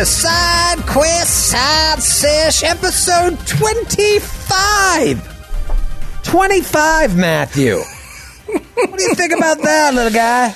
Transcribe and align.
to 0.00 0.06
Side 0.06 0.78
Quest 0.86 1.50
Side 1.50 2.02
Sesh 2.02 2.62
episode 2.62 3.38
25. 3.46 6.22
25, 6.22 7.16
Matthew. 7.18 7.76
what 7.76 8.96
do 8.96 9.02
you 9.02 9.14
think 9.14 9.34
about 9.34 9.60
that, 9.60 9.92
little 9.92 10.10
guy? 10.10 10.54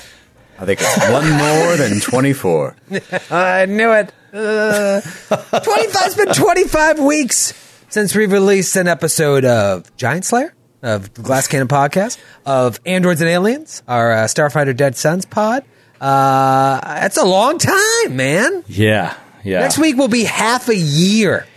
I 0.57 0.65
think 0.65 0.79
it's 0.81 0.97
one 1.11 1.29
more 1.29 1.77
than 1.77 1.99
24. 1.99 2.75
I 3.29 3.67
knew 3.67 3.91
it. 3.91 4.11
Uh, 4.33 5.01
25's 5.01 6.15
been 6.15 6.33
25 6.33 7.01
weeks 7.01 7.53
since 7.89 8.15
we 8.15 8.25
released 8.25 8.75
an 8.75 8.87
episode 8.87 9.45
of 9.45 9.95
Giant 9.95 10.25
Slayer, 10.25 10.55
of 10.81 11.13
Glass 11.13 11.47
Cannon 11.47 11.67
podcast, 11.67 12.17
of 12.47 12.79
Androids 12.83 13.21
and 13.21 13.29
Aliens, 13.29 13.83
our 13.87 14.11
uh, 14.11 14.25
Starfinder 14.25 14.75
Dead 14.75 14.95
Suns 14.95 15.25
pod. 15.25 15.63
Uh, 16.01 16.81
that's 16.81 17.17
a 17.17 17.25
long 17.25 17.59
time, 17.59 18.15
man. 18.15 18.63
Yeah, 18.67 19.15
yeah. 19.45 19.59
Next 19.61 19.77
week 19.77 19.95
will 19.95 20.07
be 20.07 20.23
half 20.23 20.67
a 20.69 20.75
year. 20.75 21.47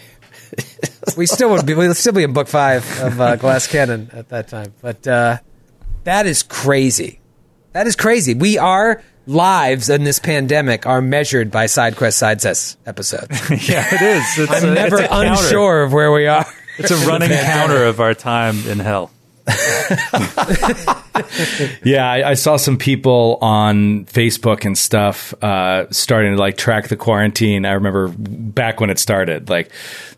we 1.16 1.26
still 1.26 1.50
would 1.50 1.66
be 1.66 1.74
we'll 1.74 1.94
still 1.94 2.12
be 2.12 2.22
in 2.22 2.32
book 2.32 2.48
five 2.48 2.84
of 3.00 3.20
uh, 3.20 3.36
Glass 3.36 3.66
Cannon 3.66 4.10
at 4.12 4.28
that 4.28 4.48
time. 4.48 4.72
But 4.80 5.06
uh, 5.06 5.38
that 6.04 6.26
is 6.26 6.42
crazy. 6.42 7.20
That 7.72 7.86
is 7.86 7.96
crazy. 7.96 8.34
We 8.34 8.58
our 8.58 9.02
lives 9.26 9.90
in 9.90 10.04
this 10.04 10.18
pandemic 10.18 10.86
are 10.86 11.02
measured 11.02 11.50
by 11.50 11.66
side 11.66 11.96
quest 11.96 12.18
side 12.18 12.38
SideSess 12.38 12.76
episodes. 12.86 13.50
yeah, 13.68 13.86
it 13.94 14.00
is. 14.02 14.38
It's 14.38 14.52
I'm 14.52 14.70
a- 14.70 14.74
never 14.74 15.00
it's 15.00 15.08
unsure 15.10 15.82
of 15.82 15.92
where 15.92 16.10
we 16.12 16.26
are. 16.26 16.46
It's 16.78 16.90
a 16.90 17.06
running 17.08 17.30
counter 17.44 17.84
of 17.84 18.00
our 18.00 18.14
time 18.14 18.58
in 18.66 18.78
hell. 18.78 19.10
Yeah, 21.82 22.08
I, 22.08 22.30
I 22.30 22.34
saw 22.34 22.56
some 22.56 22.76
people 22.76 23.38
on 23.40 24.04
Facebook 24.06 24.64
and 24.64 24.76
stuff 24.76 25.34
uh, 25.42 25.90
starting 25.90 26.32
to 26.32 26.38
like 26.38 26.56
track 26.56 26.88
the 26.88 26.96
quarantine. 26.96 27.64
I 27.64 27.72
remember 27.72 28.08
back 28.08 28.80
when 28.80 28.90
it 28.90 28.98
started, 28.98 29.48
like, 29.48 29.70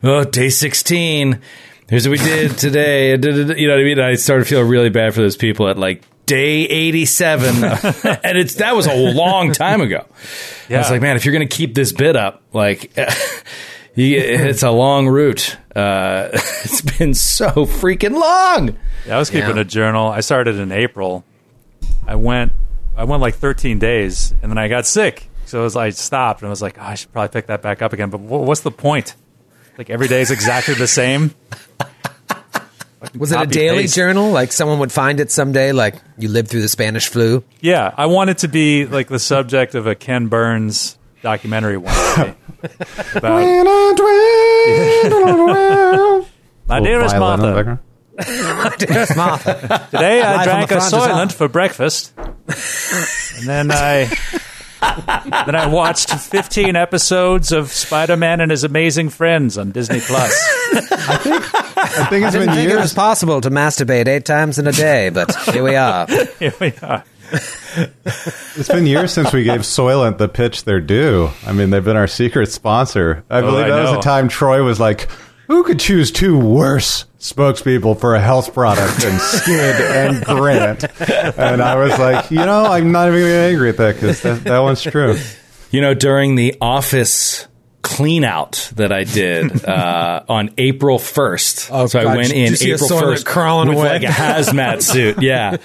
oh, 0.02 0.24
day 0.24 0.50
sixteen. 0.50 1.40
Here's 1.88 2.06
what 2.06 2.18
we 2.18 2.24
did 2.24 2.58
today. 2.58 3.10
You 3.16 3.68
know 3.68 3.74
what 3.74 3.80
I 3.80 3.84
mean? 3.84 4.00
I 4.00 4.14
started 4.14 4.44
to 4.44 4.50
feel 4.50 4.62
really 4.62 4.90
bad 4.90 5.14
for 5.14 5.20
those 5.20 5.36
people 5.36 5.68
at 5.68 5.78
like 5.78 6.02
day 6.26 6.64
eighty-seven, 6.66 7.64
and 8.24 8.38
it's 8.38 8.56
that 8.56 8.76
was 8.76 8.86
a 8.86 8.94
long 8.94 9.52
time 9.52 9.80
ago. 9.80 10.04
I 10.68 10.78
was 10.78 10.90
like, 10.90 11.00
man, 11.00 11.16
if 11.16 11.24
you're 11.24 11.34
going 11.34 11.48
to 11.48 11.56
keep 11.56 11.74
this 11.74 11.92
bit 11.92 12.16
up, 12.16 12.42
like. 12.52 12.92
You- 14.04 14.18
It's 14.20 14.62
a 14.62 14.70
long 14.70 15.08
route. 15.08 15.56
Uh, 15.74 16.28
it's 16.32 16.80
been 16.98 17.14
so 17.14 17.48
freaking 17.66 18.18
long. 18.20 18.76
Yeah, 19.06 19.16
I 19.16 19.18
was 19.18 19.30
keeping 19.30 19.56
Yeah. 19.56 19.62
a 19.62 19.64
journal. 19.64 20.08
I 20.08 20.20
started 20.20 20.56
in 20.58 20.72
April. 20.72 21.24
I 22.06 22.16
went, 22.16 22.52
I 22.96 23.04
went 23.04 23.20
like 23.22 23.36
13 23.36 23.78
days, 23.78 24.34
and 24.42 24.50
then 24.50 24.58
I 24.58 24.68
got 24.68 24.86
sick. 24.86 25.28
So 25.46 25.60
it 25.60 25.64
was, 25.64 25.76
I 25.76 25.90
stopped, 25.90 26.42
and 26.42 26.46
I 26.48 26.50
was 26.50 26.62
like, 26.62 26.78
oh, 26.78 26.82
I 26.82 26.94
should 26.94 27.12
probably 27.12 27.28
pick 27.32 27.46
that 27.48 27.62
back 27.62 27.82
up 27.82 27.92
again. 27.92 28.10
But 28.10 28.18
wh- 28.18 28.46
what's 28.46 28.60
the 28.60 28.70
point? 28.70 29.14
Like 29.78 29.90
every 29.90 30.08
day 30.08 30.20
is 30.20 30.30
exactly 30.30 30.74
the 30.74 30.86
same. 30.88 31.34
Was 33.18 33.32
it 33.32 33.40
a 33.40 33.46
daily 33.46 33.84
paste. 33.84 33.94
journal? 33.96 34.30
Like 34.30 34.52
someone 34.52 34.78
would 34.80 34.92
find 34.92 35.20
it 35.20 35.30
someday, 35.32 35.72
like 35.72 35.94
you 36.18 36.28
lived 36.28 36.48
through 36.50 36.60
the 36.60 36.68
Spanish 36.68 37.08
flu? 37.08 37.42
Yeah, 37.60 37.94
I 37.96 38.04
want 38.06 38.28
it 38.28 38.38
to 38.38 38.48
be 38.48 38.84
like 38.84 39.08
the 39.08 39.18
subject 39.18 39.74
of 39.74 39.86
a 39.86 39.94
Ken 39.94 40.26
Burns 40.28 40.98
documentary 41.22 41.76
one 41.76 41.94
day. 42.16 42.34
About, 43.14 43.40
my 46.66 46.80
dearest 46.80 47.14
Violin 47.16 47.40
in 47.40 47.54
the 47.54 47.64
Martha, 47.64 47.80
My 48.20 48.74
Dearest 48.78 49.16
Martha. 49.16 49.88
Today 49.90 50.20
I 50.20 50.36
Live 50.36 50.40
on 50.40 50.44
drank 50.44 50.68
the 50.68 50.76
a 50.76 50.80
front 50.80 50.94
Soylent 50.94 51.14
on. 51.20 51.28
for 51.30 51.48
breakfast, 51.48 52.12
and 52.18 53.48
then 53.48 53.70
I 53.70 54.10
then 55.46 55.54
I 55.54 55.66
watched 55.68 56.10
15 56.10 56.76
episodes 56.76 57.50
of 57.52 57.70
Spider-Man 57.72 58.42
and 58.42 58.50
His 58.50 58.62
Amazing 58.64 59.08
Friends 59.10 59.56
on 59.56 59.70
Disney 59.70 60.00
Plus. 60.00 60.32
I 60.74 62.06
think 62.10 62.24
it's 62.26 62.32
Didn't 62.34 62.48
been 62.48 62.54
think 62.56 62.70
it 62.70 62.74
was 62.74 62.84
years. 62.84 62.94
possible 62.94 63.40
to 63.40 63.48
masturbate 63.50 64.06
eight 64.06 64.26
times 64.26 64.58
in 64.58 64.66
a 64.66 64.72
day, 64.72 65.08
but 65.08 65.34
here 65.46 65.62
we 65.62 65.76
are. 65.76 66.06
Here 66.38 66.52
we 66.60 66.74
are. 66.82 67.02
It's 68.56 68.68
been 68.68 68.86
years 68.86 69.12
since 69.12 69.32
we 69.32 69.44
gave 69.44 69.60
Soylent 69.60 70.18
the 70.18 70.28
pitch 70.28 70.64
they're 70.64 70.80
due. 70.80 71.30
I 71.46 71.52
mean, 71.52 71.70
they've 71.70 71.84
been 71.84 71.96
our 71.96 72.08
secret 72.08 72.50
sponsor. 72.50 73.24
I 73.30 73.38
oh, 73.38 73.42
believe 73.42 73.66
I 73.66 73.70
that 73.70 73.82
was 73.82 73.92
the 73.92 74.00
time 74.00 74.28
Troy 74.28 74.62
was 74.62 74.80
like, 74.80 75.08
"Who 75.46 75.62
could 75.62 75.78
choose 75.78 76.10
two 76.10 76.36
worse 76.36 77.04
spokespeople 77.20 78.00
for 78.00 78.16
a 78.16 78.20
health 78.20 78.52
product 78.52 79.00
than 79.00 79.18
Skid 79.20 79.80
and 79.80 80.24
Grant?" 80.24 80.84
And 81.00 81.62
I 81.62 81.76
was 81.76 81.96
like, 81.98 82.30
"You 82.30 82.38
know, 82.38 82.66
I'm 82.66 82.90
not 82.90 83.08
even 83.08 83.20
going 83.20 83.30
to 83.30 83.36
get 83.36 83.50
angry 83.50 83.68
at 83.70 83.76
that 83.76 83.94
because 83.94 84.20
that, 84.22 84.44
that 84.44 84.58
one's 84.58 84.82
true." 84.82 85.16
You 85.70 85.80
know, 85.80 85.94
during 85.94 86.34
the 86.34 86.56
office 86.60 87.46
clean 87.90 88.22
out 88.22 88.70
that 88.76 88.92
I 88.92 89.04
did 89.04 89.64
uh, 89.68 90.22
on 90.28 90.54
April 90.56 90.98
1st. 90.98 91.70
Oh, 91.72 91.86
so 91.86 91.98
I 91.98 92.16
went 92.16 92.32
in 92.32 92.50
you 92.50 92.56
see 92.56 92.70
a 92.70 92.74
April 92.74 92.88
1st 92.88 93.24
crawling 93.24 93.68
with 93.68 93.78
away? 93.78 93.88
like 93.88 94.02
a 94.02 94.06
hazmat 94.06 94.82
suit. 94.92 95.20
Yeah. 95.20 95.56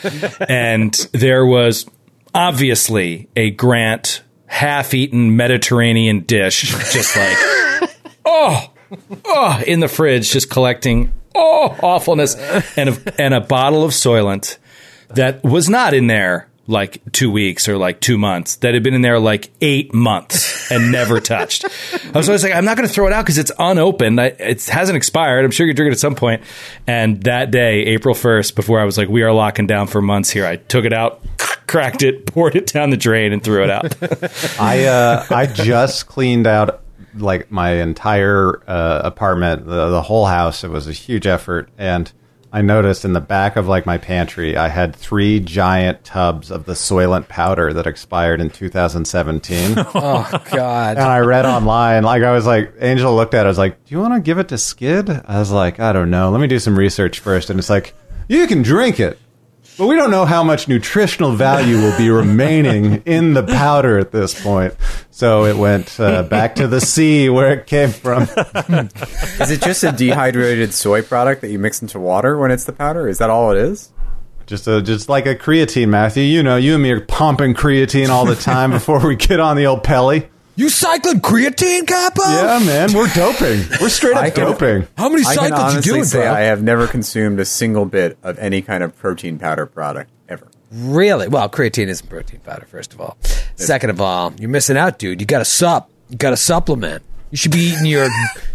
and 0.50 0.94
there 1.12 1.46
was 1.46 1.85
obviously 2.34 3.30
a 3.35 3.52
Grant 3.52 4.24
half 4.47 4.94
eaten 4.94 5.35
Mediterranean 5.35 6.22
dish, 6.22 6.62
just 6.91 7.16
like, 7.16 7.91
oh, 8.25 8.74
oh, 9.25 9.62
in 9.68 9.80
the 9.80 9.88
fridge, 9.88 10.31
just 10.31 10.50
collecting, 10.50 11.14
oh, 11.35 11.78
awfulness. 11.84 12.35
And 12.75 12.90
a, 12.90 13.22
and 13.22 13.34
a 13.34 13.41
bottle 13.41 13.84
of 13.84 13.91
Soylent 13.91 14.58
that 15.09 15.44
was 15.44 15.69
not 15.69 15.94
in 15.94 16.08
there 16.08 16.50
like 16.68 17.02
two 17.12 17.30
weeks 17.30 17.70
or 17.70 17.78
like 17.78 18.00
two 18.02 18.18
months 18.18 18.56
that 18.58 18.74
had 18.74 18.81
been 18.81 18.94
in 18.94 19.02
there 19.02 19.20
like 19.20 19.52
eight 19.62 19.94
months 19.94 20.72
and 20.72 20.92
never 20.92 21.20
touched. 21.22 21.66
I 21.66 22.18
was 22.18 22.28
always 22.28 22.44
like, 22.44 22.53
I'm 22.53 22.66
not 22.66 22.76
going 22.76 22.88
to 22.88 22.94
throw 22.94 23.08
it 23.08 23.14
out 23.14 23.24
because 23.24 23.38
it's 23.38 23.52
unopened. 23.59 24.20
I, 24.20 24.28
it 24.28 24.66
hasn't 24.66 24.98
expired. 24.98 25.46
I'm 25.46 25.52
sure 25.52 25.68
you 25.68 25.74
drink 25.74 25.90
it 25.90 25.94
at 25.94 26.00
some 26.00 26.16
point. 26.16 26.42
And 26.88 27.22
that 27.24 27.52
day, 27.52 27.84
April 27.86 28.16
1st, 28.16 28.56
before 28.56 28.80
I 28.80 28.86
was 28.86 28.98
like, 28.98 29.09
we 29.09 29.22
are 29.22 29.31
locking 29.31 29.68
down 29.68 29.88
for 29.88 30.02
months 30.02 30.30
here, 30.30 30.46
I 30.46 30.56
took 30.56 30.86
it 30.86 30.94
out, 30.94 31.22
cracked 31.68 32.02
it, 32.02 32.26
poured 32.36 32.56
it 32.56 32.68
down 32.68 32.90
the 32.90 32.97
drain, 32.97 33.32
and 33.32 33.44
threw 33.44 33.64
it 33.64 33.70
out. 33.70 33.96
I 34.59 34.86
uh, 34.86 35.26
I 35.30 35.46
just 35.46 36.08
cleaned 36.08 36.47
out 36.47 36.82
like 37.16 37.52
my 37.52 37.74
entire 37.74 38.62
uh, 38.68 39.02
apartment, 39.03 39.66
the, 39.66 39.90
the 39.90 40.02
whole 40.02 40.26
house. 40.26 40.64
It 40.64 40.70
was 40.70 40.88
a 40.88 40.92
huge 40.92 41.28
effort, 41.28 41.70
and 41.78 42.12
I 42.55 42.61
noticed 42.61 43.03
in 43.03 43.11
the 43.11 43.19
back 43.19 43.57
of 43.57 43.67
like 43.67 43.85
my 43.85 43.97
pantry, 43.97 44.55
I 44.55 44.69
had 44.69 44.95
three 44.95 45.41
giant 45.41 46.05
tubs 46.05 46.51
of 46.51 46.63
the 46.63 46.71
Soylent 46.71 47.27
powder 47.27 47.73
that 47.73 47.85
expired 47.85 48.39
in 48.39 48.49
2017. 48.49 49.77
and 49.77 49.88
Oh 49.93 50.43
God! 50.51 50.95
And 50.95 51.05
I 51.05 51.19
read 51.19 51.45
online, 51.45 52.03
like 52.03 52.23
I 52.23 52.31
was 52.31 52.45
like, 52.45 52.73
Angel 52.79 53.13
looked 53.13 53.33
at, 53.33 53.41
it, 53.41 53.47
I 53.47 53.49
was 53.49 53.57
like, 53.57 53.83
"Do 53.83 53.93
you 53.93 53.99
want 53.99 54.13
to 54.13 54.21
give 54.21 54.38
it 54.38 54.47
to 54.47 54.57
Skid?" 54.57 55.09
I 55.09 55.38
was 55.38 55.51
like, 55.51 55.81
"I 55.81 55.91
don't 55.91 56.09
know. 56.09 56.29
Let 56.29 56.39
me 56.39 56.47
do 56.47 56.57
some 56.59 56.79
research 56.79 57.19
first. 57.19 57.49
And 57.49 57.59
it's 57.59 57.69
like, 57.69 57.93
you 58.29 58.47
can 58.47 58.61
drink 58.61 59.01
it. 59.01 59.19
But 59.78 59.88
we 59.88 59.96
don't 59.96 60.12
know 60.12 60.24
how 60.24 60.41
much 60.41 60.69
nutritional 60.69 61.34
value 61.34 61.78
will 61.78 61.97
be 61.97 62.09
remaining 62.09 63.03
in 63.06 63.34
the 63.34 63.44
powder 63.44 63.97
at 64.00 64.12
this 64.12 64.41
point. 64.41 64.74
So 65.12 65.44
it 65.46 65.58
went 65.58 66.00
uh, 66.00 66.24
back 66.24 66.56
to 66.56 66.68
the 66.68 66.80
sea 66.80 67.28
where 67.28 67.52
it 67.52 67.68
came 67.68 67.90
from. 67.90 68.24
Is 69.40 69.52
it 69.52 69.62
just 69.62 69.84
a 69.84 69.91
dehydrated 69.91 70.74
soy 70.74 71.02
product 71.02 71.41
that 71.41 71.50
you 71.50 71.59
mix 71.59 71.81
into 71.81 72.00
water 72.00 72.38
when 72.38 72.52
it's 72.52 72.64
the 72.64 72.72
powder? 72.72 73.08
Is 73.09 73.18
that 73.18 73.30
all 73.30 73.52
it 73.52 73.58
is? 73.58 73.91
Just 74.46 74.68
a, 74.68 74.81
just 74.81 75.09
like 75.09 75.25
a 75.25 75.35
creatine, 75.35 75.90
Matthew. 75.90 76.24
You 76.24 76.41
know, 76.41 76.56
you 76.56 76.75
and 76.75 76.84
me 76.84 76.91
are 76.91 77.02
pumping 77.02 77.53
creatine 77.53 78.09
all 78.09 78.26
the 78.26 78.35
time 78.35 78.72
before 78.72 79.05
we 79.05 79.17
get 79.17 79.41
on 79.41 79.58
the 79.58 79.66
old 79.66 79.84
pelly. 79.84 80.29
You 80.57 80.69
cycling 80.69 81.19
creatine, 81.19 81.85
Capo? 81.85 82.22
Yeah, 82.23 82.59
man, 82.66 82.93
we're 82.93 83.09
doping. 83.13 83.61
We're 83.81 83.90
straight 83.90 84.16
up 84.16 84.34
can- 84.34 84.46
doping. 84.52 84.87
How 84.97 85.09
many 85.09 85.23
I 85.25 85.35
can 85.35 85.43
cycles 85.43 85.59
you 85.59 85.66
honestly 85.66 85.91
doing, 85.91 86.03
say 86.05 86.19
bro? 86.22 86.34
I 86.34 86.40
have 86.41 86.63
never 86.63 86.87
consumed 86.87 87.40
a 87.41 87.46
single 87.46 87.85
bit 87.85 88.17
of 88.23 88.40
any 88.40 88.61
kind 88.61 88.81
of 88.84 88.96
protein 88.97 89.37
powder 89.37 89.66
product 89.66 90.09
ever. 90.29 90.47
Really? 90.72 91.28
Well, 91.28 91.49
creatine 91.49 91.87
isn't 91.87 92.09
protein 92.09 92.40
powder, 92.40 92.66
first 92.67 92.93
of 92.93 93.02
all. 93.02 93.17
Second 93.55 93.90
of 93.90 93.99
all, 93.99 94.34
you're 94.40 94.49
missing 94.49 94.78
out, 94.78 94.97
dude. 94.97 95.19
You 95.19 95.28
got 95.28 95.40
to 95.40 95.46
sup. 95.46 95.90
You 96.09 96.17
got 96.17 96.29
to 96.29 96.37
supplement. 96.37 97.03
You 97.35 97.37
should 97.37 97.52
be 97.52 97.73
eating 97.73 97.85
your 97.85 98.08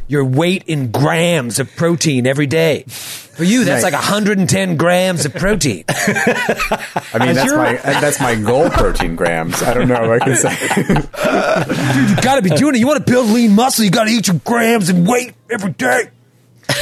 your 0.09 0.25
weight 0.25 0.63
in 0.67 0.91
grams 0.91 1.59
of 1.59 1.77
protein 1.77 2.27
every 2.27 2.47
day. 2.47 2.85
For 2.85 3.45
you, 3.45 3.65
that's 3.65 3.85
Right. 3.85 3.93
like 3.93 4.01
110 4.03 4.79
grams 4.79 5.27
of 5.27 5.35
protein. 5.35 5.85
I 5.87 7.19
mean, 7.21 7.35
that's 7.35 7.53
my 7.53 7.77
uh, 7.79 8.01
that's 8.01 8.21
my 8.21 8.37
goal 8.37 8.71
protein 8.71 9.17
grams. 9.17 9.63
I 9.63 9.75
don't 9.75 9.87
know 9.87 10.15
if 10.15 10.23
I 10.23 10.25
can 10.25 10.35
say. 10.35 12.09
You 12.09 12.17
got 12.23 12.37
to 12.37 12.43
be 12.43 12.49
doing 12.57 12.75
it. 12.75 12.79
You 12.79 12.87
want 12.87 13.05
to 13.05 13.13
build 13.13 13.29
lean 13.29 13.55
muscle, 13.55 13.85
you 13.85 13.91
got 13.91 14.05
to 14.05 14.11
eat 14.11 14.29
your 14.29 14.41
grams 14.47 14.89
and 14.89 15.07
weight 15.07 15.35
every 15.51 15.73
day. 15.73 16.05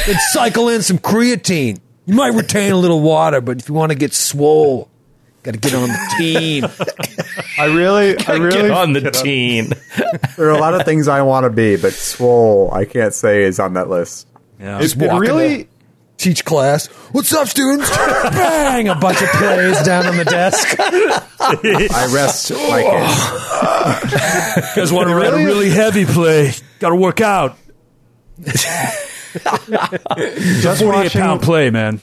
Then 0.05 0.15
cycle 0.31 0.69
in 0.69 0.81
some 0.81 0.99
creatine. 0.99 1.81
You 2.05 2.13
might 2.15 2.33
retain 2.33 2.71
a 2.71 2.77
little 2.77 3.01
water, 3.01 3.41
but 3.41 3.59
if 3.59 3.67
you 3.67 3.75
want 3.75 3.91
to 3.91 3.97
get 3.97 4.13
swole, 4.13 4.87
got 5.43 5.53
to 5.53 5.59
get 5.59 5.73
on 5.73 5.87
the 5.89 6.15
team. 6.17 6.65
I 7.57 7.65
really, 7.65 8.11
I 8.11 8.15
Get 8.15 8.39
really, 8.39 8.69
on 8.69 8.93
the 8.93 9.11
team. 9.11 9.73
there 10.37 10.47
are 10.47 10.51
a 10.51 10.59
lot 10.59 10.73
of 10.73 10.85
things 10.85 11.07
I 11.07 11.21
want 11.21 11.45
to 11.45 11.49
be, 11.49 11.75
but 11.75 11.93
swole 11.93 12.71
I 12.73 12.85
can't 12.85 13.13
say 13.13 13.43
is 13.43 13.59
on 13.59 13.73
that 13.73 13.89
list. 13.89 14.27
Yeah. 14.59 14.79
it, 14.81 14.95
it 14.95 14.97
walking 14.97 15.19
really 15.19 15.69
teach 16.17 16.43
class. 16.45 16.87
What's 17.13 17.33
up, 17.33 17.47
students? 17.47 17.89
Bang! 17.89 18.89
A 18.89 18.95
bunch 18.95 19.21
of 19.21 19.29
plays 19.29 19.81
down 19.83 20.05
on 20.05 20.17
the 20.17 20.25
desk. 20.25 20.75
I 20.79 22.09
rest 22.13 22.51
my 22.51 22.83
case. 22.83 24.75
You 24.75 24.81
guys 24.81 24.91
want 24.91 25.07
to 25.09 25.15
read 25.15 25.33
a 25.33 25.37
really 25.37 25.69
heavy 25.69 26.05
play? 26.05 26.51
Got 26.79 26.89
to 26.89 26.95
work 26.95 27.21
out. 27.21 27.57
Just 28.41 28.67
Forty-eight 30.81 30.85
watching, 30.85 31.21
pound 31.21 31.41
play, 31.41 31.69
man. 31.69 32.01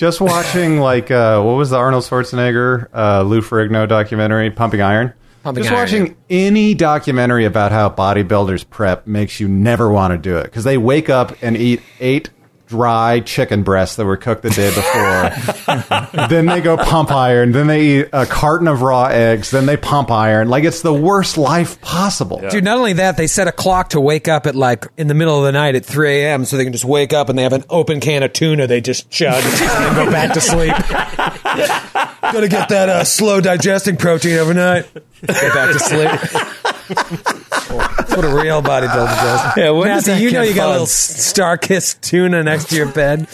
Just 0.00 0.18
watching 0.18 0.80
like 0.80 1.10
uh, 1.10 1.42
what 1.42 1.52
was 1.52 1.68
the 1.68 1.76
Arnold 1.76 2.04
Schwarzenegger 2.04 2.88
uh, 2.94 3.20
Lou 3.20 3.42
Ferrigno 3.42 3.86
documentary, 3.86 4.50
Pumping 4.50 4.80
Iron. 4.80 5.12
Pumping 5.42 5.62
just 5.62 5.74
Iron, 5.74 5.82
watching 5.82 6.06
yeah. 6.06 6.46
any 6.48 6.72
documentary 6.72 7.44
about 7.44 7.70
how 7.70 7.90
bodybuilders 7.90 8.68
prep 8.70 9.06
makes 9.06 9.40
you 9.40 9.46
never 9.46 9.90
want 9.92 10.12
to 10.12 10.18
do 10.18 10.38
it 10.38 10.44
because 10.44 10.64
they 10.64 10.78
wake 10.78 11.10
up 11.10 11.36
and 11.42 11.54
eat 11.54 11.82
eight 12.00 12.30
dry 12.70 13.18
chicken 13.18 13.64
breasts 13.64 13.96
that 13.96 14.06
were 14.06 14.16
cooked 14.16 14.42
the 14.42 14.50
day 14.50 14.68
before. 14.68 16.28
then 16.28 16.46
they 16.46 16.60
go 16.60 16.76
pump 16.76 17.10
iron. 17.10 17.50
Then 17.50 17.66
they 17.66 17.98
eat 17.98 18.08
a 18.12 18.26
carton 18.26 18.68
of 18.68 18.80
raw 18.80 19.06
eggs. 19.06 19.50
Then 19.50 19.66
they 19.66 19.76
pump 19.76 20.10
iron. 20.10 20.48
Like 20.48 20.62
it's 20.62 20.80
the 20.80 20.94
worst 20.94 21.36
life 21.36 21.80
possible. 21.80 22.40
Dude, 22.48 22.62
not 22.62 22.78
only 22.78 22.92
that, 22.94 23.16
they 23.16 23.26
set 23.26 23.48
a 23.48 23.52
clock 23.52 23.90
to 23.90 24.00
wake 24.00 24.28
up 24.28 24.46
at 24.46 24.54
like 24.54 24.86
in 24.96 25.08
the 25.08 25.14
middle 25.14 25.36
of 25.36 25.44
the 25.44 25.52
night 25.52 25.74
at 25.74 25.84
3 25.84 26.22
a.m. 26.22 26.44
so 26.44 26.56
they 26.56 26.62
can 26.64 26.72
just 26.72 26.84
wake 26.84 27.12
up 27.12 27.28
and 27.28 27.36
they 27.36 27.42
have 27.42 27.52
an 27.52 27.64
open 27.68 27.98
can 27.98 28.22
of 28.22 28.32
tuna 28.32 28.68
they 28.68 28.80
just 28.80 29.10
chug 29.10 29.42
and 29.44 29.96
go 29.96 30.08
back 30.08 30.32
to 30.34 30.40
sleep. 30.40 30.72
Gotta 30.72 32.48
get 32.48 32.68
that 32.68 32.88
uh, 32.88 33.02
slow 33.04 33.40
digesting 33.40 33.96
protein 33.96 34.38
overnight. 34.38 34.86
Go 34.94 35.54
back 35.54 35.72
to 35.72 35.80
sleep. 35.80 36.69
That's 36.94 38.16
what 38.16 38.24
a 38.24 38.34
real 38.34 38.62
bodybuilder 38.62 39.16
does. 39.16 39.56
Yeah, 39.56 39.70
when 39.70 39.88
does 39.88 40.06
Matthew, 40.08 40.26
you 40.28 40.32
know 40.32 40.42
get 40.42 40.48
you 40.50 40.54
got 40.54 40.68
a 40.68 40.72
little 40.72 40.86
StarKist 40.86 42.00
tuna 42.00 42.42
next 42.42 42.68
to 42.70 42.76
your 42.76 42.90
bed, 42.92 43.28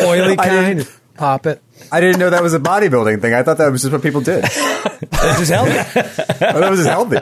oily 0.00 0.36
kind. 0.36 0.88
Pop 1.14 1.46
it. 1.46 1.62
I 1.90 2.00
didn't 2.00 2.20
know 2.20 2.30
that 2.30 2.42
was 2.42 2.54
a 2.54 2.60
bodybuilding 2.60 3.20
thing. 3.20 3.34
I 3.34 3.42
thought 3.42 3.58
that 3.58 3.72
was 3.72 3.82
just 3.82 3.92
what 3.92 4.02
people 4.02 4.20
did. 4.20 4.44
It's 4.44 5.38
just 5.38 5.50
healthy. 5.50 5.78
I 5.78 5.82
thought 5.82 6.62
it 6.62 6.70
was 6.70 6.80
just 6.80 6.88
healthy. 6.88 7.18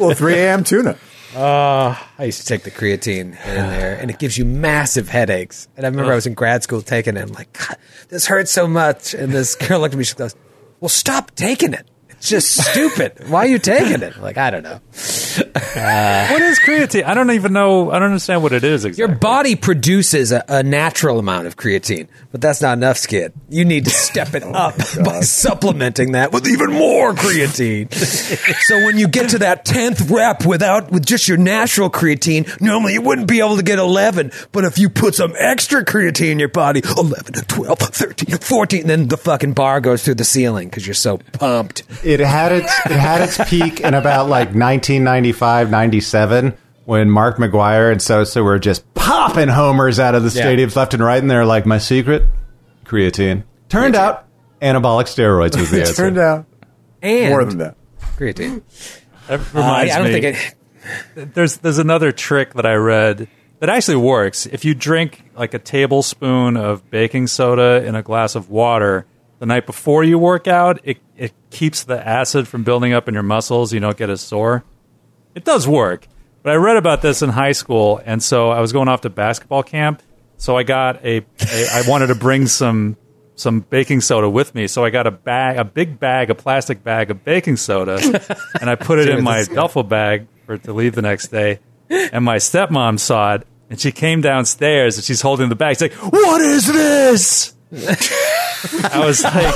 well, 0.00 0.14
3 0.14 0.34
a.m. 0.34 0.64
tuna. 0.64 0.96
Ah, 1.36 2.10
I 2.18 2.24
used 2.24 2.40
to 2.40 2.46
take 2.46 2.62
the 2.62 2.70
creatine 2.70 3.32
in 3.46 3.68
there, 3.68 3.96
and 4.00 4.10
it 4.10 4.18
gives 4.18 4.38
you 4.38 4.44
massive 4.44 5.08
headaches. 5.08 5.68
And 5.76 5.84
I 5.84 5.88
remember 5.90 6.12
I 6.12 6.14
was 6.14 6.26
in 6.26 6.34
grad 6.34 6.62
school 6.62 6.80
taking 6.82 7.16
it. 7.16 7.22
I'm 7.22 7.32
like, 7.32 7.52
God, 7.52 7.76
this 8.08 8.26
hurts 8.26 8.50
so 8.50 8.66
much. 8.66 9.14
And 9.14 9.32
this 9.32 9.54
girl 9.54 9.80
looked 9.80 9.94
at 9.94 9.98
me. 9.98 10.04
She 10.04 10.14
goes, 10.14 10.34
"Well, 10.80 10.88
stop 10.88 11.32
taking 11.34 11.74
it. 11.74 11.86
It's 12.18 12.28
just 12.28 12.70
stupid. 12.70 13.28
Why 13.28 13.40
are 13.40 13.46
you 13.46 13.58
taking 13.58 14.02
it?" 14.02 14.20
Like, 14.20 14.36
I 14.36 14.50
don't 14.50 14.62
know. 14.62 14.80
What 15.78 16.42
is 16.42 16.58
creatine? 16.60 17.04
I 17.04 17.14
don't 17.14 17.30
even 17.30 17.52
know. 17.52 17.90
I 17.90 17.98
don't 17.98 18.10
understand 18.10 18.42
what 18.42 18.52
it 18.52 18.64
is 18.64 18.84
exactly. 18.84 19.12
Your 19.12 19.18
body 19.18 19.54
produces 19.54 20.32
a, 20.32 20.44
a 20.48 20.62
natural 20.62 21.18
amount 21.18 21.46
of 21.46 21.56
creatine, 21.56 22.08
but 22.32 22.40
that's 22.40 22.60
not 22.60 22.76
enough, 22.76 22.96
Skid. 22.98 23.32
You 23.48 23.64
need 23.64 23.84
to 23.84 23.90
step 23.90 24.34
it 24.34 24.42
oh 24.46 24.52
up 24.52 24.76
by 25.04 25.20
supplementing 25.20 26.12
that 26.12 26.32
with 26.32 26.46
even 26.48 26.72
more 26.72 27.12
creatine. 27.12 27.92
so 27.94 28.76
when 28.84 28.98
you 28.98 29.06
get 29.08 29.30
to 29.30 29.38
that 29.38 29.64
tenth 29.64 30.10
rep 30.10 30.44
without 30.44 30.90
with 30.90 31.06
just 31.06 31.28
your 31.28 31.36
natural 31.36 31.90
creatine, 31.90 32.60
normally 32.60 32.94
you 32.94 33.02
wouldn't 33.02 33.28
be 33.28 33.38
able 33.40 33.56
to 33.56 33.62
get 33.62 33.78
eleven. 33.78 34.32
But 34.52 34.64
if 34.64 34.78
you 34.78 34.88
put 34.88 35.14
some 35.14 35.34
extra 35.38 35.84
creatine 35.84 36.32
in 36.32 36.38
your 36.38 36.48
body, 36.48 36.82
11 36.84 37.34
12, 37.34 37.78
13, 37.78 38.38
14, 38.38 38.86
then 38.86 39.08
the 39.08 39.16
fucking 39.16 39.52
bar 39.52 39.80
goes 39.80 40.04
through 40.04 40.16
the 40.16 40.24
ceiling 40.24 40.68
because 40.68 40.86
you're 40.86 40.94
so 40.94 41.18
pumped. 41.32 41.84
It 42.08 42.20
had 42.20 42.52
its 42.52 42.72
it 42.86 42.92
had 42.92 43.20
its 43.20 43.36
peak 43.50 43.80
in 43.80 43.92
about 43.94 44.28
like 44.28 44.48
1995, 44.54 45.70
97 45.70 46.56
when 46.86 47.10
Mark 47.10 47.36
McGwire 47.36 47.92
and 47.92 48.00
Sosa 48.00 48.42
were 48.42 48.58
just 48.58 48.82
popping 48.94 49.48
homers 49.48 50.00
out 50.00 50.14
of 50.14 50.22
the 50.22 50.30
Yeah. 50.30 50.46
stadiums 50.46 50.74
left 50.74 50.94
and 50.94 51.02
right, 51.04 51.20
and 51.20 51.30
they're 51.30 51.44
like, 51.44 51.66
"My 51.66 51.76
secret, 51.78 52.24
creatine." 52.86 53.42
Turned 53.68 53.94
out, 53.94 54.24
anabolic 54.62 55.04
steroids 55.04 55.56
was 55.58 55.70
the 55.70 55.80
answer. 55.80 55.94
turned 55.94 56.18
out 56.18 56.46
And 57.02 57.28
more 57.28 57.44
than 57.44 57.58
that. 57.58 57.74
creatine. 58.16 58.62
That 59.26 59.40
Uh, 59.40 59.44
reminds 59.52 59.92
I 59.94 59.98
don't 59.98 60.06
me. 60.12 60.20
think 60.20 60.36
it. 61.16 61.34
there's 61.34 61.58
there's 61.58 61.78
another 61.78 62.10
trick 62.12 62.54
that 62.54 62.64
I 62.64 62.74
read 62.74 63.28
that 63.60 63.68
actually 63.68 63.96
works. 63.98 64.46
If 64.46 64.64
you 64.64 64.74
drink 64.74 65.24
like 65.36 65.52
a 65.52 65.58
tablespoon 65.58 66.56
of 66.56 66.90
baking 66.90 67.26
soda 67.26 67.84
in 67.84 67.94
a 67.94 68.02
glass 68.02 68.34
of 68.34 68.48
water 68.48 69.04
the 69.38 69.46
night 69.46 69.66
before 69.66 70.04
you 70.04 70.18
work 70.18 70.48
out, 70.48 70.80
it 70.84 70.98
it 71.16 71.32
keeps 71.50 71.84
the 71.84 72.06
acid 72.06 72.48
from 72.48 72.64
building 72.64 72.92
up 72.92 73.08
in 73.08 73.14
your 73.14 73.22
muscles. 73.22 73.72
You 73.72 73.80
don't 73.80 73.96
get 73.96 74.10
as 74.10 74.20
sore. 74.20 74.64
It 75.34 75.44
does 75.44 75.68
work. 75.68 76.08
But 76.42 76.52
I 76.52 76.56
read 76.56 76.76
about 76.76 77.02
this 77.02 77.22
in 77.22 77.30
high 77.30 77.52
school, 77.52 78.00
and 78.04 78.22
so 78.22 78.50
I 78.50 78.60
was 78.60 78.72
going 78.72 78.88
off 78.88 79.02
to 79.02 79.10
basketball 79.10 79.62
camp. 79.62 80.02
So 80.36 80.56
I 80.56 80.62
got 80.62 81.04
a, 81.04 81.18
a 81.18 81.66
I 81.72 81.82
wanted 81.86 82.08
to 82.08 82.14
bring 82.14 82.46
some 82.46 82.96
some 83.34 83.60
baking 83.60 84.00
soda 84.00 84.28
with 84.28 84.54
me. 84.54 84.66
So 84.66 84.84
I 84.84 84.90
got 84.90 85.06
a 85.06 85.10
bag, 85.10 85.56
a 85.56 85.64
big 85.64 86.00
bag, 86.00 86.30
a 86.30 86.34
plastic 86.34 86.82
bag 86.82 87.10
of 87.10 87.24
baking 87.24 87.56
soda, 87.56 87.96
and 88.60 88.70
I 88.70 88.74
put 88.74 88.98
it 88.98 89.08
in 89.08 89.22
my 89.22 89.44
duffel 89.44 89.82
bag 89.82 90.26
for 90.46 90.58
to 90.58 90.72
leave 90.72 90.94
the 90.94 91.02
next 91.02 91.28
day. 91.28 91.60
And 91.90 92.24
my 92.24 92.36
stepmom 92.36 92.98
saw 92.98 93.36
it, 93.36 93.46
and 93.70 93.80
she 93.80 93.92
came 93.92 94.20
downstairs 94.20 94.96
and 94.96 95.04
she's 95.04 95.20
holding 95.20 95.48
the 95.48 95.56
bag. 95.56 95.76
She's 95.76 95.82
like, 95.82 96.12
"What 96.12 96.40
is 96.40 96.66
this?" 96.66 97.54
I 98.92 99.02
was 99.04 99.22
like, 99.24 99.54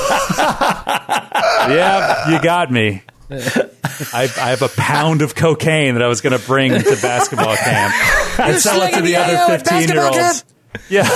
"Yeah, 1.76 2.31
you 2.31 2.40
got 2.43 2.70
me." 2.70 3.02
I, 3.31 4.22
I 4.37 4.50
have 4.50 4.60
a 4.62 4.69
pound 4.69 5.22
of 5.22 5.34
cocaine 5.34 5.94
that 5.94 6.02
I 6.02 6.06
was 6.08 6.20
going 6.20 6.38
to 6.38 6.44
bring 6.46 6.72
to 6.72 6.99
basketball 7.00 7.56
camp 7.56 7.94
and 8.40 8.60
sell 8.60 8.82
it 8.82 8.93
to 8.94 9.00
the 9.00 9.16
other 9.16 9.58
15 9.58 9.88
year 9.88 10.02
olds. 10.02 10.44
Yeah. 10.90 11.08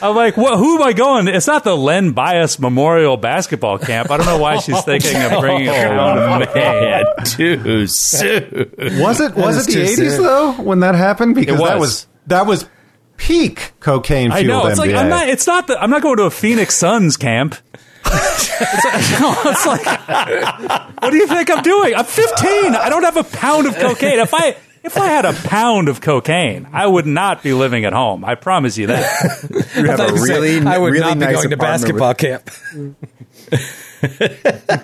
I'm 0.00 0.14
like, 0.16 0.36
what, 0.36 0.58
who 0.58 0.76
am 0.76 0.82
I 0.82 0.92
going? 0.92 1.28
It's 1.28 1.46
not 1.46 1.62
the 1.64 1.76
Len 1.76 2.10
Bias 2.12 2.58
Memorial 2.58 3.16
Basketball 3.16 3.78
Camp. 3.78 4.10
I 4.10 4.16
don't 4.16 4.26
know 4.26 4.38
why 4.38 4.58
she's 4.58 4.82
thinking 4.84 5.16
of 5.22 5.40
bringing 5.40 5.68
a 5.68 5.72
pound 5.72 6.42
of 6.42 6.54
Man, 6.54 7.04
too 7.24 7.86
soon. 7.88 8.72
Was 9.00 9.20
it 9.20 9.34
was 9.36 9.68
it 9.68 9.72
the 9.72 9.80
eighties 9.82 10.16
soon. 10.16 10.22
though 10.24 10.52
when 10.54 10.80
that 10.80 10.94
happened? 10.96 11.34
Because 11.36 11.54
It 11.54 11.58
that 11.64 11.78
was. 11.78 11.80
was 11.80 12.06
that 12.28 12.46
was 12.46 12.68
peak 13.16 13.72
cocaine 13.80 14.30
I 14.32 14.42
fueled 14.42 14.64
know. 14.64 14.68
It's 14.70 14.80
NBA. 14.80 14.86
like 14.86 14.94
I'm 14.96 15.08
not. 15.08 15.28
It's 15.28 15.46
not. 15.46 15.66
that 15.68 15.82
I'm 15.82 15.90
not 15.90 16.02
going 16.02 16.16
to 16.18 16.24
a 16.24 16.30
Phoenix 16.30 16.74
Suns 16.76 17.16
camp. 17.16 17.54
it's, 18.04 18.84
like, 18.84 19.20
no, 19.20 19.34
it's 19.46 19.64
like, 19.66 21.00
what 21.02 21.10
do 21.10 21.16
you 21.16 21.26
think 21.28 21.50
I'm 21.50 21.62
doing? 21.62 21.94
I'm 21.94 22.04
15. 22.04 22.74
I 22.74 22.88
don't 22.88 23.04
have 23.04 23.16
a 23.16 23.24
pound 23.24 23.66
of 23.66 23.76
cocaine. 23.76 24.18
If 24.18 24.34
I 24.34 24.56
if 24.84 24.98
I 24.98 25.06
had 25.06 25.24
a 25.24 25.32
pound 25.32 25.88
of 25.88 26.00
cocaine, 26.00 26.68
I 26.72 26.86
would 26.86 27.06
not 27.06 27.42
be 27.42 27.52
living 27.52 27.84
at 27.84 27.92
home. 27.92 28.24
I 28.24 28.34
promise 28.34 28.76
you 28.76 28.88
that. 28.88 29.68
You 29.76 29.86
have 29.86 30.00
a 30.00 30.08
You 30.12 30.18
said, 30.18 30.28
really, 30.28 30.66
I 30.66 30.76
would 30.78 30.92
really 30.92 31.14
not 31.14 31.18
be 31.18 31.26
going 31.32 31.48
to 31.48 31.54
apartment 31.54 31.60
basketball 31.60 32.14
camp. 32.14 32.50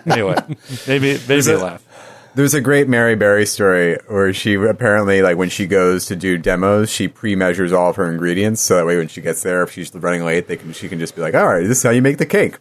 anyway, 0.06 0.36
maybe 0.86 1.20
maybe 1.28 1.50
a- 1.50 1.58
laugh. 1.58 1.84
There's 2.34 2.54
a 2.54 2.60
great 2.60 2.88
Mary 2.88 3.16
Berry 3.16 3.46
story 3.46 3.98
where 4.06 4.32
she 4.32 4.54
apparently, 4.54 5.22
like, 5.22 5.36
when 5.36 5.48
she 5.48 5.66
goes 5.66 6.06
to 6.06 6.16
do 6.16 6.38
demos, 6.38 6.90
she 6.90 7.08
pre-measures 7.08 7.72
all 7.72 7.90
of 7.90 7.96
her 7.96 8.10
ingredients, 8.10 8.60
so 8.60 8.76
that 8.76 8.86
way 8.86 8.96
when 8.96 9.08
she 9.08 9.20
gets 9.20 9.42
there, 9.42 9.62
if 9.62 9.72
she's 9.72 9.92
running 9.94 10.24
late, 10.24 10.46
they 10.46 10.56
can 10.56 10.72
she 10.72 10.88
can 10.88 10.98
just 10.98 11.16
be 11.16 11.22
like, 11.22 11.34
"All 11.34 11.46
right, 11.46 11.66
this 11.66 11.78
is 11.78 11.82
how 11.82 11.90
you 11.90 12.02
make 12.02 12.18
the 12.18 12.26
cake." 12.26 12.56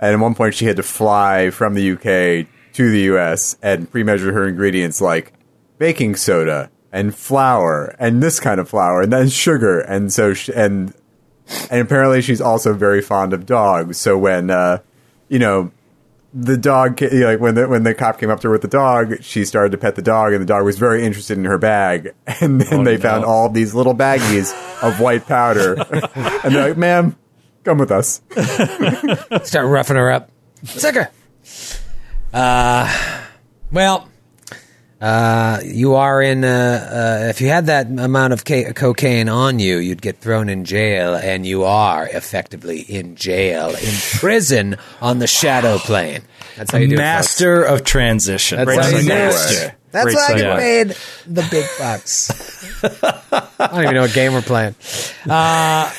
And 0.00 0.14
at 0.14 0.20
one 0.20 0.34
point, 0.34 0.54
she 0.54 0.64
had 0.64 0.76
to 0.76 0.82
fly 0.82 1.50
from 1.50 1.74
the 1.74 1.92
UK 1.92 2.48
to 2.74 2.90
the 2.90 3.00
US 3.12 3.56
and 3.62 3.90
pre-measure 3.90 4.32
her 4.32 4.48
ingredients, 4.48 5.00
like 5.00 5.32
baking 5.78 6.16
soda 6.16 6.70
and 6.92 7.14
flour 7.14 7.94
and 7.98 8.22
this 8.22 8.40
kind 8.40 8.60
of 8.60 8.68
flour 8.68 9.02
and 9.02 9.12
then 9.12 9.28
sugar, 9.28 9.80
and 9.80 10.12
so 10.12 10.34
she, 10.34 10.52
and 10.54 10.94
and 11.70 11.80
apparently 11.80 12.22
she's 12.22 12.40
also 12.40 12.72
very 12.72 13.02
fond 13.02 13.32
of 13.32 13.46
dogs. 13.46 13.96
So 13.98 14.16
when 14.18 14.50
uh, 14.50 14.78
you 15.28 15.38
know 15.38 15.70
the 16.34 16.56
dog, 16.56 16.96
ca- 16.96 17.08
like 17.24 17.38
when 17.38 17.54
the 17.54 17.68
when 17.68 17.84
the 17.84 17.94
cop 17.94 18.18
came 18.18 18.28
up 18.28 18.40
to 18.40 18.48
her 18.48 18.52
with 18.52 18.62
the 18.62 18.68
dog, 18.68 19.22
she 19.22 19.44
started 19.44 19.70
to 19.70 19.78
pet 19.78 19.94
the 19.94 20.02
dog, 20.02 20.32
and 20.32 20.42
the 20.42 20.46
dog 20.46 20.64
was 20.64 20.76
very 20.78 21.04
interested 21.04 21.38
in 21.38 21.44
her 21.44 21.58
bag. 21.58 22.12
And 22.40 22.60
then 22.60 22.82
they 22.84 22.96
found 22.96 23.24
all 23.24 23.48
these 23.48 23.74
little 23.74 23.94
baggies 23.94 24.52
of 24.82 24.98
white 25.00 25.26
powder, 25.26 25.74
and 26.14 26.54
they're 26.54 26.68
like, 26.70 26.76
"Ma'am, 26.76 27.16
come 27.62 27.78
with 27.78 27.92
us." 27.92 28.20
Start 29.44 29.66
roughing 29.68 29.96
her 29.96 30.10
up. 30.10 30.30
sucker 30.64 31.10
Uh, 32.32 33.22
well, 33.70 34.08
uh, 35.04 35.60
you 35.64 35.94
are 35.96 36.22
in. 36.22 36.44
Uh, 36.44 36.48
uh, 37.24 37.28
if 37.28 37.40
you 37.42 37.48
had 37.48 37.66
that 37.66 37.86
amount 37.88 38.32
of 38.32 38.44
ca- 38.44 38.72
cocaine 38.72 39.28
on 39.28 39.58
you, 39.58 39.76
you'd 39.76 40.00
get 40.00 40.16
thrown 40.18 40.48
in 40.48 40.64
jail, 40.64 41.14
and 41.14 41.44
you 41.44 41.64
are 41.64 42.08
effectively 42.08 42.80
in 42.80 43.14
jail, 43.16 43.68
in 43.70 43.94
prison 44.18 44.76
on 45.02 45.18
the 45.18 45.26
shadow 45.26 45.76
plane. 45.78 46.22
That's 46.56 46.70
how 46.70 46.78
you 46.78 46.88
do 46.88 46.94
it. 46.94 46.98
Master 46.98 47.64
of 47.64 47.84
transition. 47.84 48.56
That's 48.58 48.66
Great 48.66 48.80
how 48.80 48.88
you 48.88 48.96
segue. 48.96 49.00
do 49.06 49.12
it. 49.12 49.14
Master. 49.18 49.66
it. 49.66 49.74
That's 49.90 50.04
Great 50.06 50.16
why 50.16 50.26
I 50.26 50.36
get 50.38 50.58
paid 50.58 50.96
the 51.34 51.48
big 51.50 51.66
bucks. 51.78 52.82
I 53.60 53.66
don't 53.68 53.82
even 53.82 53.94
know 53.94 54.00
what 54.02 54.12
game 54.14 54.32
we're 54.32 54.42
playing. 54.42 54.74
Uh, 55.28 55.92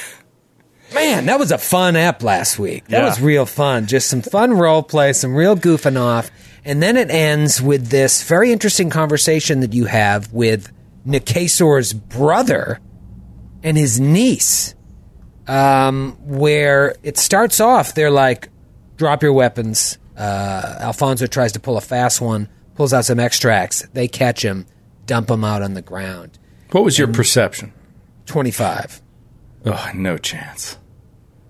man, 0.93 1.25
that 1.27 1.37
was 1.39 1.51
a 1.51 1.57
fun 1.57 1.95
app 1.95 2.23
last 2.23 2.57
week. 2.59 2.85
That 2.87 3.01
Yeah. 3.03 3.05
was 3.09 3.21
real 3.21 3.45
fun. 3.45 3.85
Just 3.85 4.09
some 4.09 4.21
fun 4.21 4.53
role 4.53 4.81
play, 4.83 5.13
some 5.13 5.35
real 5.35 5.55
goofing 5.55 5.99
off. 5.99 6.31
And 6.65 6.81
then 6.81 6.97
it 6.97 7.11
ends 7.11 7.61
with 7.61 7.89
this 7.89 8.23
very 8.23 8.51
interesting 8.51 8.89
conversation 8.89 9.59
that 9.59 9.73
you 9.73 9.85
have 9.85 10.33
with 10.33 10.71
Nicasor's 11.05 11.93
brother 11.93 12.79
and 13.63 13.77
his 13.77 13.99
niece, 13.99 14.73
um, 15.47 16.17
where 16.23 16.95
it 17.03 17.17
starts 17.17 17.59
off, 17.59 17.93
they're 17.93 18.09
like, 18.09 18.49
drop 18.97 19.21
your 19.21 19.33
weapons. 19.33 19.99
Uh, 20.17 20.77
Alfonso 20.79 21.27
tries 21.27 21.51
to 21.51 21.59
pull 21.59 21.77
a 21.77 21.81
fast 21.81 22.19
one, 22.19 22.49
pulls 22.73 22.93
out 22.93 23.05
some 23.05 23.19
extracts. 23.19 23.83
They 23.93 24.07
catch 24.07 24.43
him, 24.43 24.65
dump 25.05 25.29
him 25.29 25.43
out 25.43 25.61
on 25.61 25.75
the 25.75 25.83
ground. 25.83 26.39
What 26.71 26.83
was 26.83 26.97
your 26.97 27.07
perception? 27.07 27.73
25. 28.25 29.01
Oh, 29.67 29.91
no 29.93 30.17
chance. 30.17 30.77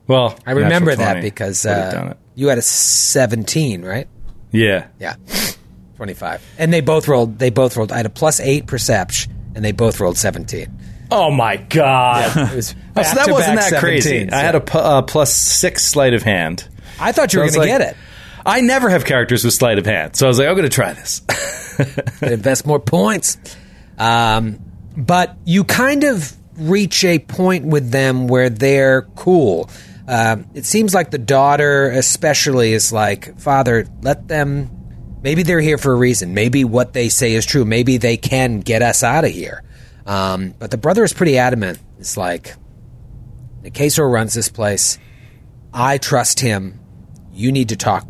Well, 0.07 0.37
I 0.45 0.51
remember 0.51 0.95
that 0.95 1.21
because 1.21 1.65
uh, 1.65 2.15
you 2.35 2.47
had 2.49 2.57
a 2.57 2.61
17, 2.61 3.81
right? 3.83 4.07
Yeah. 4.55 4.87
Yeah. 4.99 5.15
25. 5.97 6.43
And 6.57 6.73
they 6.73 6.81
both 6.81 7.07
rolled, 7.07 7.39
they 7.39 7.49
both 7.49 7.77
rolled, 7.77 7.91
I 7.91 7.97
had 7.97 8.05
a 8.05 8.09
plus 8.09 8.39
8 8.39 8.67
perception, 8.67 9.33
and 9.55 9.63
they 9.63 9.71
both 9.71 9.99
rolled 9.99 10.17
17. 10.17 10.67
Oh 11.11 11.31
my 11.31 11.57
god. 11.57 12.35
It 12.51 12.55
was 12.55 12.75
Oh, 12.97 13.03
so 13.03 13.15
that 13.15 13.29
wasn't 13.29 13.55
that 13.59 13.71
back-to-back 13.71 13.79
crazy. 13.81 14.25
17s, 14.25 14.33
I 14.33 14.39
had 14.39 14.55
a 14.55 14.77
uh, 14.77 15.01
plus 15.01 15.35
six 15.35 15.83
sleight 15.83 16.13
of 16.13 16.23
hand. 16.23 16.67
I 16.99 17.11
thought 17.11 17.33
you 17.33 17.37
So 17.37 17.39
were 17.39 17.43
I 17.43 17.47
was 17.47 17.55
going 17.55 17.67
to 17.67 17.73
get 17.73 17.81
it. 17.81 17.97
I 18.45 18.61
never 18.61 18.89
have 18.89 19.05
characters 19.05 19.43
with 19.43 19.53
sleight 19.53 19.79
of 19.79 19.85
hand, 19.85 20.15
so 20.15 20.27
I 20.27 20.29
was 20.29 20.39
like, 20.39 20.47
I'm 20.47 20.55
going 20.55 20.69
to 20.69 20.73
try 20.73 20.93
this. 20.93 21.21
invest 22.21 22.65
more 22.65 22.79
points. 22.79 23.37
Um, 23.97 24.59
but 24.95 25.35
you 25.45 25.63
kind 25.63 26.03
of 26.03 26.31
reach 26.57 27.03
a 27.03 27.19
point 27.19 27.65
with 27.65 27.91
them 27.91 28.27
where 28.27 28.49
they're 28.49 29.03
cool. 29.15 29.69
Um, 30.07 30.47
it 30.53 30.65
seems 30.65 30.93
like 30.93 31.11
the 31.11 31.17
daughter, 31.17 31.89
especially, 31.89 32.73
is 32.73 32.91
like, 32.91 33.39
Father, 33.39 33.87
let 34.01 34.27
them. 34.27 34.69
Maybe 35.23 35.41
they're 35.43 35.59
here 35.59 35.79
for 35.79 35.93
a 35.93 35.95
reason. 35.97 36.33
Maybe 36.35 36.63
what 36.63 36.93
they 36.93 37.09
say 37.09 37.33
is 37.33 37.45
true. 37.45 37.65
Maybe 37.65 37.97
they 37.97 38.17
can 38.17 38.59
get 38.59 38.83
us 38.83 39.01
out 39.03 39.25
of 39.25 39.31
here. 39.31 39.63
Um, 40.05 40.53
but 40.59 40.69
the 40.69 40.77
brother 40.77 41.03
is 41.03 41.13
pretty 41.13 41.39
adamant. 41.39 41.79
It's 41.97 42.15
like, 42.15 42.53
the 43.63 43.71
Nicasor 43.71 44.11
runs 44.11 44.35
this 44.35 44.49
place. 44.49 44.99
I 45.73 45.97
trust 45.97 46.39
him. 46.39 46.79
You 47.33 47.51
need 47.51 47.69
to 47.69 47.75
talk. 47.75 48.07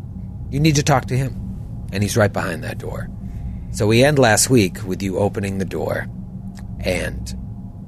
You 0.50 0.60
need 0.60 0.76
to 0.76 0.82
talk 0.82 1.06
to 1.06 1.16
him. 1.16 1.88
And 1.92 2.02
he's 2.02 2.16
right 2.18 2.32
behind 2.32 2.64
that 2.64 2.76
door. 2.76 3.08
So 3.72 3.86
we 3.86 4.04
end 4.04 4.18
last 4.18 4.48
week 4.48 4.82
with 4.86 5.02
you 5.02 5.18
opening 5.18 5.58
the 5.58 5.64
door, 5.64 6.06
and 6.80 7.34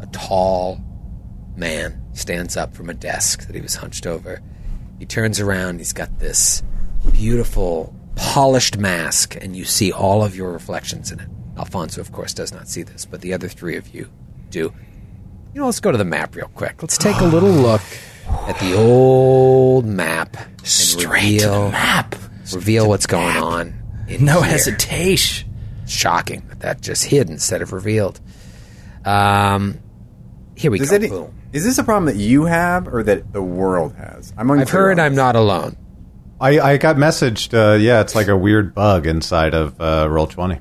a 0.01 0.07
tall 0.07 0.79
man 1.57 2.03
stands 2.19 2.57
up 2.57 2.75
from 2.75 2.91
a 2.91 2.95
desk 2.95 3.47
that 3.47 3.55
he 3.55 3.61
was 3.63 3.77
hunched 3.77 4.07
over. 4.07 4.41
He 4.99 5.07
turns 5.07 5.41
around, 5.41 5.79
he's 5.79 5.93
got 5.93 6.19
this 6.19 6.63
beautiful, 7.13 7.95
polished 8.17 8.77
mask, 8.79 9.37
and 9.41 9.57
you 9.57 9.65
see 9.65 9.93
all 9.93 10.25
of 10.25 10.35
your 10.37 10.51
reflections 10.53 11.13
in 11.13 11.21
it. 11.21 11.29
Alfonso, 11.57 12.01
of 12.01 12.13
course, 12.13 12.35
does 12.35 12.53
not 12.53 12.69
see 12.69 12.83
this, 12.83 13.05
but 13.05 13.21
the 13.21 13.33
other 13.33 13.49
three 13.49 13.77
of 13.77 13.95
you 13.95 14.09
do. 14.51 14.73
You 15.55 15.61
know, 15.61 15.67
let's 15.67 15.81
go 15.81 15.91
to 15.93 15.99
the 15.99 16.05
map 16.05 16.35
real 16.37 16.51
quick. 16.55 16.83
Let's 16.83 16.99
take 16.99 17.17
a 17.21 17.25
little 17.25 17.51
look 17.51 17.81
at 18.29 18.59
the 18.61 18.75
old 18.77 19.87
map. 19.87 20.37
and 20.37 20.67
Straight 20.67 21.41
to 21.41 21.47
the 21.47 21.53
reveal- 21.53 21.71
map. 21.71 22.15
Reveal 22.55 22.89
what's 22.89 23.07
going 23.07 23.37
on. 23.37 23.75
in 24.09 24.25
No 24.25 24.41
here 24.41 24.53
hesitation. 24.53 25.55
shocking 25.87 26.43
that 26.49 26.61
that 26.61 26.81
just 26.81 27.05
hid 27.05 27.29
instead 27.31 27.61
of 27.63 27.73
revealed. 27.73 28.21
Um, 29.05 29.79
here 30.57 30.71
we 30.71 30.79
Does 30.79 30.91
go. 30.91 30.97
it, 30.97 31.09
Boom. 31.11 31.38
Is 31.53 31.65
this 31.65 31.79
a 31.79 31.85
problem 31.85 32.07
that 32.07 32.21
you 32.21 32.45
have 32.45 32.89
or 32.89 33.03
that 33.03 33.33
the 33.33 33.43
world 33.43 33.95
has? 33.97 34.33
I'm 34.37 34.51
I've 34.51 34.71
heard 34.71 34.99
on 34.99 35.07
I'm 35.07 35.15
not 35.15 35.37
alone. 35.37 35.77
I, 36.41 36.61
I 36.61 36.77
got 36.77 36.97
messaged. 36.97 37.53
Uh, 37.53 37.77
yeah, 37.77 38.01
it's 38.01 38.15
like 38.15 38.29
a 38.29 38.37
weird 38.37 38.75
bug 38.75 39.07
inside 39.07 39.55
of 39.55 39.81
uh, 39.81 40.07
Roll 40.09 40.27
Twenty. 40.27 40.61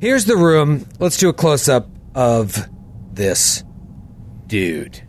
Here's 0.00 0.26
the 0.26 0.36
room. 0.36 0.86
Let's 0.98 1.16
do 1.16 1.30
a 1.30 1.32
close 1.32 1.68
up 1.68 1.88
of 2.14 2.68
this 3.12 3.64
dude. 4.46 5.02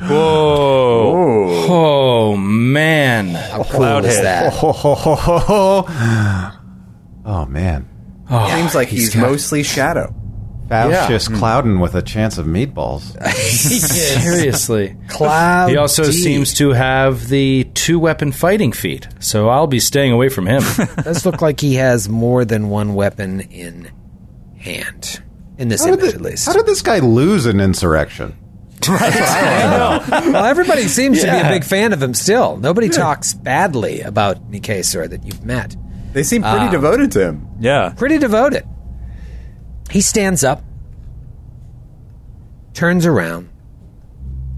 Whoa. 0.00 1.66
Oh 1.68 2.36
man. 2.36 3.28
How 3.28 3.64
cool 3.64 4.04
is 4.04 4.20
that? 4.22 4.54
Oh 7.22 7.44
man, 7.46 7.86
Seems 8.28 8.74
like 8.74 8.88
he's, 8.88 9.14
mostly 9.14 9.62
shadow. 9.62 10.12
Faustus 10.70 11.28
Clouden 11.28 11.80
with 11.80 11.94
a 11.94 12.02
chance 12.02 12.38
of 12.38 12.46
meatballs. 12.46 13.02
Seriously. 13.32 14.96
Cloud. 15.08 15.70
He 15.70 15.76
also 15.76 16.04
D. 16.04 16.12
seems 16.12 16.54
to 16.54 16.70
have 16.70 17.28
the 17.28 17.64
two 17.74 17.98
weapon 17.98 18.32
fighting 18.32 18.72
feat, 18.72 19.08
so 19.18 19.48
I'll 19.48 19.66
be 19.66 19.80
staying 19.80 20.12
away 20.12 20.28
from 20.28 20.46
him. 20.46 20.62
does 21.02 21.26
look 21.26 21.42
like 21.42 21.60
he 21.60 21.74
has 21.74 22.08
more 22.08 22.44
than 22.44 22.68
one 22.68 22.94
weapon 22.94 23.40
in 23.40 23.90
hand 24.58 25.20
in 25.58 25.68
this 25.68 25.82
How 25.84 25.88
image, 25.92 26.00
thi- 26.10 26.14
at 26.14 26.20
least. 26.20 26.46
how 26.46 26.52
did 26.52 26.66
this 26.66 26.82
guy 26.82 27.00
lose 27.00 27.46
an 27.46 27.60
insurrection? 27.60 28.36
well, 28.88 30.44
everybody 30.44 30.84
seems 30.88 31.20
to 31.20 31.30
be 31.30 31.36
a 31.36 31.48
big 31.48 31.64
fan 31.64 31.92
of 31.92 32.02
him 32.02 32.14
still. 32.14 32.56
Nobody 32.56 32.88
talks 32.88 33.34
badly 33.34 34.00
about 34.00 34.50
Nicasor 34.50 35.08
that 35.10 35.24
you've 35.26 35.44
met. 35.44 35.76
They 36.14 36.22
seem 36.22 36.42
pretty 36.42 36.66
Ah. 36.66 36.70
devoted 36.70 37.12
to 37.12 37.26
him. 37.26 37.46
Yeah. 37.60 37.92
pretty 37.96 38.16
devoted. 38.18 38.64
He 39.90 40.00
stands 40.00 40.44
up, 40.44 40.62
turns 42.74 43.06
around, 43.06 43.48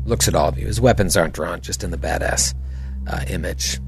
looks 0.05 0.29
at 0.29 0.35
all 0.35 0.49
of 0.49 0.59
you. 0.59 0.67
His 0.67 0.81
weapons 0.81 1.17
aren't 1.17 1.35
drawn, 1.35 1.61
just 1.61 1.83
in 1.83 1.91
the 1.91 1.97
badass 1.97 2.55
uh, 3.07 3.25
image. 3.29 3.79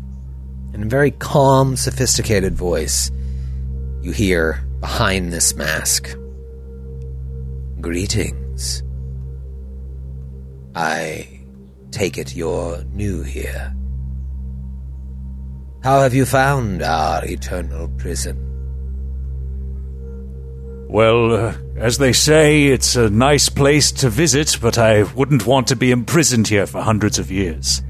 In 0.73 0.83
a 0.83 0.87
very 0.87 1.11
calm, 1.11 1.77
sophisticated 1.77 2.55
voice, 2.55 3.11
you 4.01 4.13
hear 4.13 4.67
behind 4.81 5.33
this 5.33 5.55
mask 5.55 6.17
Greetings. 7.85 8.83
I 10.75 11.29
take 11.91 12.17
it 12.17 12.35
you're 12.35 12.83
new 12.85 13.23
here. 13.23 13.75
How 15.83 16.01
have 16.01 16.15
you 16.15 16.25
found 16.25 16.83
our 16.83 17.23
eternal 17.27 17.89
prison? 17.99 18.54
Well, 20.89 21.33
uh, 21.33 21.55
as 21.77 21.99
they 21.99 22.13
say, 22.13 22.67
it's 22.67 22.95
a 22.97 23.11
nice 23.11 23.49
place 23.49 23.91
to 23.93 24.09
visit, 24.09 24.59
but 24.61 24.79
I 24.79 25.03
wouldn't 25.03 25.47
want 25.47 25.69
to 25.69 25.77
be 25.77 25.91
imprisoned 25.91 26.49
here 26.49 26.67
for 26.67 26.83
hundreds 26.83 27.19
of 27.19 27.31
years. 27.31 27.83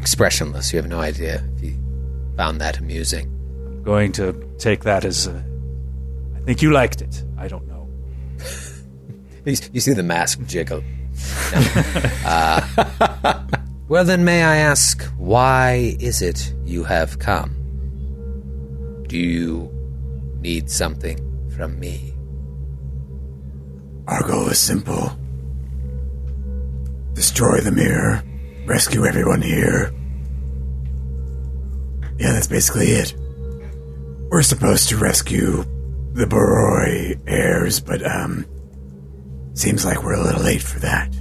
expressionless. 0.00 0.72
You 0.72 0.78
have 0.78 0.88
no 0.88 0.98
idea 1.00 1.44
if 1.56 1.62
you 1.62 1.78
found 2.36 2.60
that 2.60 2.78
amusing. 2.78 3.26
I'm 3.66 3.82
going 3.84 4.12
to 4.12 4.32
take 4.58 4.82
that 4.84 5.04
as. 5.04 5.28
Uh, 5.28 5.42
I 6.36 6.40
think 6.40 6.62
you 6.62 6.72
liked 6.72 7.00
it. 7.00 7.22
I 7.38 7.48
don't 7.48 7.66
know. 7.68 7.88
You, 9.46 9.56
you 9.72 9.80
see 9.80 9.94
the 9.94 10.02
mask 10.02 10.38
jiggle. 10.44 10.84
No. 11.52 11.60
Uh, 12.26 13.42
well, 13.88 14.04
then, 14.04 14.22
may 14.22 14.42
I 14.42 14.56
ask, 14.56 15.02
why 15.16 15.96
is 15.98 16.20
it 16.20 16.52
you 16.66 16.84
have 16.84 17.18
come? 17.18 17.59
Do 19.10 19.18
you 19.18 19.68
need 20.40 20.70
something 20.70 21.18
from 21.56 21.80
me? 21.80 22.14
Our 24.06 24.22
goal 24.22 24.46
is 24.46 24.60
simple 24.60 25.18
destroy 27.14 27.58
the 27.58 27.72
mirror, 27.72 28.22
rescue 28.66 29.04
everyone 29.04 29.42
here. 29.42 29.92
Yeah, 32.18 32.34
that's 32.34 32.46
basically 32.46 32.92
it. 32.92 33.16
We're 34.30 34.42
supposed 34.42 34.88
to 34.90 34.96
rescue 34.96 35.64
the 36.12 36.26
Baroi 36.26 37.20
heirs, 37.26 37.80
but, 37.80 38.06
um, 38.06 38.46
seems 39.54 39.84
like 39.84 40.04
we're 40.04 40.14
a 40.14 40.22
little 40.22 40.44
late 40.44 40.62
for 40.62 40.78
that. 40.78 41.12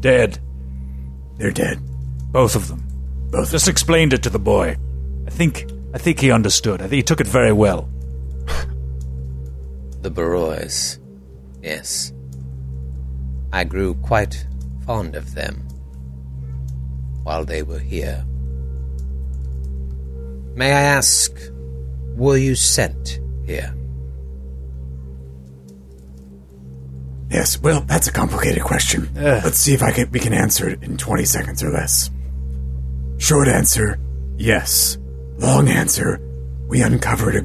Dead. 0.00 0.38
They're 1.36 1.50
dead. 1.50 1.78
Both 2.32 2.56
of 2.56 2.68
them. 2.68 2.82
Both. 3.30 3.50
Just 3.50 3.68
explained 3.68 4.14
it 4.14 4.22
to 4.22 4.30
the 4.30 4.38
boy. 4.38 4.78
I 5.26 5.30
think. 5.30 5.66
I 5.94 5.98
think 5.98 6.20
he 6.20 6.30
understood. 6.30 6.80
I 6.80 6.84
think 6.84 6.94
he 6.94 7.02
took 7.02 7.20
it 7.20 7.26
very 7.26 7.52
well. 7.52 7.88
The 10.00 10.10
Barois. 10.12 10.98
Yes. 11.60 12.12
I 13.52 13.64
grew 13.64 13.94
quite 13.94 14.46
fond 14.86 15.16
of 15.16 15.34
them 15.34 15.66
while 17.24 17.44
they 17.44 17.62
were 17.62 17.78
here. 17.80 18.24
May 20.54 20.72
I 20.72 20.80
ask, 20.80 21.32
were 22.16 22.36
you 22.36 22.54
sent 22.54 23.20
here? 23.44 23.74
Yes, 27.30 27.60
well, 27.60 27.80
that's 27.82 28.08
a 28.08 28.12
complicated 28.12 28.62
question. 28.62 29.10
Let's 29.14 29.58
see 29.58 29.74
if 29.74 29.82
I 29.82 29.92
can, 29.92 30.10
we 30.10 30.20
can 30.20 30.32
answer 30.32 30.68
it 30.68 30.82
in 30.82 30.96
20 30.96 31.24
seconds 31.24 31.62
or 31.62 31.70
less. 31.70 32.10
Short 33.18 33.48
answer, 33.48 33.98
yes. 34.36 34.97
Long 35.38 35.68
answer, 35.68 36.20
we 36.68 36.82
uncovered 36.82 37.36
a 37.36 37.42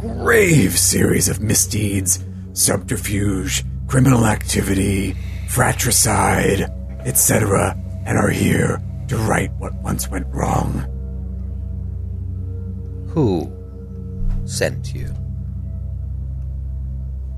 grave 0.00 0.78
series 0.78 1.28
of 1.28 1.40
misdeeds, 1.40 2.24
subterfuge, 2.52 3.64
criminal 3.86 4.26
activity, 4.26 5.14
fratricide, 5.48 6.70
etc., 7.04 7.76
and 8.06 8.16
are 8.18 8.30
here 8.30 8.82
to 9.08 9.16
right 9.16 9.52
what 9.58 9.74
once 9.82 10.08
went 10.08 10.26
wrong. 10.28 10.90
Who 13.08 13.52
sent 14.46 14.94
you? 14.94 15.14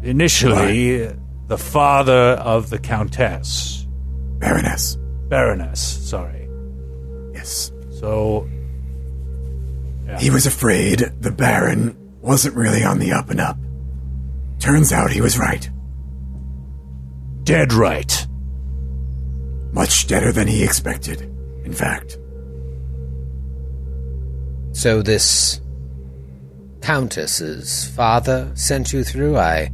initially 0.06 1.12
the 1.48 1.58
father 1.58 2.12
of 2.12 2.70
the 2.70 2.78
Countess, 2.78 3.86
Baroness. 4.38 4.96
Baroness, 5.28 5.80
sorry. 5.80 6.48
Yes. 7.32 7.72
So, 7.98 8.48
He 10.18 10.30
was 10.30 10.46
afraid 10.46 11.00
the 11.20 11.32
Baron 11.32 11.96
wasn't 12.20 12.56
really 12.56 12.82
on 12.82 12.98
the 12.98 13.12
up 13.12 13.30
and 13.30 13.40
up. 13.40 13.58
Turns 14.58 14.92
out 14.92 15.10
he 15.10 15.20
was 15.20 15.38
right. 15.38 15.68
dead 17.44 17.72
right. 17.72 18.26
Much 19.72 20.06
deader 20.06 20.32
than 20.32 20.48
he 20.48 20.64
expected, 20.64 21.20
in 21.64 21.72
fact. 21.72 22.18
So 24.72 25.02
this 25.02 25.60
Countess's 26.80 27.88
father 27.88 28.50
sent 28.54 28.92
you 28.92 29.04
through? 29.04 29.36
I 29.36 29.70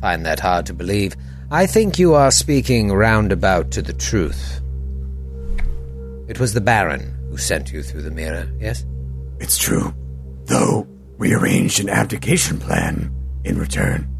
find 0.00 0.24
that 0.26 0.40
hard 0.40 0.66
to 0.66 0.74
believe. 0.74 1.16
I 1.50 1.66
think 1.66 1.98
you 1.98 2.14
are 2.14 2.30
speaking 2.30 2.92
roundabout 2.92 3.70
to 3.72 3.82
the 3.82 3.92
truth. 3.92 4.60
It 6.28 6.40
was 6.40 6.54
the 6.54 6.60
Baron 6.60 7.14
who 7.30 7.36
sent 7.36 7.72
you 7.72 7.82
through 7.82 8.02
the 8.02 8.10
mirror, 8.10 8.50
yes? 8.58 8.84
It's 9.40 9.58
true. 9.58 9.94
Though 10.44 10.86
we 11.18 11.34
arranged 11.34 11.80
an 11.80 11.88
abdication 11.88 12.58
plan 12.58 13.12
in 13.44 13.58
return. 13.58 14.12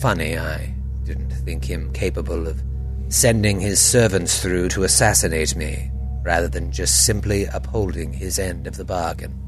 Funny, 0.00 0.36
I 0.36 0.74
didn't 1.04 1.30
think 1.30 1.64
him 1.64 1.92
capable 1.92 2.46
of 2.48 2.62
sending 3.08 3.60
his 3.60 3.80
servants 3.80 4.40
through 4.40 4.68
to 4.70 4.82
assassinate 4.82 5.54
me, 5.56 5.90
rather 6.24 6.48
than 6.48 6.72
just 6.72 7.06
simply 7.06 7.44
upholding 7.46 8.12
his 8.12 8.38
end 8.38 8.66
of 8.66 8.76
the 8.76 8.84
bargain. 8.84 9.40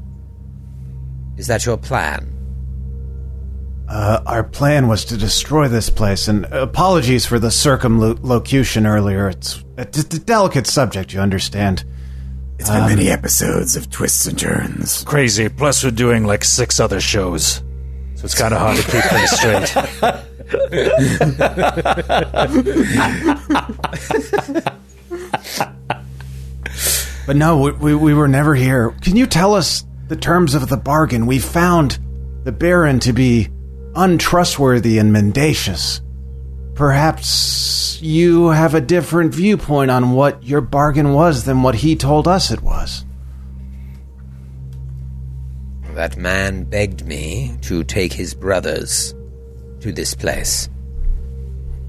Is 1.37 1.47
that 1.47 1.65
your 1.65 1.77
plan? 1.77 2.33
Uh, 3.89 4.21
our 4.25 4.43
plan 4.43 4.87
was 4.87 5.05
to 5.05 5.17
destroy 5.17 5.67
this 5.67 5.89
place, 5.89 6.27
and 6.27 6.45
apologies 6.45 7.25
for 7.25 7.39
the 7.39 7.51
circumlocution 7.51 8.85
earlier. 8.85 9.29
It's 9.29 9.63
a 9.77 9.85
d- 9.85 10.01
d- 10.03 10.19
delicate 10.19 10.67
subject, 10.67 11.13
you 11.13 11.19
understand. 11.19 11.85
It's 12.59 12.69
been 12.69 12.85
many 12.85 13.07
um, 13.09 13.13
episodes 13.13 13.75
of 13.75 13.89
twists 13.91 14.25
and 14.25 14.37
turns. 14.37 15.03
Crazy. 15.03 15.47
Plus, 15.49 15.83
we're 15.83 15.91
doing 15.91 16.25
like 16.25 16.43
six 16.43 16.79
other 16.79 16.99
shows. 16.99 17.61
So 18.15 18.25
it's 18.25 18.33
kind 18.33 18.53
of 18.53 18.59
hard 18.59 18.77
to 18.77 18.83
keep 18.83 19.03
things 19.03 19.31
straight. 19.37 19.73
But 27.27 27.35
no, 27.35 27.59
we, 27.59 27.71
we, 27.73 27.95
we 27.95 28.13
were 28.13 28.29
never 28.29 28.55
here. 28.55 28.91
Can 29.01 29.17
you 29.17 29.27
tell 29.27 29.53
us 29.53 29.83
the 30.07 30.15
terms 30.15 30.55
of 30.55 30.69
the 30.69 30.77
bargain? 30.77 31.25
We 31.25 31.39
found 31.39 31.99
the 32.45 32.53
Baron 32.53 33.01
to 33.01 33.11
be 33.11 33.49
untrustworthy 33.95 34.97
and 34.97 35.11
mendacious. 35.11 36.01
Perhaps 36.77 37.99
you 38.03 38.49
have 38.49 38.75
a 38.75 38.81
different 38.81 39.33
viewpoint 39.33 39.89
on 39.89 40.11
what 40.11 40.43
your 40.43 40.61
bargain 40.61 41.11
was 41.11 41.43
than 41.43 41.63
what 41.63 41.73
he 41.73 41.95
told 41.95 42.27
us 42.27 42.51
it 42.51 42.61
was. 42.61 43.03
That 45.95 46.17
man 46.17 46.65
begged 46.65 47.03
me 47.03 47.57
to 47.61 47.83
take 47.83 48.13
his 48.13 48.35
brothers 48.35 49.15
to 49.79 49.91
this 49.91 50.13
place. 50.13 50.69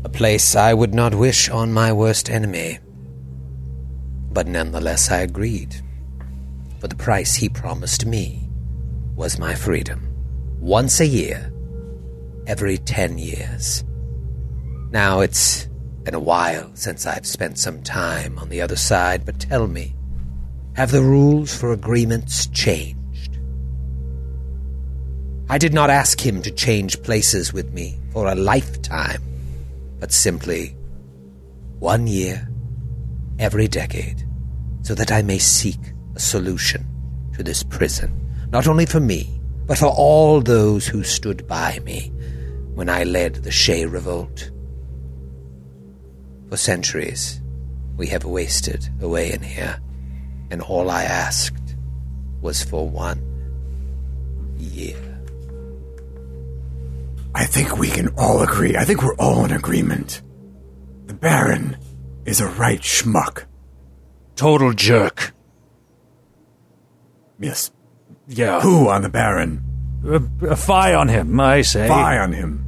A 0.05 0.09
place 0.09 0.57
I 0.57 0.73
would 0.73 0.95
not 0.95 1.15
wish 1.15 1.51
on 1.51 1.71
my 1.71 1.93
worst 1.93 2.31
enemy. 2.31 2.79
But 4.33 4.47
nonetheless, 4.47 5.11
I 5.11 5.19
agreed. 5.19 5.77
For 6.81 6.89
the 6.89 6.97
price 6.97 7.35
he 7.35 7.51
promised 7.51 8.07
me 8.07 8.49
was 9.17 9.39
my 9.39 9.55
freedom. 9.55 10.09
Once 10.61 10.99
a 11.01 11.07
year, 11.07 11.53
every 12.47 12.79
ten 12.79 13.19
years. 13.19 13.85
Now 14.91 15.21
it's 15.21 15.67
been 16.03 16.15
a 16.15 16.21
while 16.21 16.71
since 16.75 17.05
I've 17.05 17.27
spent 17.27 17.59
some 17.59 17.83
time 17.83 18.39
on 18.39 18.49
the 18.49 18.63
other 18.63 18.77
side, 18.77 19.27
but 19.27 19.39
tell 19.39 19.67
me, 19.67 19.95
have 20.75 20.93
the 20.93 21.03
rules 21.03 21.55
for 21.55 21.73
agreements 21.73 22.47
changed? 22.47 23.39
I 25.51 25.59
did 25.59 25.75
not 25.75 25.91
ask 25.91 26.25
him 26.25 26.41
to 26.43 26.51
change 26.51 27.03
places 27.03 27.53
with 27.53 27.73
me 27.73 27.99
for 28.13 28.29
a 28.29 28.35
lifetime, 28.35 29.23
but 30.01 30.13
simply 30.13 30.75
one 31.79 32.07
year 32.07 32.49
every 33.39 33.69
decade, 33.69 34.27
so 34.83 34.95
that 34.95 35.13
I 35.13 35.21
may 35.21 35.39
seek 35.39 35.81
a 36.17 36.21
solution 36.21 36.87
to 37.35 37.43
this 37.43 37.63
prison, 37.63 38.49
not 38.51 38.67
only 38.67 38.87
for 38.87 39.01
me, 39.01 39.39
but 39.67 39.77
for 39.77 39.87
all 39.87 40.41
those 40.41 40.87
who 40.87 41.03
stood 41.05 41.47
by 41.47 41.79
me 41.85 42.11
when 42.75 42.89
I 42.89 43.05
led 43.05 43.37
the 43.37 43.51
Shea 43.51 43.85
Revolt. 43.85 44.51
For 46.51 46.57
centuries, 46.57 47.41
we 47.97 48.07
have 48.09 48.25
wasted 48.25 48.89
away 49.03 49.33
in 49.33 49.43
here, 49.43 49.79
and 50.51 50.63
all 50.63 50.91
I 50.91 51.05
asked 51.05 51.77
was 52.41 52.63
for 52.63 52.89
one 52.89 53.21
year. 54.59 54.97
I 57.35 57.45
think 57.45 57.77
we 57.79 57.89
can 57.89 58.09
all 58.17 58.41
agree. 58.43 58.77
I 58.77 58.85
think 58.85 59.03
we're 59.03 59.15
all 59.17 59.45
in 59.45 59.53
agreement. 59.53 60.23
The 61.07 61.15
Baron 61.15 61.77
is 62.25 62.41
a 62.41 62.47
right 62.49 62.81
schmuck. 62.81 63.45
Total 64.35 64.73
jerk. 64.73 65.33
Yes. 67.39 67.71
Yeah. 68.27 68.61
Who 68.61 68.89
on 68.89 69.03
the 69.03 69.09
Baron? 69.09 69.63
A, 70.05 70.23
a 70.49 70.57
fie 70.57 70.95
on 70.95 71.09
him, 71.09 71.39
I 71.39 71.63
say. 71.63 71.87
Fie 71.89 72.19
on 72.19 72.33
him. 72.33 72.65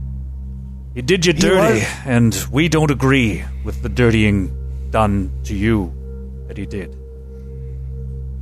He 0.94 1.02
did 1.02 1.24
you 1.24 1.32
dirty, 1.32 1.78
was- 1.80 1.88
and 2.04 2.46
we 2.52 2.68
don't 2.68 2.90
agree 2.90 3.44
with 3.64 3.82
the 3.82 3.88
dirtying 3.88 4.56
done 4.90 5.30
to 5.44 5.54
you 5.54 5.92
that 6.48 6.56
he 6.56 6.66
did. 6.66 6.96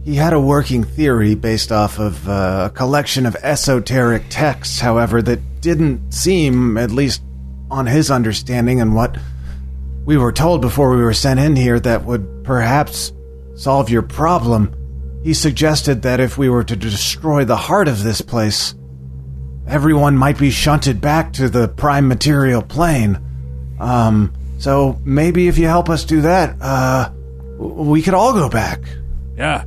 He 0.04 0.14
had 0.14 0.32
a 0.32 0.40
working 0.40 0.84
theory 0.84 1.34
based 1.34 1.70
off 1.70 1.98
of 1.98 2.28
uh, 2.28 2.70
a 2.70 2.74
collection 2.74 3.26
of 3.26 3.36
esoteric 3.42 4.24
texts, 4.30 4.80
however, 4.80 5.20
that 5.22 5.60
didn't 5.60 6.12
seem, 6.12 6.78
at 6.78 6.90
least 6.90 7.22
on 7.70 7.86
his 7.86 8.10
understanding 8.10 8.80
and 8.80 8.94
what 8.94 9.18
we 10.06 10.16
were 10.16 10.32
told 10.32 10.62
before 10.62 10.96
we 10.96 11.02
were 11.02 11.12
sent 11.12 11.38
in 11.38 11.54
here, 11.54 11.78
that 11.78 12.04
would 12.04 12.42
perhaps 12.44 13.12
solve 13.54 13.90
your 13.90 14.00
problem. 14.00 14.72
He 15.22 15.34
suggested 15.34 16.00
that 16.02 16.20
if 16.20 16.38
we 16.38 16.48
were 16.48 16.64
to 16.64 16.76
destroy 16.76 17.44
the 17.44 17.56
heart 17.56 17.88
of 17.88 18.02
this 18.02 18.22
place, 18.22 18.74
everyone 19.66 20.16
might 20.16 20.38
be 20.38 20.50
shunted 20.50 21.02
back 21.02 21.34
to 21.34 21.50
the 21.50 21.68
prime 21.68 22.08
material 22.08 22.62
plane. 22.62 23.20
Um, 23.78 24.32
so 24.58 24.98
maybe 25.04 25.48
if 25.48 25.56
you 25.58 25.66
help 25.66 25.88
us 25.88 26.04
do 26.04 26.20
that, 26.22 26.56
uh, 26.60 27.10
we 27.58 28.02
could 28.02 28.14
all 28.14 28.32
go 28.34 28.48
back. 28.48 28.80
Yeah. 29.36 29.64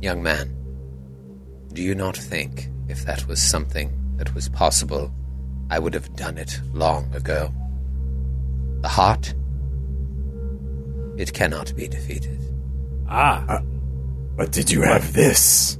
Young 0.00 0.22
man, 0.22 0.56
do 1.72 1.82
you 1.82 1.94
not 1.94 2.16
think 2.16 2.68
if 2.88 3.04
that 3.04 3.26
was 3.28 3.40
something 3.42 3.92
that 4.16 4.34
was 4.34 4.48
possible, 4.48 5.12
I 5.70 5.78
would 5.78 5.94
have 5.94 6.14
done 6.16 6.38
it 6.38 6.58
long 6.72 7.12
ago? 7.14 7.52
The 8.80 8.88
heart? 8.88 9.34
It 11.16 11.32
cannot 11.34 11.74
be 11.76 11.86
defeated. 11.86 12.38
Ah, 13.08 13.60
But 14.36 14.52
did 14.52 14.70
you 14.70 14.82
have 14.82 15.12
this? 15.12 15.76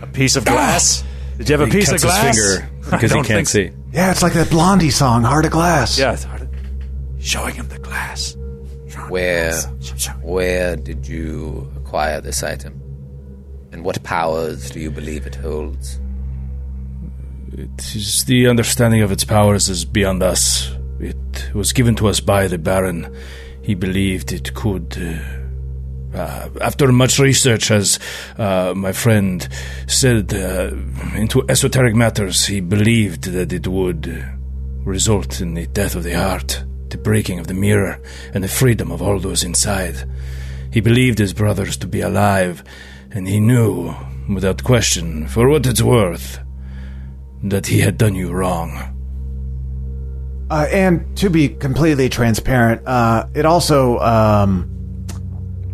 a 0.00 0.06
piece 0.08 0.34
of 0.34 0.44
glass. 0.44 1.04
Did 1.38 1.48
you 1.48 1.52
have 1.56 1.60
a 1.60 1.66
He 1.66 1.78
piece 1.78 1.88
of 1.92 2.00
cuts 2.00 2.02
his 2.02 2.10
glass? 2.12 2.36
finger 2.36 2.70
because 2.90 3.12
he 3.12 3.16
can't 3.18 3.26
think 3.28 3.48
so. 3.48 3.58
see. 3.58 3.70
Yeah, 3.92 4.10
it's 4.10 4.22
like 4.22 4.32
that 4.32 4.48
Blondie 4.48 4.90
song, 4.90 5.22
Heart 5.22 5.44
of 5.44 5.50
Glass. 5.52 5.98
Yeah, 5.98 6.14
it's 6.14 6.24
hard. 6.24 6.48
Showing 7.18 7.54
him 7.54 7.68
the 7.68 7.78
glass. 7.78 8.36
Where, 9.08 9.52
where 10.22 10.76
did 10.76 11.06
you 11.06 11.70
acquire 11.76 12.20
this 12.20 12.42
item? 12.42 12.80
And 13.70 13.84
what 13.84 14.02
powers 14.02 14.70
do 14.70 14.80
you 14.80 14.90
believe 14.90 15.26
it 15.26 15.34
holds? 15.34 16.00
It 17.52 17.94
is 17.94 18.24
the 18.24 18.48
understanding 18.48 19.02
of 19.02 19.12
its 19.12 19.24
powers 19.24 19.68
is 19.68 19.84
beyond 19.84 20.22
us. 20.22 20.74
It 20.98 21.50
was 21.54 21.72
given 21.72 21.94
to 21.96 22.08
us 22.08 22.20
by 22.20 22.48
the 22.48 22.58
Baron. 22.58 23.14
He 23.60 23.74
believed 23.74 24.32
it 24.32 24.54
could. 24.54 24.96
Uh, 24.98 25.41
uh, 26.14 26.48
after 26.60 26.90
much 26.92 27.18
research, 27.18 27.70
as 27.70 27.98
uh, 28.38 28.72
my 28.76 28.92
friend 28.92 29.48
said, 29.86 30.32
uh, 30.34 30.70
into 31.14 31.44
esoteric 31.48 31.94
matters, 31.94 32.46
he 32.46 32.60
believed 32.60 33.24
that 33.24 33.52
it 33.52 33.66
would 33.66 34.24
result 34.84 35.40
in 35.40 35.54
the 35.54 35.66
death 35.68 35.94
of 35.94 36.04
the 36.04 36.12
heart, 36.12 36.64
the 36.88 36.98
breaking 36.98 37.38
of 37.38 37.46
the 37.46 37.54
mirror, 37.54 38.00
and 38.34 38.44
the 38.44 38.48
freedom 38.48 38.90
of 38.90 39.00
all 39.00 39.18
those 39.18 39.44
inside. 39.44 40.04
He 40.72 40.80
believed 40.80 41.18
his 41.18 41.32
brothers 41.32 41.76
to 41.78 41.86
be 41.86 42.00
alive, 42.00 42.64
and 43.10 43.28
he 43.28 43.40
knew, 43.40 43.94
without 44.28 44.64
question, 44.64 45.28
for 45.28 45.48
what 45.48 45.66
it's 45.66 45.82
worth, 45.82 46.40
that 47.42 47.66
he 47.66 47.80
had 47.80 47.98
done 47.98 48.14
you 48.14 48.32
wrong. 48.32 48.88
Uh, 50.50 50.66
and 50.70 51.16
to 51.16 51.30
be 51.30 51.48
completely 51.48 52.08
transparent, 52.08 52.86
uh, 52.86 53.26
it 53.34 53.46
also, 53.46 53.98
um, 54.00 54.71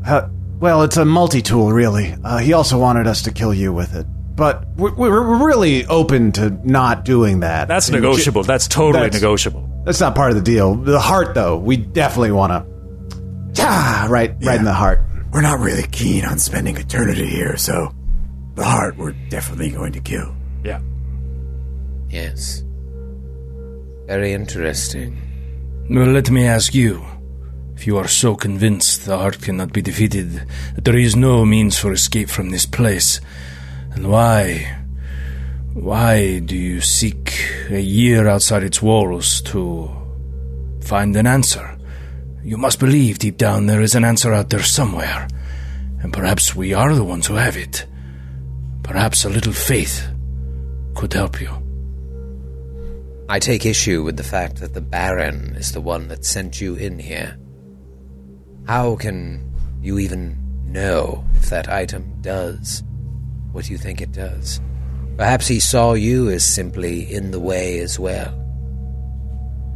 uh, 0.08 0.28
well, 0.60 0.82
it's 0.82 0.96
a 0.96 1.04
multi 1.04 1.42
tool, 1.42 1.72
really. 1.72 2.14
Uh, 2.24 2.38
he 2.38 2.52
also 2.52 2.78
wanted 2.78 3.06
us 3.06 3.22
to 3.22 3.30
kill 3.32 3.54
you 3.54 3.72
with 3.72 3.94
it. 3.94 4.06
but 4.34 4.66
we're, 4.76 4.94
we're 4.94 5.44
really 5.46 5.84
open 5.86 6.32
to 6.32 6.50
not 6.68 7.04
doing 7.04 7.40
that. 7.40 7.68
That's 7.68 7.88
And 7.88 7.96
negotiable. 7.96 8.42
That's 8.44 8.66
totally 8.68 9.04
That's- 9.04 9.20
negotiable. 9.22 9.68
That's 9.84 10.00
not 10.00 10.14
part 10.14 10.30
of 10.30 10.36
the 10.36 10.42
deal. 10.42 10.74
The 10.74 10.98
heart, 11.00 11.34
though, 11.34 11.56
we 11.56 11.76
definitely 11.78 12.32
want 12.32 12.52
to. 12.52 13.62
Ah, 13.62 14.06
right, 14.10 14.34
right 14.42 14.58
in 14.58 14.64
the 14.64 14.72
heart. 14.72 15.00
We're 15.32 15.40
not 15.40 15.60
really 15.60 15.82
keen 15.84 16.24
on 16.24 16.38
spending 16.38 16.76
eternity 16.76 17.26
here, 17.26 17.56
so 17.56 17.92
the 18.54 18.64
heart 18.64 18.96
we're 18.96 19.12
definitely 19.30 19.70
going 19.70 19.92
to 19.94 20.00
kill. 20.00 20.34
Yeah. 20.64 20.80
Yes. 22.10 22.62
Very 24.06 24.32
interesting. 24.32 25.16
Well, 25.90 26.06
let 26.08 26.30
me 26.30 26.44
ask 26.46 26.74
you. 26.74 27.04
If 27.78 27.86
you 27.86 27.96
are 27.96 28.08
so 28.08 28.34
convinced 28.34 29.06
the 29.06 29.16
heart 29.16 29.40
cannot 29.40 29.72
be 29.72 29.80
defeated, 29.80 30.42
that 30.74 30.84
there 30.84 30.98
is 30.98 31.14
no 31.14 31.44
means 31.44 31.78
for 31.78 31.92
escape 31.92 32.28
from 32.28 32.50
this 32.50 32.66
place, 32.66 33.20
and 33.92 34.10
why? 34.10 34.78
Why 35.74 36.40
do 36.40 36.56
you 36.56 36.80
seek 36.80 37.32
a 37.70 37.78
year 37.78 38.26
outside 38.26 38.64
its 38.64 38.82
walls 38.82 39.40
to 39.42 39.88
find 40.80 41.14
an 41.14 41.28
answer? 41.28 41.78
You 42.42 42.56
must 42.56 42.80
believe 42.80 43.20
deep 43.20 43.36
down 43.36 43.66
there 43.66 43.80
is 43.80 43.94
an 43.94 44.04
answer 44.04 44.32
out 44.34 44.50
there 44.50 44.64
somewhere, 44.64 45.28
and 46.02 46.12
perhaps 46.12 46.56
we 46.56 46.74
are 46.74 46.96
the 46.96 47.04
ones 47.04 47.28
who 47.28 47.34
have 47.34 47.56
it. 47.56 47.86
Perhaps 48.82 49.24
a 49.24 49.30
little 49.30 49.52
faith 49.52 50.04
could 50.96 51.12
help 51.12 51.40
you. 51.40 51.50
I 53.28 53.38
take 53.38 53.64
issue 53.64 54.02
with 54.02 54.16
the 54.16 54.24
fact 54.24 54.56
that 54.56 54.74
the 54.74 54.80
Baron 54.80 55.54
is 55.54 55.70
the 55.70 55.80
one 55.80 56.08
that 56.08 56.24
sent 56.24 56.60
you 56.60 56.74
in 56.74 56.98
here. 56.98 57.38
How 58.68 58.96
can 58.96 59.50
you 59.80 59.98
even 59.98 60.36
know 60.66 61.24
if 61.36 61.48
that 61.48 61.70
item 61.70 62.04
does 62.20 62.82
what 63.52 63.70
you 63.70 63.78
think 63.78 64.02
it 64.02 64.12
does? 64.12 64.60
Perhaps 65.16 65.48
he 65.48 65.58
saw 65.58 65.94
you 65.94 66.28
as 66.28 66.44
simply 66.44 67.10
in 67.12 67.30
the 67.30 67.40
way 67.40 67.78
as 67.80 67.98
well, 67.98 68.28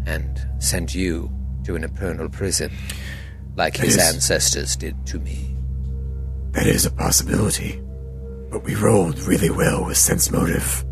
and 0.06 0.38
sent 0.58 0.94
you 0.94 1.30
to 1.64 1.74
an 1.74 1.84
eternal 1.84 2.28
prison, 2.28 2.70
like 3.56 3.78
his 3.78 3.96
Yes. 3.96 4.12
ancestors 4.14 4.76
did 4.76 4.94
to 5.06 5.18
me. 5.18 5.56
That 6.52 6.66
is 6.66 6.84
a 6.84 6.90
possibility. 6.90 7.80
But 8.50 8.62
we 8.64 8.74
rolled 8.74 9.18
really 9.20 9.48
well 9.48 9.86
with 9.86 9.96
sense 9.96 10.30
motive. 10.30 10.84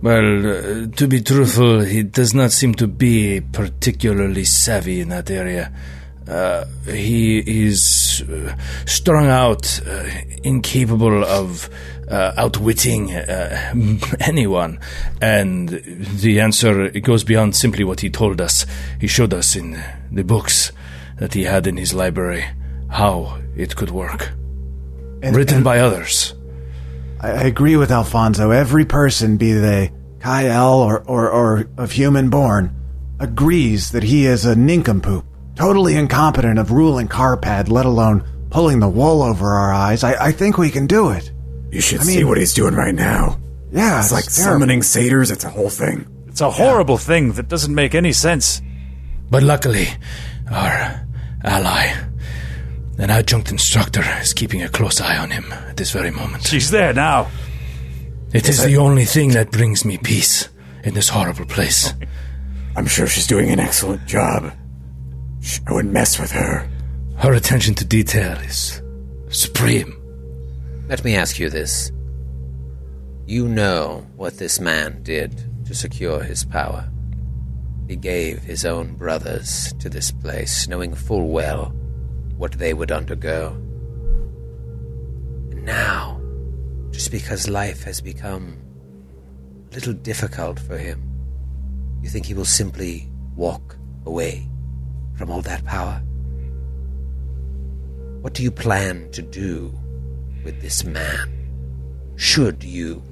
Well, 0.00 0.46
uh, 0.46 0.86
to 0.96 1.06
be 1.06 1.20
truthful, 1.20 1.80
he 1.80 2.02
does 2.02 2.32
not 2.32 2.52
seem 2.52 2.74
to 2.76 2.88
be 2.88 3.40
particularly 3.42 4.44
savvy 4.44 5.00
in 5.00 5.10
that 5.10 5.30
area. 5.30 5.70
Uh, 6.28 6.64
he 6.86 7.38
is 7.64 8.22
uh, 8.30 8.54
strung 8.86 9.26
out, 9.28 9.80
uh, 9.86 10.04
incapable 10.44 11.24
of 11.24 11.68
uh, 12.08 12.32
outwitting 12.36 13.12
uh, 13.12 13.74
anyone. 14.20 14.78
And 15.20 15.68
the 15.68 16.40
answer 16.40 16.84
it 16.84 17.00
goes 17.00 17.24
beyond 17.24 17.56
simply 17.56 17.84
what 17.84 18.00
he 18.00 18.10
told 18.10 18.40
us. 18.40 18.66
He 19.00 19.06
showed 19.06 19.34
us 19.34 19.56
in 19.56 19.82
the 20.10 20.24
books 20.24 20.72
that 21.18 21.34
he 21.34 21.44
had 21.44 21.66
in 21.66 21.76
his 21.76 21.92
library 21.94 22.44
how 22.90 23.38
it 23.56 23.74
could 23.76 23.90
work, 23.90 24.32
And- 25.22 25.34
written 25.34 25.56
and 25.56 25.64
by 25.64 25.80
others. 25.80 26.34
I, 27.20 27.30
I 27.30 27.42
agree 27.44 27.76
with 27.76 27.90
Alfonso. 27.90 28.50
Every 28.50 28.84
person, 28.84 29.36
be 29.36 29.52
they 29.52 29.92
Kyle 30.20 30.74
or, 30.80 31.02
or, 31.04 31.30
or 31.30 31.68
of 31.76 31.92
human 31.92 32.30
born, 32.30 32.74
agrees 33.18 33.90
that 33.90 34.02
he 34.04 34.26
is 34.26 34.44
a 34.44 34.54
nincompoop, 34.54 35.24
totally 35.56 35.94
incompetent 35.96 36.58
of 36.58 36.70
ruling 36.70 37.08
Carpad, 37.08 37.68
let 37.68 37.86
alone 37.86 38.24
pulling 38.50 38.80
the 38.80 38.88
wool 38.88 39.22
over 39.22 39.46
our 39.46 39.72
eyes. 39.72 40.04
I, 40.04 40.26
I 40.28 40.32
think 40.32 40.58
we 40.58 40.70
can 40.70 40.86
do 40.86 41.10
it. 41.10 41.30
You 41.70 41.80
should 41.80 42.00
I 42.00 42.04
see 42.04 42.16
mean- 42.18 42.28
what 42.28 42.38
he's 42.38 42.54
doing 42.54 42.74
right 42.74 42.94
now. 42.94 43.38
Yeah, 43.70 44.00
It's 44.00 44.12
like 44.12 44.24
terrible. 44.24 44.52
summoning 44.52 44.82
satyrs. 44.82 45.30
It's 45.30 45.44
a 45.44 45.48
whole 45.50 45.70
thing. 45.70 46.06
It's 46.28 46.42
a 46.42 46.50
horrible 46.50 46.98
thing 46.98 47.32
that 47.32 47.48
doesn't 47.48 47.74
make 47.74 47.94
any 47.94 48.12
sense. 48.12 48.60
But 49.30 49.42
luckily, 49.42 49.86
our 50.50 51.06
ally, 51.42 51.94
an 52.98 53.08
adjunct 53.08 53.50
instructor, 53.50 54.04
is 54.20 54.34
keeping 54.34 54.62
a 54.62 54.68
close 54.68 55.00
eye 55.00 55.16
on 55.16 55.30
him 55.30 55.50
at 55.52 55.78
this 55.78 55.90
very 55.90 56.10
moment. 56.10 56.44
She's 56.44 56.70
there 56.70 56.92
now. 56.92 57.30
It 58.34 58.46
is 58.48 58.62
the 58.62 58.76
only 58.76 59.06
thing 59.06 59.30
that 59.30 59.50
brings 59.50 59.86
me 59.86 59.96
peace 59.96 60.50
in 60.84 60.92
this 60.92 61.08
horrible 61.08 61.46
place. 61.46 61.94
I'm 62.76 62.86
sure 62.86 63.06
she's 63.06 63.26
doing 63.26 63.50
an 63.50 63.60
excellent 63.60 64.06
job. 64.06 64.52
Sh- 65.42 65.60
I 65.66 65.72
wouldn't 65.72 65.92
mess 65.92 66.20
with 66.20 66.30
her. 66.30 66.70
Her 67.16 67.34
attention 67.34 67.74
to 67.74 67.84
detail 67.84 68.38
is 68.38 68.80
supreme. 69.28 69.98
Let 70.88 71.04
me 71.04 71.16
ask 71.16 71.38
you 71.38 71.50
this. 71.50 71.90
You 73.26 73.48
know 73.48 74.06
what 74.14 74.38
this 74.38 74.60
man 74.60 75.02
did 75.02 75.66
to 75.66 75.74
secure 75.74 76.22
his 76.22 76.44
power. 76.44 76.88
He 77.88 77.96
gave 77.96 78.42
his 78.42 78.64
own 78.64 78.94
brothers 78.94 79.72
to 79.80 79.88
this 79.88 80.12
place, 80.12 80.68
knowing 80.68 80.94
full 80.94 81.28
well 81.28 81.74
what 82.36 82.52
they 82.52 82.72
would 82.72 82.92
undergo. 82.92 83.48
And 85.50 85.64
now, 85.64 86.20
just 86.92 87.10
because 87.10 87.48
life 87.48 87.82
has 87.82 88.00
become 88.00 88.58
a 89.70 89.74
little 89.74 89.92
difficult 89.92 90.60
for 90.60 90.78
him, 90.78 91.02
you 92.00 92.08
think 92.08 92.26
he 92.26 92.34
will 92.34 92.44
simply 92.44 93.10
walk 93.34 93.76
away 94.06 94.48
from 95.16 95.30
all 95.30 95.42
that 95.42 95.64
power? 95.64 96.02
What 98.20 98.34
do 98.34 98.42
you 98.42 98.50
plan 98.50 99.10
to 99.12 99.22
do 99.22 99.72
with 100.44 100.60
this 100.60 100.84
man? 100.84 101.28
Should 102.16 102.62
you 102.62 103.02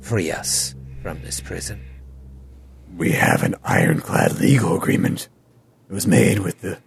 free 0.00 0.30
us 0.30 0.74
from 1.02 1.22
this 1.22 1.40
prison? 1.40 1.80
We 2.96 3.12
have 3.12 3.42
an 3.42 3.54
ironclad 3.64 4.38
legal 4.38 4.76
agreement. 4.76 5.28
It 5.88 5.92
was 5.92 6.06
made 6.06 6.40
with 6.40 6.60
the 6.60 6.78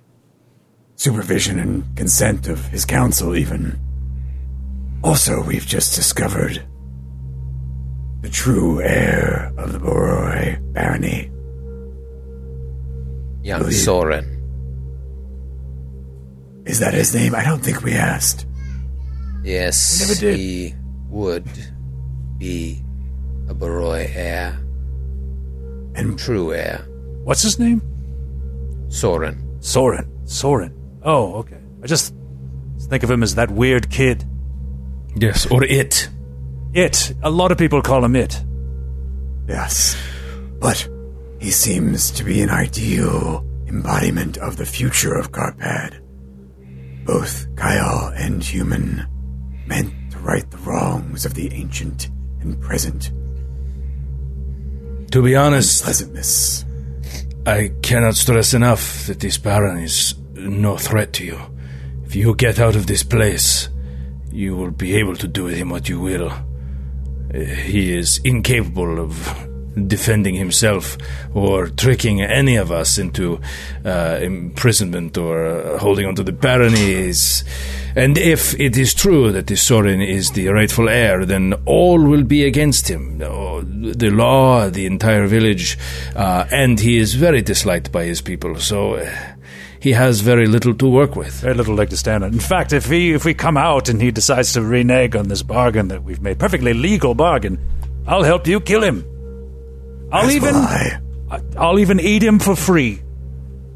supervision 0.96 1.60
and 1.60 1.96
consent 1.96 2.48
of 2.48 2.68
his 2.68 2.86
council, 2.86 3.36
even. 3.36 3.80
Also, 5.04 5.44
we've 5.44 5.66
just 5.66 5.96
discovered 5.96 6.64
the 8.22 8.30
true 8.30 8.82
heir 8.82 9.52
of 9.58 9.74
the 9.74 9.80
Boroi 9.80 10.58
barony. 10.74 11.30
Young 13.44 13.60
Believe- 13.60 13.76
Soren. 13.76 14.26
Is 16.66 16.80
that 16.80 16.94
his 16.94 17.14
name? 17.14 17.36
I 17.36 17.44
don't 17.44 17.62
think 17.64 17.84
we 17.84 17.92
asked. 17.94 18.46
Yes, 19.44 20.00
We 20.00 20.08
never 20.08 20.20
did. 20.20 20.40
he 20.40 20.74
would 21.10 21.46
be 22.38 22.82
a 23.50 23.54
Baroi 23.54 24.10
heir, 24.16 24.58
And 25.96 26.18
true 26.18 26.54
heir. 26.54 26.86
What's 27.26 27.42
his 27.44 27.60
name? 27.60 27.82
Soren. 28.88 29.58
Soren. 29.60 30.10
Soren. 30.26 30.74
Oh, 31.04 31.36
okay. 31.36 31.58
I 31.84 31.88
just 31.88 32.16
think 32.90 33.04
of 33.04 33.12
him 33.12 33.22
as 33.22 33.36
that 33.36 33.52
weird 33.52 33.90
kid. 33.90 34.24
Yes, 35.16 35.46
or 35.52 35.64
it. 35.64 36.10
It. 36.74 37.14
A 37.22 37.30
lot 37.30 37.52
of 37.52 37.58
people 37.58 37.82
call 37.82 38.04
him 38.04 38.16
it. 38.16 38.42
yes, 39.48 39.96
but 40.60 40.88
he 41.44 41.52
seems 41.52 42.10
to 42.10 42.24
be 42.24 42.40
an 42.40 42.50
ideal 42.50 43.46
embodiment 43.68 44.38
of 44.38 44.56
the 44.56 44.66
future 44.66 45.14
of 45.14 45.34
Carpad. 45.34 46.00
Both 47.06 47.54
Kyle 47.58 48.14
and 48.16 48.42
human, 48.42 49.06
meant 49.68 49.92
to 50.12 50.20
right 50.20 50.50
the 50.50 50.58
wrongs 50.60 51.26
of 51.26 51.34
the 51.34 51.52
ancient 51.52 52.10
and 52.40 52.62
present 52.62 53.12
To 55.12 55.22
be 55.22 55.36
honest, 55.36 55.84
pleasantness. 55.84 56.64
I 57.46 57.74
cannot 57.82 58.16
stress 58.16 58.54
enough 58.54 59.06
that 59.08 59.20
this 59.20 59.38
Baron 59.38 59.80
is 59.80 60.16
no 60.36 60.78
threat 60.78 61.12
to 61.14 61.26
you. 61.26 61.42
If 62.06 62.16
you 62.16 62.36
get 62.36 62.58
out 62.58 62.78
of 62.78 62.88
this 62.88 63.04
place, 63.04 63.68
you 64.32 64.56
will 64.56 64.72
be 64.72 64.96
able 64.96 65.18
to 65.18 65.28
do 65.28 65.44
with 65.44 65.58
him 65.58 65.72
what 65.72 65.90
you 65.90 66.00
will. 66.00 66.32
Uh, 66.32 67.40
He 67.40 67.92
is 67.92 68.20
incapable 68.24 68.98
of 69.02 69.53
defending 69.76 70.36
himself 70.36 70.98
or 71.34 71.68
tricking 71.68 72.22
any 72.22 72.56
of 72.56 72.72
us 72.72 72.98
into 72.98 73.40
uh, 73.86 74.20
imprisonment 74.22 75.18
or 75.18 75.46
uh, 75.46 75.78
holding 75.80 76.06
onto 76.06 76.24
the 76.24 76.32
baronies. 76.32 77.44
And 77.96 78.18
if 78.18 78.60
it 78.60 78.76
is 78.78 78.94
true 78.94 79.32
that 79.32 79.48
this 79.48 79.62
Sorin 79.62 80.02
is 80.02 80.32
the 80.32 80.48
rightful 80.48 80.90
heir, 80.90 81.26
then 81.26 81.54
all 81.66 82.02
will 82.02 82.24
be 82.24 82.44
against 82.44 82.88
him. 82.88 83.20
The 83.20 84.10
law, 84.10 84.70
the 84.70 84.86
entire 84.86 85.28
village, 85.28 85.78
uh, 86.16 86.46
and 86.52 86.80
he 86.80 86.98
is 86.98 87.14
very 87.14 87.42
disliked 87.42 87.92
by 87.92 88.06
his 88.06 88.22
people. 88.22 88.60
So 88.60 88.96
uh, 88.96 89.34
he 89.80 89.92
has 89.92 90.22
very 90.22 90.48
little 90.48 90.74
to 90.74 90.90
work 90.90 91.16
with. 91.16 91.34
Very 91.42 91.54
little 91.54 91.76
leg 91.76 91.90
to 91.90 91.98
stand 91.98 92.24
on. 92.24 92.34
In 92.34 92.40
fact, 92.40 92.74
if 92.74 92.86
he 92.86 93.14
if 93.14 93.26
we 93.26 93.34
come 93.34 93.58
out 93.58 93.90
and 93.90 94.02
he 94.02 94.12
decides 94.12 94.54
to 94.54 94.64
renege 94.64 95.16
on 95.16 95.28
this 95.28 95.44
bargain 95.44 95.90
that 95.90 96.04
we've 96.04 96.22
made, 96.22 96.40
perfectly 96.40 96.74
legal 96.74 97.14
bargain, 97.14 97.60
I'll 98.08 98.24
help 98.24 98.48
you 98.48 98.60
kill 98.60 98.82
him. 98.82 99.13
I'll 100.14 100.32
even 100.32 100.56
I. 100.56 101.00
I'll 101.58 101.80
even 101.80 102.00
eat 102.00 102.22
him 102.24 102.40
for 102.40 102.56
free, 102.56 103.02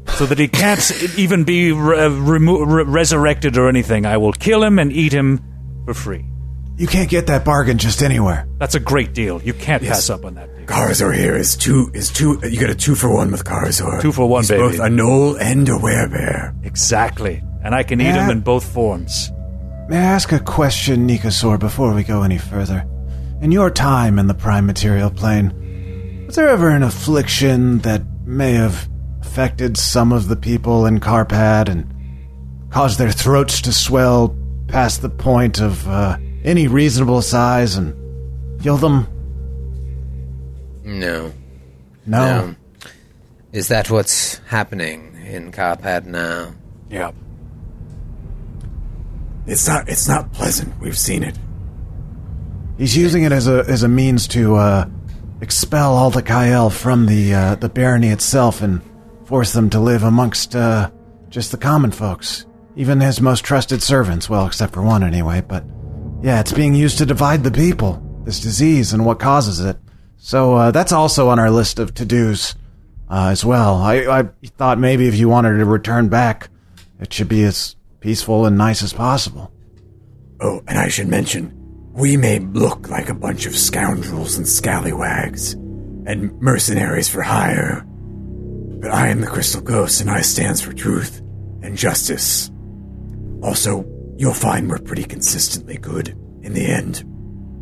so 0.06 0.26
that 0.26 0.38
he 0.38 0.46
can't 0.48 1.18
even 1.18 1.42
be 1.44 1.72
re- 1.72 1.98
uh, 1.98 2.08
remo- 2.10 2.60
re- 2.60 2.84
resurrected 2.84 3.56
or 3.56 3.68
anything. 3.68 4.06
I 4.06 4.16
will 4.18 4.32
kill 4.32 4.62
him 4.62 4.78
and 4.78 4.92
eat 4.92 5.12
him 5.12 5.40
for 5.84 5.94
free. 5.94 6.24
You 6.76 6.86
can't 6.86 7.10
get 7.10 7.26
that 7.26 7.44
bargain 7.44 7.76
just 7.78 8.02
anywhere. 8.02 8.46
That's 8.58 8.76
a 8.76 8.80
great 8.80 9.12
deal. 9.12 9.42
You 9.42 9.52
can't 9.52 9.82
pass 9.82 10.08
up 10.10 10.24
on 10.24 10.34
that. 10.34 10.54
Deal. 10.56 10.66
Karazor 10.66 11.12
here 11.16 11.34
is 11.36 11.56
two 11.56 11.90
is 11.92 12.12
two. 12.12 12.38
You 12.44 12.58
get 12.60 12.70
a 12.70 12.74
two 12.76 12.94
for 12.94 13.12
one 13.12 13.32
with 13.32 13.44
Karazor. 13.44 14.00
Two 14.00 14.12
for 14.12 14.28
one, 14.28 14.42
He's 14.42 14.50
baby. 14.50 14.62
Both 14.62 14.74
a 14.78 14.88
gnoll 14.88 15.36
and 15.40 15.68
a 15.68 15.72
werebear. 15.72 16.64
Exactly. 16.64 17.42
And 17.64 17.74
I 17.74 17.82
can 17.82 18.00
eat 18.00 18.04
Yeah. 18.04 18.18
them 18.18 18.30
in 18.30 18.40
both 18.42 18.62
forms. 18.72 19.32
May 19.88 19.96
I 19.96 20.02
ask 20.02 20.30
a 20.30 20.38
question, 20.38 21.08
Nicasor, 21.08 21.58
before 21.58 21.92
we 21.94 22.04
go 22.04 22.22
any 22.22 22.38
further? 22.38 22.86
In 23.40 23.50
your 23.50 23.70
time 23.70 24.18
in 24.20 24.28
the 24.28 24.34
prime 24.34 24.66
material 24.66 25.10
plane, 25.10 25.52
was 26.28 26.36
there 26.36 26.50
ever 26.50 26.68
an 26.68 26.82
affliction 26.82 27.78
that 27.78 28.02
may 28.26 28.52
have 28.52 28.86
affected 29.22 29.78
some 29.78 30.12
of 30.12 30.28
the 30.28 30.36
people 30.36 30.84
in 30.84 31.00
Carpad 31.00 31.70
and 31.70 31.90
caused 32.68 32.98
their 32.98 33.10
throats 33.10 33.62
to 33.62 33.72
swell 33.72 34.36
past 34.66 35.00
the 35.00 35.08
point 35.08 35.58
of 35.58 35.88
uh, 35.88 36.18
any 36.44 36.68
reasonable 36.68 37.22
size 37.22 37.76
and 37.76 37.94
kill 38.60 38.76
them? 38.76 39.06
No. 40.84 41.32
No. 42.04 42.46
No. 42.46 42.54
Is 43.52 43.68
that 43.68 43.90
what's 43.90 44.36
happening 44.48 45.16
in 45.26 45.50
Carpad 45.50 46.04
now? 46.04 46.52
Yeah. 46.90 47.12
It's 49.46 49.66
not. 49.66 49.88
It's 49.88 50.06
not 50.06 50.30
pleasant. 50.34 50.78
We've 50.78 50.98
seen 50.98 51.22
it. 51.22 51.38
He's 52.76 52.94
using 52.94 53.22
it 53.22 53.32
as 53.32 53.48
a 53.48 53.64
as 53.66 53.82
a 53.82 53.88
means 53.88 54.28
to 54.28 54.56
uh, 54.56 54.88
expel 55.40 55.94
all 55.94 56.10
the 56.10 56.22
Kael 56.22 56.70
from 56.72 57.06
the 57.06 57.34
uh, 57.34 57.54
the 57.56 57.68
barony 57.68 58.08
itself 58.08 58.62
and 58.62 58.82
force 59.24 59.52
them 59.52 59.70
to 59.70 59.80
live 59.80 60.02
amongst 60.02 60.56
uh, 60.56 60.90
just 61.28 61.50
the 61.50 61.58
common 61.58 61.90
folks, 61.90 62.46
even 62.76 63.00
his 63.00 63.20
most 63.20 63.44
trusted 63.44 63.82
servants. 63.82 64.28
Well, 64.28 64.46
except 64.46 64.72
for 64.72 64.82
one 64.82 65.02
anyway. 65.02 65.40
But 65.40 65.64
yeah, 66.22 66.40
it's 66.40 66.52
being 66.52 66.74
used 66.74 66.98
to 66.98 67.06
divide 67.06 67.44
the 67.44 67.50
people. 67.50 68.02
This 68.24 68.40
disease 68.40 68.92
and 68.92 69.06
what 69.06 69.18
causes 69.18 69.60
it. 69.60 69.78
So 70.18 70.54
uh, 70.54 70.70
that's 70.70 70.92
also 70.92 71.28
on 71.28 71.38
our 71.38 71.50
list 71.50 71.78
of 71.78 71.94
to 71.94 72.04
dos 72.04 72.54
uh, 73.08 73.28
as 73.30 73.44
well. 73.44 73.76
I, 73.76 74.20
I 74.20 74.28
thought 74.58 74.78
maybe 74.78 75.08
if 75.08 75.14
you 75.14 75.28
wanted 75.28 75.56
to 75.56 75.64
return 75.64 76.08
back, 76.08 76.50
it 77.00 77.12
should 77.12 77.28
be 77.28 77.44
as 77.44 77.76
peaceful 78.00 78.44
and 78.44 78.58
nice 78.58 78.82
as 78.82 78.92
possible. 78.92 79.52
Oh, 80.40 80.62
and 80.66 80.78
I 80.78 80.88
should 80.88 81.08
mention, 81.08 81.57
we 81.98 82.16
may 82.16 82.38
look 82.38 82.88
like 82.88 83.08
a 83.08 83.14
bunch 83.14 83.44
of 83.46 83.56
scoundrels 83.56 84.36
and 84.36 84.46
scallywags 84.48 85.54
and 85.54 86.32
mercenaries 86.40 87.08
for 87.08 87.22
hire, 87.22 87.84
but 88.80 88.92
I 88.92 89.08
am 89.08 89.20
the 89.20 89.26
Crystal 89.26 89.60
Ghost 89.60 90.00
and 90.00 90.08
I 90.08 90.20
stands 90.20 90.60
for 90.60 90.72
truth 90.72 91.18
and 91.62 91.76
justice. 91.76 92.50
Also, 93.42 93.84
you'll 94.16 94.32
find 94.32 94.70
we're 94.70 94.78
pretty 94.78 95.02
consistently 95.02 95.76
good 95.76 96.10
in 96.42 96.52
the 96.52 96.66
end. 96.66 97.04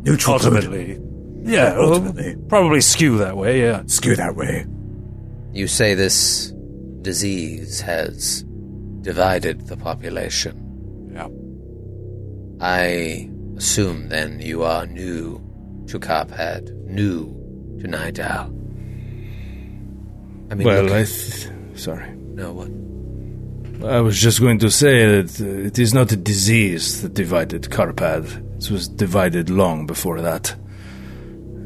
Neutral 0.03 0.37
good. 0.37 0.53
Ultimately. 0.53 1.01
Yeah. 1.41 1.75
Ultimately. 1.75 2.31
it'll 2.31 2.43
Probably 2.43 2.81
skew 2.81 3.17
that 3.17 3.35
way, 3.35 3.61
yeah. 3.61 3.83
Skew 3.87 4.15
that 4.17 4.35
way. 4.35 4.67
You 5.51 5.67
say 5.67 5.95
this 5.95 6.53
disease 7.01 7.81
has 7.81 8.43
divided 9.01 9.65
the 9.65 9.77
population. 9.77 11.09
Yeah. 11.11 11.27
I 12.61 13.31
assume 13.57 14.09
then 14.09 14.39
you 14.39 14.63
are 14.63 14.85
new 14.87 15.41
to 15.87 15.99
Carpad, 15.99 16.71
new 16.85 17.25
to 17.81 17.87
Nidal. 17.87 18.53
I 20.49 20.55
mean, 20.55 20.65
Well, 20.67 20.85
I 20.93 21.03
th- 21.03 21.49
sorry. 21.75 22.09
no 22.15 22.53
what? 22.53 22.69
I 23.91 23.99
was 24.01 24.19
just 24.19 24.39
going 24.39 24.59
to 24.59 24.71
say 24.71 25.21
that 25.21 25.39
uh, 25.41 25.67
it 25.67 25.77
is 25.77 25.93
not 25.93 26.11
a 26.11 26.15
disease 26.15 27.01
that 27.03 27.13
divided 27.13 27.63
Carpad. 27.63 28.25
It 28.57 28.71
was 28.71 28.87
divided 28.87 29.49
long 29.49 29.85
before 29.85 30.21
that. 30.21 30.55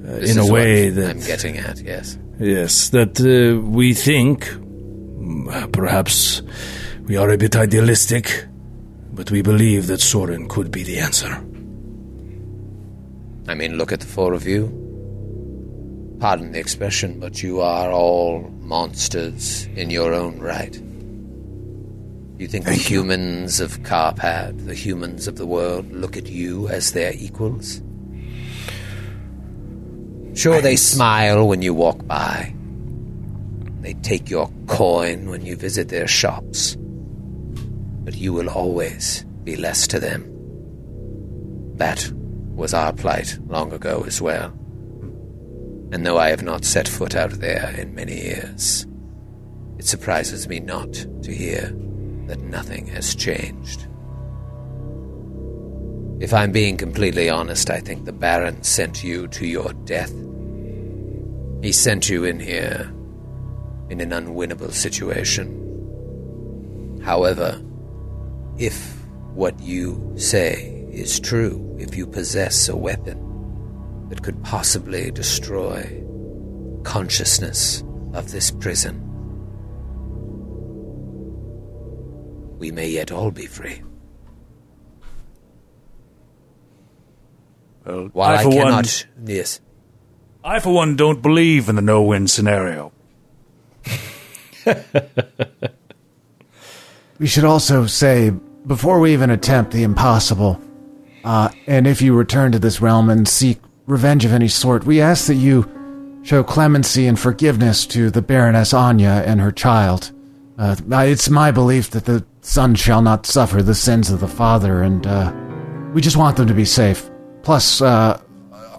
Uh, 0.05 0.15
in 0.17 0.37
a 0.37 0.45
way 0.45 0.89
what 0.89 0.95
that 0.95 1.09
I'm 1.11 1.19
getting 1.21 1.57
at. 1.57 1.79
Yes, 1.79 2.17
Yes, 2.39 2.89
that 2.89 3.21
uh, 3.21 3.61
we 3.65 3.93
think, 3.93 4.45
mm, 4.45 5.71
perhaps 5.71 6.41
we 7.07 7.15
are 7.15 7.29
a 7.29 7.37
bit 7.37 7.55
idealistic, 7.55 8.45
but 9.13 9.29
we 9.31 9.41
believe 9.43 9.87
that 9.87 10.01
Soren 10.01 10.49
could 10.49 10.71
be 10.71 10.83
the 10.83 10.99
answer. 10.99 11.31
I 13.51 13.53
mean, 13.53 13.77
look 13.77 13.91
at 13.91 13.99
the 13.99 14.05
four 14.05 14.33
of 14.33 14.47
you. 14.47 14.69
Pardon 16.21 16.53
the 16.53 16.59
expression, 16.59 17.19
but 17.19 17.43
you 17.43 17.59
are 17.59 17.91
all 17.91 18.49
monsters 18.61 19.65
in 19.75 19.89
your 19.89 20.13
own 20.13 20.39
right. 20.39 20.73
You 22.37 22.47
think 22.47 22.63
the 22.63 22.73
humans 22.73 23.59
of 23.59 23.81
Carpad, 23.81 24.65
the 24.65 24.73
humans 24.73 25.27
of 25.27 25.35
the 25.35 25.45
world, 25.45 25.91
look 25.91 26.15
at 26.15 26.27
you 26.27 26.69
as 26.69 26.93
their 26.93 27.11
equals? 27.13 27.81
Sure, 30.33 30.61
they 30.61 30.77
smile 30.77 31.45
when 31.45 31.61
you 31.61 31.73
walk 31.73 32.07
by. 32.07 32.55
They 33.81 33.95
take 33.95 34.29
your 34.29 34.49
coin 34.67 35.29
when 35.29 35.45
you 35.45 35.57
visit 35.57 35.89
their 35.89 36.07
shops. 36.07 36.77
But 36.77 38.15
you 38.15 38.31
will 38.31 38.49
always 38.49 39.25
be 39.43 39.57
less 39.57 39.87
to 39.87 39.99
them. 39.99 40.23
That 41.75 42.09
was 42.55 42.73
our 42.73 42.93
plight 42.93 43.37
long 43.47 43.73
ago 43.73 44.03
as 44.05 44.21
well. 44.21 44.53
And 45.91 46.05
though 46.05 46.17
I 46.17 46.29
have 46.29 46.43
not 46.43 46.63
set 46.63 46.87
foot 46.87 47.15
out 47.15 47.31
there 47.31 47.73
in 47.77 47.95
many 47.95 48.21
years, 48.21 48.85
it 49.77 49.85
surprises 49.85 50.47
me 50.47 50.59
not 50.59 50.93
to 50.93 51.33
hear 51.33 51.73
that 52.27 52.39
nothing 52.41 52.87
has 52.87 53.15
changed. 53.15 53.87
If 56.21 56.33
I'm 56.33 56.51
being 56.51 56.77
completely 56.77 57.29
honest, 57.29 57.69
I 57.71 57.79
think 57.79 58.05
the 58.05 58.13
Baron 58.13 58.61
sent 58.63 59.03
you 59.03 59.27
to 59.29 59.47
your 59.47 59.73
death. 59.73 60.13
He 61.63 61.71
sent 61.71 62.09
you 62.09 62.25
in 62.25 62.39
here 62.39 62.93
in 63.89 63.99
an 63.99 64.11
unwinnable 64.11 64.71
situation. 64.71 65.57
However, 67.03 67.59
if 68.57 68.95
what 69.33 69.59
you 69.59 70.13
say 70.15 70.70
is 70.91 71.19
true, 71.19 71.75
if 71.79 71.95
you 71.95 72.05
possess 72.05 72.69
a 72.69 72.75
weapon 72.75 73.17
that 74.09 74.21
could 74.21 74.43
possibly 74.43 75.11
destroy 75.11 76.03
consciousness 76.83 77.83
of 78.13 78.31
this 78.31 78.51
prison, 78.51 78.99
we 82.57 82.71
may 82.71 82.89
yet 82.89 83.11
all 83.11 83.31
be 83.31 83.45
free. 83.45 83.81
Well, 87.85 88.09
While 88.13 88.37
I, 88.37 88.43
for 88.43 88.51
cannot, 88.51 89.07
yes, 89.25 89.59
I 90.43 90.59
for 90.59 90.73
one 90.73 90.95
don't 90.95 91.21
believe 91.21 91.69
in 91.69 91.75
the 91.75 91.81
no-win 91.81 92.27
scenario. 92.27 92.91
We 97.21 97.27
should 97.27 97.43
also 97.43 97.85
say, 97.85 98.31
before 98.65 98.99
we 98.99 99.13
even 99.13 99.29
attempt 99.29 99.73
the 99.73 99.83
impossible, 99.83 100.59
uh, 101.23 101.49
and 101.67 101.87
if 101.87 102.01
you 102.01 102.15
return 102.15 102.51
to 102.51 102.59
this 102.59 102.81
realm 102.81 103.09
and 103.09 103.27
seek 103.27 103.59
revenge 103.85 104.25
of 104.25 104.33
any 104.33 104.47
sort, 104.47 104.85
we 104.85 105.01
ask 105.01 105.27
that 105.27 105.35
you 105.35 105.69
show 106.23 106.43
clemency 106.43 107.07
and 107.07 107.19
forgiveness 107.19 107.85
to 107.87 108.09
the 108.09 108.21
Baroness 108.21 108.73
Anya 108.73 109.23
and 109.25 109.41
her 109.41 109.51
child. 109.51 110.11
Uh, 110.57 110.75
it's 110.89 111.29
my 111.29 111.51
belief 111.51 111.89
that 111.91 112.05
the 112.05 112.25
son 112.41 112.75
shall 112.75 113.01
not 113.01 113.25
suffer 113.25 113.61
the 113.61 113.75
sins 113.75 114.11
of 114.11 114.19
the 114.19 114.27
father, 114.27 114.83
and 114.83 115.07
uh, 115.07 115.33
we 115.93 116.01
just 116.01 116.17
want 116.17 116.37
them 116.37 116.47
to 116.47 116.53
be 116.53 116.65
safe. 116.65 117.09
Plus, 117.43 117.81
uh, 117.81 118.21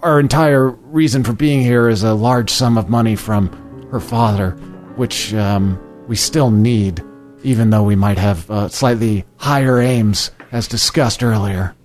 our 0.01 0.19
entire 0.19 0.69
reason 0.69 1.23
for 1.23 1.33
being 1.33 1.61
here 1.61 1.89
is 1.89 2.03
a 2.03 2.13
large 2.13 2.49
sum 2.49 2.77
of 2.77 2.89
money 2.89 3.15
from 3.15 3.49
her 3.91 3.99
father, 3.99 4.51
which 4.95 5.33
um, 5.33 5.79
we 6.07 6.15
still 6.15 6.51
need, 6.51 7.03
even 7.43 7.69
though 7.69 7.83
we 7.83 7.95
might 7.95 8.17
have 8.17 8.49
uh, 8.49 8.67
slightly 8.69 9.25
higher 9.37 9.79
aims, 9.79 10.31
as 10.51 10.67
discussed 10.67 11.23
earlier. 11.23 11.75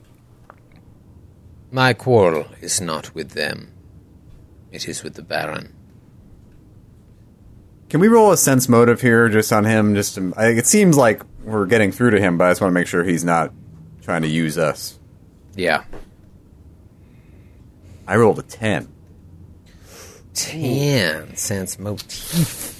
My 1.71 1.93
quarrel 1.93 2.47
is 2.61 2.81
not 2.81 3.15
with 3.15 3.31
them. 3.33 3.73
It 4.73 4.89
is 4.89 5.03
with 5.03 5.15
the 5.15 5.23
Baron. 5.23 5.75
Can 7.91 8.01
we 8.01 8.09
roll 8.09 8.33
a 8.33 8.37
sense 8.37 8.69
motive 8.69 9.01
here, 9.01 9.29
just 9.29 9.53
on 9.53 9.65
him? 9.65 9.95
Just 9.95 10.15
to, 10.17 10.33
I, 10.37 10.49
it 10.49 10.67
seems 10.67 10.97
like 10.97 11.23
we're 11.45 11.67
getting 11.67 11.91
through 11.93 12.11
to 12.11 12.21
him, 12.21 12.37
but 12.39 12.45
I 12.45 12.51
just 12.51 12.61
want 12.61 12.71
to 12.71 12.75
make 12.75 12.87
sure 12.87 13.03
he's 13.05 13.25
not 13.25 13.53
trying 14.03 14.23
to 14.23 14.29
use 14.29 14.59
us. 14.59 14.99
Yeah. 15.55 15.85
I 18.07 18.17
rolled 18.17 18.39
a 18.39 18.43
ten. 18.43 18.89
Ten 20.35 21.35
sense 21.35 21.79
motive. 21.79 22.75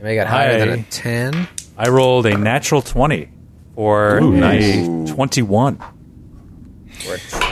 Anybody 0.00 0.14
got 0.16 0.26
higher 0.26 0.58
than 0.58 0.68
a 0.70 0.72
I- 0.74 0.86
ten? 0.90 1.48
I 1.76 1.88
rolled 1.88 2.26
a 2.26 2.36
natural 2.36 2.82
20 2.82 3.28
for 3.76 4.18
a 4.18 4.20
21. 4.20 5.78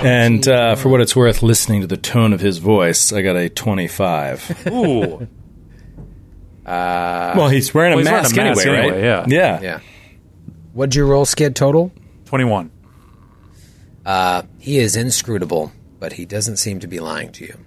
And 0.02 0.46
uh, 0.46 0.76
for 0.76 0.88
what 0.88 1.00
it's 1.00 1.16
worth, 1.16 1.42
listening 1.42 1.80
to 1.80 1.86
the 1.86 1.96
tone 1.96 2.32
of 2.32 2.40
his 2.40 2.58
voice, 2.58 3.12
I 3.12 3.22
got 3.22 3.36
a 3.36 3.48
25. 3.48 4.66
Ooh. 4.68 5.28
well, 6.66 7.48
he's 7.48 7.72
wearing 7.72 7.92
a 7.92 7.96
Well, 7.96 8.04
he's 8.04 8.06
wearing 8.06 8.06
a 8.06 8.22
mask 8.22 8.36
mask 8.36 8.66
anyway, 8.66 8.66
right? 8.66 8.84
anyway, 8.92 9.02
yeah. 9.02 9.24
Yeah. 9.28 9.60
Yeah. 9.60 9.80
What'd 10.72 10.94
you 10.94 11.06
roll, 11.06 11.24
Skid, 11.24 11.56
total? 11.56 11.92
21. 12.26 12.70
Uh, 14.04 14.42
he 14.58 14.78
is 14.78 14.94
inscrutable, 14.96 15.72
but 15.98 16.12
he 16.12 16.26
doesn't 16.26 16.58
seem 16.58 16.80
to 16.80 16.86
be 16.86 17.00
lying 17.00 17.32
to 17.32 17.44
you. 17.44 17.58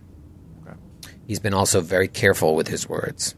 He's 1.28 1.40
been 1.40 1.54
also 1.54 1.82
very 1.82 2.08
careful 2.08 2.56
with 2.56 2.68
his 2.68 2.90
words. 2.90 3.36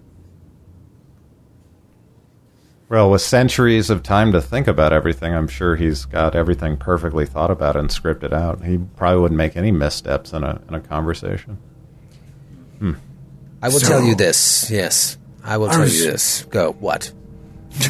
Well, 2.92 3.10
with 3.10 3.22
centuries 3.22 3.90
of 3.90 4.04
time 4.04 4.34
to 4.34 4.42
think 4.42 4.68
about 4.68 4.92
everything, 4.92 5.34
I'm 5.34 5.48
sure 5.48 5.78
he's 5.78 6.04
got 6.04 6.36
everything 6.36 6.76
perfectly 6.76 7.26
thought 7.26 7.50
about 7.50 7.78
and 7.78 7.88
scripted 7.90 8.34
out. 8.34 8.66
He 8.66 8.80
probably 8.98 9.22
wouldn't 9.22 9.38
make 9.38 9.56
any 9.56 9.72
missteps 9.72 10.34
in 10.34 10.44
a 10.44 10.60
in 10.68 10.74
a 10.74 10.82
conversation. 10.82 11.58
Hmm. 12.80 12.94
I 13.62 13.70
will 13.70 13.80
So- 13.80 13.88
tell 13.88 14.04
you 14.04 14.14
this. 14.16 14.70
Yes, 14.70 15.18
I 15.42 15.56
will 15.56 15.70
tell 15.70 15.80
was- 15.80 15.98
you 16.04 16.12
this. 16.12 16.44
Go. 16.50 16.74
What? 16.80 17.14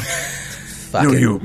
No, 0.92 0.98
Fucking 1.00 1.18
you. 1.20 1.40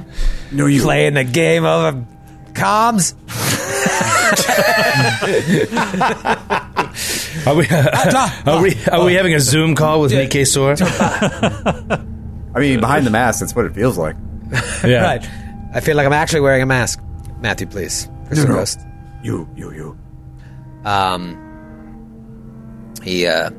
No, 0.51 0.65
you. 0.65 0.81
playing 0.81 1.13
the 1.13 1.23
game 1.23 1.63
of 1.63 2.05
comms. 2.51 3.13
Are 7.47 7.55
we, 7.55 7.65
are 7.69 8.61
we, 8.61 8.75
are 8.91 9.05
we 9.05 9.13
having 9.13 9.33
a 9.35 9.39
Zoom 9.39 9.73
call 9.73 10.01
with 10.01 10.11
Nicasor? 10.11 10.75
I 12.57 12.59
mean, 12.59 12.79
behind 12.79 13.05
the 13.05 13.11
mask, 13.11 13.39
that's 13.39 13.55
what 13.55 13.65
it 13.65 13.75
feels 13.75 13.97
like. 13.97 14.15
Yeah. 14.83 15.01
Right. 15.01 15.29
I 15.73 15.79
feel 15.79 15.95
like 15.95 16.07
I'm 16.07 16.13
actually 16.13 16.39
wearing 16.41 16.61
a 16.61 16.65
mask. 16.65 16.99
Matthew, 17.39 17.67
please. 17.67 18.09
Chris 18.25 18.39
No, 18.39 18.45
no. 18.45 18.55
Ghost. 18.55 18.79
You, 19.21 19.47
you, 19.55 19.71
you. 19.73 19.97
Um, 20.85 21.35
he, 23.03 23.27
uh, 23.27 23.51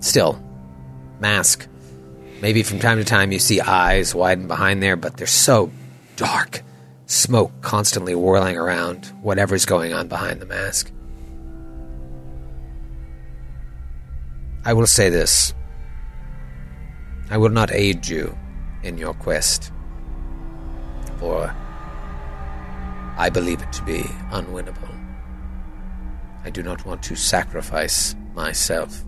still, 0.00 0.42
mask. 1.20 1.68
Maybe 2.40 2.62
from 2.62 2.78
time 2.80 2.98
to 2.98 3.04
time 3.04 3.30
you 3.30 3.38
see 3.38 3.60
eyes 3.60 4.14
widen 4.14 4.48
behind 4.48 4.82
there, 4.82 4.96
but 4.96 5.16
they're 5.16 5.26
so 5.26 5.70
dark. 6.16 6.62
Smoke 7.06 7.52
constantly 7.60 8.14
whirling 8.14 8.56
around 8.56 9.06
whatever's 9.22 9.66
going 9.66 9.92
on 9.92 10.08
behind 10.08 10.40
the 10.40 10.46
mask. 10.46 10.90
I 14.64 14.72
will 14.72 14.86
say 14.86 15.08
this 15.10 15.54
I 17.30 17.36
will 17.36 17.50
not 17.50 17.70
aid 17.72 18.08
you 18.08 18.36
in 18.82 18.98
your 18.98 19.14
quest, 19.14 19.72
for 21.18 21.54
I 23.16 23.28
believe 23.28 23.60
it 23.62 23.72
to 23.74 23.82
be 23.82 24.02
unwinnable. 24.30 24.96
I 26.44 26.50
do 26.50 26.62
not 26.62 26.86
want 26.86 27.02
to 27.04 27.16
sacrifice 27.16 28.14
myself. 28.34 29.04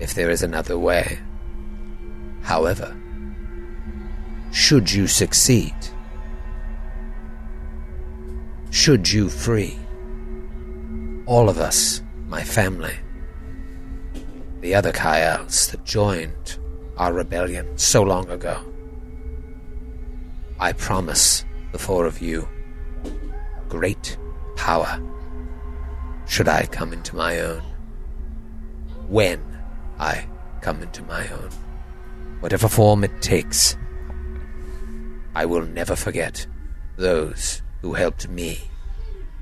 If 0.00 0.14
there 0.14 0.30
is 0.30 0.42
another 0.42 0.78
way. 0.78 1.18
However, 2.42 2.96
should 4.52 4.90
you 4.90 5.06
succeed, 5.06 5.74
should 8.70 9.10
you 9.10 9.28
free 9.28 9.78
all 11.26 11.50
of 11.50 11.58
us, 11.58 12.00
my 12.26 12.42
family, 12.42 12.94
the 14.60 14.74
other 14.74 14.92
Kayals 14.92 15.70
that 15.70 15.84
joined 15.84 16.58
our 16.98 17.12
rebellion 17.12 17.66
so 17.78 18.02
long 18.02 18.28
ago, 18.28 18.60
I 20.60 20.72
promise 20.72 21.44
the 21.72 21.78
four 21.78 22.04
of 22.06 22.20
you 22.20 22.48
great 23.68 24.16
power 24.56 25.00
should 26.26 26.48
I 26.48 26.66
come 26.66 26.92
into 26.92 27.16
my 27.16 27.40
own. 27.40 27.62
When 29.08 29.42
I 29.98 30.26
come 30.60 30.82
into 30.82 31.02
my 31.04 31.26
own. 31.28 31.50
Whatever 32.40 32.68
form 32.68 33.04
it 33.04 33.22
takes, 33.22 33.76
I 35.34 35.46
will 35.46 35.62
never 35.62 35.96
forget 35.96 36.46
those 36.96 37.62
who 37.80 37.94
helped 37.94 38.28
me 38.28 38.60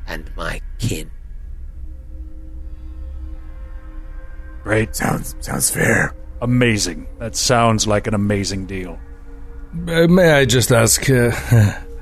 and 0.07 0.31
my 0.37 0.61
kin. 0.79 1.11
Great. 4.63 4.95
Sounds 4.97 5.35
sounds 5.41 5.71
fair. 5.71 6.15
Amazing. 6.43 7.07
That 7.19 7.35
sounds 7.37 7.87
like 7.87 8.07
an 8.07 8.15
amazing 8.15 8.67
deal. 8.67 8.99
Uh, 9.89 10.07
may 10.07 10.33
I 10.33 10.45
just 10.45 10.71
ask 10.73 11.09
uh, 11.11 11.31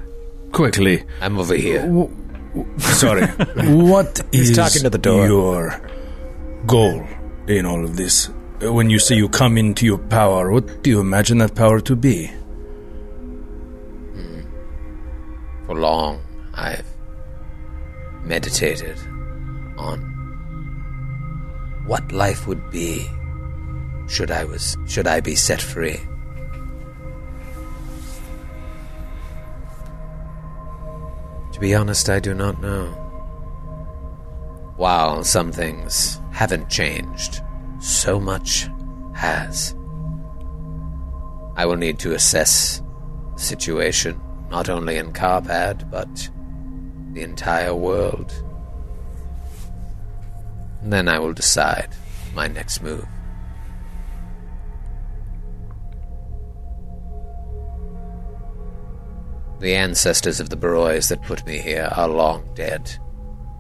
quickly? 0.53 1.05
I'm 1.21 1.39
over 1.39 1.55
here. 1.55 1.83
Sorry. 2.79 3.27
what 3.27 3.67
what 3.67 4.21
is 4.33 4.57
talking 4.57 4.83
to 4.83 4.91
the 4.91 4.99
door. 4.99 5.27
your 5.27 5.81
goal 6.67 7.07
in 7.47 7.67
all 7.67 7.85
of 7.85 7.97
this? 7.97 8.29
Uh, 8.63 8.73
When 8.73 8.91
you 8.91 8.99
say 8.99 9.17
you 9.17 9.29
come 9.29 9.59
into 9.59 9.87
your 9.87 9.99
power, 9.99 10.51
what 10.53 10.83
do 10.83 10.91
you 10.91 11.01
imagine 11.01 11.39
that 11.39 11.55
power 11.55 11.81
to 11.81 11.97
be? 11.97 12.31
For 15.67 15.75
long, 15.75 16.21
I've 16.53 16.85
meditated 18.23 18.99
on 19.79 19.99
what 21.87 22.13
life 22.13 22.47
would 22.47 22.71
be 22.71 23.07
should 24.07 24.31
I 24.31 24.45
was 24.45 24.77
should 24.87 25.07
I 25.07 25.21
be 25.21 25.35
set 25.35 25.61
free. 25.61 26.01
To 31.53 31.61
be 31.61 31.75
honest, 31.75 32.09
I 32.09 32.19
do 32.19 32.35
not 32.35 32.61
know. 32.61 32.89
While 34.77 35.23
some 35.23 35.53
things 35.53 36.21
haven't 36.33 36.69
changed, 36.69 37.41
so 37.79 38.19
much 38.19 38.69
has. 39.15 39.75
I 41.57 41.65
will 41.65 41.77
need 41.77 42.01
to 42.01 42.15
assess 42.15 42.83
the 43.35 43.41
situation, 43.41 44.21
not 44.51 44.69
only 44.69 44.97
in 44.97 45.13
Carpad, 45.13 45.89
but 45.91 46.29
the 47.13 47.23
entire 47.23 47.75
world. 47.75 48.33
And 50.83 50.93
then 50.93 51.09
I 51.09 51.21
will 51.21 51.33
decide 51.33 51.91
my 52.35 52.49
next 52.49 52.83
move. 52.83 53.07
The 59.61 59.75
ancestors 59.75 60.41
of 60.41 60.51
the 60.51 60.57
Baroys 60.57 61.09
that 61.09 61.23
put 61.23 61.47
me 61.47 61.59
here 61.59 61.89
are 61.97 62.09
long 62.09 62.49
dead. 62.55 62.97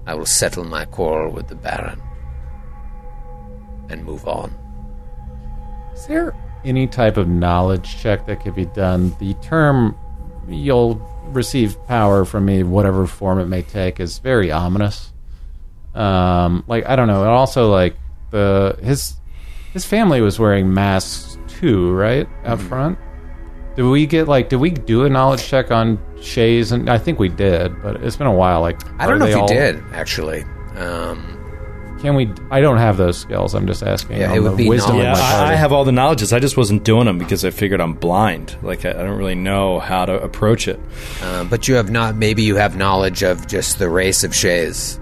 I 0.06 0.14
will 0.14 0.26
settle 0.26 0.64
my 0.64 0.84
quarrel 0.84 1.32
with 1.32 1.48
the 1.48 1.54
Baron 1.54 2.02
and 3.88 4.04
move 4.04 4.26
on. 4.26 4.54
Is 5.94 6.06
there 6.06 6.34
any 6.64 6.86
type 6.86 7.16
of 7.16 7.28
knowledge 7.28 7.98
check 7.98 8.26
that 8.26 8.42
could 8.42 8.54
be 8.54 8.66
done? 8.66 9.14
The 9.18 9.34
term 9.34 9.96
"you'll 10.48 10.96
receive 11.28 11.82
power 11.86 12.24
from 12.24 12.44
me, 12.44 12.62
whatever 12.62 13.06
form 13.06 13.38
it 13.38 13.46
may 13.46 13.62
take," 13.62 14.00
is 14.00 14.18
very 14.18 14.50
ominous. 14.50 15.12
Um, 15.94 16.64
like 16.66 16.86
I 16.86 16.96
don't 16.96 17.06
know. 17.06 17.22
And 17.22 17.30
also, 17.30 17.70
like 17.70 17.96
the 18.30 18.76
his 18.82 19.14
his 19.72 19.84
family 19.84 20.20
was 20.20 20.38
wearing 20.38 20.74
masks 20.74 21.38
too, 21.46 21.92
right 21.92 22.28
out 22.44 22.60
front. 22.60 22.98
Did 23.76 23.82
we 23.84 24.06
get 24.06 24.28
like? 24.28 24.48
Did 24.48 24.56
we 24.60 24.70
do 24.70 25.04
a 25.04 25.08
knowledge 25.08 25.44
check 25.44 25.70
on 25.70 25.98
Shaes? 26.20 26.70
And 26.72 26.88
I 26.88 26.98
think 26.98 27.18
we 27.18 27.28
did, 27.28 27.82
but 27.82 27.96
it's 28.04 28.16
been 28.16 28.26
a 28.28 28.32
while. 28.34 28.60
Like 28.60 28.80
I 29.00 29.06
don't 29.06 29.18
know 29.18 29.26
if 29.26 29.34
you 29.34 29.40
all- 29.40 29.48
did, 29.48 29.82
actually. 29.92 30.44
Um, 30.76 31.98
Can 32.00 32.14
we? 32.16 32.30
I 32.50 32.60
don't 32.60 32.78
have 32.78 32.96
those 32.96 33.16
skills. 33.18 33.54
I'm 33.54 33.66
just 33.66 33.82
asking. 33.82 34.18
Yeah, 34.18 34.32
it 34.34 34.40
would 34.40 34.56
be 34.56 34.68
wisdom 34.68 34.98
Yeah, 34.98 35.14
I. 35.16 35.52
I 35.52 35.54
have 35.54 35.72
all 35.72 35.84
the 35.84 35.92
knowledges. 35.92 36.32
I 36.32 36.38
just 36.38 36.56
wasn't 36.56 36.84
doing 36.84 37.06
them 37.06 37.18
because 37.18 37.44
I 37.44 37.50
figured 37.50 37.80
I'm 37.80 37.94
blind. 37.94 38.56
Like 38.62 38.84
I, 38.84 38.90
I 38.90 38.92
don't 38.92 39.16
really 39.18 39.34
know 39.34 39.78
how 39.80 40.04
to 40.04 40.20
approach 40.22 40.68
it. 40.68 40.78
Uh, 41.22 41.44
but 41.44 41.66
you 41.66 41.74
have 41.76 41.90
not. 41.90 42.14
Maybe 42.16 42.42
you 42.42 42.56
have 42.56 42.76
knowledge 42.76 43.22
of 43.22 43.46
just 43.46 43.78
the 43.78 43.88
race 43.88 44.22
of 44.22 44.34
Shaes. 44.34 45.00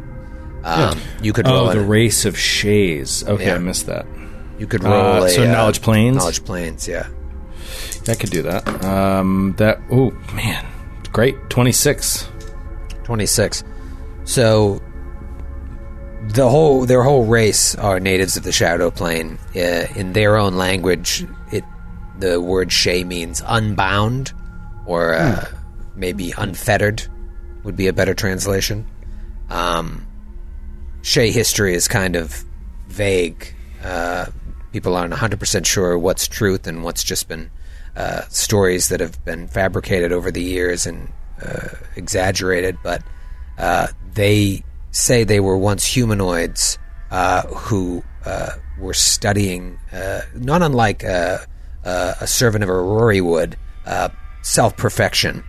Um, 0.65 0.99
You 1.21 1.33
could 1.33 1.47
roll. 1.47 1.69
Oh, 1.69 1.73
the 1.73 1.81
a- 1.81 1.85
race 1.85 2.25
of 2.25 2.39
Shaes. 2.39 3.25
Okay, 3.27 3.47
Yeah. 3.47 3.57
I 3.57 3.59
missed 3.59 3.87
that. 3.87 4.07
you 4.59 4.67
could 4.67 4.85
roll. 4.85 5.23
Uh, 5.23 5.25
a, 5.25 5.29
so 5.31 5.43
uh, 5.43 5.47
knowledge 5.53 5.83
planes? 5.83 6.17
Knowledge 6.19 6.45
planes. 6.45 6.87
Yeah. 6.87 7.09
I 8.09 8.15
could 8.15 8.31
do 8.31 8.43
that. 8.43 8.85
Um, 8.85 9.55
that. 9.59 9.81
Oh 9.91 10.11
man, 10.35 10.67
great. 11.13 11.37
Twenty 11.51 11.73
six. 11.73 12.29
Twenty 13.05 13.27
six. 13.27 13.63
So 14.25 14.83
the 16.29 16.49
whole 16.49 16.87
their 16.87 17.03
whole 17.03 17.25
race 17.27 17.75
are 17.75 18.01
natives 18.01 18.37
of 18.37 18.43
the 18.43 18.53
Shadow 18.53 18.91
Plane. 18.91 19.39
Uh, 19.55 19.87
in 19.95 20.13
their 20.13 20.37
own 20.37 20.55
language, 20.55 21.27
it 21.51 21.65
the 22.19 22.41
word 22.41 22.71
Shae 22.71 23.05
means 23.07 23.43
unbound, 23.47 24.33
or 24.87 25.15
uh, 25.15 25.47
maybe 25.95 26.33
unfettered 26.37 27.07
would 27.65 27.77
be 27.77 27.87
a 27.87 27.93
better 27.93 28.15
translation. 28.15 28.87
Um, 29.51 30.07
Shae 31.03 31.33
history 31.33 31.75
is 31.75 31.89
kind 31.89 32.17
of 32.17 32.45
vague. 32.89 33.55
Uh, 33.83 34.27
people 34.73 34.97
aren't 34.97 35.13
100% 35.13 35.67
sure 35.67 35.99
what's 35.99 36.29
truth 36.29 36.67
and 36.67 36.83
what's 36.85 37.05
just 37.05 37.29
been 37.29 37.51
uh, 37.97 38.23
stories 38.29 38.89
that 38.89 39.01
have 39.01 39.23
been 39.25 39.49
fabricated 39.49 40.13
over 40.13 40.31
the 40.31 40.43
years 40.43 40.87
and 40.87 41.13
uh, 41.45 41.69
exaggerated, 41.97 42.79
but 42.83 43.03
uh, 43.59 43.89
they 44.15 44.63
say 44.91 45.25
they 45.25 45.41
were 45.41 45.57
once 45.57 45.85
humanoids 45.85 46.79
uh, 47.11 47.43
who 47.49 48.03
uh, 48.25 48.51
were 48.79 48.95
studying, 48.95 49.79
not 50.35 50.63
unlike 50.63 51.03
a 51.03 51.47
servant 52.27 52.65
of 52.65 52.71
Irori 52.71 53.23
would, 53.23 53.57
uh, 53.87 54.09
self 54.43 54.77
perfection. 54.77 55.45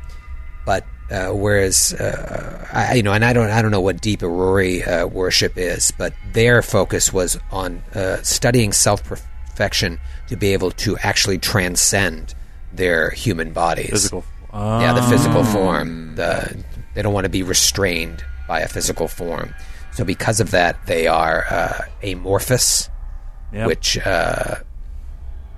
But 0.66 0.86
uh, 1.12 1.30
whereas 1.30 1.94
uh, 1.94 2.68
I, 2.72 2.96
you 2.96 3.04
know, 3.04 3.14
and 3.14 3.24
I 3.24 3.34
don't, 3.34 3.50
I 3.50 3.62
don't 3.62 3.72
know 3.72 3.82
what 3.82 4.02
deep 4.02 4.22
Irori 4.22 4.88
uh, 4.88 5.08
worship 5.08 5.58
is, 5.58 5.92
but 5.98 6.14
their 6.34 6.62
focus 6.62 7.14
was 7.14 7.38
on 7.52 7.84
studying 8.24 8.72
self 8.72 9.04
perfection 9.54 10.00
to 10.28 10.36
be 10.36 10.54
able 10.54 10.72
to 10.72 10.98
actually 10.98 11.38
transcend 11.38 12.34
their 12.74 13.12
human 13.12 13.54
bodies. 13.54 13.90
Physical. 13.90 14.24
yeah, 14.54 14.94
the 14.94 15.04
physical 15.04 15.44
form. 15.44 16.16
The 16.16 16.64
they 16.96 17.02
don't 17.02 17.14
want 17.14 17.26
to 17.26 17.30
be 17.30 17.44
restrained 17.44 18.24
by 18.48 18.62
a 18.62 18.68
physical 18.68 19.08
form. 19.08 19.54
So 19.94 20.04
because 20.04 20.40
of 20.40 20.52
that, 20.52 20.86
they 20.88 21.08
are 21.08 21.46
uh, 21.50 21.82
amorphous, 22.04 22.90
Yep. 23.54 23.68
which 23.68 23.98
uh, 24.00 24.56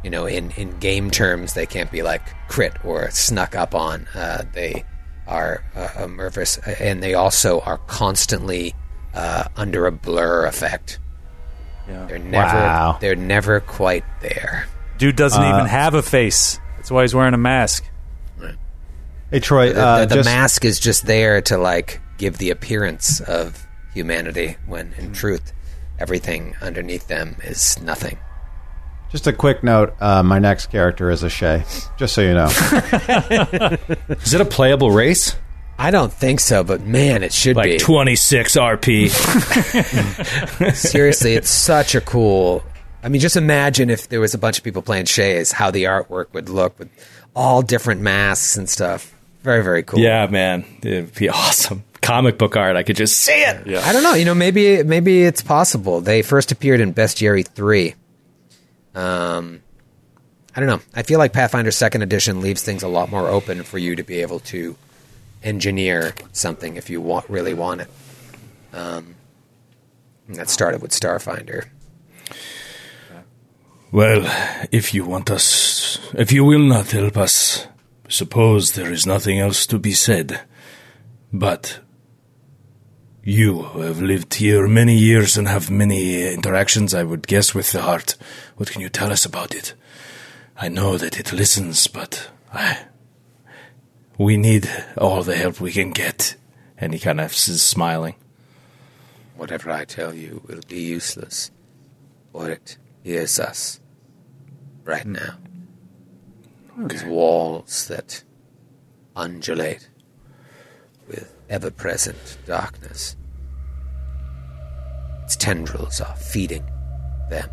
you 0.03 0.09
know, 0.09 0.25
in 0.25 0.51
in 0.51 0.77
game 0.79 1.09
terms, 1.09 1.53
they 1.53 1.65
can't 1.65 1.91
be 1.91 2.01
like 2.03 2.21
crit 2.49 2.73
or 2.83 3.09
snuck 3.11 3.55
up 3.55 3.73
on. 3.73 4.07
Uh, 4.13 4.43
they 4.53 4.83
are 5.27 5.63
uh, 5.75 6.03
amorphous, 6.03 6.57
and 6.57 7.01
they 7.01 7.13
also 7.13 7.61
are 7.61 7.77
constantly 7.87 8.75
uh, 9.13 9.45
under 9.55 9.87
a 9.87 9.91
blur 9.93 10.45
effect. 10.45 10.99
Yeah. 11.87 12.05
They're 12.07 12.19
never 12.19 12.45
Wow. 12.57 12.97
they're 12.99 13.15
never 13.15 13.59
quite 13.59 14.03
there. 14.21 14.67
Dude 14.97 15.15
doesn't 15.15 15.43
even 15.43 15.65
have 15.65 15.93
a 15.93 16.01
face. 16.01 16.59
That's 16.77 16.89
why 16.91 17.01
he's 17.03 17.13
wearing 17.15 17.33
a 17.33 17.37
mask. 17.37 17.83
Hey 19.31 19.39
Troy, 19.39 19.73
The, 19.73 19.81
uh, 19.85 19.99
the, 20.01 20.05
the 20.07 20.15
just- 20.15 20.29
mask 20.29 20.65
is 20.65 20.79
just 20.79 21.05
there 21.05 21.41
to 21.43 21.57
like 21.57 21.99
give 22.17 22.37
the 22.37 22.51
appearance 22.51 23.19
of 23.21 23.65
humanity, 23.93 24.55
when 24.67 24.93
in 24.97 25.13
truth, 25.13 25.51
everything 25.99 26.55
underneath 26.61 27.07
them 27.07 27.35
is 27.43 27.81
nothing. 27.81 28.17
Just 29.11 29.25
a 29.27 29.33
quick 29.33 29.63
note: 29.63 29.93
uh, 29.99 30.21
my 30.23 30.39
next 30.39 30.67
character 30.67 31.09
is 31.09 31.23
a 31.23 31.27
Shae. 31.27 31.63
Just 31.97 32.13
so 32.13 32.21
you 32.21 32.33
know. 32.33 32.45
Is 34.21 34.33
it 34.33 34.41
a 34.41 34.45
playable 34.45 34.91
race? 34.91 35.35
I 35.77 35.91
don't 35.91 36.11
think 36.13 36.39
so, 36.39 36.63
but 36.63 36.81
man, 36.81 37.21
it 37.23 37.33
should 37.33 37.55
Like 37.57 37.65
be. 37.71 37.77
26 37.77 38.55
RP. 38.55 39.09
Seriously, 40.75 41.33
it's 41.33 41.49
such 41.49 41.95
a 41.95 42.01
cool. 42.01 42.63
I 43.03 43.09
mean, 43.09 43.21
just 43.21 43.35
imagine 43.35 43.89
if 43.89 44.07
there 44.09 44.19
was 44.19 44.33
a 44.33 44.37
bunch 44.37 44.57
of 44.57 44.63
people 44.63 44.81
playing 44.81 45.05
Shaes, 45.05 45.51
how 45.51 45.71
the 45.71 45.83
artwork 45.83 46.33
would 46.33 46.49
look 46.49 46.79
with 46.79 46.89
all 47.35 47.61
different 47.61 48.01
masks 48.01 48.55
and 48.57 48.69
stuff. 48.69 49.13
Very, 49.43 49.63
very 49.63 49.83
cool. 49.83 49.99
yeah, 49.99 50.25
man. 50.27 50.65
It'd 50.81 51.13
be 51.13 51.29
awesome. 51.29 51.83
Comic 52.01 52.37
book 52.37 52.55
art. 52.55 52.75
I 52.77 52.83
could 52.83 52.95
just 52.95 53.17
see 53.19 53.33
it. 53.33 53.67
Yeah. 53.67 53.81
I 53.83 53.91
don't 53.93 54.01
know. 54.03 54.13
You 54.13 54.25
know, 54.25 54.33
maybe 54.35 54.81
maybe 54.83 55.23
it's 55.23 55.41
possible. 55.41 56.01
They 56.01 56.21
first 56.21 56.51
appeared 56.51 56.79
in 56.79 56.93
Bestiary 56.93 57.45
three. 57.45 57.95
Um, 58.95 59.61
I 60.55 60.59
don't 60.61 60.69
know. 60.69 60.79
I 60.95 61.03
feel 61.03 61.19
like 61.19 61.33
Pathfinder 61.33 61.71
Second 61.71 62.01
Edition 62.01 62.41
leaves 62.41 62.63
things 62.63 62.81
a 62.83 62.87
lot 62.87 63.11
more 63.11 63.27
open 63.27 63.63
for 63.63 63.77
you 63.77 63.95
to 63.97 64.03
be 64.03 64.21
able 64.21 64.39
to 64.41 64.75
engineer 65.45 66.13
something 66.33 66.75
if 66.75 66.89
you 66.89 66.99
want 66.99 67.29
really 67.29 67.53
want 67.53 67.81
it. 67.81 67.89
Um, 68.73 69.15
that 70.27 70.49
started 70.49 70.81
with 70.81 70.91
Starfinder. 70.91 71.67
Well, 73.91 74.25
if 74.71 74.93
you 74.93 75.05
want 75.05 75.29
us, 75.29 75.99
if 76.13 76.31
you 76.31 76.43
will 76.43 76.67
not 76.67 76.91
help 76.91 77.15
us, 77.15 77.67
suppose 78.09 78.73
there 78.73 78.91
is 78.91 79.05
nothing 79.05 79.39
else 79.39 79.65
to 79.67 79.79
be 79.79 79.93
said. 79.93 80.41
But 81.31 81.79
you 83.23 83.63
have 83.63 84.01
lived 84.01 84.33
here 84.35 84.67
many 84.67 84.97
years 84.97 85.37
and 85.37 85.47
have 85.47 85.71
many 85.71 86.31
interactions, 86.33 86.93
I 86.93 87.03
would 87.03 87.27
guess, 87.27 87.55
with 87.55 87.71
the 87.71 87.83
heart. 87.83 88.17
What 88.57 88.69
can 88.69 88.81
you 88.81 88.89
tell 88.89 89.11
us 89.11 89.25
about 89.25 89.55
it? 89.55 89.73
I 90.57 90.69
know 90.69 90.97
that 90.97 91.19
it 91.19 91.31
listens, 91.33 91.87
but 91.87 92.29
I, 92.53 92.79
we 94.17 94.37
need 94.37 94.69
all 94.97 95.23
the 95.23 95.35
help 95.35 95.59
we 95.59 95.71
can 95.71 95.91
get. 95.91 96.35
And 96.77 96.93
he 96.93 96.99
kind 96.99 97.21
of 97.21 97.31
is 97.31 97.61
smiling. 97.61 98.15
Whatever 99.37 99.71
I 99.71 99.85
tell 99.85 100.13
you 100.13 100.41
will 100.47 100.61
be 100.67 100.81
useless, 100.81 101.51
for 102.31 102.49
it 102.49 102.77
hears 103.03 103.39
us 103.39 103.79
right 104.83 105.05
now. 105.05 105.35
These 106.77 107.05
walls 107.05 107.87
that 107.87 108.23
undulate 109.15 109.89
with 111.07 111.33
ever 111.49 111.71
present 111.71 112.37
darkness. 112.45 113.15
Its 115.23 115.35
tendrils 115.35 116.01
are 116.01 116.15
feeding 116.15 116.65
them 117.29 117.49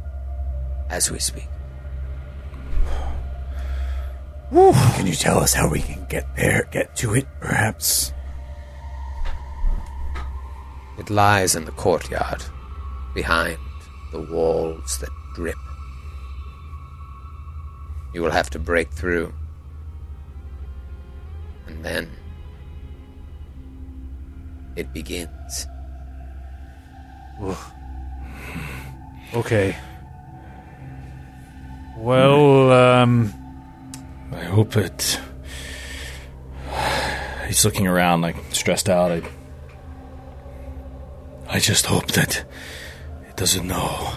as 0.90 1.10
we 1.10 1.18
speak. 1.18 1.48
Can 4.52 5.06
you 5.06 5.14
tell 5.14 5.38
us 5.38 5.54
how 5.54 5.66
we 5.66 5.80
can 5.80 6.04
get 6.10 6.36
there, 6.36 6.68
get 6.70 6.94
to 6.96 7.14
it, 7.14 7.26
perhaps? 7.40 8.12
It 10.98 11.08
lies 11.08 11.54
in 11.54 11.64
the 11.64 11.72
courtyard, 11.72 12.44
behind 13.14 13.56
the 14.12 14.20
walls 14.20 14.98
that 14.98 15.08
drip. 15.34 15.56
You 18.12 18.20
will 18.20 18.30
have 18.30 18.50
to 18.50 18.58
break 18.58 18.90
through. 18.92 19.32
And 21.66 21.82
then 21.82 22.10
it 24.76 24.92
begins. 24.92 25.66
Okay. 29.32 29.74
Well, 31.96 32.70
um, 32.72 33.32
I 34.32 34.44
hope 34.44 34.76
it. 34.76 35.20
He's 37.46 37.64
looking 37.64 37.86
around, 37.86 38.22
like 38.22 38.36
stressed 38.50 38.88
out. 38.88 39.10
I, 39.12 39.22
I 41.48 41.58
just 41.58 41.86
hope 41.86 42.12
that 42.12 42.44
it 43.28 43.36
doesn't 43.36 43.66
know 43.66 44.12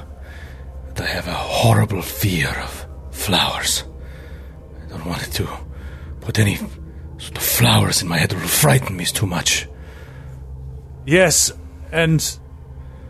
that 0.95 1.03
I 1.03 1.09
have 1.09 1.27
a 1.27 1.33
horrible 1.33 2.01
fear 2.01 2.49
of 2.49 2.87
flowers. 3.11 3.83
I 4.85 4.89
don't 4.89 5.05
want 5.05 5.27
it 5.27 5.31
to 5.33 5.47
put 6.21 6.39
any 6.39 6.55
sort 6.55 7.37
of 7.37 7.43
flowers 7.43 8.01
in 8.01 8.07
my 8.07 8.17
head. 8.17 8.31
It 8.31 8.39
will 8.39 8.47
frighten 8.47 8.95
me 8.95 9.05
too 9.05 9.25
much. 9.25 9.67
yes, 11.05 11.51
and 11.91 12.39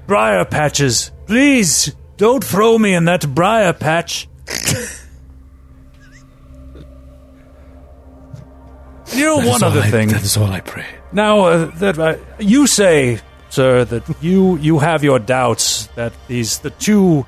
briar 0.08 0.46
patches. 0.46 1.12
Please 1.28 1.96
don't 2.18 2.44
throw 2.44 2.78
me 2.78 2.94
in 2.96 3.06
that 3.06 3.34
briar 3.36 3.74
patch. 3.74 4.28
you 9.18 9.26
know, 9.26 9.38
That 9.38 9.46
is 9.46 9.52
one 9.52 9.64
other 9.64 9.82
I- 9.82 9.90
thing. 9.92 10.10
That 10.10 10.24
is 10.24 10.38
all 10.38 10.52
I 10.52 10.62
pray. 10.62 10.86
Now 11.12 11.46
uh, 11.46 11.66
that 11.80 11.98
uh, 12.00 12.16
you 12.40 12.68
say, 12.68 13.20
sir, 13.50 13.86
that 13.86 14.04
you 14.22 14.58
you 14.58 14.80
have 14.80 15.04
your 15.04 15.20
doubts 15.20 15.88
that 15.96 16.14
these 16.28 16.60
the 16.60 16.72
two 16.72 17.26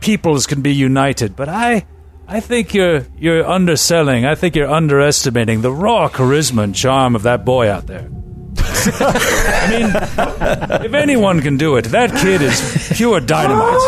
peoples 0.00 0.46
can 0.46 0.62
be 0.62 0.72
united, 0.74 1.36
but 1.36 1.48
I 1.48 1.84
I 2.26 2.40
think 2.40 2.74
you're 2.74 3.04
you're 3.18 3.46
underselling. 3.46 4.24
I 4.26 4.34
think 4.34 4.56
you're 4.56 4.70
underestimating 4.70 5.60
the 5.62 5.70
raw 5.72 6.08
charisma 6.08 6.62
and 6.64 6.74
charm 6.74 7.14
of 7.14 7.22
that 7.22 7.44
boy 7.44 7.70
out 7.70 7.86
there. 7.86 8.08
I 8.82 9.66
mean, 9.70 10.84
if 10.86 10.94
anyone 10.94 11.40
can 11.42 11.56
do 11.56 11.76
it, 11.76 11.84
that 11.86 12.10
kid 12.22 12.40
is 12.42 12.92
pure 12.96 13.20
dynamite. 13.20 13.78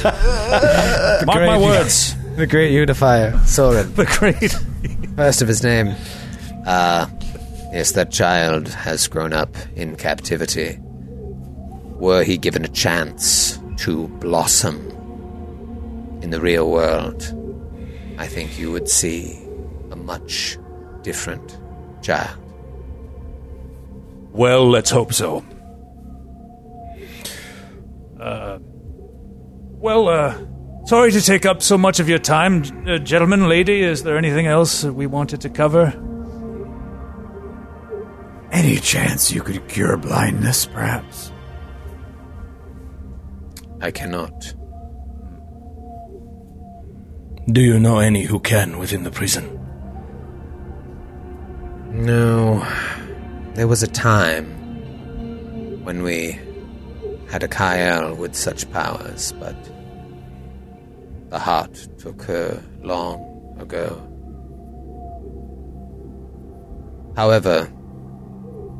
Mark 1.26 1.46
my 1.46 1.58
words. 1.58 2.16
The 2.36 2.46
great 2.46 2.72
unifier, 2.72 3.36
Soren. 3.44 3.92
The 3.94 4.06
great. 4.06 4.54
First 5.20 5.42
of 5.42 5.48
his 5.48 5.62
name. 5.62 5.94
Uh, 6.64 7.06
yes, 7.74 7.92
that 7.92 8.10
child 8.10 8.68
has 8.68 9.06
grown 9.06 9.34
up 9.34 9.54
in 9.76 9.96
captivity. 9.96 10.78
Were 11.98 12.24
he 12.24 12.38
given 12.38 12.64
a 12.64 12.68
chance 12.68 13.60
to 13.80 14.08
blossom 14.08 14.78
in 16.22 16.30
the 16.30 16.40
real 16.40 16.70
world, 16.70 17.22
I 18.16 18.26
think 18.28 18.58
you 18.58 18.72
would 18.72 18.88
see 18.88 19.38
a 19.90 19.96
much 19.96 20.56
different 21.02 21.60
child. 22.00 22.40
Well, 24.32 24.70
let's 24.70 24.88
hope 24.88 25.12
so. 25.12 25.44
Uh, 28.18 28.58
well, 28.62 30.08
uh, 30.08 30.38
sorry 30.84 31.12
to 31.12 31.20
take 31.20 31.46
up 31.46 31.62
so 31.62 31.78
much 31.78 32.00
of 32.00 32.08
your 32.08 32.18
time, 32.18 32.62
uh, 32.88 32.98
gentlemen, 32.98 33.48
lady. 33.48 33.80
Is 33.82 34.02
there 34.02 34.16
anything 34.18 34.46
else 34.46 34.82
that 34.82 34.92
we 34.92 35.06
wanted 35.06 35.40
to 35.42 35.48
cover? 35.48 35.92
Any 38.52 38.76
chance 38.76 39.30
you 39.30 39.42
could 39.42 39.68
cure 39.68 39.96
blindness, 39.96 40.66
perhaps? 40.66 41.32
I 43.80 43.90
cannot. 43.90 44.54
Do 47.46 47.60
you 47.60 47.78
know 47.78 47.98
any 47.98 48.24
who 48.24 48.38
can 48.38 48.78
within 48.78 49.04
the 49.04 49.10
prison? 49.10 49.56
No. 51.90 52.66
There 53.54 53.66
was 53.66 53.82
a 53.82 53.88
time 53.88 54.46
when 55.84 56.02
we 56.02 56.38
had 57.30 57.42
a 57.42 57.48
Kayal 57.48 58.16
with 58.16 58.34
such 58.34 58.70
powers, 58.70 59.32
but 59.32 59.56
the 61.30 61.38
heart 61.38 61.88
took 61.98 62.22
her 62.22 62.60
long 62.82 63.56
ago. 63.60 64.06
However, 67.16 67.72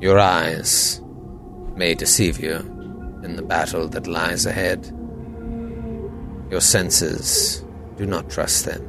your 0.00 0.18
eyes 0.18 1.00
may 1.76 1.94
deceive 1.94 2.40
you 2.40 2.56
in 3.22 3.36
the 3.36 3.42
battle 3.42 3.88
that 3.88 4.06
lies 4.06 4.46
ahead. 4.46 4.84
Your 6.50 6.60
senses 6.60 7.64
do 7.96 8.06
not 8.06 8.28
trust 8.28 8.64
them. 8.64 8.86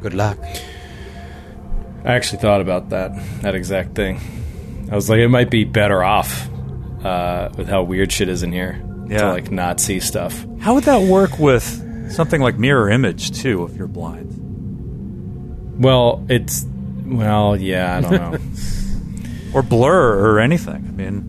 Good 0.00 0.14
luck. 0.14 0.38
I 2.04 2.14
actually 2.14 2.38
thought 2.38 2.60
about 2.60 2.90
that 2.90 3.12
that 3.42 3.54
exact 3.54 3.94
thing. 3.94 4.20
I 4.90 4.94
was 4.94 5.10
like, 5.10 5.18
it 5.18 5.28
might 5.28 5.50
be 5.50 5.64
better 5.64 6.02
off 6.02 6.48
uh, 7.04 7.50
with 7.56 7.68
how 7.68 7.82
weird 7.82 8.12
shit 8.12 8.28
is 8.28 8.42
in 8.42 8.52
here 8.52 8.82
to 9.10 9.16
Yeah. 9.16 9.30
like 9.32 9.50
not 9.50 9.80
see 9.80 10.00
stuff. 10.00 10.46
How 10.60 10.74
would 10.74 10.84
that 10.84 11.02
work 11.02 11.38
with 11.38 12.10
something 12.12 12.40
like 12.40 12.58
mirror 12.58 12.88
image 12.90 13.30
too? 13.32 13.64
If 13.64 13.76
you're 13.76 13.86
blind, 13.88 14.28
Well, 15.82 16.24
it's 16.28 16.64
well, 17.06 17.56
yeah, 17.56 17.96
I 17.96 18.00
don't 18.00 18.12
know. 18.12 18.38
or 19.54 19.62
blur 19.62 20.18
or 20.18 20.38
anything? 20.40 20.84
I 20.88 20.92
mean, 20.92 21.26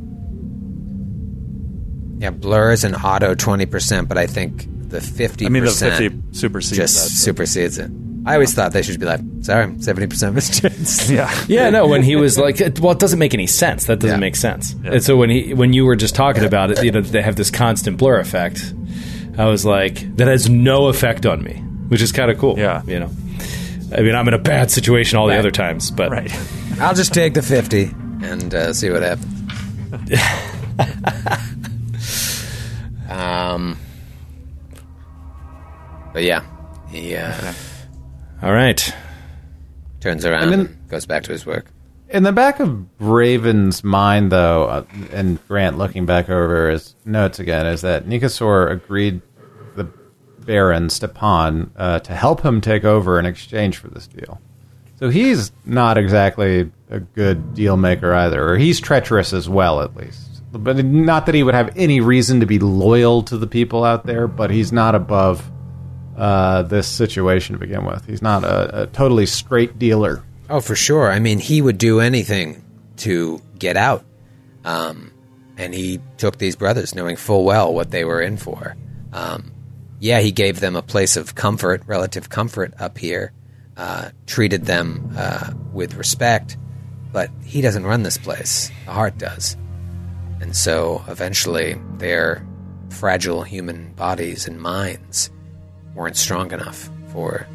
Yeah, 2.19 2.29
blur 2.29 2.71
is 2.71 2.83
an 2.83 2.93
auto 2.95 3.33
20%, 3.33 4.07
but 4.07 4.17
I 4.17 4.27
think 4.27 4.67
the 4.89 4.99
50% 4.99 5.45
I 5.45 5.49
mean 5.49 5.63
the 5.65 5.71
fifty 5.71 6.11
supersedes 6.31 6.77
just 6.77 6.93
that. 6.95 7.09
so- 7.09 7.23
supersedes 7.25 7.77
it. 7.79 7.89
I 8.25 8.33
always 8.35 8.53
thought 8.53 8.73
they 8.73 8.83
should 8.83 8.99
be 8.99 9.05
like, 9.07 9.21
sorry, 9.41 9.67
70% 9.67 10.33
mischance. 10.33 11.09
Yeah, 11.11 11.45
yeah, 11.47 11.69
no. 11.69 11.87
When 11.87 12.03
he 12.03 12.15
was 12.15 12.37
like, 12.37 12.61
it- 12.61 12.79
well, 12.79 12.91
it 12.93 12.99
doesn't 12.99 13.19
make 13.19 13.33
any 13.33 13.47
sense. 13.47 13.85
That 13.85 13.99
doesn't 13.99 14.17
Yeah. 14.17 14.19
make 14.19 14.35
sense. 14.35 14.75
And 14.83 15.03
so 15.03 15.17
when 15.17 15.29
he, 15.29 15.53
when 15.53 15.73
you 15.73 15.85
were 15.85 15.95
just 15.95 16.15
talking 16.15 16.43
about 16.43 16.71
it, 16.71 16.83
you 16.83 16.91
know, 16.91 17.01
they 17.01 17.21
have 17.21 17.35
this 17.35 17.49
constant 17.51 17.97
blur 17.97 18.19
effect. 18.19 18.73
I 19.37 19.45
was 19.45 19.65
like, 19.65 20.15
that 20.17 20.27
has 20.27 20.49
no 20.49 20.87
effect 20.87 21.25
on 21.25 21.41
me, 21.43 21.53
which 21.87 22.01
is 22.01 22.11
kind 22.11 22.29
of 22.29 22.37
cool. 22.37 22.57
Yeah. 22.59 22.81
you 22.85 22.99
know. 22.99 23.09
I 23.95 24.01
mean, 24.01 24.15
I'm 24.15 24.27
in 24.27 24.33
a 24.33 24.37
bad 24.39 24.71
situation 24.71 25.17
all 25.17 25.27
the 25.27 25.37
other 25.37 25.51
times, 25.51 25.91
but 25.91 26.11
right. 26.11 26.31
I'll 26.79 26.93
just 26.93 27.13
take 27.13 27.33
the 27.33 27.41
50 27.41 27.83
and 28.23 28.53
uh, 28.55 28.73
see 28.73 28.89
what 28.89 29.01
happens. 29.01 29.27
um, 33.09 33.77
but 36.13 36.23
yeah, 36.23 36.43
he 36.89 37.15
uh, 37.15 37.53
all 38.41 38.53
right. 38.53 38.93
Turns 40.01 40.25
around 40.25 40.51
And 40.51 40.53
and, 40.53 40.89
goes 40.89 41.05
back 41.05 41.23
to 41.23 41.31
his 41.31 41.45
work. 41.45 41.67
In 42.09 42.23
the 42.23 42.33
back 42.33 42.59
of 42.59 42.85
Raven's 42.99 43.83
mind, 43.83 44.31
though, 44.31 44.65
uh, 44.65 44.85
and 45.13 45.39
Grant 45.47 45.77
looking 45.77 46.05
back 46.05 46.29
over 46.29 46.69
his 46.69 46.95
notes 47.05 47.39
again, 47.39 47.65
is 47.65 47.81
that 47.81 48.05
Nicasor 48.05 48.69
agreed 48.69 49.21
the 49.75 49.85
Baron 50.39 50.89
Stepan 50.89 51.71
uh, 51.77 51.99
to 51.99 52.13
help 52.13 52.43
him 52.43 52.59
take 52.59 52.83
over 52.83 53.17
in 53.17 53.25
exchange 53.25 53.77
for 53.77 53.87
this 53.87 54.07
deal. 54.07 54.41
So 54.99 55.09
he's 55.09 55.51
not 55.65 55.97
exactly 55.97 56.69
a 56.89 56.99
good 56.99 57.53
deal 57.53 57.77
maker 57.77 58.13
either, 58.13 58.51
or 58.51 58.57
he's 58.57 58.79
treacherous 58.79 59.31
as 59.31 59.47
well, 59.47 59.81
at 59.81 59.95
least. 59.95 60.43
But 60.51 60.83
not 60.83 61.27
that 61.27 61.35
he 61.35 61.43
would 61.43 61.55
have 61.55 61.71
any 61.77 62.01
reason 62.01 62.41
to 62.41 62.45
be 62.45 62.59
loyal 62.59 63.23
to 63.23 63.37
the 63.37 63.47
people 63.47 63.85
out 63.85 64.05
there, 64.05 64.27
but 64.27 64.51
he's 64.51 64.73
not 64.73 64.95
above 64.95 65.49
uh, 66.21 66.61
this 66.61 66.87
situation 66.87 67.53
to 67.53 67.59
begin 67.59 67.83
with. 67.83 68.05
He's 68.05 68.21
not 68.21 68.43
a, 68.43 68.83
a 68.83 68.87
totally 68.87 69.25
straight 69.25 69.79
dealer. 69.79 70.23
Oh, 70.51 70.61
for 70.61 70.75
sure. 70.75 71.09
I 71.09 71.17
mean, 71.17 71.39
he 71.39 71.63
would 71.63 71.79
do 71.79 71.99
anything 71.99 72.63
to 72.97 73.41
get 73.57 73.75
out. 73.75 74.05
Um, 74.63 75.11
and 75.57 75.73
he 75.73 75.99
took 76.17 76.37
these 76.37 76.55
brothers, 76.55 76.93
knowing 76.93 77.15
full 77.15 77.43
well 77.43 77.73
what 77.73 77.89
they 77.89 78.05
were 78.05 78.21
in 78.21 78.37
for. 78.37 78.75
Um, 79.11 79.51
yeah, 79.99 80.19
he 80.19 80.31
gave 80.31 80.59
them 80.59 80.75
a 80.75 80.83
place 80.83 81.17
of 81.17 81.33
comfort, 81.33 81.81
relative 81.87 82.29
comfort 82.29 82.75
up 82.79 82.99
here, 82.99 83.33
uh, 83.75 84.09
treated 84.27 84.65
them 84.65 85.13
uh, 85.17 85.51
with 85.73 85.95
respect, 85.95 86.55
but 87.11 87.31
he 87.43 87.61
doesn't 87.61 87.83
run 87.83 88.03
this 88.03 88.19
place. 88.19 88.69
The 88.85 88.91
heart 88.91 89.17
does. 89.17 89.57
And 90.39 90.55
so 90.55 91.03
eventually 91.07 91.81
their 91.97 92.47
fragile 92.89 93.41
human 93.41 93.93
bodies 93.93 94.47
and 94.47 94.61
minds 94.61 95.31
weren't 95.95 96.17
strong 96.17 96.51
enough 96.51 96.89
for 97.11 97.45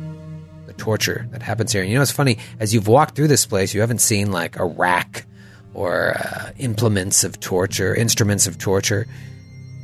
the 0.66 0.72
torture 0.74 1.26
that 1.30 1.42
happens 1.42 1.72
here. 1.72 1.82
And 1.82 1.90
you 1.90 1.96
know, 1.96 2.02
it's 2.02 2.10
funny, 2.10 2.38
as 2.60 2.74
you've 2.74 2.88
walked 2.88 3.16
through 3.16 3.28
this 3.28 3.46
place, 3.46 3.74
you 3.74 3.80
haven't 3.80 4.00
seen 4.00 4.32
like 4.32 4.58
a 4.58 4.64
rack 4.64 5.26
or 5.74 6.16
uh, 6.18 6.50
implements 6.58 7.24
of 7.24 7.38
torture, 7.40 7.94
instruments 7.94 8.46
of 8.46 8.58
torture. 8.58 9.06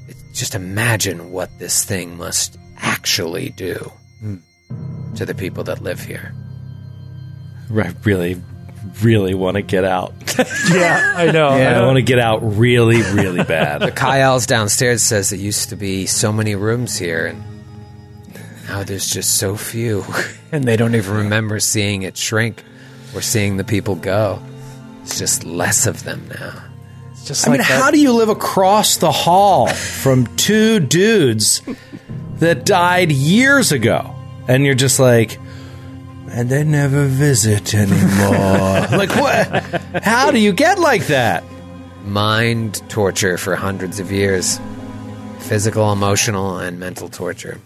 It's, 0.09 0.39
just 0.39 0.55
imagine 0.55 1.31
what 1.31 1.51
this 1.59 1.85
thing 1.85 2.17
must 2.17 2.57
actually 2.79 3.51
do 3.51 3.93
to 5.17 5.27
the 5.27 5.35
people 5.35 5.65
that 5.65 5.83
live 5.83 6.01
here. 6.01 6.35
I 7.71 7.95
really, 8.05 8.41
really 9.03 9.35
want 9.35 9.57
to 9.57 9.63
get 9.63 9.85
out. 9.85 10.15
Yeah, 10.73 11.15
I 11.15 11.31
know. 11.31 11.49
I 11.49 11.85
want 11.85 11.97
to 11.97 12.03
get 12.03 12.19
out 12.19 12.39
really, 12.43 13.03
really 13.03 13.45
bad. 13.45 13.81
The 13.83 13.93
Kayals 13.93 14.47
downstairs 14.47 15.03
says 15.03 15.29
there 15.29 15.39
used 15.39 15.69
to 15.69 15.77
be 15.77 16.07
so 16.07 16.33
many 16.33 16.55
rooms 16.55 16.97
here, 16.97 17.27
and 17.27 17.43
now 18.73 18.83
there's 18.85 19.11
just 19.11 19.37
so 19.37 19.55
few, 19.55 20.03
and 20.53 20.65
they 20.65 20.77
don't 20.77 20.95
even 20.95 21.15
remember 21.15 21.61
seeing 21.61 22.03
it 22.03 22.17
shrink 22.17 22.65
or 23.15 23.21
seeing 23.21 23.59
the 23.59 23.65
people 23.65 23.97
go. 23.97 24.43
It's 25.03 25.19
just 25.19 25.45
less 25.45 25.87
of 25.87 26.05
them 26.05 26.27
now. 26.29 26.63
It's 27.11 27.27
just 27.27 27.47
I 27.47 27.51
mean, 27.51 27.59
that- 27.59 27.67
how 27.67 27.91
do 27.91 28.01
you 28.01 28.15
live 28.15 28.31
across 28.31 28.97
the 28.97 29.13
hall 29.13 29.67
from 29.67 30.27
two 30.39 30.81
dudes 30.81 31.61
that 32.37 32.65
died 32.65 33.13
years 33.13 33.73
ago? 33.73 34.15
And 34.49 34.65
you're 34.65 34.75
just 34.75 34.99
like, 34.99 35.39
and 36.31 36.49
they 36.49 36.65
never 36.65 37.05
visit 37.05 37.75
anymore. 37.75 38.87
like, 38.97 39.15
what? 39.15 40.03
How 40.03 40.31
do 40.31 40.39
you 40.39 40.53
get 40.53 40.79
like 40.79 41.09
that? 41.09 41.45
Mind 42.05 42.83
torture 42.89 43.37
for 43.37 43.55
hundreds 43.55 44.01
of 44.01 44.11
years, 44.11 44.59
physical, 45.41 45.93
emotional, 45.93 46.59
and 46.59 46.81
mental 46.81 47.11
torture. 47.11 47.61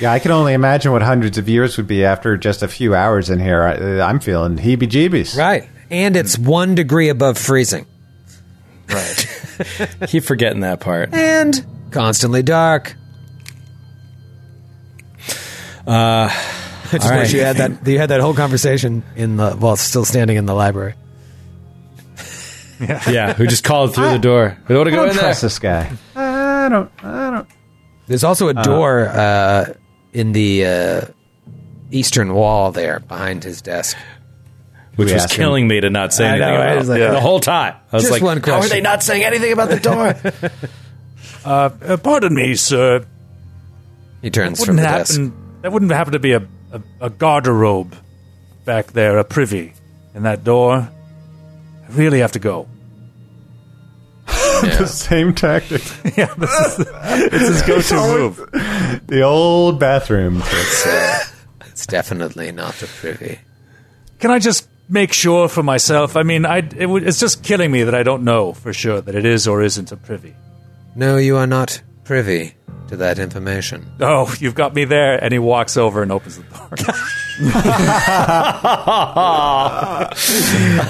Yeah, 0.00 0.12
I 0.12 0.18
can 0.18 0.30
only 0.30 0.52
imagine 0.52 0.92
what 0.92 1.02
hundreds 1.02 1.38
of 1.38 1.48
years 1.48 1.76
would 1.76 1.86
be 1.86 2.04
after 2.04 2.36
just 2.36 2.62
a 2.62 2.68
few 2.68 2.94
hours 2.94 3.30
in 3.30 3.40
here. 3.40 3.62
I, 3.62 4.00
I'm 4.06 4.20
feeling 4.20 4.56
heebie-jeebies. 4.58 5.36
Right, 5.38 5.68
and 5.90 6.16
it's 6.16 6.36
one 6.38 6.74
degree 6.74 7.08
above 7.08 7.38
freezing, 7.38 7.86
Right. 8.88 9.26
Keep 10.08 10.24
forgetting 10.24 10.60
that 10.60 10.80
part. 10.80 11.14
and 11.14 11.64
constantly 11.90 12.42
dark. 12.42 12.94
Uh, 15.86 16.28
I 16.30 16.88
just 16.92 17.04
all 17.06 17.10
wish 17.18 17.28
right. 17.28 17.32
you 17.32 17.40
had 17.42 17.56
that. 17.56 17.86
You 17.86 17.98
had 17.98 18.10
that 18.10 18.20
whole 18.20 18.34
conversation 18.34 19.02
in 19.16 19.36
the 19.36 19.52
while 19.52 19.76
still 19.76 20.04
standing 20.04 20.36
in 20.36 20.46
the 20.46 20.54
library. 20.54 20.94
Yeah, 22.78 23.10
yeah 23.10 23.32
who 23.32 23.46
just 23.46 23.64
called 23.64 23.94
through 23.94 24.10
the 24.10 24.18
door. 24.18 24.58
We 24.68 24.76
want 24.76 24.88
to 24.88 24.92
I 24.92 24.96
go 24.96 25.02
don't 25.02 25.10
in 25.10 25.16
there. 25.16 25.24
trust 25.24 25.42
this 25.42 25.58
guy. 25.58 25.90
I 26.14 26.68
don't. 26.68 26.90
I 27.02 27.30
don't. 27.30 27.48
There's 28.06 28.22
also 28.24 28.48
a 28.48 28.54
door 28.54 29.08
uh, 29.08 29.72
in 30.16 30.32
the 30.32 30.64
uh, 30.64 31.00
eastern 31.90 32.32
wall 32.32 32.72
there 32.72 33.00
behind 33.00 33.44
his 33.44 33.60
desk. 33.60 33.96
Which 34.96 35.08
We 35.08 35.12
was 35.12 35.24
asked 35.24 35.34
him- 35.34 35.36
killing 35.42 35.68
me 35.68 35.80
to 35.80 35.90
not 35.90 36.14
say 36.14 36.24
I 36.24 36.28
anything 36.36 36.48
know, 36.48 36.54
I 36.60 36.64
about 36.64 36.78
was 36.78 36.88
it. 36.88 36.92
like- 36.92 37.10
the 37.12 37.20
whole 37.20 37.40
time. 37.40 37.74
I 37.92 37.96
was 37.96 38.02
Just 38.04 38.12
like, 38.12 38.22
one 38.22 38.38
how 38.38 38.52
are 38.54 38.56
question. 38.60 38.76
they 38.76 38.80
not 38.80 39.02
saying 39.02 39.24
anything 39.24 39.52
about 39.52 39.68
the 39.68 39.80
door? 39.80 40.14
Uh, 41.44 41.70
uh, 41.82 41.96
pardon 41.98 42.34
me, 42.34 42.56
sir. 42.56 43.06
He 44.20 44.30
turns 44.30 44.64
from 44.64 44.76
Wouldn't 44.76 44.92
the 44.92 44.98
desk. 44.98 45.12
happen. 45.20 45.32
That 45.62 45.70
wouldn't 45.72 45.92
happen 45.92 46.12
to 46.14 46.18
be 46.18 46.32
a, 46.32 46.42
a 46.72 46.80
a 47.02 47.08
garderobe 47.10 47.94
back 48.64 48.88
there, 48.88 49.18
a 49.18 49.24
privy 49.24 49.72
in 50.14 50.24
that 50.24 50.42
door. 50.42 50.74
I 50.78 51.92
really 51.92 52.18
have 52.18 52.32
to 52.32 52.40
go. 52.40 52.66
The 54.78 54.86
same 54.86 55.34
tactic. 55.34 55.82
yeah, 56.16 56.32
this 56.36 56.50
is 56.78 56.86
it's 57.32 57.48
his 57.48 57.62
go-to 57.62 57.94
move. 57.96 58.36
the 59.06 59.22
old 59.22 59.78
bathroom 59.80 60.40
trick. 60.42 61.22
It's 61.66 61.86
definitely 61.86 62.52
not 62.52 62.80
a 62.82 62.86
privy. 62.86 63.38
Can 64.18 64.30
I 64.30 64.38
just 64.38 64.66
make 64.88 65.12
sure 65.12 65.46
for 65.46 65.62
myself? 65.62 66.16
I 66.16 66.22
mean, 66.22 66.46
I 66.46 66.58
it, 66.76 66.86
would- 66.86 67.06
it's 67.06 67.20
just 67.20 67.42
killing 67.42 67.70
me 67.70 67.82
that 67.84 67.94
I 67.94 68.02
don't 68.02 68.24
know 68.24 68.54
for 68.54 68.72
sure 68.72 69.02
that 69.02 69.14
it 69.14 69.26
is 69.26 69.46
or 69.46 69.62
isn't 69.62 69.92
a 69.92 69.96
privy. 69.98 70.34
No, 70.94 71.18
you 71.18 71.36
are 71.36 71.46
not 71.46 71.82
privy 72.04 72.54
to 72.88 72.96
that 72.96 73.18
information. 73.18 73.84
Oh, 74.00 74.34
you've 74.38 74.54
got 74.54 74.74
me 74.74 74.86
there, 74.86 75.22
and 75.22 75.32
he 75.32 75.38
walks 75.38 75.76
over 75.76 76.02
and 76.02 76.10
opens 76.10 76.38
the 76.38 76.44
door. 76.44 76.68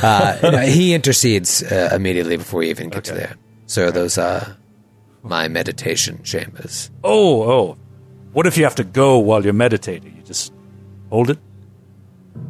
Uh, 0.03 0.39
no, 0.43 0.59
he 0.61 0.95
intercedes 0.95 1.63
uh, 1.65 1.91
immediately 1.95 2.37
before 2.37 2.63
you 2.63 2.71
even 2.71 2.89
get 2.91 3.05
to 3.05 3.15
there. 3.15 3.35
So 3.67 3.91
those 3.91 4.17
are 4.19 4.57
my 5.23 5.49
meditation 5.49 6.23
chambers. 6.23 6.91
oh, 7.05 7.43
oh. 7.51 7.77
What 8.33 8.47
if 8.47 8.57
you 8.59 8.65
have 8.65 8.75
to 8.77 8.85
go 8.85 9.19
while 9.19 9.43
you're 9.45 9.55
meditating? 9.55 10.15
You 10.17 10.23
just 10.23 10.53
hold 11.11 11.31
it. 11.31 11.39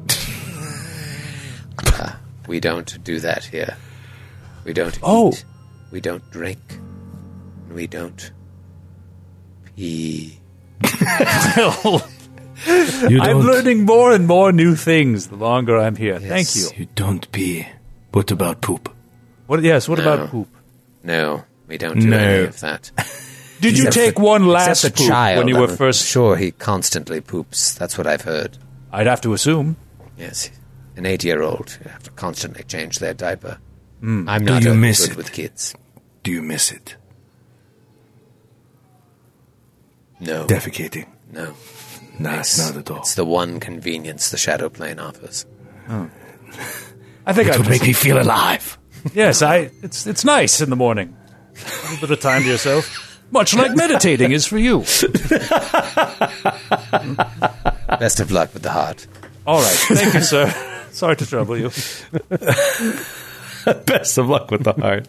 Uh, 1.79 2.13
we 2.49 2.59
don't 2.61 3.03
do 3.05 3.21
that 3.21 3.45
here. 3.45 3.77
We 4.65 4.73
don't 4.73 4.99
Oh. 5.03 5.29
eat. 5.31 5.45
We 5.91 6.01
don't 6.01 6.29
drink. 6.31 6.59
We 7.71 7.87
don't 7.87 8.33
pee. 9.77 10.39
You 13.09 13.21
I'm 13.21 13.41
learning 13.41 13.85
more 13.85 14.13
and 14.13 14.27
more 14.27 14.51
new 14.51 14.75
things 14.75 15.27
the 15.29 15.37
longer 15.37 15.79
I'm 15.79 15.95
here. 15.97 16.19
Thank 16.19 16.57
you. 16.57 16.69
You 16.77 16.87
don't 16.95 17.31
pee. 17.31 17.67
What 18.13 18.31
about 18.31 18.63
poop? 18.63 18.89
What? 19.47 19.63
Yes. 19.63 19.89
What 19.89 19.99
No. 19.99 20.05
about 20.13 20.31
poop? 20.31 20.49
No, 21.07 21.45
we 21.69 21.79
don't 21.79 22.01
do 22.01 22.09
No. 22.09 22.19
any 22.19 22.45
of 22.47 22.59
that. 22.61 22.91
Did 23.61 23.79
you 23.79 23.91
take 23.91 24.17
for- 24.17 24.23
one 24.23 24.47
last 24.49 24.83
poop 24.83 24.97
child. 24.97 25.39
when 25.39 25.49
you 25.49 25.57
were 25.57 25.69
I'm 25.71 25.77
first? 25.77 26.05
Sure, 26.07 26.37
he 26.37 26.51
constantly 26.51 27.21
poops. 27.21 27.75
That's 27.75 27.97
what 27.97 28.07
I've 28.07 28.23
heard. 28.23 28.59
I'd 28.93 29.07
have 29.07 29.21
to 29.23 29.33
assume. 29.33 29.77
Yes, 30.19 30.51
an 30.97 31.07
eight-year-old 31.07 31.79
you 31.85 31.91
have 31.91 32.03
to 32.03 32.11
constantly 32.11 32.65
change 32.65 32.99
their 32.99 33.15
diaper. 33.15 33.59
Hmm. 34.01 34.29
I'm 34.29 34.45
not 34.45 34.63
you 34.65 34.73
uh, 34.73 34.75
miss 34.75 35.01
good 35.03 35.13
it? 35.13 35.17
with 35.17 35.33
kids. 35.33 35.75
Do 36.23 36.31
you 36.33 36.43
miss 36.43 36.73
it? 36.73 36.97
No, 40.21 40.47
Defecating. 40.47 41.07
no. 41.31 41.55
Nah, 42.19 42.41
It's, 42.41 42.59
not 42.59 42.77
at 42.79 42.91
all. 42.91 42.99
it's 43.01 43.15
the 43.15 43.25
one 43.27 43.61
convenience 43.61 44.31
the 44.31 44.39
shadow 44.39 44.71
plane 44.71 44.99
offers. 44.99 45.45
I 45.89 47.33
think 47.33 47.49
I 47.51 47.55
It 47.55 47.59
would 47.59 47.69
make 47.69 47.83
me 47.83 47.93
feel 47.93 48.21
alive. 48.21 48.79
Yes, 49.15 49.43
I. 49.43 49.71
It's 49.83 50.07
it's 50.07 50.25
nice 50.25 50.61
in 50.61 50.71
the 50.71 50.77
morning. 50.77 51.17
A 51.55 51.91
little 51.91 52.09
bit 52.09 52.11
of 52.11 52.21
time 52.21 52.43
to 52.43 52.49
yourself, 52.49 53.21
much 53.31 53.55
like 53.55 53.75
meditating 53.75 54.33
is 54.33 54.47
for 54.47 54.59
you. 54.59 54.81
Best 57.99 58.21
of 58.21 58.31
luck 58.31 58.53
with 58.53 58.63
the 58.63 58.71
heart. 58.71 59.07
All 59.47 59.61
right, 59.61 59.75
thank 59.75 60.15
you, 60.15 60.21
sir. 60.21 60.53
Sorry 60.93 61.17
to 61.17 61.27
trouble 61.27 61.57
you. 61.57 61.69
Best 63.87 64.19
of 64.19 64.29
luck 64.29 64.51
with 64.51 64.65
the 64.65 64.73
heart. 64.73 65.07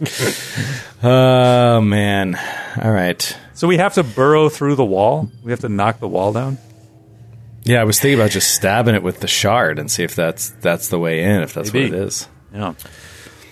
oh 1.04 1.82
man. 1.82 2.40
All 2.82 2.92
right. 2.92 3.38
So 3.54 3.68
we 3.68 3.78
have 3.78 3.96
to 3.96 4.04
burrow 4.04 4.50
through 4.50 4.76
the 4.76 4.86
wall. 4.86 5.30
We 5.44 5.52
have 5.52 5.62
to 5.62 5.70
knock 5.70 6.00
the 6.00 6.08
wall 6.08 6.34
down. 6.34 6.58
Yeah, 7.64 7.82
I 7.82 7.84
was 7.84 8.00
thinking 8.00 8.20
about 8.20 8.32
just 8.32 8.54
stabbing 8.56 8.96
it 8.96 9.04
with 9.04 9.20
the 9.20 9.28
shard 9.28 9.78
and 9.80 9.92
see 9.92 10.04
if 10.04 10.16
that's 10.16 10.50
that's 10.62 10.88
the 10.88 11.00
way 11.00 11.24
in. 11.24 11.42
If 11.42 11.54
that's 11.54 11.74
Maybe. 11.74 11.92
what 11.92 12.00
it 12.00 12.08
is. 12.08 12.28
Yeah. 12.54 12.74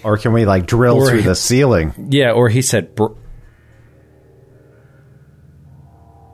Or 0.06 0.18
can 0.18 0.34
we 0.34 0.46
like 0.46 0.68
drill 0.68 0.98
Or- 0.98 1.10
through 1.10 1.24
the 1.24 1.36
ceiling? 1.36 1.94
Yeah, 2.12 2.32
or 2.32 2.48
he 2.48 2.62
said. 2.62 2.94
Br- 2.96 3.08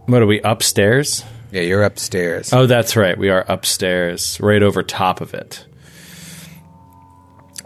what 0.07 0.22
are 0.22 0.26
we 0.28 0.41
upstairs? 0.41 1.24
Yeah, 1.51 1.61
you're 1.61 1.84
upstairs. 1.84 2.51
Oh, 2.53 2.65
that's 2.65 2.95
right. 2.97 3.17
We 3.17 3.30
are 3.30 3.45
upstairs, 3.47 4.38
right 4.41 4.61
over 4.61 4.84
top 4.84 5.22
of 5.22 5.34
it. 5.34 5.65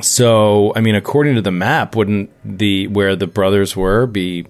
So, 0.01 0.73
I 0.75 0.81
mean, 0.81 0.95
according 0.95 1.35
to 1.35 1.41
the 1.41 1.51
map, 1.51 1.95
wouldn't 1.95 2.29
the 2.43 2.87
where 2.87 3.15
the 3.15 3.27
brothers 3.27 3.75
were 3.75 4.05
be 4.05 4.45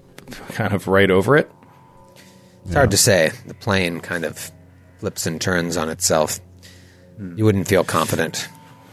kind 0.50 0.74
of 0.74 0.88
right 0.88 1.10
over 1.12 1.38
it? 1.38 1.50
It's 2.66 2.74
hard 2.74 2.92
to 2.92 2.98
say. 2.98 3.32
The 3.46 3.54
plane 3.54 4.00
kind 4.02 4.26
of 4.26 4.52
flips 5.00 5.26
and 5.28 5.40
turns 5.40 5.78
on 5.78 5.90
itself. 5.90 6.40
Hmm. 7.18 7.38
You 7.38 7.46
wouldn't 7.46 7.68
feel 7.68 7.84
confident 7.84 8.50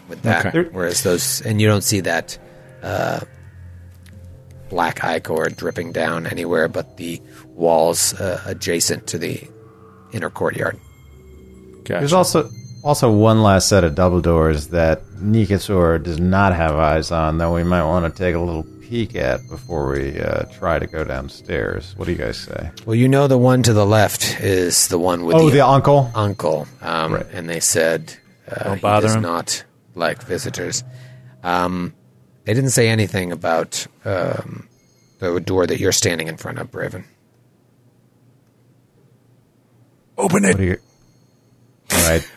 with 0.08 0.22
that. 0.22 0.46
Okay. 0.46 0.68
Whereas 0.70 1.02
those, 1.02 1.40
and 1.40 1.60
you 1.60 1.66
don't 1.66 1.82
see 1.82 2.00
that 2.00 2.38
uh, 2.82 3.20
black 4.70 5.04
ichor 5.04 5.48
dripping 5.50 5.92
down 5.92 6.26
anywhere 6.26 6.66
but 6.68 6.96
the 6.96 7.20
walls 7.48 8.14
uh, 8.20 8.42
adjacent 8.46 9.06
to 9.08 9.18
the 9.18 9.40
inner 10.12 10.30
courtyard. 10.30 10.78
Gotcha. 11.84 12.00
There's 12.00 12.12
also 12.12 12.50
also 12.84 13.12
one 13.12 13.42
last 13.42 13.68
set 13.68 13.84
of 13.84 13.94
double 13.94 14.20
doors 14.20 14.68
that 14.68 15.04
Nicasor 15.16 16.02
does 16.02 16.18
not 16.18 16.54
have 16.54 16.74
eyes 16.76 17.10
on 17.10 17.38
that 17.38 17.50
we 17.50 17.62
might 17.64 17.84
want 17.84 18.12
to 18.12 18.18
take 18.18 18.34
a 18.34 18.38
little 18.40 18.64
peek 18.82 19.14
at 19.14 19.46
before 19.48 19.92
we 19.92 20.18
uh, 20.20 20.42
try 20.58 20.78
to 20.78 20.86
go 20.86 21.04
downstairs. 21.04 21.94
What 21.96 22.06
do 22.06 22.12
you 22.12 22.18
guys 22.18 22.38
say? 22.38 22.70
Well, 22.84 22.96
you 22.96 23.08
know 23.08 23.26
the 23.28 23.38
one 23.38 23.62
to 23.64 23.72
the 23.72 23.86
left 23.86 24.40
is 24.40 24.88
the 24.88 24.98
one 24.98 25.24
with 25.24 25.36
Oh, 25.36 25.46
the, 25.46 25.58
the 25.58 25.66
uncle. 25.66 26.10
uncle, 26.14 26.66
um, 26.80 27.14
Right. 27.14 27.26
and 27.32 27.48
they 27.48 27.60
said 27.60 28.16
uh, 28.50 28.64
Don't 28.64 28.76
he 28.76 28.80
bother 28.82 29.06
does 29.06 29.16
him. 29.16 29.22
not 29.22 29.64
like 29.94 30.22
visitors. 30.22 30.82
Um, 31.44 31.94
they 32.45 32.55
didn't 32.55 32.70
say 32.70 32.88
anything 32.88 33.32
about 33.32 33.86
um, 34.05 34.68
the 35.18 35.40
door 35.40 35.66
that 35.66 35.78
you're 35.78 35.93
standing 35.93 36.28
in 36.28 36.36
front 36.36 36.59
of, 36.59 36.70
Braven. 36.70 37.05
Open 40.18 40.45
it. 40.45 40.59
you? 40.61 40.76
All 41.93 42.09
right. 42.09 42.28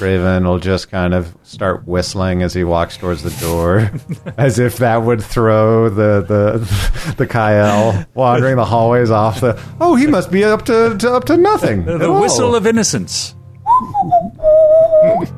Raven 0.00 0.44
will 0.44 0.58
just 0.58 0.90
kind 0.90 1.12
of 1.12 1.36
start 1.42 1.86
whistling 1.86 2.42
as 2.42 2.54
he 2.54 2.64
walks 2.64 2.96
towards 2.96 3.22
the 3.22 3.30
door, 3.40 3.90
as 4.38 4.58
if 4.58 4.78
that 4.78 5.02
would 5.02 5.22
throw 5.22 5.88
the 5.90 6.22
the 6.26 7.14
the 7.18 7.26
Kayal 7.26 8.06
wandering 8.14 8.56
the 8.56 8.64
hallways 8.64 9.10
off 9.10 9.40
the. 9.40 9.60
Oh, 9.80 9.94
he 9.94 10.06
must 10.06 10.30
be 10.30 10.42
up 10.42 10.64
to, 10.66 10.96
to 10.98 11.12
up 11.12 11.24
to 11.26 11.36
nothing. 11.36 11.84
The 11.84 12.06
Oh. 12.06 12.20
whistle 12.20 12.54
of 12.56 12.66
innocence. 12.66 13.34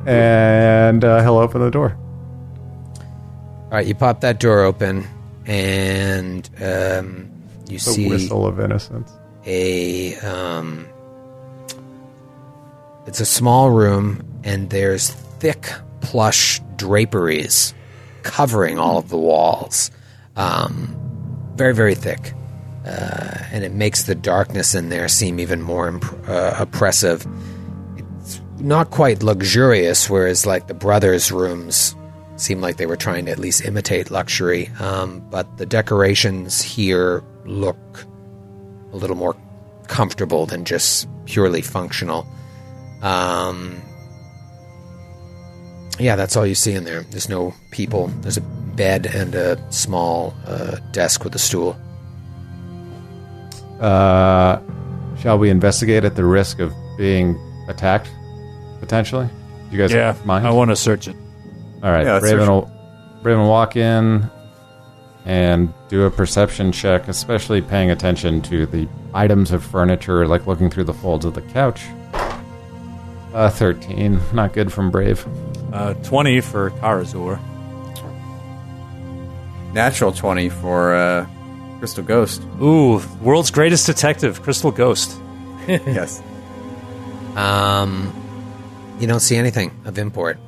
and 0.05 1.03
uh, 1.03 1.21
he'll 1.21 1.37
open 1.37 1.61
the 1.61 1.69
door. 1.69 1.97
All 3.69 3.73
right, 3.73 3.85
you 3.85 3.95
pop 3.95 4.21
that 4.21 4.39
door 4.39 4.61
open, 4.61 5.05
and 5.45 6.49
um, 6.61 7.29
you 7.67 7.77
The 7.77 7.79
see 7.79 8.09
whistle 8.09 8.45
of 8.47 8.59
innocence. 8.59 9.11
a. 9.45 10.15
Um, 10.17 10.87
it's 13.05 13.19
a 13.19 13.25
small 13.25 13.69
room, 13.71 14.25
and 14.43 14.69
there's 14.69 15.09
thick 15.09 15.69
plush 16.01 16.61
draperies 16.77 17.73
covering 18.23 18.79
all 18.79 18.97
of 18.97 19.09
the 19.09 19.17
walls. 19.17 19.91
Um, 20.35 20.95
very, 21.55 21.73
very 21.73 21.95
thick. 21.95 22.33
Uh, 22.85 23.37
and 23.51 23.65
it 23.65 23.73
makes 23.73 24.03
the 24.03 24.15
darkness 24.15 24.73
in 24.75 24.87
there 24.89 25.09
seem 25.09 25.39
even 25.41 25.61
more 25.61 25.89
imp- 25.89 26.29
uh, 26.29 26.55
oppressive. 26.57 27.25
It's 27.97 28.39
not 28.59 28.91
quite 28.91 29.23
luxurious, 29.23 30.09
whereas, 30.09 30.45
like, 30.45 30.67
the 30.67 30.73
brothers' 30.73 31.29
rooms 31.31 31.95
seem 32.37 32.61
like 32.61 32.77
they 32.77 32.85
were 32.85 32.95
trying 32.95 33.25
to 33.25 33.31
at 33.31 33.39
least 33.39 33.65
imitate 33.65 34.09
luxury. 34.11 34.69
Um, 34.79 35.19
but 35.29 35.57
the 35.57 35.65
decorations 35.65 36.61
here 36.61 37.23
look 37.45 38.05
a 38.93 38.95
little 38.95 39.15
more 39.15 39.35
comfortable 39.87 40.45
than 40.45 40.63
just 40.65 41.07
purely 41.25 41.61
functional. 41.61 42.27
Um, 43.01 43.81
yeah, 45.99 46.15
that's 46.15 46.35
all 46.37 46.45
you 46.45 46.55
see 46.55 46.73
in 46.73 46.83
there. 46.83 47.01
There's 47.01 47.29
no 47.29 47.53
people. 47.71 48.07
There's 48.21 48.37
a 48.37 48.41
bed 48.41 49.07
and 49.07 49.33
a 49.35 49.57
small 49.71 50.33
uh, 50.45 50.77
desk 50.91 51.23
with 51.23 51.33
a 51.35 51.39
stool. 51.39 51.75
Uh, 53.79 54.59
shall 55.19 55.37
we 55.37 55.49
investigate 55.49 56.03
at 56.03 56.15
the 56.15 56.25
risk 56.25 56.59
of 56.59 56.73
being 56.97 57.37
attacked 57.67 58.09
potentially? 58.79 59.27
You 59.71 59.77
guys 59.77 59.91
Yeah, 59.91 60.15
mind? 60.25 60.47
I 60.47 60.51
want 60.51 60.69
to 60.69 60.75
search 60.75 61.07
it. 61.07 61.15
All 61.83 61.91
right, 61.91 62.05
Yeah, 62.05 62.19
Raven 62.19 62.47
will 62.49 62.71
Raven 63.23 63.41
will 63.41 63.49
walk 63.49 63.75
in 63.75 64.29
and 65.25 65.73
do 65.89 66.03
a 66.05 66.11
perception 66.11 66.71
check, 66.71 67.07
especially 67.07 67.61
paying 67.61 67.91
attention 67.91 68.41
to 68.43 68.65
the 68.65 68.87
items 69.13 69.51
of 69.51 69.63
furniture, 69.63 70.25
like 70.27 70.47
looking 70.47 70.69
through 70.69 70.85
the 70.85 70.93
folds 70.93 71.25
of 71.25 71.33
the 71.33 71.41
couch. 71.41 71.81
Uh, 73.33 73.49
thirteen, 73.49 74.19
not 74.33 74.53
good 74.53 74.71
from 74.71 74.89
Brave. 74.89 75.25
Uh, 75.73 75.93
Twenty 75.95 76.41
for 76.41 76.71
Karazor. 76.71 77.39
Natural 79.73 80.11
20 80.11 80.49
for 80.49 80.95
uh, 80.95 81.27
Crystal 81.79 82.03
Ghost. 82.03 82.41
Ooh, 82.61 82.99
world's 83.21 83.51
greatest 83.51 83.85
detective, 83.85 84.41
Crystal 84.41 84.71
Ghost. 84.71 85.19
yes. 85.67 86.23
Um, 87.35 88.11
you 88.99 89.05
don't 89.05 89.19
see 89.19 89.35
anything 89.35 89.79
of 89.85 89.99
import. 89.99 90.39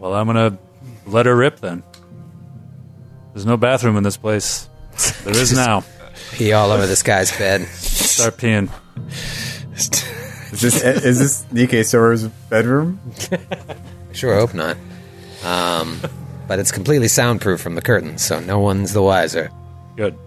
Well, 0.00 0.14
I'm 0.14 0.26
gonna 0.26 0.58
let 1.06 1.26
her 1.26 1.36
rip 1.36 1.60
then. 1.60 1.82
There's 3.34 3.46
no 3.46 3.56
bathroom 3.56 3.96
in 3.96 4.02
this 4.02 4.16
place. 4.16 4.68
There 5.24 5.36
is 5.36 5.52
now. 5.52 5.84
Pee 6.32 6.52
all 6.52 6.70
over 6.70 6.86
this 6.86 7.02
guy's 7.02 7.36
bed. 7.36 7.66
Start 7.68 8.36
peeing. 8.38 8.70
Is 10.52 10.60
this 10.60 10.82
is 10.82 11.18
this 11.18 11.44
Nicasor's 11.52 12.26
bedroom? 12.48 13.00
Sure 14.12 14.34
hope 14.34 14.54
not. 14.54 14.76
Um, 15.44 16.00
but 16.48 16.58
it's 16.58 16.72
completely 16.72 17.06
soundproof 17.06 17.60
from 17.60 17.76
the 17.76 17.80
curtains, 17.80 18.22
so 18.22 18.40
no 18.40 18.58
one's 18.58 18.92
the 18.92 19.00
wiser. 19.00 19.52
Good. 19.96 20.18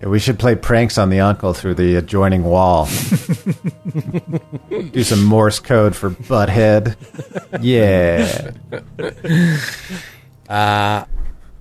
Yeah, 0.00 0.08
we 0.08 0.18
should 0.18 0.38
play 0.38 0.54
pranks 0.54 0.98
on 0.98 1.08
the 1.10 1.20
uncle 1.20 1.54
through 1.54 1.74
the 1.74 1.96
adjoining 1.96 2.44
wall. 2.44 2.86
do 4.68 5.02
some 5.02 5.24
Morse 5.24 5.58
code 5.58 5.96
for 5.96 6.10
butthead. 6.10 6.96
Yeah. 7.62 8.50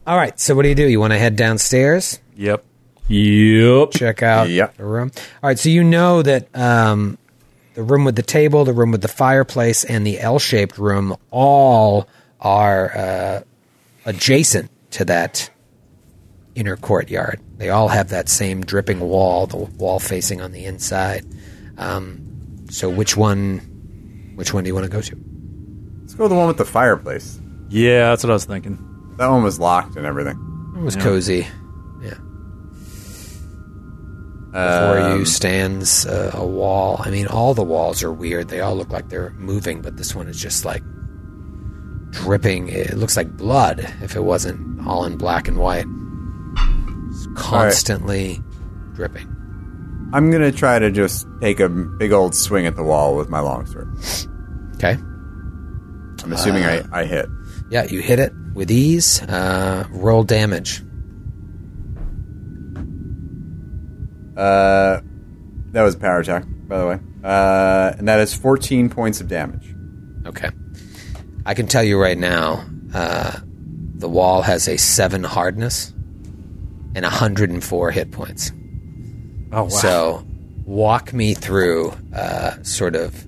All 0.08 0.18
right, 0.18 0.40
so 0.40 0.54
what 0.56 0.64
do 0.64 0.70
you 0.70 0.76
do? 0.76 0.88
You 0.88 1.00
want 1.00 1.14
to 1.14 1.20
head 1.20 1.36
downstairs? 1.36 2.20
Yep. 2.36 2.64
Yep. 3.08 3.92
check 3.92 4.22
out 4.24 4.50
Yep. 4.50 4.78
the 4.78 4.86
room. 4.86 5.12
All 5.42 5.48
right, 5.50 5.58
so 5.60 5.70
you 5.70 5.84
know 5.84 6.22
that 6.22 6.48
um, 6.56 7.18
the 7.74 7.84
room 7.84 8.04
with 8.06 8.16
the 8.16 8.22
table, 8.24 8.66
the 8.66 8.74
room 8.74 8.92
with 8.92 9.02
the 9.02 9.08
fireplace, 9.08 9.84
and 9.84 10.06
the 10.06 10.20
L-shaped 10.20 10.78
room 10.78 11.16
all 11.32 12.08
are 12.42 12.98
uh, 12.98 13.42
adjacent 14.06 14.70
to 14.92 15.06
that 15.06 15.50
inner 16.56 16.78
courtyard. 16.78 17.40
They 17.58 17.70
all 17.70 17.90
have 17.90 18.10
that 18.10 18.30
same 18.30 18.66
dripping 18.66 19.00
wall, 19.00 19.48
the 19.48 19.58
wall 19.58 20.00
facing 20.00 20.42
on 20.42 20.52
the 20.52 20.66
inside. 20.66 21.26
Um, 21.78 22.66
so 22.70 22.90
which 22.90 23.16
one? 23.16 23.60
Which 24.36 24.54
one 24.54 24.64
do 24.64 24.70
you 24.70 24.74
want 24.74 24.86
to 24.86 24.92
go 24.92 25.02
to? 25.02 25.16
Let's 26.02 26.14
go 26.14 26.24
with 26.24 26.32
the 26.32 26.38
one 26.38 26.48
with 26.48 26.58
the 26.58 26.66
fireplace. 26.66 27.40
Yeah, 27.70 28.10
that's 28.10 28.24
what 28.24 28.32
I 28.32 28.34
was 28.34 28.46
thinking. 28.46 28.78
That 29.18 29.28
one 29.28 29.44
was 29.44 29.60
locked 29.60 29.96
and 29.96 30.06
everything. 30.06 30.38
It 30.78 30.82
was 30.82 30.96
cozy. 30.96 31.48
Yeah. 32.02 32.16
Before 34.52 35.18
you 35.18 35.26
stands 35.26 36.06
uh, 36.06 36.32
a 36.34 36.46
wall. 36.46 36.98
I 37.00 37.10
mean, 37.10 37.28
all 37.28 37.54
the 37.54 37.64
walls 37.64 38.04
are 38.04 38.12
weird. 38.12 38.50
They 38.50 38.62
all 38.62 38.76
look 38.76 38.90
like 38.90 39.10
they're 39.10 39.32
moving, 39.32 39.82
but 39.82 39.98
this 39.98 40.16
one 40.16 40.28
is 40.28 40.40
just 40.40 40.64
like 40.66 40.84
dripping. 42.12 42.70
It 42.70 42.94
looks 42.96 43.18
like 43.18 43.36
blood 43.36 43.80
if 44.02 44.16
it 44.16 44.24
wasn't 44.24 44.86
all 44.88 45.06
in 45.06 45.18
black 45.18 45.48
and 45.48 45.58
white. 45.58 45.86
It's 46.58 47.28
constantly 47.36 48.42
dripping. 48.94 49.32
I'm 50.14 50.32
gonna 50.32 50.52
try 50.52 50.80
to 50.80 50.92
just 50.92 51.28
take 51.42 51.60
a 51.60 51.70
big 51.70 52.12
old 52.12 52.36
swing 52.36 52.66
at 52.66 52.76
the 52.76 52.84
wall 52.84 53.16
with 53.16 53.30
my 53.30 53.40
longsword. 53.40 53.96
Okay. 54.76 54.98
I'm 56.24 56.34
assuming 56.34 56.64
I, 56.64 56.84
I 56.92 57.06
hit. 57.06 57.28
Yeah, 57.70 57.84
you 57.84 58.02
hit 58.02 58.20
it 58.20 58.34
with 58.54 58.72
ease. 58.72 59.22
Uh, 59.22 59.86
roll 59.92 60.24
damage. 60.24 60.82
Uh, 64.38 65.02
that 65.72 65.84
was 65.84 65.96
a 65.96 66.00
power 66.00 66.20
attack, 66.20 66.46
by 66.68 66.80
the 66.80 66.88
way. 66.88 67.00
Uh, 67.24 67.94
and 67.98 68.08
that 68.08 68.20
is 68.20 68.34
14 68.34 68.90
points 68.90 69.22
of 69.22 69.28
damage. 69.28 69.76
Okay. 70.26 70.50
I 71.46 71.54
can 71.54 71.68
tell 71.68 71.84
you 71.84 72.02
right 72.02 72.18
now, 72.18 72.66
uh, 72.94 73.40
the 73.96 74.10
wall 74.10 74.42
has 74.42 74.68
a 74.68 74.78
seven 74.78 75.24
hardness 75.24 75.94
and 76.96 77.04
104 77.04 77.92
hit 77.92 78.12
points. 78.12 78.52
Oh 79.52 79.64
wow. 79.64 79.70
So, 79.70 80.26
walk 80.66 81.14
me 81.14 81.34
through 81.36 81.94
uh, 82.14 82.64
sort 82.64 82.96
of 82.96 83.28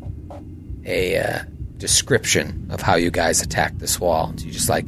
a 0.86 1.18
uh, 1.18 1.44
description 1.78 2.68
of 2.72 2.82
how 2.82 2.96
you 2.96 3.12
guys 3.12 3.42
attack 3.42 3.78
this 3.78 4.00
wall. 4.00 4.32
Do 4.36 4.46
you 4.46 4.52
just 4.52 4.70
like, 4.70 4.86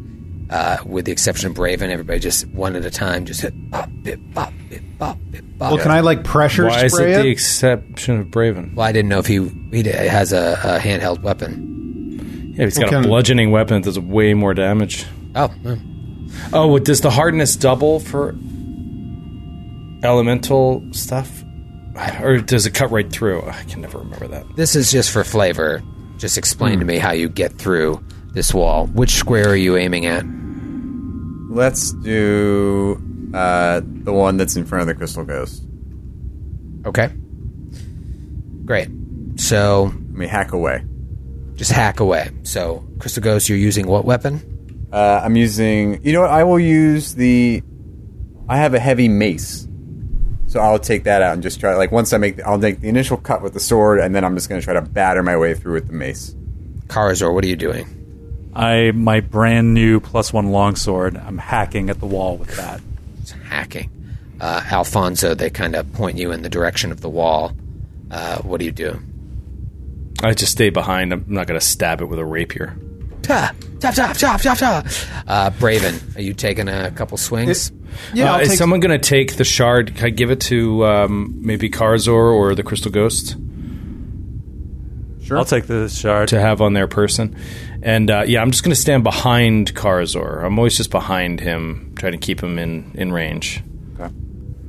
uh, 0.49 0.77
with 0.86 1.05
the 1.05 1.11
exception 1.11 1.51
of 1.51 1.55
Braven, 1.57 1.89
everybody 1.89 2.19
just 2.19 2.47
one 2.47 2.75
at 2.75 2.86
a 2.86 2.89
time, 2.89 3.25
just 3.25 3.41
hit 3.41 3.53
pop, 3.69 3.89
bit, 4.01 4.19
pop, 4.34 4.51
bit, 4.69 4.82
pop, 4.97 5.17
bit, 5.30 5.43
pop. 5.59 5.73
Well, 5.73 5.82
can 5.82 5.91
I 5.91 5.99
like 5.99 6.23
pressure 6.23 6.65
Why 6.67 6.86
is 6.86 6.97
it 6.97 7.09
it? 7.09 7.21
the 7.21 7.30
exception 7.30 8.19
of 8.19 8.27
Braven? 8.27 8.73
Well, 8.75 8.88
I 8.88 8.91
didn't 8.91 9.09
know 9.09 9.19
if 9.19 9.27
he 9.27 9.47
he 9.71 9.84
has 9.84 10.34
a, 10.34 10.53
a 10.63 10.80
handheld 10.80 11.21
weapon. 11.21 12.55
Yeah, 12.57 12.65
he's 12.65 12.77
got 12.77 12.91
Well, 12.91 13.01
a 13.01 13.03
bludgeoning 13.03 13.51
weapon 13.51 13.82
that 13.82 13.86
does 13.86 13.99
way 13.99 14.34
more 14.34 14.53
damage. 14.53 15.05
Oh, 15.36 15.47
hmm. 15.47 15.75
Oh, 16.53 16.80
does 16.80 17.01
the 17.01 17.09
hardness 17.09 17.55
double 17.55 17.99
for 17.99 18.36
elemental 20.04 20.84
stuff? 20.91 21.43
Or 22.22 22.38
does 22.38 22.66
it 22.66 22.74
cut 22.74 22.91
right 22.91 23.10
through? 23.12 23.41
I 23.43 23.64
can 23.64 23.82
never 23.82 23.97
remember 24.00 24.28
that. 24.30 24.45
this 24.56 24.76
is 24.76 24.91
just 24.91 25.12
for 25.12 25.24
flavor. 25.24 25.82
Just 26.18 26.38
explain 26.38 26.80
to 26.80 26.86
me 26.86 26.97
how 26.97 27.12
you 27.12 27.30
get 27.30 27.54
through 27.58 28.04
this 28.34 28.54
wall. 28.54 28.88
Which 28.88 29.12
square 29.12 29.50
are 29.50 29.56
you 29.56 29.76
aiming 29.78 30.06
at? 30.06 30.24
Let's 31.50 31.93
do 31.93 33.02
uh, 33.34 33.82
the 33.84 34.14
one 34.14 34.38
that's 34.38 34.56
in 34.56 34.66
front 34.66 34.82
of 34.82 34.88
the 34.88 34.95
Crystal 34.95 35.24
Ghost. 35.26 35.64
Okay. 36.86 37.10
Great. 38.66 38.89
So 39.38 39.86
Let 39.86 39.93
me 40.12 40.28
hack 40.28 40.52
away. 40.52 40.84
just 41.56 41.72
hack 41.72 42.00
away. 42.02 42.30
So, 42.43 42.86
Crystal 43.00 43.24
Ghost, 43.24 43.50
you're 43.50 43.58
using 43.58 43.88
what 43.88 44.06
weapon? 44.06 44.88
Uh, 44.91 45.22
I'm 45.24 45.36
using. 45.36 46.04
You 46.04 46.14
know 46.14 46.22
what? 46.22 46.30
I 46.32 46.43
will 46.43 46.60
use 46.60 47.16
the. 47.16 47.64
I 48.47 48.58
have 48.58 48.74
a 48.74 48.80
heavy 48.80 49.08
mace, 49.08 49.68
so 50.50 50.60
I'll 50.60 50.80
take 50.80 51.04
that 51.04 51.22
out 51.22 51.34
and 51.34 51.43
just 51.43 51.60
try. 51.60 51.76
Like 51.76 51.91
once 51.91 52.12
I 52.12 52.18
make, 52.18 52.38
the, 52.38 52.47
I'll 52.47 52.58
make 52.58 52.82
the 52.82 52.89
initial 52.89 53.18
cut 53.18 53.43
with 53.43 53.54
the 53.54 53.60
sword, 53.60 54.00
and 54.00 54.16
then 54.16 54.26
I'm 54.26 54.36
just 54.36 54.50
going 54.50 54.60
to 54.60 54.66
try 54.66 54.74
to 54.74 54.82
batter 54.82 55.22
my 55.22 55.38
way 55.38 55.54
through 55.54 55.76
with 55.76 55.88
the 55.88 55.93
mace. 55.93 56.36
Karazor, 56.88 57.32
what 57.32 57.43
are 57.43 57.47
you 57.47 57.56
doing? 57.56 58.52
I 58.56 58.91
my 58.91 59.20
brand 59.20 59.76
new 59.76 60.00
plus 60.00 60.34
one 60.34 60.52
longsword. 60.52 61.16
I'm 61.18 61.38
hacking 61.38 61.91
at 61.91 62.00
the 62.00 62.08
wall 62.08 62.36
with 62.36 62.56
that. 62.58 62.82
It's 63.22 63.32
hacking. 63.32 63.91
Uh, 64.41 64.64
Alfonso, 64.72 65.36
they 65.36 65.52
kind 65.52 65.76
of 65.76 65.91
point 65.93 66.18
you 66.18 66.32
in 66.32 66.41
the 66.41 66.50
direction 66.50 66.91
of 66.91 67.02
the 67.02 67.10
wall. 67.10 67.52
Uh, 68.10 68.39
what 68.39 68.60
do 68.60 68.66
you 68.66 68.72
do? 68.72 69.00
I 70.24 70.34
just 70.34 70.54
stay 70.54 70.72
behind. 70.72 71.14
I'm 71.14 71.26
not 71.28 71.45
going 71.45 71.60
to 71.60 71.66
stab 71.66 72.02
it 72.02 72.06
with 72.06 72.18
a 72.18 72.26
rapier. 72.26 72.76
Ta, 73.30 73.53
chop, 73.80 73.93
chop, 73.93 74.17
chop, 74.17 74.41
chop, 74.41 74.57
chop. 74.57 74.86
Uh, 75.27 75.49
Braven, 75.51 76.15
are 76.17 76.21
you 76.21 76.34
taking 76.34 76.67
a 76.67 76.89
couple 76.91 77.15
swings? 77.17 77.71
Yeah, 78.13 78.32
Uh, 78.32 78.36
I'll 78.38 78.41
is 78.41 78.49
take- 78.49 78.57
someone 78.57 78.80
going 78.80 78.99
to 78.99 79.07
take 79.09 79.36
the 79.36 79.43
shard? 79.43 79.95
Can 79.95 80.05
I 80.07 80.09
give 80.09 80.32
it 80.32 80.41
to 80.41 80.86
um, 80.86 81.36
maybe 81.41 81.69
Karzor 81.69 82.34
or 82.34 82.55
the 82.55 82.63
Crystal 82.63 82.91
Ghost 82.91 83.36
Sure. 85.23 85.38
I'll 85.38 85.45
take 85.45 85.67
the 85.67 85.88
shard. 85.89 86.30
to 86.30 86.39
have 86.41 86.59
on 86.59 86.73
their 86.73 86.88
person? 86.88 87.36
And 87.84 88.09
uh, 88.09 88.23
yeah, 88.25 88.41
I'm 88.41 88.49
just 88.49 88.63
going 88.63 88.73
to 88.73 88.80
stand 88.82 89.03
behind 89.03 89.75
Karzor. 89.75 90.43
I'm 90.43 90.57
always 90.57 90.75
just 90.75 90.89
behind 90.89 91.39
him, 91.39 91.93
trying 91.99 92.13
to 92.13 92.17
keep 92.17 92.41
him 92.41 92.57
in, 92.57 92.91
in 92.95 93.11
range. 93.11 93.61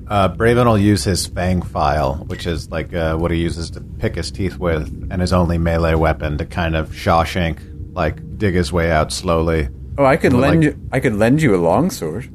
Uh, 0.06 0.28
Braven 0.28 0.66
will 0.66 0.76
use 0.76 1.04
his 1.04 1.26
Fang 1.28 1.62
file, 1.62 2.16
which 2.26 2.44
is 2.46 2.68
like 2.70 2.92
uh, 2.92 3.16
what 3.16 3.30
he 3.30 3.38
uses 3.38 3.70
to 3.70 3.80
pick 3.80 4.16
his 4.16 4.30
teeth 4.32 4.58
with, 4.58 5.08
and 5.10 5.20
his 5.22 5.32
only 5.32 5.56
melee 5.56 5.94
weapon 5.94 6.36
to 6.38 6.44
kind 6.44 6.74
of 6.74 6.90
Shawshank, 6.90 7.69
like 7.92 8.38
dig 8.38 8.54
his 8.54 8.72
way 8.72 8.90
out 8.90 9.12
slowly. 9.12 9.68
Oh, 9.98 10.04
I 10.04 10.16
could 10.16 10.32
lend 10.32 10.64
like- 10.64 10.74
you. 10.74 10.88
I 10.92 11.00
could 11.00 11.14
lend 11.14 11.42
you 11.42 11.54
a 11.54 11.58
longsword. 11.58 12.28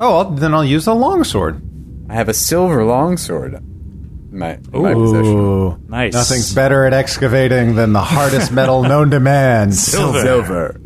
Oh, 0.00 0.16
I'll, 0.18 0.30
then 0.30 0.54
I'll 0.54 0.64
use 0.64 0.86
a 0.86 0.94
longsword. 0.94 1.60
I 2.08 2.14
have 2.14 2.28
a 2.28 2.34
silver 2.34 2.84
longsword. 2.84 3.54
In 3.54 4.38
my, 4.38 4.54
in 4.72 4.82
my 4.82 4.94
possession. 4.94 5.88
Nice. 5.88 6.14
Nothing's 6.14 6.54
better 6.54 6.84
at 6.86 6.92
excavating 6.94 7.74
than 7.74 7.92
the 7.92 8.00
hardest 8.02 8.50
metal 8.60 8.82
known 8.82 9.10
to 9.10 9.20
man. 9.20 9.72
Silver. 9.72 10.80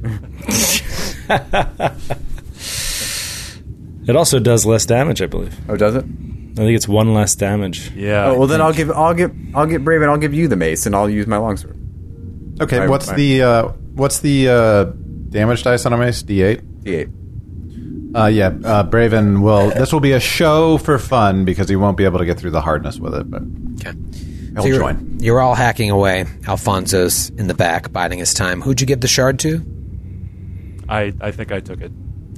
It 4.08 4.14
also 4.14 4.38
does 4.38 4.64
less 4.64 4.86
damage, 4.86 5.20
I 5.20 5.26
believe. 5.26 5.52
Oh, 5.68 5.76
does 5.76 5.96
it? 5.96 6.04
I 6.04 6.54
think 6.62 6.76
it's 6.76 6.86
one 6.86 7.12
less 7.12 7.34
damage. 7.34 7.90
Yeah. 7.90 8.26
Oh, 8.26 8.38
well 8.38 8.46
then 8.46 8.60
I'll 8.62 8.72
give. 8.72 8.90
I'll 8.90 9.14
give. 9.14 9.34
I'll 9.54 9.66
get 9.66 9.82
brave 9.84 10.00
and 10.00 10.08
I'll 10.10 10.16
give 10.18 10.32
you 10.32 10.46
the 10.48 10.54
mace 10.54 10.86
and 10.86 10.94
I'll 10.94 11.10
use 11.10 11.26
my 11.26 11.38
longsword. 11.38 11.76
Okay, 12.60 12.78
I- 12.78 12.86
what's 12.86 13.08
I- 13.08 13.16
the 13.16 13.42
uh, 13.42 13.72
what's 13.96 14.20
the 14.20 14.48
uh, 14.48 14.84
damage 15.30 15.64
dice 15.64 15.84
on 15.86 15.92
a 15.92 15.96
mace? 15.96 16.22
D 16.22 16.42
eight. 16.42 16.62
D8. 16.84 17.12
Uh, 18.14 18.26
yeah, 18.28 18.46
uh, 18.46 18.82
Braven 18.88 19.42
will. 19.42 19.70
This 19.70 19.92
will 19.92 20.00
be 20.00 20.12
a 20.12 20.20
show 20.20 20.78
for 20.78 20.98
fun 20.98 21.44
because 21.44 21.68
he 21.68 21.76
won't 21.76 21.98
be 21.98 22.04
able 22.04 22.18
to 22.18 22.24
get 22.24 22.38
through 22.38 22.52
the 22.52 22.62
hardness 22.62 22.98
with 22.98 23.14
it, 23.14 23.30
but 23.30 23.42
Okay. 23.74 23.92
he'll 24.54 24.66
you're, 24.66 24.78
join. 24.78 25.18
You're 25.20 25.40
all 25.40 25.54
hacking 25.54 25.90
away. 25.90 26.24
Alfonso's 26.46 27.28
in 27.30 27.46
the 27.46 27.54
back, 27.54 27.92
biding 27.92 28.18
his 28.18 28.32
time. 28.32 28.62
Who'd 28.62 28.80
you 28.80 28.86
give 28.86 29.00
the 29.00 29.08
shard 29.08 29.38
to? 29.40 29.60
I, 30.88 31.12
I 31.20 31.30
think 31.30 31.52
I 31.52 31.60
took 31.60 31.80
it. 31.82 31.92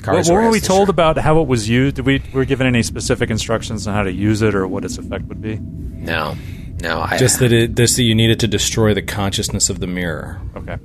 What, 0.04 0.26
what 0.26 0.30
were 0.30 0.50
we 0.50 0.58
told 0.60 0.86
shard. 0.86 0.88
about 0.88 1.18
how 1.18 1.40
it 1.42 1.46
was 1.46 1.68
used? 1.68 1.96
Did 1.96 2.06
we 2.06 2.22
were 2.32 2.44
given 2.44 2.66
any 2.66 2.82
specific 2.82 3.30
instructions 3.30 3.86
on 3.86 3.94
how 3.94 4.02
to 4.02 4.12
use 4.12 4.42
it 4.42 4.54
or 4.56 4.66
what 4.66 4.84
its 4.84 4.98
effect 4.98 5.26
would 5.26 5.40
be? 5.42 5.58
No, 5.60 6.36
no. 6.82 7.00
I 7.02 7.18
Just 7.18 7.38
that 7.40 7.52
it, 7.52 7.74
just 7.76 7.96
that 7.96 8.04
you 8.04 8.14
needed 8.14 8.40
to 8.40 8.48
destroy 8.48 8.94
the 8.94 9.02
consciousness 9.02 9.70
of 9.70 9.78
the 9.80 9.86
mirror. 9.86 10.40
Okay. 10.56 10.78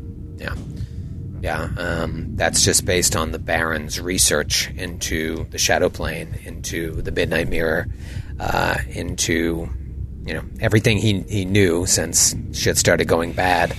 Yeah. 0.44 0.56
Yeah, 1.42 1.70
um, 1.78 2.38
that's 2.38 2.64
just 2.64 2.86
based 2.86 3.18
on 3.18 3.32
the 3.32 3.40
Baron's 3.40 4.00
research 4.00 4.70
into 4.78 5.46
the 5.50 5.58
Shadow 5.58 5.90
Plane, 5.90 6.40
into 6.46 7.02
the 7.02 7.12
Midnight 7.12 7.50
Mirror, 7.50 7.88
uh, 8.40 8.78
into 8.90 9.70
you 10.26 10.34
know 10.34 10.44
everything 10.62 11.00
he 11.00 11.20
he 11.24 11.44
knew 11.44 11.86
since 11.86 12.34
shit 12.54 12.78
started 12.78 13.10
going 13.10 13.34
bad 13.34 13.76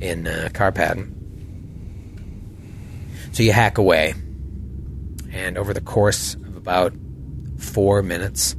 in 0.00 0.28
uh, 0.28 0.50
Carpad. 0.52 1.12
So 3.32 3.42
you 3.42 3.52
hack 3.52 3.78
away, 3.78 4.14
and 5.32 5.58
over 5.58 5.74
the 5.74 5.80
course 5.80 6.34
of 6.34 6.56
about 6.56 6.92
four 7.58 8.04
minutes, 8.04 8.54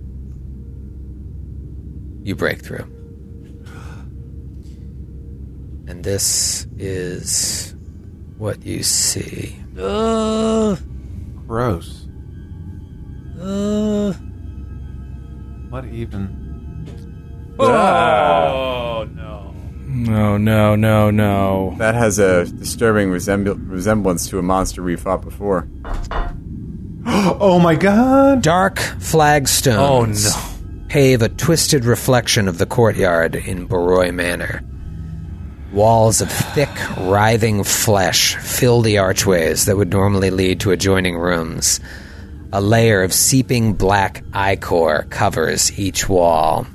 you 2.22 2.36
break 2.36 2.62
through. 2.66 3.01
And 5.92 6.06
this 6.06 6.66
is 6.78 7.76
what 8.38 8.66
you 8.66 8.82
see. 8.82 9.58
Gross. 9.76 10.78
Uh, 13.38 14.14
what 15.70 15.84
even? 15.88 16.86
Oh 17.60 19.06
no. 19.14 19.54
No, 19.86 20.38
no, 20.38 20.76
no, 20.78 21.12
no. 21.12 21.76
That 21.78 21.96
has 21.96 22.20
a 22.20 22.46
disturbing 22.46 23.10
resembl- 23.10 23.60
resemblance 23.70 24.30
to 24.30 24.40
a 24.40 24.42
monster 24.42 24.82
we 24.82 24.96
fought 24.96 25.22
before. 25.22 25.68
Oh 27.06 27.60
my 27.60 27.76
god! 27.76 28.42
Dark 28.44 28.78
flagstones 28.80 30.28
Oh, 30.34 30.36
no. 30.36 30.88
pave 30.88 31.22
a 31.24 31.28
twisted 31.30 31.84
reflection 31.84 32.48
of 32.48 32.60
the 32.60 32.66
courtyard 32.68 33.36
in 33.36 33.66
Baroy 33.66 34.12
Manor. 34.14 34.62
Walls 35.72 36.20
of 36.20 36.30
thick, 36.30 36.70
writhing 36.98 37.64
flesh 37.64 38.36
fill 38.36 38.82
the 38.82 38.98
archways 38.98 39.66
that 39.66 39.78
would 39.78 39.90
normally 39.90 40.30
lead 40.30 40.60
to 40.62 40.72
adjoining 40.72 41.18
rooms. 41.18 41.80
A 42.52 42.60
layer 42.60 43.04
of 43.04 43.14
seeping 43.14 43.74
black 43.74 44.26
ichor 44.34 45.08
covers 45.10 45.80
each 45.80 46.10
wall. 46.10 46.68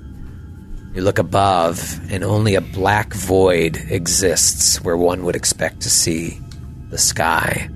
You 0.94 1.02
look 1.02 1.18
above, 1.18 2.00
and 2.10 2.24
only 2.24 2.54
a 2.54 2.62
black 2.62 3.12
void 3.12 3.76
exists 3.90 4.80
where 4.80 4.96
one 4.96 5.24
would 5.24 5.36
expect 5.36 5.82
to 5.82 5.90
see 5.90 6.40
the 6.88 6.96
sky. 6.96 7.68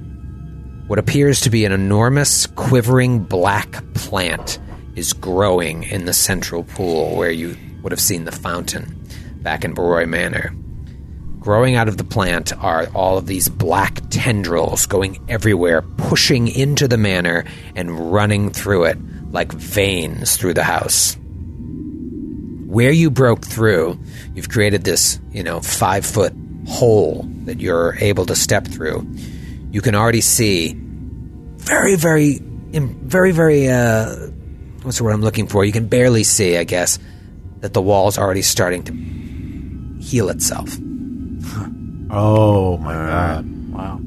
What 0.86 0.98
appears 0.98 1.42
to 1.42 1.50
be 1.50 1.66
an 1.66 1.72
enormous, 1.72 2.46
quivering 2.46 3.24
black 3.24 3.84
plant 3.92 4.58
is 4.96 5.12
growing 5.12 5.82
in 5.82 6.06
the 6.06 6.14
central 6.14 6.64
pool 6.64 7.14
where 7.14 7.30
you 7.30 7.58
would 7.82 7.92
have 7.92 8.00
seen 8.00 8.24
the 8.24 8.32
fountain 8.32 9.06
back 9.42 9.66
in 9.66 9.74
Baroy 9.74 10.06
Manor. 10.06 10.54
Growing 11.41 11.74
out 11.74 11.88
of 11.88 11.97
the 11.97 12.05
plant 12.05 12.53
are 12.62 12.86
all 12.95 13.16
of 13.16 13.26
these 13.26 13.49
black 13.49 14.03
tendrils 14.11 14.84
going 14.84 15.24
everywhere, 15.26 15.80
pushing 15.80 16.49
into 16.49 16.86
the 16.86 16.99
manor 16.99 17.47
and 17.74 18.12
running 18.12 18.51
through 18.51 18.84
it 18.84 18.99
like 19.32 19.51
veins 19.51 20.36
through 20.36 20.53
the 20.53 20.62
house. 20.62 21.16
Where 22.66 22.93
you 22.93 23.11
broke 23.11 23.43
through, 23.43 23.99
you've 24.34 24.51
created 24.51 24.84
this, 24.84 25.18
you 25.32 25.43
know, 25.43 25.61
five 25.61 26.05
foot 26.05 26.34
hole 26.68 27.26
that 27.47 27.59
you're 27.59 27.97
able 28.01 28.26
to 28.26 28.36
step 28.36 28.66
through. 28.66 29.09
You 29.70 29.80
can 29.80 29.95
already 29.95 30.20
see 30.20 30.74
very, 30.76 31.97
very, 31.97 32.38
very, 32.38 33.32
very, 33.32 33.66
uh, 33.66 34.14
what's 34.82 34.99
the 34.99 35.05
word 35.05 35.12
I'm 35.12 35.22
looking 35.22 35.47
for? 35.47 35.64
You 35.64 35.72
can 35.72 35.88
barely 35.88 36.22
see, 36.22 36.59
I 36.59 36.64
guess, 36.64 36.99
that 37.61 37.72
the 37.72 37.80
wall's 37.80 38.18
already 38.18 38.43
starting 38.43 38.82
to 38.84 40.05
heal 40.05 40.28
itself. 40.28 40.76
Oh 42.11 42.76
my 42.78 42.92
god. 42.92 43.72
Wow. 43.72 44.00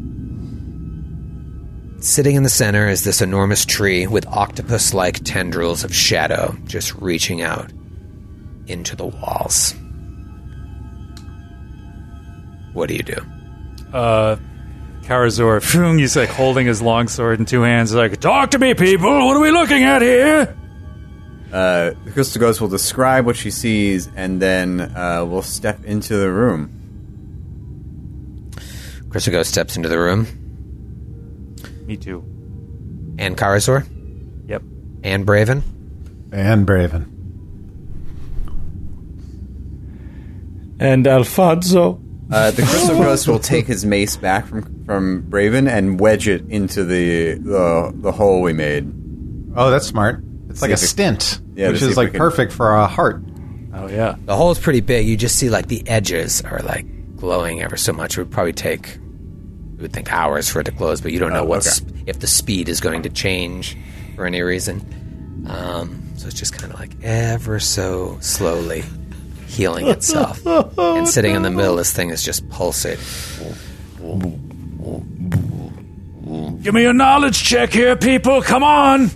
Sitting 2.01 2.35
in 2.35 2.43
the 2.43 2.49
center 2.49 2.89
is 2.89 3.05
this 3.05 3.21
enormous 3.21 3.65
tree 3.65 4.07
with 4.07 4.27
octopus 4.27 4.93
like 4.93 5.23
tendrils 5.23 5.85
of 5.85 5.95
shadow 5.95 6.55
just 6.65 6.93
reaching 6.95 7.41
out 7.41 7.71
into 8.67 8.95
the 8.97 9.05
walls. 9.05 9.73
What 12.73 12.89
do 12.89 12.95
you 12.95 13.03
do? 13.03 13.17
Uh, 13.93 14.35
Karazor, 15.03 15.63
phew, 15.63 15.95
he's 15.97 16.15
like 16.17 16.29
holding 16.29 16.67
his 16.67 16.81
longsword 16.81 17.39
in 17.39 17.45
two 17.45 17.61
hands. 17.61 17.93
Like, 17.93 18.19
talk 18.19 18.51
to 18.51 18.59
me, 18.59 18.73
people. 18.73 19.25
What 19.25 19.37
are 19.37 19.41
we 19.41 19.51
looking 19.51 19.83
at 19.83 20.01
here? 20.01 20.57
Uh, 21.53 21.91
crystal 22.11 22.39
ghost 22.39 22.59
will 22.59 22.67
describe 22.67 23.25
what 23.25 23.35
she 23.35 23.51
sees, 23.51 24.09
and 24.15 24.41
then 24.41 24.81
uh, 24.81 25.23
we'll 25.25 25.43
step 25.43 25.85
into 25.85 26.17
the 26.17 26.31
room. 26.31 26.82
Crystal 29.13 29.31
Ghost 29.31 29.49
steps 29.51 29.77
into 29.77 29.87
the 29.89 29.99
room. 29.99 30.27
Me 31.85 31.95
too. 31.97 32.21
And 33.19 33.37
Karazor? 33.37 33.87
Yep. 34.49 34.63
And 35.03 35.25
Braven? 35.25 35.61
And 36.31 36.65
Braven. 36.67 37.09
And 40.79 41.05
Alfonso. 41.07 42.01
Uh, 42.31 42.49
the 42.51 42.63
crystal 42.63 42.97
ghost 42.97 43.27
will 43.27 43.37
take 43.37 43.67
his 43.67 43.85
mace 43.85 44.15
back 44.17 44.47
from 44.47 44.83
from 44.85 45.23
Braven 45.29 45.69
and 45.69 45.99
wedge 45.99 46.27
it 46.27 46.41
into 46.49 46.83
the 46.83 47.33
the, 47.35 47.91
the 47.95 48.11
hole 48.11 48.41
we 48.41 48.53
made. 48.53 48.91
Oh, 49.55 49.69
that's 49.69 49.85
smart. 49.85 50.23
It's 50.49 50.61
like 50.61 50.71
a 50.71 50.73
if 50.73 50.81
we- 50.81 50.87
stint, 50.87 51.39
Yeah, 51.53 51.67
which 51.67 51.77
is 51.77 51.83
if 51.83 51.89
we 51.89 51.95
like 51.95 52.11
can- 52.11 52.17
perfect 52.17 52.51
for 52.51 52.73
a 52.75 52.87
heart. 52.87 53.21
Oh 53.75 53.87
yeah. 53.87 54.15
The 54.25 54.35
hole's 54.35 54.57
pretty 54.59 54.81
big. 54.81 55.05
You 55.07 55.15
just 55.17 55.35
see 55.37 55.49
like 55.51 55.67
the 55.67 55.87
edges 55.87 56.41
are 56.41 56.59
like 56.61 56.87
glowing 57.15 57.61
ever 57.61 57.77
so 57.77 57.93
much. 57.93 58.17
It 58.17 58.21
would 58.21 58.31
probably 58.31 58.53
take, 58.53 58.97
you 59.75 59.81
would 59.81 59.93
think 59.93 60.11
hours 60.13 60.49
for 60.49 60.59
it 60.61 60.65
to 60.65 60.71
close, 60.71 61.01
but 61.01 61.11
you 61.11 61.19
don't 61.19 61.33
know 61.33 61.41
Oh, 61.41 61.45
what 61.45 61.67
okay. 61.67 62.03
if 62.07 62.19
the 62.19 62.27
speed 62.27 62.69
is 62.69 62.79
going 62.79 63.03
to 63.03 63.09
change 63.09 63.77
for 64.15 64.25
any 64.25 64.41
reason. 64.41 65.45
Um, 65.49 66.03
so 66.15 66.27
it's 66.27 66.37
just 66.39 66.53
kind 66.57 66.71
of 66.73 66.79
like 66.79 66.91
ever 67.03 67.59
so 67.59 68.17
slowly 68.21 68.83
healing 69.47 69.87
itself. 69.87 70.45
and 70.77 71.07
sitting 71.07 71.35
in 71.35 71.41
the 71.41 71.51
middle, 71.51 71.75
this 71.75 71.91
thing 71.91 72.09
is 72.11 72.23
just 72.23 72.47
pulsating. 72.49 73.03
Give 76.61 76.73
me 76.73 76.85
a 76.85 76.93
knowledge 76.93 77.43
check 77.43 77.71
here, 77.73 77.95
people. 77.95 78.41
Come 78.41 78.63
on. 78.63 79.09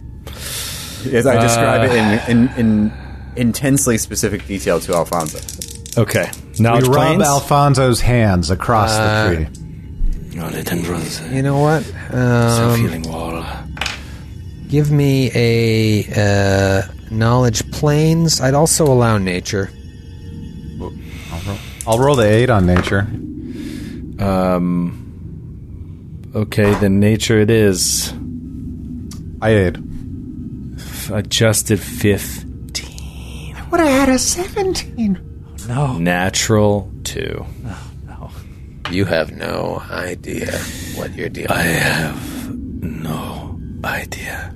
As 1.11 1.25
I 1.25 1.39
describe 1.41 1.89
it 1.89 2.29
in, 2.29 2.37
in, 2.37 2.53
in 2.57 2.93
intensely 3.37 3.97
specific 3.97 4.45
detail 4.47 4.79
to 4.81 4.93
Alfonso. 4.93 5.39
Okay. 6.01 6.29
Now 6.59 6.75
we 6.75 6.81
rub 6.83 6.91
planes. 6.93 7.23
Alfonso's 7.23 8.01
hands 8.01 8.51
across 8.51 8.91
Uh, 8.91 9.29
the 9.29 9.35
tree. 9.45 9.47
Oh, 10.39 10.49
the 10.49 10.63
tendrils. 10.63 11.21
You 11.31 11.41
know 11.41 11.59
what? 11.59 11.83
So 11.83 12.17
Um, 12.17 12.79
feeling 12.81 13.03
wall. 13.03 13.43
give 14.67 14.91
me 14.91 15.31
a 15.33 16.05
uh, 16.15 16.81
knowledge 17.09 17.69
planes. 17.71 18.39
I'd 18.41 18.53
also 18.53 18.85
allow 18.85 19.17
nature. 19.17 19.69
I'll 21.87 21.99
roll 21.99 22.15
the 22.15 22.27
eight 22.29 22.49
on 22.49 22.65
nature. 22.65 23.07
Um. 24.19 25.03
Okay, 26.35 26.73
then 26.75 26.99
nature 26.99 27.39
it 27.39 27.49
is. 27.49 28.13
I 29.41 29.49
aid. 29.51 29.77
Adjusted 31.11 31.79
fifteen. 31.79 33.55
I 33.55 33.63
Would 33.69 33.79
have 33.79 33.89
had 33.89 34.09
a 34.09 34.19
seventeen. 34.19 35.19
No. 35.67 35.97
Natural 35.97 36.91
two. 37.03 37.45
You 38.91 39.05
have 39.05 39.31
no 39.33 39.83
idea 39.91 40.51
what 40.95 41.13
you're 41.13 41.29
dealing 41.29 41.51
I 41.51 41.67
with. 41.67 41.77
have 41.77 42.49
no 42.81 43.59
idea. 43.83 44.53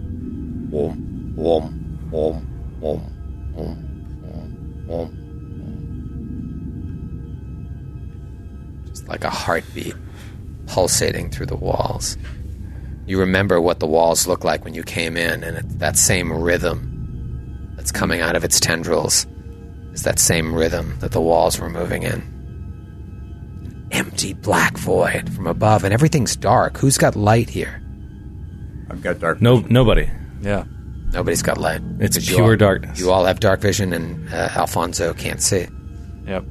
Wom, 0.70 1.34
wom, 1.36 2.10
wom, 2.10 2.48
wom, 2.80 3.12
wom, 3.54 3.78
wom, 4.24 4.88
wom. 4.88 5.18
Just 8.88 9.08
like 9.10 9.26
a 9.26 9.30
heartbeat 9.30 9.96
pulsating 10.68 11.30
through 11.30 11.48
the 11.48 11.58
walls. 11.58 12.18
You 13.06 13.20
remember 13.20 13.60
what 13.60 13.80
the 13.80 13.88
walls 13.88 14.28
looked 14.28 14.46
like 14.46 14.64
when 14.64 14.74
you 14.74 14.84
came 14.84 15.18
in, 15.18 15.44
and 15.44 15.58
it's 15.58 15.76
that 15.76 15.98
same 15.98 16.32
rhythm 16.32 17.74
that's 17.76 17.92
coming 17.92 18.22
out 18.22 18.38
of 18.38 18.46
its 18.46 18.62
tendrils 18.62 19.28
is 19.92 20.04
that 20.04 20.20
same 20.20 20.56
rhythm 20.56 20.98
that 21.00 21.12
the 21.12 21.20
walls 21.20 21.60
were 21.60 21.70
moving 21.70 22.04
in. 22.04 22.41
Empty 23.92 24.34
black 24.34 24.78
void 24.78 25.32
from 25.34 25.48
above, 25.48 25.84
and 25.84 25.94
everything's 25.94 26.36
dark. 26.36 26.78
Who's 26.78 26.98
got 26.98 27.16
light 27.16 27.50
here? 27.50 27.82
I've 28.90 29.02
got 29.02 29.20
dark. 29.20 29.42
No, 29.42 29.60
nobody. 29.70 30.10
Yeah. 30.42 30.64
Nobody's 31.14 31.42
got 31.42 31.58
light. 31.58 31.82
It's 32.00 32.16
Because 32.18 32.30
you 32.30 32.36
pure 32.38 32.52
all- 32.52 32.56
darkness. 32.58 33.00
You 33.00 33.12
all 33.12 33.26
have 33.26 33.40
dark 33.42 33.60
vision, 33.60 33.92
and 33.94 34.30
uh, 34.34 34.50
Alfonso 34.56 35.14
can't 35.14 35.42
see. 35.42 35.68
Yep. 36.26 36.46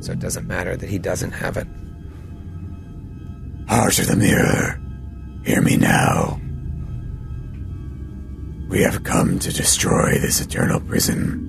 So 0.00 0.12
it 0.12 0.20
doesn't 0.20 0.46
matter 0.46 0.76
that 0.76 0.88
he 0.88 0.98
doesn't 0.98 1.32
have 1.32 1.56
it. 1.56 1.66
Heart 3.68 3.98
of 3.98 4.06
the 4.06 4.16
mirror, 4.16 4.80
hear 5.44 5.60
me 5.60 5.76
now. 5.76 6.40
We 8.68 8.82
have 8.82 9.02
come 9.02 9.38
to 9.40 9.52
destroy 9.52 10.12
this 10.18 10.40
eternal 10.40 10.78
prison. 10.80 11.44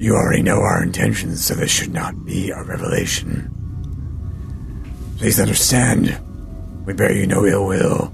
You 0.00 0.16
already 0.16 0.42
know 0.42 0.62
our 0.62 0.82
intentions, 0.82 1.44
so 1.44 1.52
this 1.52 1.70
should 1.70 1.92
not 1.92 2.24
be 2.24 2.48
a 2.48 2.62
revelation. 2.64 3.52
Please 5.18 5.38
understand, 5.38 6.18
we 6.86 6.94
bear 6.94 7.12
you 7.12 7.26
no 7.26 7.44
ill 7.44 7.66
will. 7.66 8.10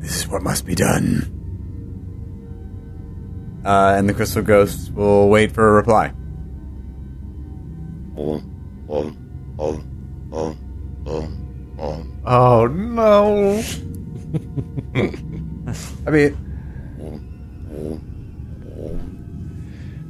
This 0.00 0.16
is 0.16 0.26
what 0.26 0.42
must 0.42 0.66
be 0.66 0.74
done. 0.74 1.30
Uh, 3.64 3.94
and 3.96 4.08
the 4.08 4.14
crystal 4.14 4.42
ghost 4.42 4.92
will 4.94 5.28
wait 5.28 5.52
for 5.52 5.68
a 5.68 5.72
reply. 5.74 6.12
Oh 12.24 12.66
no! 12.66 13.62
I 16.04 16.10
mean, 16.10 16.36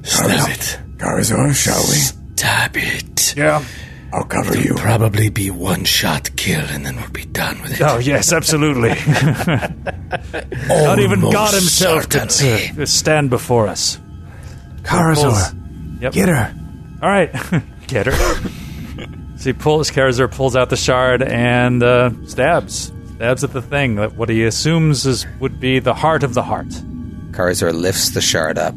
Stab 0.08 0.48
it. 0.50 0.78
Karazor, 0.96 1.54
shall 1.54 1.82
we? 1.82 2.32
Stab 2.36 2.76
it. 2.76 3.36
Yeah. 3.36 3.64
I'll 4.12 4.24
cover 4.24 4.56
you. 4.56 4.74
Probably 4.74 5.28
be 5.28 5.50
one 5.50 5.84
shot 5.84 6.34
kill, 6.36 6.64
and 6.64 6.84
then 6.86 6.96
we'll 6.96 7.10
be 7.10 7.26
done 7.26 7.60
with 7.60 7.72
it. 7.78 7.82
Oh 7.82 7.98
yes, 7.98 8.32
absolutely. 8.32 8.88
Not 10.68 10.98
even 10.98 11.20
God 11.20 11.52
himself 11.52 12.08
could 12.08 12.22
uh, 12.22 12.86
stand 12.86 13.28
before 13.28 13.68
us. 13.68 13.98
Karazor, 14.82 16.00
Yep. 16.00 16.12
get 16.12 16.28
her. 16.30 16.54
All 17.02 17.08
right, 17.10 17.30
get 17.86 18.06
her. 18.06 18.12
so 19.36 19.44
he 19.44 19.52
pulls. 19.52 19.90
Karazor 19.90 20.30
pulls 20.30 20.56
out 20.56 20.70
the 20.70 20.76
shard 20.76 21.22
and 21.22 21.82
uh, 21.82 22.10
stabs. 22.26 22.90
Stabs 23.16 23.44
at 23.44 23.52
the 23.52 23.60
thing 23.62 23.96
that 23.96 24.14
what 24.14 24.30
he 24.30 24.42
assumes 24.44 25.04
is 25.04 25.26
would 25.38 25.60
be 25.60 25.80
the 25.80 25.92
heart 25.94 26.22
of 26.22 26.32
the 26.32 26.42
heart. 26.44 26.68
Karazor 27.32 27.74
lifts 27.74 28.10
the 28.10 28.22
shard 28.22 28.56
up 28.56 28.74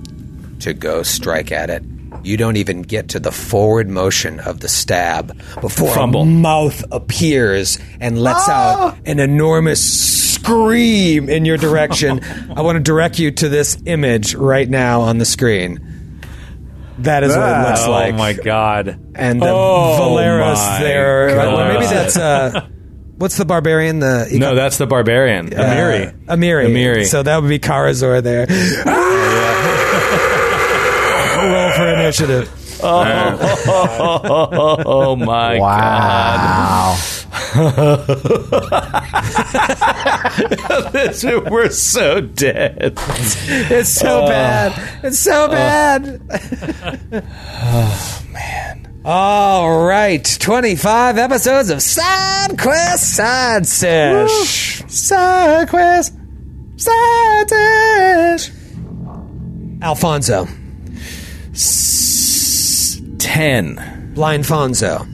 to 0.61 0.73
go 0.73 1.03
strike 1.03 1.51
at 1.51 1.69
it, 1.69 1.83
You 2.23 2.37
don't 2.37 2.57
even 2.57 2.81
get 2.83 3.09
to 3.09 3.19
the 3.19 3.31
forward 3.31 3.89
motion 3.89 4.39
of 4.39 4.59
the 4.59 4.67
stab 4.67 5.35
before 5.59 5.93
Fumble. 5.93 6.21
a 6.21 6.25
mouth 6.25 6.83
appears 6.91 7.79
and 7.99 8.21
lets 8.21 8.47
out 8.47 8.97
an 9.05 9.19
enormous 9.19 9.81
scream 10.33 11.29
in 11.29 11.45
your 11.45 11.57
direction. 11.57 12.21
I 12.55 12.61
want 12.61 12.75
to 12.77 12.79
direct 12.83 13.17
you 13.19 13.31
to 13.31 13.49
this 13.49 13.77
image 13.85 14.35
right 14.35 14.69
now 14.69 15.01
on 15.01 15.17
the 15.17 15.25
screen. 15.25 15.79
That 16.99 17.23
is 17.23 17.35
what 17.35 17.49
it 17.49 17.67
looks 17.69 17.87
like. 17.87 18.13
oh 18.13 18.17
my 18.17 18.33
god! 18.33 18.99
And 19.15 19.41
the 19.41 19.47
Oh 19.49 19.97
Valeros 19.99 20.79
there. 20.79 21.33
God. 21.33 21.73
Maybe 21.73 21.85
that's 21.87 22.15
uh, 22.15 22.67
what's 23.17 23.37
the 23.37 23.45
barbarian? 23.45 23.97
The 23.99 24.27
No, 24.37 24.53
that's 24.53 24.77
the 24.77 24.85
barbarian. 24.85 25.49
Amiri. 25.49 26.13
Amiri. 26.25 26.67
Amiri. 26.67 27.05
So 27.07 27.23
that 27.23 27.41
would 27.41 27.49
be 27.49 27.57
Karazor 27.57 28.21
there. 28.21 28.45
Roll 28.45 28.55
for 28.85 29.70
initiative. 32.19 32.57
Oh, 32.83 33.03
oh 34.87 35.15
my 35.15 35.59
god. 35.59 35.61
Wow. 35.61 36.97
This- 40.91 41.23
We're 41.23 41.69
so 41.69 42.21
dead. 42.21 42.93
It's 42.97 43.89
so 43.89 44.23
oh. 44.23 44.27
bad. 44.27 44.73
It's 45.03 45.19
so 45.19 45.45
oh. 45.45 45.49
bad. 45.49 46.23
Oh 47.53 48.23
man. 48.31 49.01
All 49.05 49.85
right. 49.85 50.25
25 50.39 51.19
episodes 51.19 51.69
of 51.69 51.83
Side 51.83 52.57
Quest 52.57 53.15
Side 53.15 53.67
Sesh. 53.67 54.81
Side 54.87 55.69
Quest 55.69 56.15
Side 56.77 57.47
Sesh. 57.47 58.49
Alfonso. 59.83 60.47
Ten. 63.17 64.11
Blind 64.13 64.43
Fonzo. 64.45 65.07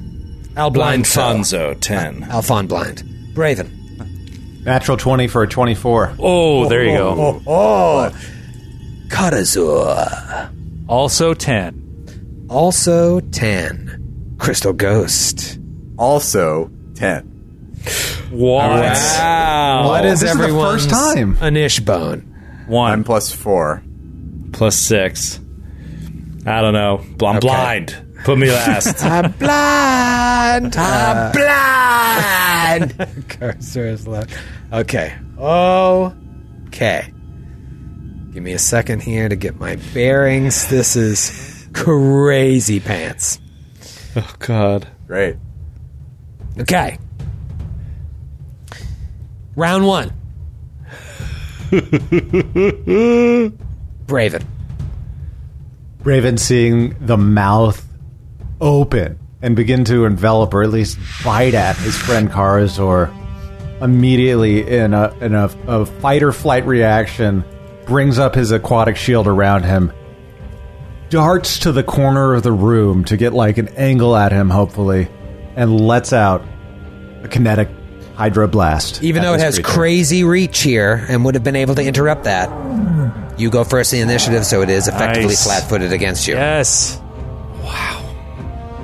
Al 0.55 0.71
Blind 0.71 1.03
Blind 1.03 1.05
Fonzo. 1.05 1.79
Ten. 1.79 2.23
Alphon 2.23 2.67
Blind. 2.67 3.03
Braven. 3.33 4.63
Natural 4.63 4.97
20 4.97 5.27
for 5.27 5.43
a 5.43 5.47
24. 5.47 6.15
Oh, 6.19 6.67
there 6.67 6.83
you 6.83 6.97
go. 6.97 7.09
Oh. 7.09 7.41
oh, 7.47 8.11
oh. 8.11 8.11
Karazor. 9.07 10.51
Also 10.87 11.33
ten. 11.33 12.45
Also 12.49 13.19
10. 13.19 14.35
Crystal 14.37 14.73
Ghost. 14.73 15.59
Also, 15.97 16.69
10. 16.95 17.33
Wow. 18.31 19.87
What 19.87 20.05
is 20.05 20.21
this 20.21 20.31
is 20.31 20.37
the 20.37 20.43
everyone's 20.43 20.85
first 20.85 20.89
time. 20.89 21.35
Anish 21.37 21.83
bone? 21.83 22.21
One. 22.67 22.91
I'm 22.91 23.03
plus 23.03 23.31
4. 23.31 23.83
Plus 24.53 24.75
six. 24.75 25.39
I 26.47 26.61
don't 26.61 26.73
know. 26.73 26.99
I'm 27.27 27.37
Okay. 27.37 27.39
blind. 27.47 27.95
Put 28.23 28.37
me 28.37 28.49
last. 28.49 29.03
I'm 29.03 29.31
blind. 29.33 30.75
I'm 30.77 31.17
uh, 31.17 31.31
blind. 31.33 33.27
Cursor 33.29 33.85
is 33.87 34.07
left. 34.07 34.33
Okay. 34.71 35.13
Okay. 35.37 37.13
Give 38.33 38.43
me 38.43 38.53
a 38.53 38.59
second 38.59 39.01
here 39.01 39.27
to 39.29 39.35
get 39.35 39.59
my 39.59 39.75
bearings. 39.93 40.67
This 40.67 40.95
is 40.95 41.67
crazy 41.73 42.79
pants. 42.79 43.39
oh 44.15 44.33
God. 44.39 44.87
Great. 45.07 45.35
Okay. 46.59 46.97
Round 49.55 49.85
one. 49.85 50.13
Braven. 54.07 54.45
Braven 55.99 56.39
seeing 56.39 56.95
the 57.05 57.17
mouth 57.17 57.85
open 58.61 59.19
and 59.41 59.55
begin 59.55 59.85
to 59.85 60.05
envelop 60.05 60.53
or 60.53 60.63
at 60.63 60.69
least 60.69 60.97
bite 61.23 61.53
at 61.53 61.75
his 61.77 61.95
friend 61.95 62.29
Karazor 62.29 63.13
immediately 63.81 64.67
in 64.67 64.93
a 64.93 65.13
in 65.21 65.35
a, 65.35 65.45
a 65.67 65.85
fight 65.85 66.23
or 66.23 66.31
flight 66.31 66.65
reaction 66.65 67.43
brings 67.85 68.17
up 68.17 68.33
his 68.33 68.51
aquatic 68.51 68.95
shield 68.95 69.27
around 69.27 69.63
him 69.63 69.91
darts 71.09 71.59
to 71.59 71.71
the 71.71 71.83
corner 71.83 72.33
of 72.33 72.41
the 72.41 72.51
room 72.51 73.05
to 73.05 73.15
get 73.15 73.33
like 73.33 73.57
an 73.57 73.67
angle 73.69 74.15
at 74.15 74.31
him 74.31 74.49
hopefully 74.49 75.07
and 75.55 75.79
lets 75.79 76.11
out 76.11 76.43
a 77.23 77.27
kinetic 77.27 77.69
hydroblast 78.17 79.01
Even 79.03 79.21
at 79.21 79.25
though 79.27 79.33
it 79.35 79.39
has 79.39 79.55
creature. 79.55 79.69
crazy 79.69 80.23
reach 80.23 80.59
here 80.61 81.05
and 81.07 81.23
would 81.25 81.35
have 81.35 81.43
been 81.43 81.55
able 81.55 81.75
to 81.75 81.83
interrupt 81.83 82.23
that, 82.25 82.49
you 83.39 83.49
go 83.49 83.63
first 83.63 83.93
in 83.93 83.99
the 83.99 84.03
initiative, 84.11 84.45
so 84.45 84.61
it 84.63 84.69
is 84.69 84.87
effectively 84.87 85.27
Nice. 85.27 85.43
flat 85.43 85.69
footed 85.69 85.93
against 85.93 86.27
you. 86.27 86.33
Yes. 86.33 86.99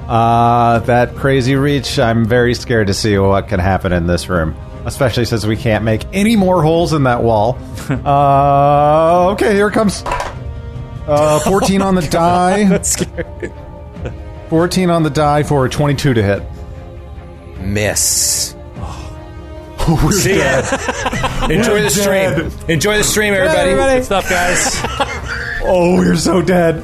Uh, 0.07 0.79
that 0.79 1.15
crazy 1.15 1.55
reach, 1.55 1.97
I'm 1.97 2.25
very 2.25 2.53
scared 2.53 2.87
to 2.87 2.93
see 2.93 3.17
what 3.17 3.47
can 3.47 3.59
happen 3.59 3.91
in 3.93 4.05
this 4.05 4.29
room. 4.29 4.55
Especially 4.85 5.23
since 5.25 5.45
we 5.45 5.55
can't 5.55 5.85
make 5.85 6.03
any 6.11 6.35
more 6.35 6.61
holes 6.61 6.91
in 6.91 7.03
that 7.03 7.23
wall. 7.23 7.57
uh, 7.89 9.29
okay, 9.31 9.53
here 9.55 9.69
it 9.69 9.71
comes. 9.73 10.03
Uh, 10.05 11.39
14 11.45 11.81
on 11.81 11.95
the 11.95 12.01
die. 12.09 12.65
That's 12.65 12.89
scary. 12.89 13.51
14 14.49 14.89
on 14.89 15.03
the 15.03 15.09
die 15.09 15.43
for 15.43 15.65
a 15.65 15.69
22 15.69 16.13
to 16.15 16.21
hit. 16.21 16.43
Miss. 17.59 18.55
See 20.11 20.37
ya. 20.37 20.61
Enjoy 21.49 21.81
the 21.81 21.89
stream. 21.89 22.51
Enjoy 22.69 22.97
the 22.97 23.03
stream, 23.03 23.33
everybody. 23.33 23.71
Good 23.99 24.05
stuff, 24.05 24.29
guys. 24.29 24.79
Oh, 25.65 25.95
we're 25.97 26.15
so 26.15 26.41
dead. 26.41 26.83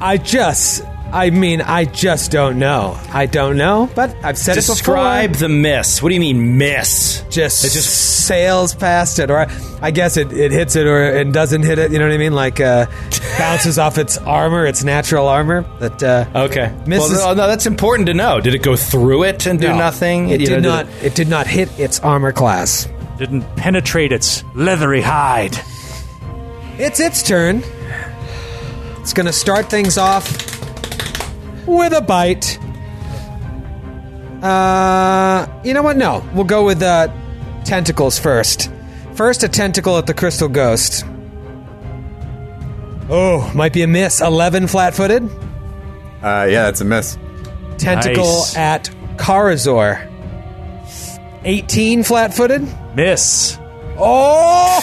I 0.00 0.16
just, 0.16 0.84
I 1.12 1.30
mean, 1.30 1.60
I 1.60 1.84
just 1.86 2.30
don't 2.30 2.58
know. 2.58 2.96
I 3.12 3.26
don't 3.26 3.56
know, 3.56 3.90
but 3.94 4.14
I've 4.22 4.38
said 4.38 4.54
Describe 4.54 5.30
it 5.30 5.32
before. 5.32 5.48
the 5.48 5.54
miss. 5.54 6.00
What 6.02 6.10
do 6.10 6.14
you 6.14 6.20
mean 6.20 6.56
miss? 6.56 7.24
Just, 7.30 7.64
It 7.64 7.70
just- 7.70 8.26
sails 8.26 8.74
past 8.76 9.18
it, 9.18 9.28
or 9.30 9.46
I 9.82 9.90
guess 9.90 10.16
it, 10.16 10.32
it 10.32 10.52
hits 10.52 10.76
it 10.76 10.86
or 10.86 11.02
it 11.02 11.32
doesn't 11.32 11.62
hit 11.64 11.78
it. 11.80 11.90
You 11.90 11.98
know 11.98 12.06
what 12.06 12.14
I 12.14 12.18
mean? 12.18 12.32
Like 12.34 12.60
uh, 12.60 12.86
bounces 13.38 13.76
off 13.78 13.98
its 13.98 14.18
armor, 14.18 14.66
its 14.66 14.84
natural 14.84 15.26
armor. 15.26 15.62
That 15.80 16.02
uh, 16.02 16.26
Okay. 16.44 16.72
Misses- 16.86 17.10
Well, 17.18 17.34
no, 17.34 17.42
no, 17.42 17.48
that's 17.48 17.66
important 17.66 18.06
to 18.06 18.14
know. 18.14 18.40
Did 18.40 18.54
it 18.54 18.62
go 18.62 18.76
through 18.76 19.24
it 19.24 19.46
and 19.46 19.58
do 19.60 19.68
no, 19.68 19.76
nothing? 19.78 20.28
It 20.30 20.40
You 20.40 20.46
did 20.46 20.62
know, 20.62 20.76
not. 20.82 20.86
It 21.02 21.14
did 21.16 21.28
not 21.28 21.46
hit 21.48 21.68
its 21.78 21.98
armor 22.00 22.30
class. 22.32 22.86
Didn't 23.18 23.42
penetrate 23.56 24.12
its 24.12 24.44
leathery 24.54 25.00
hide. 25.02 25.58
It's 26.78 27.00
its 27.00 27.22
turn. 27.22 27.62
It's 29.00 29.12
going 29.12 29.26
to 29.26 29.32
start 29.32 29.68
things 29.70 29.98
off 29.98 30.24
with 31.66 31.92
a 31.92 32.00
bite. 32.00 32.58
Uh, 34.42 35.46
you 35.64 35.74
know 35.74 35.82
what? 35.82 35.96
No, 35.96 36.26
we'll 36.34 36.44
go 36.44 36.64
with 36.64 36.82
uh, 36.82 37.08
tentacles 37.64 38.18
first. 38.18 38.70
First, 39.14 39.42
a 39.42 39.48
tentacle 39.48 39.98
at 39.98 40.06
the 40.06 40.14
crystal 40.14 40.48
ghost. 40.48 41.04
Oh, 43.10 43.50
might 43.54 43.72
be 43.72 43.82
a 43.82 43.86
miss. 43.86 44.20
Eleven 44.20 44.66
flat-footed. 44.66 45.24
Uh, 46.22 46.46
yeah, 46.48 46.64
that's 46.64 46.80
a 46.80 46.84
miss. 46.84 47.18
Tentacle 47.76 48.24
Nice. 48.24 48.56
at 48.56 48.90
Karazor. 49.16 50.06
Eighteen 51.44 52.02
flat-footed. 52.02 52.66
Miss. 52.94 53.58
Oh, 53.98 54.80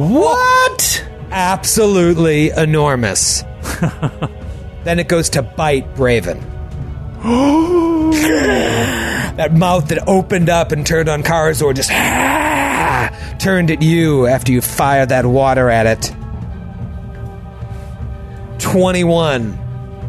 what? 0.68 1.06
Absolutely 1.30 2.50
enormous. 2.50 3.44
then 4.84 4.98
it 4.98 5.08
goes 5.08 5.30
to 5.30 5.42
bite 5.42 5.94
Braven. 5.94 6.40
that 9.36 9.52
mouth 9.52 9.88
that 9.88 10.08
opened 10.08 10.48
up 10.48 10.72
and 10.72 10.86
turned 10.86 11.08
on 11.08 11.22
Karazor 11.22 11.74
just 11.74 11.90
turned 13.40 13.70
at 13.70 13.82
you 13.82 14.26
after 14.26 14.52
you 14.52 14.60
fired 14.60 15.10
that 15.10 15.26
water 15.26 15.70
at 15.70 15.86
it. 15.86 16.14
21. 18.58 19.58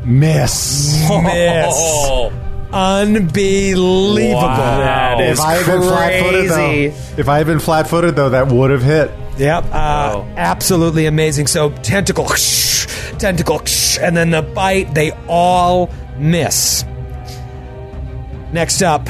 Miss. 0.05 1.07
Miss. 1.09 2.31
Unbelievable. 2.73 4.41
That 4.41 5.19
If 5.19 5.39
I 5.39 5.53
had 5.55 5.65
been 5.65 5.81
flat-footed, 5.81 6.49
crazy. 6.49 6.87
though, 6.87 7.21
if 7.21 7.29
I 7.29 7.37
had 7.37 7.47
been 7.47 7.59
flat-footed, 7.59 8.15
though, 8.15 8.29
that 8.29 8.47
would 8.47 8.71
have 8.71 8.83
hit. 8.83 9.11
Yep, 9.41 9.65
uh, 9.71 10.23
absolutely 10.37 11.07
amazing. 11.07 11.47
So 11.47 11.71
tentacle, 11.77 12.27
tentacle, 13.17 13.59
and 13.99 14.15
then 14.15 14.29
the 14.29 14.43
bite. 14.43 14.93
They 14.93 15.13
all 15.27 15.89
miss. 16.15 16.85
Next 18.53 18.83
up 18.83 19.07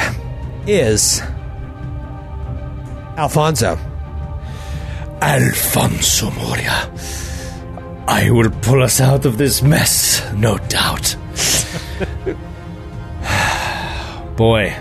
is 0.65 1.21
Alfonso. 3.17 3.77
Alfonso 5.21 6.31
Moria. 6.31 6.89
I 8.07 8.31
will 8.31 8.51
pull 8.61 8.83
us 8.83 9.01
out 9.01 9.25
of 9.25 9.37
this 9.37 9.61
mess, 9.61 10.25
no 10.33 10.57
doubt. 10.69 11.17
Boy, 14.37 14.73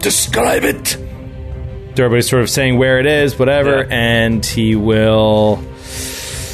describe 0.00 0.64
it. 0.64 0.98
Everybody's 1.98 2.28
sort 2.30 2.42
of 2.42 2.48
saying 2.50 2.78
where 2.78 2.98
it 2.98 3.06
is, 3.06 3.38
whatever, 3.38 3.78
Yeah. 3.80 3.86
and 3.90 4.44
he 4.46 4.74
will 4.76 5.62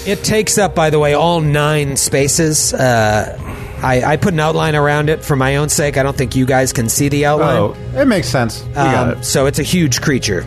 It 0.07 0.22
takes 0.24 0.59
up, 0.59 0.74
by 0.74 0.91
the 0.91 0.99
way, 0.99 1.14
all 1.14 1.41
nine 1.41 1.97
spaces. 1.97 2.72
Uh, 2.74 3.39
I, 3.82 4.03
I 4.12 4.16
put 4.16 4.32
an 4.32 4.41
outline 4.41 4.74
around 4.74 5.11
it 5.11 5.22
for 5.24 5.37
my 5.37 5.57
own 5.57 5.68
sake. 5.68 5.97
I 5.99 6.03
don't 6.03 6.16
think 6.16 6.34
you 6.34 6.47
guys 6.47 6.72
can 6.72 6.89
see 6.89 7.09
the 7.09 7.26
outline. 7.26 7.57
Oh, 7.59 7.76
it 8.01 8.07
makes 8.07 8.28
sense. 8.28 8.62
You 8.68 8.74
got 8.74 9.09
Um, 9.12 9.18
it. 9.18 9.24
so 9.24 9.47
it's 9.47 9.59
a 9.59 9.62
huge 9.62 10.01
creature. 10.01 10.47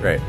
Great. 0.00 0.20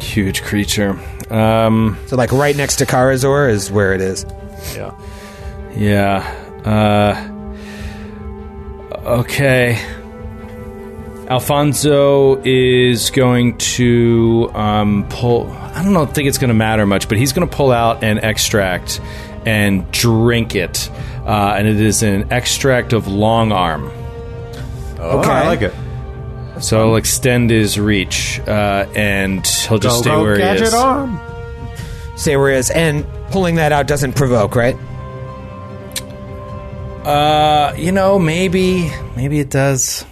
Huge 0.00 0.42
creature. 0.42 0.98
Um, 1.30 1.96
So, 2.06 2.16
like 2.16 2.32
right 2.32 2.56
next 2.56 2.76
to 2.76 2.86
Karazor 2.86 3.50
is 3.50 3.70
where 3.70 3.92
it 3.92 4.00
is. 4.00 4.24
Yeah. 4.74 4.92
yeah. 5.76 6.24
Uh, 6.64 7.16
okay. 9.20 9.78
Alfonso 11.28 12.40
is 12.44 13.10
going 13.10 13.58
to 13.58 14.50
um, 14.54 15.06
pull. 15.08 15.50
I 15.50 15.82
don't 15.82 15.92
know. 15.92 16.06
Think 16.06 16.28
it's 16.28 16.38
going 16.38 16.48
to 16.48 16.54
matter 16.54 16.86
much, 16.86 17.08
but 17.08 17.18
he's 17.18 17.32
going 17.32 17.48
to 17.48 17.54
pull 17.56 17.72
out 17.72 18.04
an 18.04 18.18
extract 18.18 19.00
and 19.44 19.90
drink 19.92 20.54
it, 20.54 20.90
uh, 21.24 21.54
and 21.58 21.66
it 21.68 21.80
is 21.80 22.02
an 22.02 22.32
extract 22.32 22.92
of 22.92 23.06
long 23.08 23.52
arm. 23.52 23.90
Oh, 24.98 25.18
Okay. 25.20 25.30
I 25.30 25.46
like 25.46 25.62
it. 25.62 25.74
So 26.60 26.80
it'll 26.80 26.96
extend 26.96 27.50
his 27.50 27.78
reach, 27.78 28.40
uh, 28.46 28.86
and 28.94 29.46
he'll 29.46 29.78
just 29.78 29.96
Go, 29.96 30.00
stay 30.02 30.10
go, 30.10 30.22
where 30.22 30.34
he 30.36 30.40
gadget 30.40 30.68
is. 30.68 30.74
arm. 30.74 31.20
Say 32.16 32.36
where 32.36 32.50
it 32.50 32.56
is. 32.58 32.70
And 32.70 33.04
pulling 33.30 33.56
that 33.56 33.72
out 33.72 33.86
doesn't 33.86 34.14
provoke, 34.14 34.56
right? 34.56 34.74
Uh, 37.04 37.74
you 37.76 37.92
know, 37.92 38.18
maybe, 38.18 38.90
maybe 39.16 39.38
it 39.38 39.50
does. 39.50 40.04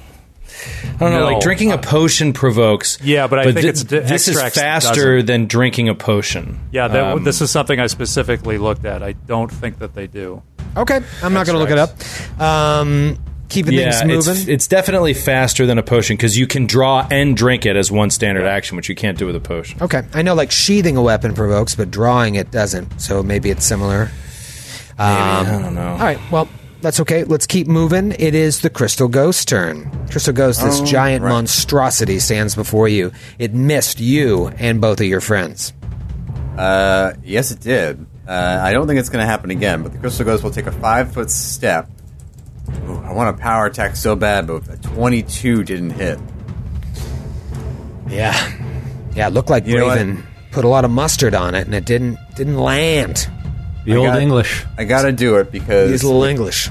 I 0.95 0.99
don't 0.99 1.13
know. 1.13 1.21
No. 1.21 1.25
Like 1.27 1.41
drinking 1.41 1.73
a 1.73 1.79
potion 1.79 2.33
provokes. 2.33 2.99
Yeah, 3.03 3.27
but 3.27 3.39
I 3.41 3.45
think 3.45 3.59
thi- 3.61 3.69
it's 3.69 3.85
di- 3.85 3.99
this 4.01 4.29
is 4.29 4.37
extracts 4.37 4.59
faster 4.61 5.15
doesn't. 5.17 5.27
than 5.27 5.47
drinking 5.47 5.89
a 5.89 5.95
potion. 5.95 6.61
Yeah, 6.73 6.89
that, 6.89 7.05
Um, 7.15 7.25
this 7.25 7.41
is 7.41 7.51
something 7.51 7.79
I 7.81 7.87
specifically 7.89 8.59
looked 8.59 8.85
at. 8.85 9.03
I 9.03 9.13
don't 9.13 9.51
think 9.51 9.79
that 9.81 9.95
they 9.95 10.07
do. 10.07 10.43
Okay. 10.77 11.01
I'm 11.23 11.33
not 11.35 11.47
going 11.47 11.55
to 11.55 11.59
look 11.61 11.71
it 11.71 11.79
up. 11.79 12.41
Um, 12.41 13.19
keeping 13.49 13.75
yeah, 13.75 13.91
things 14.01 14.27
moving. 14.27 14.41
it's, 14.43 14.49
it's 14.49 14.67
definitely 14.67 15.15
faster 15.15 15.67
than 15.67 15.79
a 15.79 15.83
potion 15.83 16.17
because 16.17 16.37
you 16.37 16.47
can 16.47 16.67
draw 16.67 17.07
and 17.11 17.37
drink 17.37 17.67
it 17.67 17.77
as 17.77 17.93
one 17.93 18.11
standard 18.11 18.47
action, 18.47 18.77
which 18.77 18.89
you 18.89 18.95
can't 18.95 19.17
do 19.19 19.27
with 19.27 19.37
a 19.37 19.41
potion. 19.41 19.81
Okay, 19.83 20.03
I 20.13 20.23
know 20.23 20.35
like 20.35 20.51
sheathing 20.51 20.97
a 20.97 21.03
weapon 21.03 21.35
provokes, 21.35 21.75
but 21.77 21.91
drawing 21.91 22.35
it 22.35 22.51
doesn't. 22.51 23.01
So 23.01 23.23
maybe 23.23 23.51
it's 23.51 23.65
similar. 23.65 24.11
Um, 24.99 25.09
I 25.09 25.45
don't 25.61 25.75
know. 25.75 25.93
All 25.93 25.99
right, 25.99 26.19
well 26.31 26.49
that's 26.85 27.01
okay. 27.01 27.25
Let's 27.25 27.47
keep 27.49 27.67
moving. 27.67 28.13
It 28.13 28.35
is 28.37 28.61
the 28.61 28.71
Crystal 28.71 29.09
Ghost 29.09 29.49
turn. 29.49 29.91
Crystal 30.11 30.33
Ghost, 30.33 30.63
this 30.63 30.81
Oh, 30.81 30.85
giant 30.85 31.25
right. 31.25 31.31
monstrosity 31.31 32.21
stands 32.21 32.55
before 32.55 32.87
you. 32.87 33.11
It 33.41 33.53
missed 33.55 33.99
you 33.99 34.49
and 34.59 34.81
both 34.81 35.01
of 35.01 35.07
your 35.07 35.21
friends. 35.21 35.73
Uh, 36.57 37.15
yes, 37.25 37.51
it 37.51 37.59
did. 37.61 38.07
Uh, 38.29 38.61
I 38.63 38.73
don't 38.73 38.87
think 38.87 39.01
it's 39.01 39.09
going 39.09 39.23
to 39.23 39.27
happen 39.27 39.51
again, 39.51 39.83
but 39.83 39.93
the 39.93 39.99
Crystal 39.99 40.25
Ghost 40.25 40.45
will 40.45 40.53
take 40.53 40.67
a 40.67 40.73
five 40.73 41.13
foot 41.13 41.31
step. 41.31 41.91
Ooh, 42.89 42.97
I 43.05 43.13
want 43.13 43.37
a 43.37 43.39
power 43.41 43.67
attack 43.67 43.97
so 43.97 44.15
bad, 44.15 44.47
but 44.47 44.69
a 44.69 44.77
22 44.77 45.65
didn't 45.65 45.91
hit. 45.91 46.19
Yeah, 48.09 48.35
yeah. 49.15 49.27
It 49.29 49.33
looked 49.33 49.51
like 49.51 49.67
You? 49.67 49.77
Braven 49.77 50.23
put 50.53 50.65
a 50.65 50.69
lot 50.69 50.85
of 50.85 50.91
mustard 50.91 51.35
on 51.35 51.55
it, 51.55 51.67
and 51.67 51.75
it 51.75 51.85
didn't 51.85 52.19
didn't 52.37 52.59
land. 52.59 53.29
The 53.85 53.93
I 53.93 53.97
old 53.97 54.07
got- 54.07 54.23
English. 54.23 54.65
I 54.79 54.85
got 54.85 55.03
to 55.03 55.13
do 55.13 55.37
it 55.37 55.45
Use 55.45 55.63
because 55.63 56.03
a 56.03 56.07
little 56.07 56.25
English. 56.25 56.71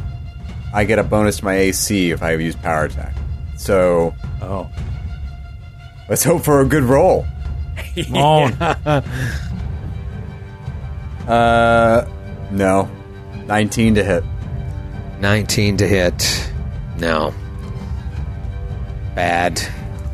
I 0.74 0.86
get 0.86 0.97
a 0.99 1.03
bonus 1.03 1.38
to 1.38 1.45
my 1.45 1.55
AC 1.55 2.11
if 2.11 2.24
I 2.24 2.32
use 2.34 2.55
power 2.55 2.86
attack. 2.86 3.14
So 3.57 4.16
Oh. 4.41 4.70
let's 6.09 6.24
hope 6.24 6.43
for 6.43 6.61
a 6.61 6.66
good 6.66 6.84
roll. 6.84 7.26
Moan. 8.09 8.55
Uh, 11.28 12.05
no, 12.51 12.89
19 13.45 13.95
to 13.95 14.03
hit. 14.03 14.24
19 15.22 15.78
to 15.78 15.88
hit. 15.88 16.51
No. 16.97 17.34
Bad 19.16 19.61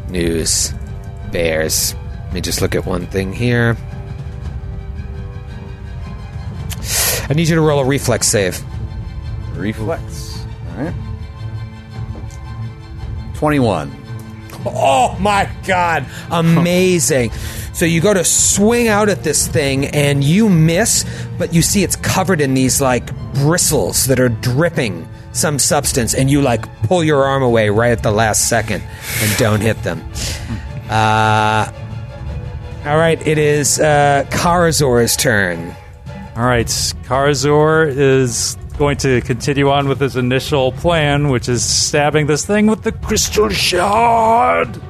news. 0.10 0.72
Bears. 1.32 1.96
Let 2.26 2.34
me 2.34 2.42
just 2.42 2.62
look 2.62 2.76
at 2.76 2.86
one 2.86 3.08
thing 3.08 3.34
here. 3.34 3.76
I 7.30 7.34
need 7.34 7.48
you 7.48 7.56
to 7.56 7.62
roll 7.62 7.80
a 7.80 7.86
reflex 7.86 8.28
save. 8.28 8.60
Reflex. 9.56 10.46
All 10.72 10.84
right. 10.84 10.94
21. 13.36 13.96
Oh 14.66 15.16
my 15.20 15.50
god. 15.66 16.06
Amazing. 16.32 17.32
So 17.72 17.86
you 17.86 18.02
go 18.02 18.14
to 18.14 18.26
swing 18.26 18.90
out 18.90 19.08
at 19.08 19.24
this 19.24 19.48
thing 19.48 19.86
and 19.86 20.22
you 20.22 20.50
miss, 20.50 21.06
but 21.38 21.54
you 21.54 21.62
see 21.62 21.82
it's 21.82 21.96
covered 21.96 22.42
in 22.42 22.54
these 22.54 22.82
like 22.82 23.16
bristles 23.36 24.08
that 24.08 24.20
are 24.20 24.28
dripping 24.28 25.08
some 25.32 25.60
substance 25.60 26.14
and 26.14 26.30
you 26.30 26.42
like 26.42 26.66
pull 26.84 27.06
your 27.06 27.24
arm 27.24 27.42
away 27.42 27.70
right 27.70 27.94
at 27.94 28.04
the 28.04 28.12
last 28.12 28.50
second 28.50 28.84
and 29.22 29.38
don't 29.38 29.62
hit 29.62 29.82
them. 29.84 30.04
Uh 30.90 31.72
all 32.86 32.98
right, 32.98 33.26
it 33.26 33.38
is 33.38 33.80
uh, 33.80 34.26
Karazor's 34.30 35.16
turn. 35.16 35.74
All 36.40 36.46
right, 36.46 36.68
Karazor 36.68 37.86
is 37.94 38.58
going 38.78 38.96
to 39.00 39.20
continue 39.20 39.70
on 39.72 39.90
with 39.90 40.00
his 40.00 40.16
initial 40.16 40.72
plan, 40.72 41.28
which 41.28 41.50
is 41.50 41.62
stabbing 41.70 42.28
this 42.28 42.46
thing 42.46 42.68
with 42.68 42.82
the 42.82 42.94
crystal 42.94 43.50
shard. 43.50 44.82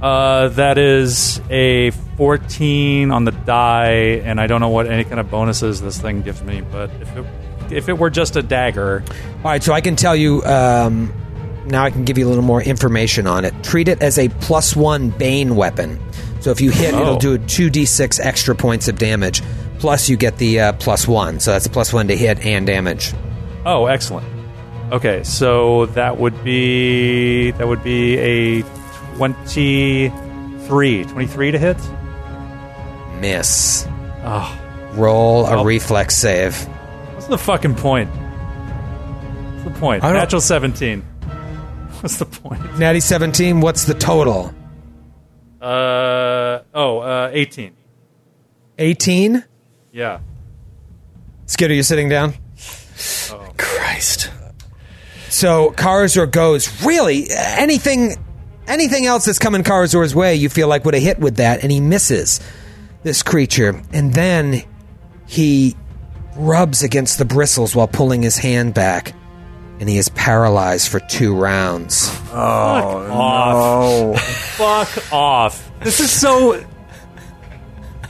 Uh, 0.00 0.48
that 0.48 0.78
is 0.78 1.42
a 1.50 1.90
14 2.16 3.10
on 3.10 3.26
the 3.26 3.32
die, 3.32 4.22
and 4.24 4.40
I 4.40 4.46
don't 4.46 4.62
know 4.62 4.70
what 4.70 4.86
any 4.86 5.04
kind 5.04 5.20
of 5.20 5.30
bonuses 5.30 5.82
this 5.82 6.00
thing 6.00 6.22
gives 6.22 6.42
me, 6.42 6.62
but 6.62 6.88
if 7.02 7.16
it, 7.18 7.26
if 7.70 7.88
it 7.90 7.98
were 7.98 8.08
just 8.08 8.34
a 8.36 8.42
dagger, 8.42 9.04
All 9.10 9.42
right, 9.42 9.62
so 9.62 9.74
I 9.74 9.82
can 9.82 9.94
tell 9.94 10.16
you 10.16 10.42
um, 10.44 11.12
now. 11.66 11.84
I 11.84 11.90
can 11.90 12.06
give 12.06 12.16
you 12.16 12.26
a 12.26 12.30
little 12.30 12.42
more 12.42 12.62
information 12.62 13.26
on 13.26 13.44
it. 13.44 13.52
Treat 13.62 13.88
it 13.88 14.00
as 14.00 14.18
a 14.18 14.30
plus 14.30 14.74
one 14.74 15.10
Bane 15.10 15.54
weapon. 15.54 16.00
So 16.44 16.50
if 16.50 16.60
you 16.60 16.70
hit, 16.70 16.92
it'll 16.92 17.14
Oh. 17.14 17.18
do 17.18 17.38
two 17.38 17.70
d 17.70 17.86
six 17.86 18.20
extra 18.20 18.54
points 18.54 18.86
of 18.86 18.98
damage. 18.98 19.40
Plus, 19.78 20.10
you 20.10 20.16
get 20.18 20.36
the 20.36 20.60
uh, 20.60 20.72
plus 20.74 21.08
one. 21.08 21.40
So 21.40 21.52
that's 21.52 21.66
plus 21.66 21.90
one 21.90 22.06
to 22.08 22.16
hit 22.16 22.44
and 22.44 22.66
damage. 22.66 23.14
Oh, 23.64 23.86
excellent. 23.86 24.26
Okay, 24.92 25.22
so 25.24 25.86
that 25.86 26.18
would 26.18 26.44
be 26.44 27.50
that 27.52 27.66
would 27.66 27.82
be 27.82 28.18
a 28.18 28.62
23 29.16 31.04
23 31.04 31.50
to 31.52 31.58
hit. 31.58 31.78
Miss. 33.20 33.86
Oh, 34.24 34.60
Roll 34.92 35.46
a 35.46 35.64
reflex 35.64 36.14
save. 36.14 36.54
what's 37.14 37.26
the 37.28 37.38
fucking 37.38 37.74
point? 37.76 38.10
What's 38.10 39.64
the 39.64 39.80
point? 39.80 40.02
Natural 40.02 40.42
17. 40.42 41.00
What's 42.00 42.18
the 42.18 42.26
point? 42.26 42.78
Natty 42.78 43.00
seventeen. 43.00 43.62
What's 43.62 43.84
the 43.86 43.94
total? 43.94 44.52
Uh 45.64 46.62
oh, 46.74 46.98
uh 46.98 47.30
18. 47.32 47.74
Eighteen. 48.78 49.44
Yeah. 49.92 50.20
Skidder, 51.46 51.72
you 51.72 51.82
sitting 51.82 52.10
down? 52.10 52.34
Oh. 53.30 53.50
Christ. 53.56 54.30
So 55.30 55.70
Karazor 55.70 56.30
goes, 56.30 56.84
really? 56.84 57.28
Anything 57.30 58.16
anything 58.66 59.06
else 59.06 59.24
that's 59.24 59.38
coming 59.38 59.62
Karazor's 59.62 60.14
way, 60.14 60.34
you 60.34 60.50
feel 60.50 60.68
like 60.68 60.84
would 60.84 60.94
have 60.94 61.02
hit 61.02 61.18
with 61.18 61.36
that, 61.36 61.62
and 61.62 61.72
he 61.72 61.80
misses 61.80 62.40
this 63.02 63.22
creature. 63.22 63.80
And 63.92 64.12
then 64.12 64.62
he 65.26 65.76
rubs 66.36 66.82
against 66.82 67.16
the 67.18 67.24
bristles 67.24 67.74
while 67.74 67.88
pulling 67.88 68.22
his 68.22 68.36
hand 68.36 68.74
back. 68.74 69.14
And 69.84 69.90
he 69.90 69.98
is 69.98 70.08
paralyzed 70.08 70.88
for 70.88 70.98
two 70.98 71.36
rounds. 71.36 72.08
Oh, 72.32 72.36
off. 73.12 73.78
no. 73.78 74.14
Fuck 74.18 75.12
off. 75.12 75.70
This 75.80 76.00
is 76.00 76.10
so 76.10 76.64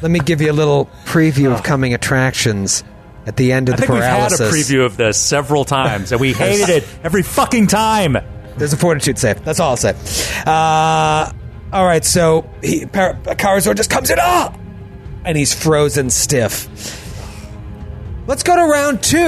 Let 0.00 0.08
me 0.08 0.20
give 0.20 0.40
you 0.40 0.52
a 0.52 0.54
little 0.54 0.88
preview 1.04 1.52
of 1.52 1.64
coming 1.64 1.92
attractions 1.92 2.84
at 3.26 3.36
the 3.36 3.50
end 3.50 3.70
of 3.70 3.72
I 3.72 3.76
the 3.78 3.80
think 3.80 3.92
we've 3.94 4.02
had 4.04 4.30
a 4.30 4.36
preview 4.36 4.86
of 4.86 4.96
this 4.96 5.18
several 5.18 5.64
times 5.64 6.12
and 6.12 6.20
we 6.20 6.32
hated 6.32 6.68
it 6.68 6.84
every 7.02 7.24
fucking 7.24 7.66
time. 7.66 8.18
There's 8.56 8.72
a 8.72 8.76
fortitude 8.76 9.18
save. 9.18 9.44
That's 9.44 9.58
all 9.58 9.70
I'll 9.70 9.76
say. 9.76 9.96
Uh, 10.46 11.32
all 11.72 11.84
right, 11.84 12.04
so 12.04 12.48
he, 12.62 12.86
Par- 12.86 13.14
Karazor 13.24 13.74
just 13.74 13.90
comes 13.90 14.10
in, 14.10 14.18
ah! 14.20 14.56
And 15.24 15.36
he's 15.36 15.52
frozen 15.52 16.08
stiff. 16.10 17.02
Let's 18.26 18.42
go 18.42 18.56
to 18.56 18.62
round 18.62 19.02
two. 19.02 19.18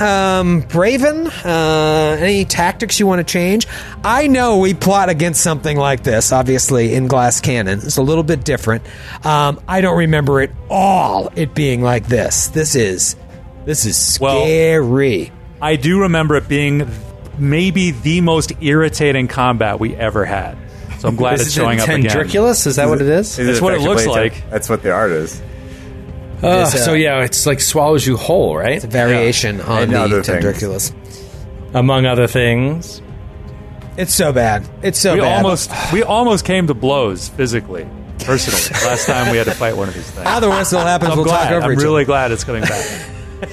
Um, 0.00 0.62
Braven, 0.62 1.26
uh, 1.44 2.16
any 2.22 2.44
tactics 2.44 3.00
you 3.00 3.06
want 3.06 3.18
to 3.18 3.30
change? 3.30 3.66
I 4.04 4.28
know 4.28 4.58
we 4.58 4.74
plot 4.74 5.08
against 5.08 5.42
something 5.42 5.76
like 5.76 6.04
this, 6.04 6.30
obviously, 6.30 6.94
in 6.94 7.08
Glass 7.08 7.40
Cannon. 7.40 7.80
It's 7.80 7.96
a 7.96 8.02
little 8.02 8.22
bit 8.22 8.44
different. 8.44 8.84
Um, 9.26 9.60
I 9.66 9.80
don't 9.80 9.98
remember 9.98 10.40
at 10.40 10.50
all 10.70 11.32
it 11.34 11.52
being 11.52 11.82
like 11.82 12.06
this. 12.06 12.46
This 12.48 12.76
is, 12.76 13.16
this 13.64 13.84
is 13.84 14.18
Well- 14.20 14.42
scary. 14.42 15.32
I 15.60 15.74
do 15.74 16.02
remember 16.02 16.36
it 16.36 16.46
being 16.46 16.88
maybe 17.36 17.90
the 17.90 18.20
most 18.20 18.52
irritating 18.60 19.26
combat 19.26 19.80
we 19.80 19.96
ever 19.96 20.24
had. 20.24 20.56
So 21.00 21.08
I'm 21.08 21.16
glad 21.16 21.34
Is 21.40 21.48
it's 21.48 21.50
it 21.56 21.60
showing 21.60 21.80
up 21.80 21.88
again. 21.88 22.02
Tendriculos? 22.04 22.68
Is 22.68 22.76
that 22.76 22.88
what 22.88 23.00
it 23.00 23.08
is? 23.08 23.36
Is 23.36 23.48
That's 23.48 23.60
what 23.60 23.74
it 23.74 23.80
looks 23.80 24.06
like. 24.06 24.48
That's 24.48 24.68
what 24.68 24.84
the 24.84 24.92
art 24.92 25.10
is. 25.10 25.42
Uh, 26.44 26.62
It's, 26.72 26.84
so 26.84 26.92
yeah, 26.94 27.24
it's 27.24 27.46
like 27.46 27.60
swallows 27.60 28.06
you 28.06 28.16
whole, 28.16 28.56
right? 28.56 28.72
It's 28.76 28.84
a 28.84 28.88
variation 28.88 29.60
on 29.60 29.84
And 29.84 29.92
the 29.92 30.00
other 30.00 30.22
things. 30.22 30.44
tendriculos. 30.44 30.92
Among 31.74 32.06
other 32.06 32.26
things. 32.26 33.00
It's 33.96 34.12
so 34.14 34.32
bad. 34.32 34.68
It's 34.82 34.98
so 34.98 35.14
We 35.14 35.20
bad. 35.20 35.36
almost 35.44 35.70
we 35.92 36.02
almost 36.02 36.44
came 36.44 36.66
to 36.66 36.74
blows 36.74 37.28
physically, 37.28 37.86
personally. 38.20 38.84
Last 38.88 39.06
time 39.06 39.30
we 39.30 39.38
had 39.38 39.46
to 39.46 39.52
fight 39.54 39.76
one 39.76 39.88
of 39.88 39.94
these 39.94 40.10
things. 40.10 40.26
How 40.26 40.40
the 40.40 40.48
rest 40.48 40.72
of 40.72 40.80
it 40.80 40.84
happens, 40.84 41.10
I'm 41.12 41.16
we'll 41.18 41.24
glad. 41.26 41.44
talk 41.44 41.52
over 41.52 41.66
I'm 41.66 41.72
each 41.72 41.78
really 41.78 42.02
other. 42.02 42.04
glad 42.06 42.32
it's 42.32 42.44
coming 42.44 42.62
back. 42.62 42.84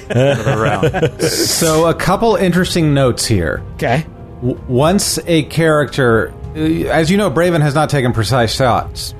So, 1.20 1.86
a 1.86 1.94
couple 1.94 2.36
interesting 2.36 2.94
notes 2.94 3.26
here. 3.26 3.62
Okay. 3.74 4.06
W- 4.40 4.58
once 4.68 5.18
a 5.26 5.42
character, 5.44 6.32
uh, 6.56 6.60
as 6.88 7.10
you 7.10 7.16
know, 7.16 7.30
Braven 7.30 7.60
has 7.60 7.74
not 7.74 7.90
taken 7.90 8.12
precise 8.12 8.54
shots, 8.54 9.14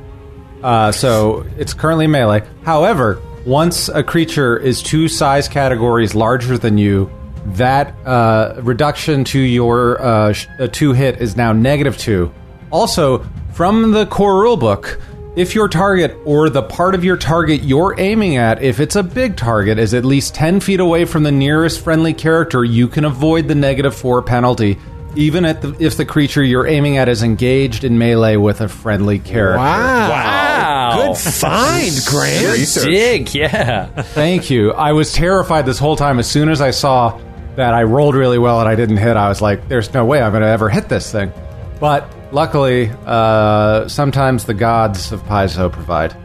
uh, 0.63 0.91
so 0.93 1.45
it's 1.59 1.75
currently 1.75 2.07
melee. 2.07 2.43
However, 2.65 3.21
once 3.45 3.89
a 3.89 4.03
creature 4.03 4.57
is 4.57 4.83
two 4.83 5.09
size 5.09 5.49
categories 5.49 6.15
larger 6.15 6.59
than 6.59 6.79
you, 6.79 7.11
that 7.47 7.95
uh, 8.07 8.61
reduction 8.63 9.25
to 9.25 9.39
your 9.39 10.01
uh, 10.01 10.35
uh, 10.59 10.69
two 10.69 10.93
hit 10.93 11.21
is 11.21 11.37
now 11.37 11.53
negative 11.53 11.99
two. 11.99 12.33
Also, 12.71 13.27
from 13.53 13.91
the 13.93 14.07
core 14.07 14.43
rulebook, 14.45 15.01
if 15.35 15.55
your 15.55 15.69
target 15.69 16.17
or 16.25 16.51
the 16.51 16.63
part 16.63 16.95
of 16.95 17.05
your 17.05 17.17
target 17.17 17.63
you're 17.63 17.99
aiming 17.99 18.37
at, 18.37 18.63
if 18.63 18.81
it's 18.81 18.97
a 18.97 19.03
big 19.03 19.37
target, 19.37 19.79
is 19.79 19.95
at 19.95 20.05
least 20.05 20.35
10 20.35 20.61
feet 20.61 20.81
away 20.81 21.05
from 21.05 21.23
the 21.23 21.33
nearest 21.33 21.83
friendly 21.83 22.15
character, 22.15 22.65
you 22.65 22.87
can 22.87 23.05
avoid 23.05 23.49
the 23.49 23.55
negative 23.55 23.95
4 23.95 24.23
penalty, 24.23 24.79
even 25.17 25.45
the, 25.45 25.77
if 25.79 25.97
the 25.97 26.05
creature 26.05 26.43
you're 26.43 26.67
aiming 26.67 26.97
at 26.97 27.09
is 27.09 27.23
engaged 27.23 27.83
in 27.85 27.99
melee 27.99 28.37
with 28.37 28.61
a 28.61 28.69
friendly 28.69 29.19
character. 29.19 29.59
Wow. 29.59 30.11
Wow. 30.11 30.52
Good 30.97 31.17
find, 31.19 31.93
Grant. 32.07 32.53
Research. 32.59 32.85
Dig, 32.85 33.35
yeah. 33.35 33.87
Thank 33.87 34.51
you. 34.51 34.73
I 34.73 34.93
was 34.93 35.13
terrified 35.13 35.67
this 35.67 35.79
whole 35.79 35.97
time. 35.97 36.19
As 36.19 36.31
soon 36.31 36.49
as 36.49 36.61
I 36.61 36.71
saw 36.71 37.21
that 37.57 37.75
I 37.75 37.83
rolled 37.83 38.15
really 38.15 38.39
well 38.39 38.61
and 38.61 38.69
I 38.69 38.75
didn't 38.75 38.97
hit, 38.99 39.17
I 39.17 39.29
was 39.29 39.41
like, 39.43 39.69
there's 39.69 39.93
no 39.93 40.05
way 40.05 40.21
I'm 40.23 40.33
going 40.33 40.43
to 40.43 40.49
ever 40.49 40.69
hit 40.69 40.89
this 40.89 41.11
thing. 41.13 41.33
But 41.81 42.09
luckily, 42.33 42.91
uh, 43.07 43.89
sometimes 43.89 44.45
the 44.45 44.55
gods 44.55 45.13
of 45.13 45.21
Paizo 45.23 45.71
provide. 45.71 46.17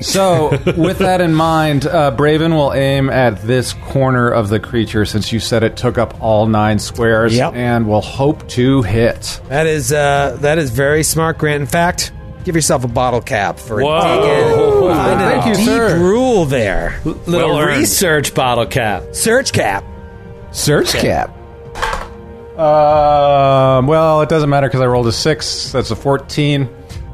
So, 0.00 0.48
with 0.78 0.98
that 1.00 1.20
in 1.20 1.34
mind, 1.34 1.84
uh, 1.86 2.16
Braven 2.16 2.52
will 2.54 2.72
aim 2.72 3.10
at 3.10 3.42
this 3.42 3.74
corner 3.74 4.30
of 4.30 4.48
the 4.48 4.58
creature 4.58 5.04
since 5.04 5.30
you 5.30 5.40
said 5.40 5.62
it 5.62 5.76
took 5.76 5.98
up 5.98 6.22
all 6.22 6.46
nine 6.46 6.78
squares 6.78 7.36
Yep. 7.36 7.52
and 7.54 7.86
will 7.86 8.00
hope 8.00 8.48
to 8.50 8.80
hit. 8.80 9.40
That 9.48 9.66
is 9.66 9.92
uh, 9.92 10.38
that 10.40 10.56
is 10.56 10.70
very 10.70 11.02
smart, 11.02 11.36
Grant. 11.36 11.60
In 11.60 11.66
fact, 11.66 12.12
give 12.44 12.54
yourself 12.56 12.84
a 12.84 12.88
bottle 12.88 13.20
cap 13.20 13.58
for 13.58 13.82
Whoa. 13.82 14.00
digging. 14.00 14.96
Find 14.96 15.20
a 15.20 15.24
Thank 15.24 15.46
you, 15.46 15.54
deep 15.54 15.64
sir. 15.66 15.98
rule 15.98 16.44
there. 16.46 17.00
Little 17.04 17.48
Well 17.50 17.58
earned. 17.58 17.78
research 17.78 18.34
bottle 18.34 18.66
cap. 18.66 19.04
Search 19.12 19.52
cap. 19.52 19.84
Search 20.52 20.92
cap. 20.92 21.36
Um, 22.58 23.86
well, 23.86 24.20
it 24.22 24.28
doesn't 24.28 24.50
matter 24.50 24.66
because 24.68 24.80
I 24.80 24.86
rolled 24.86 25.06
a 25.06 25.12
six. 25.12 25.72
That's 25.72 25.90
a 25.90 25.96
14. 25.96 26.68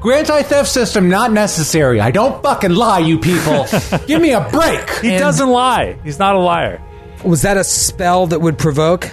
Anti 0.06 0.42
theft 0.42 0.68
system 0.68 1.08
not 1.08 1.32
necessary. 1.32 2.00
I 2.00 2.12
don't 2.12 2.40
fucking 2.40 2.70
lie, 2.72 3.00
you 3.00 3.18
people. 3.18 3.66
Give 4.06 4.22
me 4.22 4.32
a 4.32 4.40
break. 4.50 4.88
He 5.00 5.10
And- 5.10 5.18
doesn't 5.18 5.48
lie. 5.48 5.98
He's 6.04 6.18
not 6.20 6.36
a 6.36 6.38
liar. 6.38 6.80
Was 7.24 7.42
that 7.42 7.56
a 7.56 7.64
spell 7.64 8.28
that 8.28 8.40
would 8.40 8.56
provoke? 8.56 9.10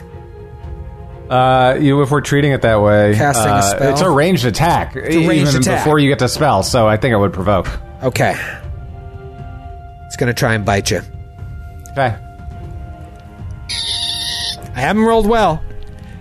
Uh, 1.29 1.77
you, 1.79 2.01
if 2.01 2.11
we're 2.11 2.21
treating 2.21 2.51
it 2.51 2.61
that 2.63 2.81
way, 2.81 3.13
Casting 3.15 3.47
a 3.47 3.55
uh, 3.55 3.61
spell? 3.61 3.91
it's 3.91 4.01
a 4.01 4.09
ranged 4.09 4.45
attack, 4.45 4.95
a 4.95 4.99
ranged 4.99 5.49
even 5.49 5.61
attack. 5.61 5.83
before 5.83 5.99
you 5.99 6.09
get 6.09 6.19
to 6.19 6.29
spell. 6.29 6.63
So 6.63 6.87
I 6.87 6.97
think 6.97 7.13
it 7.13 7.17
would 7.17 7.33
provoke. 7.33 7.67
Okay. 8.03 8.35
It's 10.05 10.15
gonna 10.17 10.33
try 10.33 10.53
and 10.53 10.65
bite 10.65 10.91
you. 10.91 11.01
Okay. 11.91 12.15
I 14.75 14.79
haven't 14.79 15.03
rolled 15.03 15.27
well. 15.27 15.63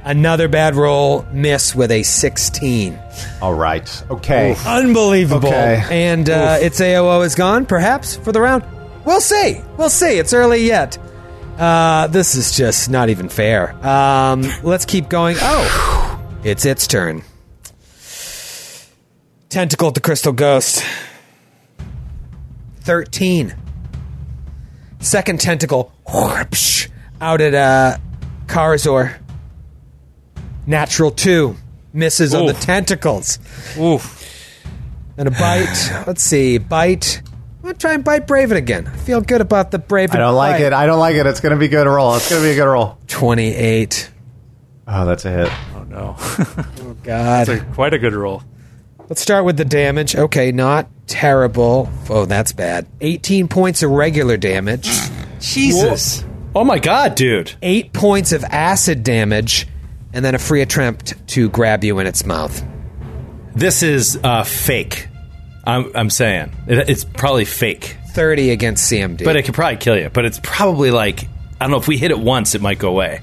Another 0.05 0.49
bad 0.49 0.75
roll, 0.75 1.25
miss 1.33 1.75
with 1.75 1.91
a 1.91 2.03
16. 2.03 2.99
All 3.41 3.55
right. 3.55 4.05
Okay. 4.11 4.57
Unbelievable. 4.67 5.49
Okay. 5.49 5.83
And 5.91 6.29
uh, 6.29 6.59
its 6.61 6.81
AOO 6.81 7.25
is 7.25 7.35
gone, 7.35 7.67
perhaps, 7.67 8.17
for 8.17 8.33
the 8.33 8.41
round. 8.41 8.65
We'll 9.05 9.21
see. 9.21 9.61
We'll 9.79 9.91
see. 9.91 10.19
It's 10.19 10.33
early 10.33 10.65
yet. 10.67 10.99
Uh, 11.59 12.07
this 12.09 12.35
is 12.35 12.57
just 12.57 12.91
not 12.91 13.09
even 13.09 13.29
fair. 13.29 13.75
Um, 13.87 14.43
let's 14.63 14.85
keep 14.85 15.09
going. 15.09 15.37
Oh, 15.41 16.21
it's 16.45 16.65
its 16.65 16.87
turn. 16.87 17.23
Tentacle 19.49 19.93
to 19.93 20.01
Crystal 20.01 20.33
Ghost. 20.33 20.83
13. 22.81 23.55
Second 25.01 25.41
tentacle. 25.41 25.93
whoopsh, 26.07 26.89
Out 27.21 27.41
at 27.41 27.55
uh, 27.55 27.99
Karazor. 28.47 29.19
Natural 30.67 31.11
2. 31.11 31.57
Misses 31.93 32.35
on 32.35 32.47
the 32.47 32.55
tentacles. 32.55 33.39
Oof. 33.79 34.19
And 35.19 35.29
a 35.29 35.31
bite. 35.31 36.05
Let's 36.07 36.23
see. 36.23 36.57
Bite. 36.59 37.21
I'm 37.63 37.67
going 37.69 37.75
to 37.75 37.81
try 37.81 37.95
and 37.95 38.03
bite 38.03 38.27
Braven 38.27 38.57
again. 38.57 38.89
I 38.89 38.97
feel 38.97 39.21
good 39.21 39.41
about 39.41 39.71
the 39.71 39.79
Braven. 39.79 40.15
I 40.17 40.19
don't 40.19 40.35
like 40.35 40.55
bite. 40.57 40.63
it. 40.63 40.73
I 40.73 40.85
don't 40.87 40.99
like 40.99 41.15
it. 41.15 41.27
It's 41.27 41.39
going 41.41 41.53
to 41.53 41.59
be 41.59 41.67
a 41.67 41.69
good 41.69 41.87
roll. 41.87 42.17
It's 42.17 42.29
going 42.29 42.43
to 42.43 42.49
be 42.49 42.53
a 42.53 42.57
good 42.57 42.67
roll. 42.69 42.99
28. 43.07 44.11
Oh, 44.89 45.07
that's 45.07 45.25
a 45.25 45.31
hit. 45.31 45.53
Oh 45.77 45.85
no. 45.85 46.17
Oh 46.19 46.97
god. 47.05 47.49
It's 47.49 47.63
a- 47.63 47.65
quite 47.75 47.95
a 47.95 47.99
good 47.99 48.15
roll. 48.15 48.43
Let's 49.09 49.21
start 49.23 49.45
with 49.45 49.57
the 49.57 49.65
damage. 49.65 50.17
Okay, 50.17 50.51
not 50.51 50.89
terrible. 51.07 51.89
Oh, 52.11 52.25
that's 52.25 52.51
bad. 52.53 52.87
18 53.01 53.47
points 53.47 53.83
of 53.85 53.91
regular 53.91 54.37
damage, 54.37 54.89
Jesus. 55.41 56.25
Oh 56.55 56.65
my 56.65 56.79
god, 56.81 57.15
dude. 57.15 57.53
8 57.63 57.93
points 57.93 58.33
of 58.33 58.43
acid 58.45 59.05
damage, 59.05 59.69
and 60.13 60.25
then 60.25 60.35
a 60.35 60.39
free 60.39 60.63
attempt 60.63 61.29
to 61.29 61.49
grab 61.51 61.85
you 61.85 61.99
in 62.01 62.07
its 62.07 62.25
mouth. 62.27 62.65
This 63.55 63.83
is 63.83 64.19
uh, 64.25 64.45
fake. 64.45 65.09
I'm, 65.65 65.91
I'm 65.95 66.11
saying. 66.11 66.53
It, 66.67 66.89
it's 66.89 67.05
probably 67.05 67.45
fake. 67.45 67.97
30 68.15 68.51
against 68.51 68.91
CMD. 68.93 69.25
But 69.25 69.37
it 69.37 69.45
could 69.45 69.55
probably 69.55 69.77
kill 69.79 69.97
you. 69.97 70.11
But 70.11 70.25
it's 70.27 70.41
probably 70.43 70.91
like, 70.91 71.25
I 71.61 71.65
don't 71.65 71.71
know, 71.71 71.77
if 71.79 71.89
we 71.89 71.97
hit 71.97 72.11
it 72.11 72.19
once, 72.19 72.55
it 72.55 72.61
might 72.61 72.79
go 72.79 72.89
away 72.91 73.21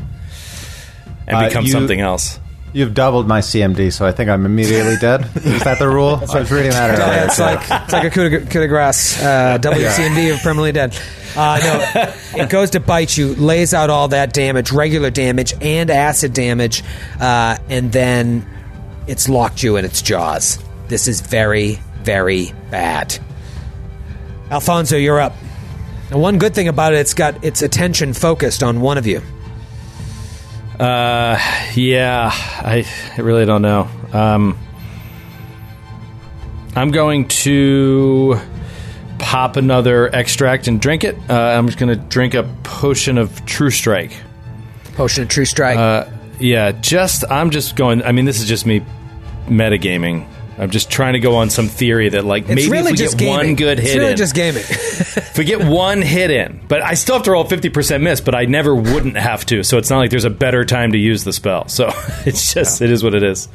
and 1.28 1.38
Uh, 1.38 1.48
become 1.48 1.66
you- 1.66 1.72
something 1.72 2.00
else. 2.00 2.40
You've 2.72 2.94
doubled 2.94 3.28
my 3.28 3.40
CMD, 3.42 3.92
so 3.92 4.06
I 4.06 4.12
think 4.12 4.30
I'm 4.30 4.46
immediately 4.46 4.96
dead. 5.02 5.28
Is 5.38 5.64
that 5.64 5.80
the 5.80 5.90
rule? 5.90 6.22
I 6.32 6.40
was 6.40 6.52
reading 6.52 6.70
that 6.70 6.92
earlier. 6.92 7.14
Yeah, 7.16 7.26
it's 7.26 7.40
like 7.40 7.60
it's 7.62 7.92
like 7.94 8.04
a 8.04 8.10
coup 8.12 8.30
de, 8.30 8.40
coup 8.46 8.60
de 8.60 8.68
grace. 8.68 9.20
Uh, 9.20 9.58
WCMD 9.60 10.32
of 10.36 10.40
permanently 10.42 10.72
dead. 10.72 10.96
Uh, 11.36 11.60
no, 11.64 12.44
it 12.44 12.48
goes 12.52 12.70
to 12.72 12.80
bite 12.80 13.18
you, 13.18 13.34
lays 13.36 13.74
out 13.74 13.90
all 13.90 14.10
that 14.10 14.34
damage, 14.34 14.72
regular 14.72 15.10
damage 15.10 15.52
and 15.62 15.90
acid 15.90 16.34
damage, 16.34 16.84
uh, 17.20 17.58
and 17.70 17.92
then 17.92 18.46
it's 19.08 19.28
locked 19.28 19.64
you 19.64 19.78
in 19.78 19.84
its 19.84 20.04
jaws. 20.04 20.60
This 20.90 21.08
is 21.08 21.22
very, 21.22 21.80
very 22.10 22.52
bad. 22.72 23.20
Alfonso, 24.50 24.98
you're 24.98 25.20
up. 25.20 25.36
And 26.10 26.20
one 26.20 26.40
good 26.40 26.56
thing 26.56 26.68
about 26.68 26.94
it, 26.94 26.98
it's 26.98 27.14
got 27.14 27.46
its 27.46 27.62
attention 27.62 28.14
focused 28.14 28.64
on 28.64 28.82
one 28.82 28.98
of 28.98 29.06
you. 29.06 29.22
Uh, 30.80 31.38
yeah, 31.76 32.32
I, 32.34 32.84
I 33.16 33.22
really 33.22 33.46
don't 33.46 33.62
know. 33.62 33.88
Um, 34.12 34.58
I'm 36.76 36.90
going 36.90 37.28
to 37.28 38.40
pop 39.20 39.56
another 39.56 40.08
extract 40.08 40.68
and 40.68 40.82
drink 40.82 41.04
it. 41.04 41.16
Uh, 41.30 41.36
I'm 41.36 41.68
just 41.68 41.78
going 41.78 41.96
to 41.96 42.08
drink 42.08 42.34
a 42.34 42.42
potion 42.64 43.20
of 43.20 43.46
True 43.46 43.70
Strike. 43.70 44.14
Potion 44.96 45.22
of 45.22 45.30
True 45.30 45.46
Strike. 45.46 45.78
Uh, 45.78 46.10
yeah, 46.40 46.72
just 46.72 47.24
I'm 47.30 47.52
just 47.52 47.76
going. 47.76 48.02
I 48.02 48.14
mean, 48.14 48.26
this 48.26 48.40
is 48.40 48.48
just 48.48 48.66
me 48.66 48.84
metagaming. 49.46 50.28
I'm 50.60 50.70
just 50.72 50.92
trying 50.92 51.14
to 51.14 51.20
go 51.20 51.38
on 51.38 51.50
some 51.50 51.70
theory 51.70 52.10
that 52.10 52.26
like 52.26 52.44
it's 52.44 52.50
maybe 52.56 52.70
really 52.70 52.88
if 52.88 52.92
we 52.92 52.98
just 52.98 53.18
get 53.18 53.26
gaming. 53.26 53.48
one 53.48 53.56
good 53.56 53.80
it's 53.80 53.90
hit 53.90 53.98
really 54.00 54.12
in, 54.12 54.18
just 54.18 54.36
gaming. 54.36 54.64
if 54.68 55.38
we 55.38 55.46
get 55.46 55.64
one 55.64 56.02
hit 56.02 56.32
in, 56.32 56.60
but 56.68 56.82
I 56.82 56.96
still 56.96 57.16
have 57.16 57.24
to 57.24 57.32
roll 57.32 57.46
50% 57.46 58.02
miss, 58.02 58.20
but 58.20 58.36
I 58.36 58.44
never 58.44 58.76
wouldn't 58.76 59.16
have 59.16 59.46
to. 59.48 59.64
So 59.64 59.78
it's 59.78 59.90
not 59.90 60.00
like 60.00 60.10
there's 60.10 60.26
a 60.26 60.30
better 60.30 60.66
time 60.66 60.92
to 60.92 60.98
use 60.98 61.24
the 61.24 61.32
spell. 61.32 61.70
So 61.70 61.88
it's 62.26 62.54
just, 62.54 62.82
it 62.82 62.92
is 62.92 63.04
what 63.06 63.16
it 63.16 63.24
is. 63.24 63.48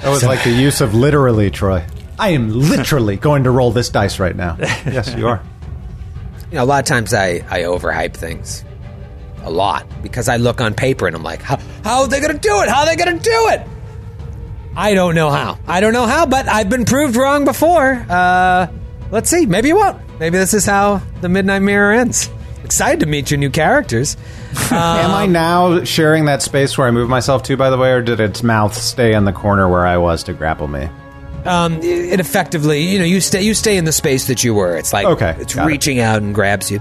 That 0.00 0.08
was 0.08 0.24
like 0.24 0.42
the 0.42 0.50
use 0.50 0.80
of 0.80 0.94
literally, 0.94 1.50
Troy. 1.50 1.84
I 2.18 2.30
am 2.30 2.50
literally 2.50 3.16
going 3.16 3.44
to 3.44 3.50
roll 3.50 3.72
this 3.72 3.90
dice 3.90 4.18
right 4.18 4.34
now. 4.34 4.56
Yes, 4.86 5.14
you 5.14 5.28
are. 5.28 5.42
you 6.50 6.56
know, 6.56 6.64
a 6.64 6.66
lot 6.66 6.80
of 6.80 6.86
times 6.86 7.12
I, 7.12 7.44
I 7.50 7.60
overhype 7.62 8.14
things. 8.14 8.64
A 9.42 9.50
lot. 9.50 9.86
Because 10.02 10.28
I 10.28 10.38
look 10.38 10.60
on 10.60 10.72
paper 10.74 11.06
and 11.06 11.14
I'm 11.14 11.22
like, 11.22 11.42
how, 11.42 11.58
how 11.84 12.02
are 12.02 12.08
they 12.08 12.20
going 12.20 12.32
to 12.32 12.38
do 12.38 12.62
it? 12.62 12.68
How 12.68 12.80
are 12.80 12.86
they 12.86 12.96
going 12.96 13.18
to 13.18 13.22
do 13.22 13.48
it? 13.50 13.66
I 14.74 14.94
don't 14.94 15.14
know 15.14 15.30
how. 15.30 15.58
I 15.66 15.80
don't 15.80 15.92
know 15.92 16.06
how, 16.06 16.26
but 16.26 16.48
I've 16.48 16.68
been 16.70 16.84
proved 16.84 17.16
wrong 17.16 17.44
before. 17.44 18.04
Uh, 18.08 18.68
let's 19.10 19.28
see. 19.30 19.46
Maybe 19.46 19.70
it 19.70 19.74
won't. 19.76 19.98
Maybe 20.18 20.38
this 20.38 20.54
is 20.54 20.64
how 20.64 21.02
the 21.20 21.28
Midnight 21.28 21.60
Mirror 21.60 21.92
ends. 21.92 22.30
Excited 22.64 23.00
to 23.00 23.06
meet 23.06 23.30
your 23.30 23.38
new 23.38 23.50
characters. 23.50 24.16
Am 24.70 25.10
I 25.10 25.26
now 25.26 25.84
sharing 25.84 26.26
that 26.26 26.42
space 26.42 26.78
where 26.78 26.86
I 26.86 26.90
move 26.90 27.08
myself 27.08 27.42
to, 27.44 27.56
by 27.56 27.70
the 27.70 27.76
way, 27.76 27.90
or 27.92 28.00
did 28.02 28.20
its 28.20 28.42
mouth 28.42 28.72
stay 28.74 29.14
in 29.14 29.24
the 29.24 29.32
corner 29.32 29.68
where 29.68 29.86
I 29.86 29.98
was 29.98 30.22
to 30.24 30.32
grapple 30.32 30.68
me? 30.68 30.88
Um, 31.44 31.80
it 31.82 32.20
effectively, 32.20 32.82
you 32.82 32.98
know, 33.00 33.04
you 33.04 33.20
stay 33.20 33.42
you 33.42 33.52
stay 33.52 33.76
in 33.76 33.84
the 33.84 33.90
space 33.92 34.28
that 34.28 34.44
you 34.44 34.54
were. 34.54 34.76
It's 34.76 34.92
like 34.92 35.06
Okay, 35.06 35.34
it's 35.40 35.54
got 35.56 35.64
it. 35.64 35.66
reaching 35.66 35.98
out 35.98 36.22
and 36.22 36.32
grabs 36.34 36.70
you 36.70 36.80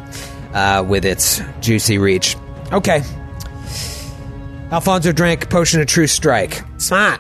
uh, 0.54 0.86
with 0.88 1.04
its 1.04 1.42
juicy 1.62 1.98
reach. 1.98 2.38
Okay. 2.72 3.02
Alfonso 4.72 5.12
drank 5.12 5.50
potion 5.50 5.82
of 5.82 5.88
true 5.88 6.08
strike. 6.08 6.62
Smart. 6.78 7.20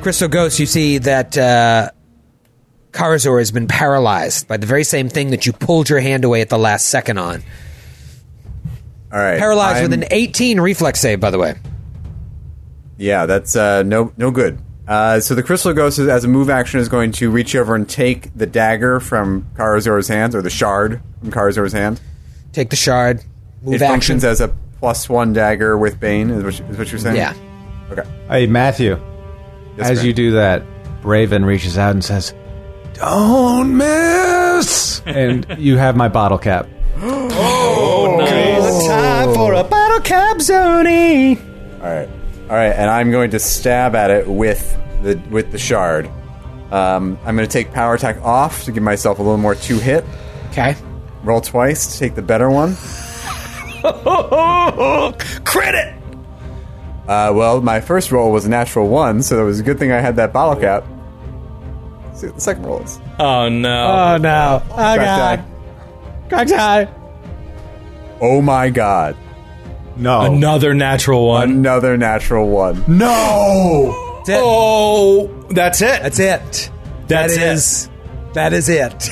Crystal 0.00 0.28
Ghost, 0.28 0.58
you 0.58 0.66
see 0.66 0.98
that 0.98 1.36
uh, 1.36 1.90
Karazor 2.92 3.38
has 3.40 3.50
been 3.50 3.66
paralyzed 3.66 4.46
by 4.48 4.56
the 4.56 4.66
very 4.66 4.84
same 4.84 5.08
thing 5.08 5.30
that 5.30 5.44
you 5.44 5.52
pulled 5.52 5.88
your 5.90 6.00
hand 6.00 6.24
away 6.24 6.40
at 6.40 6.48
the 6.48 6.58
last 6.58 6.86
second 6.88 7.18
on. 7.18 7.42
All 9.12 9.18
right. 9.18 9.38
Paralyzed 9.38 9.82
with 9.82 9.92
I'm- 9.92 10.02
an 10.02 10.08
18 10.10 10.60
reflex 10.60 11.00
save, 11.00 11.20
by 11.20 11.30
the 11.30 11.38
way. 11.38 11.54
Yeah, 12.96 13.26
that's 13.26 13.54
uh, 13.54 13.84
no 13.84 14.12
no 14.16 14.30
good. 14.32 14.58
Uh, 14.88 15.20
so 15.20 15.34
the 15.36 15.42
crystal 15.42 15.72
ghost, 15.72 15.98
is, 16.00 16.08
as 16.08 16.24
a 16.24 16.28
move 16.28 16.50
action, 16.50 16.80
is 16.80 16.88
going 16.88 17.12
to 17.12 17.30
reach 17.30 17.54
over 17.54 17.74
and 17.76 17.88
take 17.88 18.36
the 18.36 18.46
dagger 18.46 18.98
from 19.00 19.46
Karazor's 19.54 20.08
hands, 20.08 20.34
or 20.34 20.42
the 20.42 20.50
shard 20.50 21.00
from 21.20 21.30
Karazor's 21.30 21.72
hand. 21.72 22.00
Take 22.52 22.70
the 22.70 22.76
shard. 22.76 23.22
Move 23.62 23.74
it 23.74 23.82
action. 23.82 23.88
functions 23.92 24.24
as 24.24 24.40
a 24.40 24.48
plus 24.80 25.08
one 25.08 25.32
dagger 25.32 25.76
with 25.78 26.00
Bane. 26.00 26.30
Is 26.30 26.42
what, 26.42 26.58
you- 26.58 26.64
is 26.72 26.78
what 26.78 26.90
you're 26.90 26.98
saying? 26.98 27.16
yeah. 27.16 27.34
Okay. 27.92 28.08
Hey, 28.28 28.46
Matthew, 28.46 28.96
Yes, 29.78 29.90
as 29.90 29.98
Grant. 29.98 30.06
you 30.06 30.12
do 30.12 30.30
that, 30.32 30.62
Braven 31.02 31.44
reaches 31.44 31.78
out 31.78 31.92
and 31.92 32.04
says, 32.04 32.34
Don't 32.94 33.76
miss! 33.76 35.00
and 35.06 35.46
you 35.58 35.76
have 35.76 35.96
my 35.96 36.08
bottle 36.08 36.38
cap. 36.38 36.68
Oh, 37.40 38.16
no! 38.18 38.86
Time 38.88 39.34
for 39.34 39.52
a 39.54 39.62
bottle 39.62 40.00
cap 40.00 40.38
zony. 40.38 41.38
All 41.80 41.86
right. 41.86 42.08
All 42.50 42.56
right, 42.56 42.72
and 42.72 42.90
I'm 42.90 43.10
going 43.10 43.30
to 43.32 43.38
stab 43.38 43.94
at 43.94 44.10
it 44.10 44.26
with 44.26 44.76
the 45.02 45.16
with 45.30 45.52
the 45.52 45.58
shard. 45.58 46.06
Um, 46.72 47.18
I'm 47.24 47.36
going 47.36 47.46
to 47.48 47.52
take 47.52 47.72
power 47.72 47.94
attack 47.94 48.20
off 48.22 48.64
to 48.64 48.72
give 48.72 48.82
myself 48.82 49.18
a 49.18 49.22
little 49.22 49.36
more 49.38 49.54
two 49.54 49.78
hit. 49.78 50.04
Okay. 50.50 50.74
Roll 51.22 51.40
twice 51.40 51.92
to 51.92 51.98
take 51.98 52.14
the 52.14 52.22
better 52.22 52.50
one. 52.50 52.74
Credit. 55.44 55.97
Uh, 57.08 57.32
well, 57.34 57.60
my 57.62 57.80
first 57.80 58.12
roll 58.12 58.30
was 58.30 58.44
a 58.44 58.50
natural 58.50 58.86
one, 58.88 59.22
so 59.22 59.40
it 59.40 59.44
was 59.44 59.58
a 59.60 59.62
good 59.62 59.78
thing 59.78 59.90
I 59.92 60.00
had 60.00 60.16
that 60.16 60.32
bottle 60.32 60.60
cap. 60.60 60.84
Let's 62.08 62.20
see 62.20 62.26
what 62.26 62.34
the 62.36 62.40
second 62.42 62.66
roll 62.66 62.80
is. 62.82 63.00
Oh 63.18 63.48
no. 63.48 63.86
Oh, 63.86 64.16
no. 64.18 64.62
Oh, 64.70 64.76
God. 64.76 64.96
die. 64.96 65.44
Crack 66.28 66.48
die. 66.48 66.88
Oh 68.20 68.42
my 68.42 68.68
god. 68.70 69.16
No. 69.96 70.20
Another 70.32 70.74
natural 70.74 71.26
one. 71.26 71.50
Another 71.50 71.96
natural 71.96 72.48
one. 72.48 72.84
no! 72.86 74.04
That's 74.18 74.28
it. 74.30 74.40
Oh, 74.44 75.46
that's 75.50 75.80
it. 75.80 76.02
That's 76.02 76.18
it. 76.18 76.70
That's 77.06 77.08
That 77.08 77.30
it. 77.30 77.52
is- 77.52 77.90
That 78.34 78.52
is 78.52 78.68
it. 78.68 79.10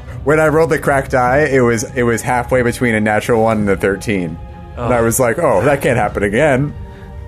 When 0.23 0.39
I 0.39 0.47
rolled 0.47 0.69
the 0.69 0.79
cracked 0.79 1.11
die, 1.11 1.45
it 1.45 1.61
was 1.61 1.83
it 1.95 2.03
was 2.03 2.21
halfway 2.21 2.61
between 2.61 2.95
a 2.95 3.01
natural 3.01 3.41
one 3.43 3.59
and 3.59 3.69
a 3.69 3.77
13. 3.77 4.37
And 4.77 4.93
I 4.93 4.99
oh. 4.99 5.03
was 5.03 5.19
like, 5.19 5.37
oh, 5.39 5.63
that 5.65 5.81
can't 5.81 5.97
happen 5.97 6.23
again. 6.23 6.73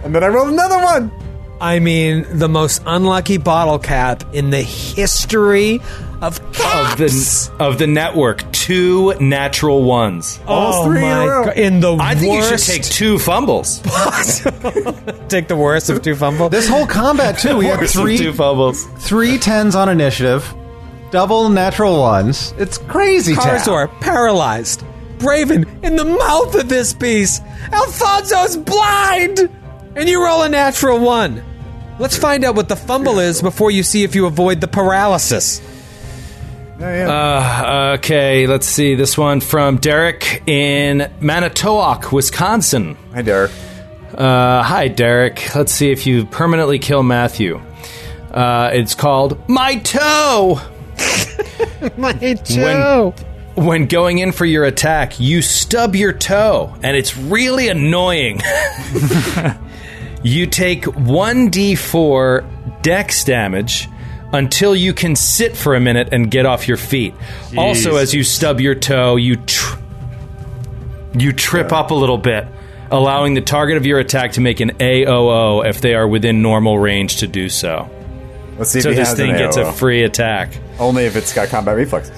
And 0.03 0.13
then 0.13 0.23
I 0.23 0.27
rolled 0.27 0.49
another 0.49 0.77
one. 0.77 1.11
I 1.59 1.79
mean, 1.79 2.25
the 2.29 2.49
most 2.49 2.83
unlucky 2.85 3.37
bottle 3.37 3.79
cap 3.79 4.23
in 4.33 4.49
the 4.49 4.61
history 4.61 5.79
of 6.21 6.39
of 6.39 6.53
caps. 6.53 7.47
the 7.47 7.63
of 7.63 7.77
the 7.77 7.87
network. 7.87 8.49
Two 8.51 9.13
natural 9.19 9.83
ones. 9.83 10.39
Almost 10.47 10.77
oh 10.79 10.85
three 10.85 11.03
in 11.03 11.03
a 11.03 11.11
oh 11.11 11.25
my 11.25 11.25
row. 11.25 11.51
In 11.51 11.79
the 11.81 11.95
I 11.95 12.15
think 12.15 12.33
you 12.33 12.41
should 12.43 12.51
worst 12.51 12.69
take 12.69 12.83
two 12.83 13.19
fumbles. 13.19 13.81
take 15.27 15.47
the 15.47 15.57
worst 15.57 15.89
of 15.89 16.01
two 16.01 16.15
fumbles. 16.15 16.51
This 16.51 16.67
whole 16.67 16.87
combat, 16.87 17.37
too, 17.37 17.57
we 17.57 17.65
had 17.65 17.79
two 17.79 17.87
three, 17.87 18.31
fumbles. 18.31 18.85
three 18.99 19.37
tens 19.37 19.75
on 19.75 19.89
initiative, 19.89 20.53
double 21.13 21.47
natural 21.47 21.99
ones. 21.99 22.55
It's 22.57 22.79
crazy 22.79 23.35
town. 23.35 23.45
Karazor 23.45 24.01
paralyzed. 24.01 24.83
Braven 25.19 25.83
in 25.83 25.95
the 25.95 26.05
mouth 26.05 26.55
of 26.55 26.67
this 26.67 26.91
beast. 26.95 27.43
Alfonso's 27.71 28.57
blind, 28.57 29.47
and 29.95 30.09
you 30.09 30.25
roll 30.25 30.41
a 30.41 30.49
natural 30.49 30.99
one. 30.99 31.43
Let's 31.99 32.17
find 32.17 32.43
out 32.43 32.55
what 32.55 32.67
the 32.67 32.75
fumble 32.75 33.19
is 33.19 33.43
before 33.43 33.69
you 33.69 33.83
see 33.83 34.03
if 34.03 34.15
you 34.15 34.25
avoid 34.25 34.59
the 34.59 34.67
paralysis. 34.67 35.61
Yeah, 36.79 37.05
yeah. 37.05 37.91
Uh, 37.93 37.97
okay, 37.99 38.47
let's 38.47 38.65
see. 38.65 38.95
This 38.95 39.15
one 39.15 39.39
from 39.39 39.77
Derek 39.77 40.41
in 40.47 41.11
Manitowoc, 41.21 42.11
Wisconsin. 42.11 42.97
Hi, 43.13 43.21
Derek. 43.21 43.51
Uh, 44.17 44.63
hi, 44.63 44.87
Derek. 44.87 45.53
Let's 45.53 45.71
see 45.71 45.91
if 45.91 46.07
you 46.07 46.25
permanently 46.25 46.79
kill 46.79 47.03
Matthew. 47.03 47.61
Uh, 48.31 48.71
it's 48.73 48.95
called 48.95 49.47
My 49.47 49.75
Toe. 49.75 50.59
My 51.97 52.13
When, 53.55 53.65
when 53.65 53.85
going 53.87 54.19
in 54.19 54.31
for 54.31 54.45
your 54.45 54.63
attack, 54.65 55.19
you 55.19 55.41
stub 55.41 55.95
your 55.95 56.13
toe, 56.13 56.75
and 56.81 56.95
it's 56.97 57.17
really 57.17 57.67
annoying. 57.67 58.39
you 60.23 60.47
take 60.47 60.83
1d4 60.83 62.81
dex 62.81 63.23
damage 63.23 63.89
until 64.33 64.75
you 64.75 64.93
can 64.93 65.15
sit 65.15 65.55
for 65.55 65.75
a 65.75 65.79
minute 65.79 66.09
and 66.11 66.31
get 66.31 66.45
off 66.45 66.67
your 66.67 66.77
feet. 66.77 67.13
Also, 67.57 67.97
as 67.97 68.13
you 68.13 68.23
stub 68.23 68.59
your 68.59 68.75
toe, 68.75 69.15
you 69.15 69.35
tr- 69.37 69.79
you 71.15 71.31
trip 71.31 71.71
up 71.71 71.91
a 71.91 71.93
little 71.93 72.17
bit, 72.17 72.47
allowing 72.89 73.35
the 73.35 73.41
target 73.41 73.77
of 73.77 73.85
your 73.85 73.99
attack 73.99 74.33
to 74.33 74.41
make 74.41 74.59
an 74.59 74.71
AOO 74.71 75.67
if 75.67 75.81
they 75.81 75.93
are 75.93 76.07
within 76.07 76.41
normal 76.41 76.79
range 76.79 77.17
to 77.17 77.27
do 77.27 77.49
so. 77.49 77.89
Let's 78.63 78.71
see 78.71 78.81
So 78.81 78.89
if 78.89 78.95
he 78.95 78.99
this 79.01 79.09
has 79.09 79.17
thing 79.17 79.31
an 79.31 79.37
gets 79.37 79.57
a 79.57 79.71
free 79.73 80.03
attack. 80.03 80.57
Only 80.79 81.05
if 81.05 81.15
it's 81.15 81.33
got 81.33 81.49
combat 81.49 81.75
reflexes. 81.75 82.17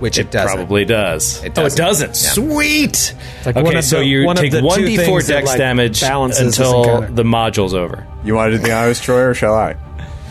Which 0.00 0.18
it, 0.18 0.30
does. 0.30 0.52
Probably 0.52 0.84
does. 0.84 1.42
It 1.42 1.56
Oh, 1.58 1.64
it 1.64 1.74
doesn't. 1.74 2.08
doesn't. 2.08 2.16
Sweet. 2.16 3.14
like 3.46 3.56
okay, 3.56 3.62
one 3.64 3.76
of 3.76 3.84
so 3.84 3.98
the- 4.00 4.04
you 4.04 4.26
one 4.26 4.36
of 4.36 4.42
take 4.42 4.62
one 4.62 4.84
d 4.84 4.96
four 4.98 5.22
dex 5.22 5.48
like, 5.48 5.56
damage 5.58 6.02
until 6.02 7.00
the 7.02 7.22
module's 7.22 7.72
over. 7.74 8.06
You 8.24 8.34
want 8.34 8.52
to 8.52 8.58
do 8.58 8.62
the 8.64 8.72
honors, 8.74 9.00
Troy, 9.00 9.22
or 9.22 9.34
shall 9.34 9.54
I? 9.54 9.76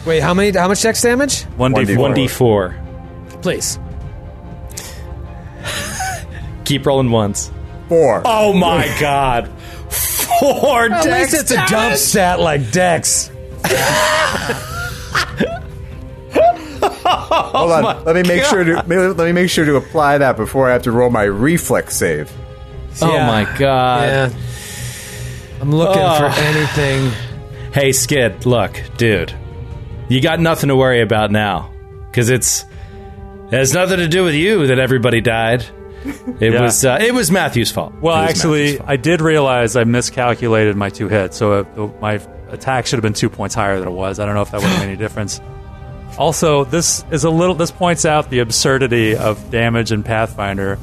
Wait, 0.06 0.20
how 0.20 0.34
many? 0.34 0.52
How 0.56 0.68
much 0.68 0.82
dex 0.84 1.02
damage? 1.02 1.44
One 1.58 1.72
d 1.74 1.82
1d4. 1.82 1.98
One 1.98 2.14
d 2.14 2.28
four. 2.28 2.76
Please. 3.42 3.80
Keep 6.66 6.86
rolling 6.86 7.10
once. 7.10 7.52
Four. 7.90 8.22
Oh 8.26 8.54
my 8.54 8.86
god. 9.00 9.48
Four 9.90 10.86
At 10.92 11.04
dex. 11.04 11.32
least 11.34 11.44
it's 11.44 11.52
a 11.52 11.66
dump 11.68 11.96
stat 11.96 12.40
like 12.40 12.70
dex. 12.72 13.32
Hold 17.06 17.72
on. 17.72 18.04
Let 18.06 18.16
me 18.16 18.24
make 18.24 18.44
sure 18.44 18.64
to 18.64 18.74
let 18.76 19.18
me 19.18 19.32
make 19.32 19.50
sure 19.50 19.66
to 19.66 19.76
apply 19.76 20.18
that 20.20 20.36
before 20.38 20.70
I 20.70 20.74
have 20.74 20.84
to 20.84 20.92
roll 20.92 21.10
my 21.10 21.24
reflex 21.24 21.96
save. 21.96 22.32
Oh 23.02 23.18
my 23.20 23.44
god. 23.58 24.08
Yeah. 24.10 24.30
I'm 25.62 25.72
looking 25.72 26.02
Oh. 26.04 26.18
for 26.18 26.26
anything. 26.42 27.12
Hey 27.74 27.92
Skid, 27.92 28.46
look, 28.46 28.80
dude. 28.98 29.34
You 30.08 30.22
got 30.22 30.40
nothing 30.40 30.68
to 30.68 30.76
worry 30.76 31.02
about 31.02 31.32
now. 31.32 31.72
Cause 32.14 32.30
it's 32.30 32.66
it 33.48 33.54
has 33.58 33.74
nothing 33.74 33.98
to 33.98 34.08
do 34.08 34.24
with 34.24 34.36
you 34.36 34.68
that 34.68 34.78
everybody 34.78 35.22
died. 35.22 35.66
It 36.40 36.54
Yeah. 36.54 36.62
was 36.62 36.86
uh, 36.86 37.00
it 37.02 37.16
was 37.16 37.32
Matthew's 37.32 37.72
fault. 37.72 37.94
Well, 38.00 38.22
was 38.22 38.30
actually, 38.30 38.78
fault. 38.78 38.88
I 38.90 38.98
did 38.98 39.22
realize 39.22 39.76
I 39.76 39.86
miscalculated 39.86 40.76
my 40.76 40.90
two 40.90 41.08
hits, 41.08 41.36
so 41.36 41.62
uh, 41.62 41.90
my 42.00 42.20
attack 42.54 42.86
should 42.86 42.98
have 42.98 43.04
been 43.04 43.14
two 43.14 43.30
points 43.30 43.56
higher 43.56 43.80
than 43.80 43.88
it 43.88 43.92
was. 43.92 44.20
I 44.20 44.26
don't 44.26 44.36
know 44.36 44.42
if 44.42 44.52
that 44.52 44.62
would 44.62 44.70
have 44.70 44.80
made 44.80 44.88
any 44.88 44.98
difference. 44.98 45.42
Also, 46.18 46.64
this 46.64 47.04
is 47.12 47.24
a 47.24 47.30
little. 47.30 47.56
This 47.56 47.72
points 47.72 48.06
out 48.06 48.30
the 48.30 48.40
absurdity 48.40 49.16
of 49.16 49.50
damage 49.50 49.92
in 49.92 50.04
Pathfinder, 50.04 50.76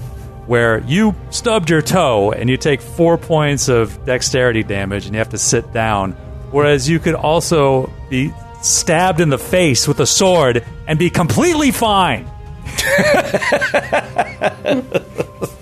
where 0.46 0.80
you 0.80 1.14
stubbed 1.30 1.70
your 1.70 1.82
toe 1.82 2.32
and 2.32 2.50
you 2.50 2.56
take 2.56 2.80
four 2.80 3.16
points 3.16 3.68
of 3.68 4.04
dexterity 4.04 4.64
damage, 4.64 5.06
and 5.06 5.14
you 5.14 5.18
have 5.18 5.30
to 5.30 5.38
sit 5.38 5.72
down. 5.72 6.12
Whereas 6.50 6.88
you 6.88 6.98
could 6.98 7.14
also 7.14 7.92
be 8.08 8.32
stabbed 8.60 9.20
in 9.20 9.28
the 9.28 9.38
face 9.38 9.86
with 9.86 10.00
a 10.00 10.06
sword 10.06 10.64
and 10.88 10.98
be 10.98 11.10
completely 11.10 11.70
fine. 11.70 12.28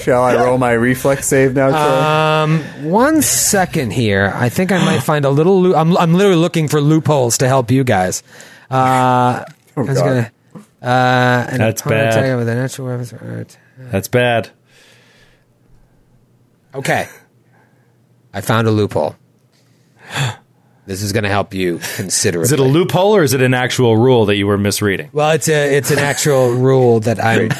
Shall 0.00 0.22
I 0.22 0.34
roll 0.36 0.58
my 0.58 0.72
reflex 0.72 1.26
save 1.26 1.54
now, 1.54 1.70
Troy? 1.70 2.88
One 2.88 3.22
second 3.22 3.92
here. 3.92 4.32
I 4.34 4.48
think 4.48 4.72
I 4.72 4.84
might 4.84 5.00
find 5.00 5.24
a 5.24 5.30
little. 5.30 5.60
Loo- 5.60 5.74
I'm, 5.74 5.96
I'm 5.96 6.14
literally 6.14 6.40
looking 6.40 6.68
for 6.68 6.80
loopholes 6.80 7.38
to 7.38 7.48
help 7.48 7.70
you 7.70 7.84
guys. 7.84 8.22
Uh, 8.70 9.44
I 9.44 9.80
was 9.80 9.98
God. 9.98 10.04
gonna. 10.04 10.32
Uh, 10.82 11.46
and 11.50 11.60
That's 11.60 11.82
upon 11.82 11.90
bad. 11.92 12.08
attack 12.18 12.38
With 12.38 12.48
a 12.48 12.54
natural 12.54 12.86
weapons. 12.88 13.12
alright. 13.12 13.58
That's 13.78 14.08
bad. 14.08 14.48
Okay. 16.74 17.06
I 18.32 18.40
found 18.40 18.66
a 18.66 18.70
loophole. 18.70 19.16
This 20.86 21.02
is 21.02 21.12
going 21.12 21.24
to 21.24 21.28
help 21.30 21.52
you 21.54 21.78
consider 21.96 22.40
Is 22.42 22.50
it 22.52 22.58
a 22.58 22.64
loophole 22.64 23.14
or 23.14 23.22
is 23.22 23.34
it 23.34 23.42
an 23.42 23.54
actual 23.54 23.96
rule 23.96 24.26
that 24.26 24.36
you 24.36 24.46
were 24.46 24.56
misreading? 24.58 25.10
Well, 25.12 25.30
it's 25.32 25.48
a 25.48 25.76
it's 25.76 25.90
an 25.90 25.98
actual 25.98 26.50
rule 26.54 27.00
that 27.00 27.22
I'm. 27.22 27.50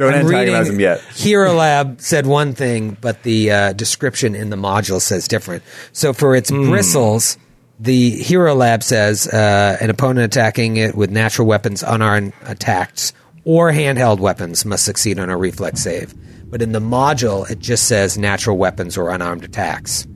Don't 0.00 0.12
I'm 0.14 0.26
antagonize 0.26 0.60
reading- 0.66 0.72
him 0.74 0.80
yet. 0.80 1.00
Hero 1.14 1.52
Lab 1.54 2.00
said 2.00 2.26
one 2.26 2.54
thing, 2.54 2.96
but 3.00 3.22
the 3.22 3.52
uh, 3.52 3.72
description 3.74 4.34
in 4.34 4.50
the 4.50 4.56
module 4.56 5.00
says 5.00 5.28
different. 5.28 5.62
So 5.92 6.12
for 6.12 6.34
its 6.34 6.50
bristles, 6.50 7.38
the 7.78 8.10
Hero 8.10 8.54
Lab 8.54 8.82
says 8.82 9.28
uh, 9.28 9.76
an 9.80 9.90
opponent 9.90 10.34
attacking 10.34 10.76
it 10.78 10.94
with 10.94 11.10
natural 11.10 11.46
weapons, 11.46 11.82
unarmed 11.82 12.32
attacks, 12.46 13.12
or 13.44 13.70
handheld 13.72 14.18
weapons 14.20 14.64
must 14.64 14.84
succeed 14.84 15.18
on 15.18 15.30
a 15.30 15.36
reflex 15.36 15.82
save. 15.82 16.14
But 16.50 16.62
in 16.62 16.72
the 16.72 16.80
module, 16.80 17.48
it 17.50 17.58
just 17.60 17.86
says 17.86 18.18
natural 18.18 18.58
weapons 18.58 18.98
or 18.98 19.10
unarmed 19.10 19.44
attacks. 19.44 20.06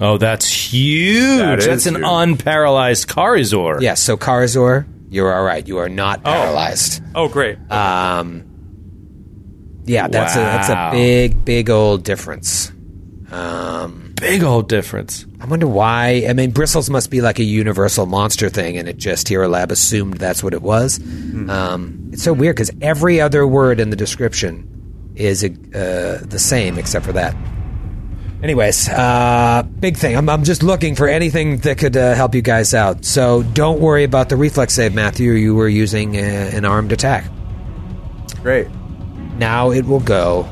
Oh, 0.00 0.18
that's 0.18 0.46
huge. 0.46 1.38
That 1.38 1.58
is 1.60 1.66
that's 1.66 1.86
an 1.86 1.94
huge. 1.96 2.04
unparalyzed 2.04 3.06
Karazor. 3.06 3.80
Yes, 3.80 4.02
so 4.02 4.16
Karazor, 4.16 4.86
you're 5.08 5.32
all 5.32 5.44
right. 5.44 5.66
You 5.66 5.78
are 5.78 5.88
not 5.88 6.22
paralyzed. 6.24 7.02
Oh, 7.14 7.28
great. 7.28 7.58
Um, 7.70 8.44
yeah, 9.84 10.08
that's 10.08 10.34
a 10.34 10.38
that's 10.38 10.68
a 10.68 10.90
big 10.92 11.44
big 11.44 11.70
old 11.70 12.04
difference. 12.04 12.70
Um, 13.30 14.12
Big 14.22 14.44
old 14.44 14.68
difference. 14.68 15.26
I 15.40 15.46
wonder 15.46 15.66
why. 15.66 16.26
I 16.28 16.32
mean, 16.32 16.52
bristles 16.52 16.88
must 16.88 17.10
be 17.10 17.20
like 17.20 17.40
a 17.40 17.44
universal 17.44 18.06
monster 18.06 18.48
thing, 18.48 18.76
and 18.76 18.88
it 18.88 18.96
just 18.98 19.26
Hero 19.26 19.48
Lab 19.48 19.72
assumed 19.72 20.14
that's 20.18 20.44
what 20.44 20.54
it 20.54 20.62
was. 20.62 21.00
Um, 21.48 22.10
it's 22.12 22.22
so 22.22 22.32
weird 22.32 22.54
because 22.54 22.70
every 22.80 23.20
other 23.20 23.44
word 23.44 23.80
in 23.80 23.90
the 23.90 23.96
description 23.96 25.12
is 25.16 25.42
uh, 25.42 26.20
the 26.22 26.38
same 26.38 26.78
except 26.78 27.04
for 27.04 27.14
that. 27.14 27.34
Anyways, 28.44 28.88
uh, 28.88 29.64
big 29.80 29.96
thing. 29.96 30.16
I'm, 30.16 30.28
I'm 30.28 30.44
just 30.44 30.62
looking 30.62 30.94
for 30.94 31.08
anything 31.08 31.58
that 31.58 31.78
could 31.78 31.96
uh, 31.96 32.14
help 32.14 32.34
you 32.34 32.42
guys 32.42 32.74
out. 32.74 33.04
So 33.04 33.42
don't 33.42 33.80
worry 33.80 34.04
about 34.04 34.28
the 34.28 34.36
reflex 34.36 34.74
save, 34.74 34.94
Matthew. 34.94 35.32
You 35.32 35.54
were 35.54 35.68
using 35.68 36.16
uh, 36.16 36.20
an 36.20 36.64
armed 36.64 36.92
attack. 36.92 37.24
Great. 38.42 38.68
Now 39.42 39.72
it 39.72 39.86
will 39.86 39.98
go 39.98 40.48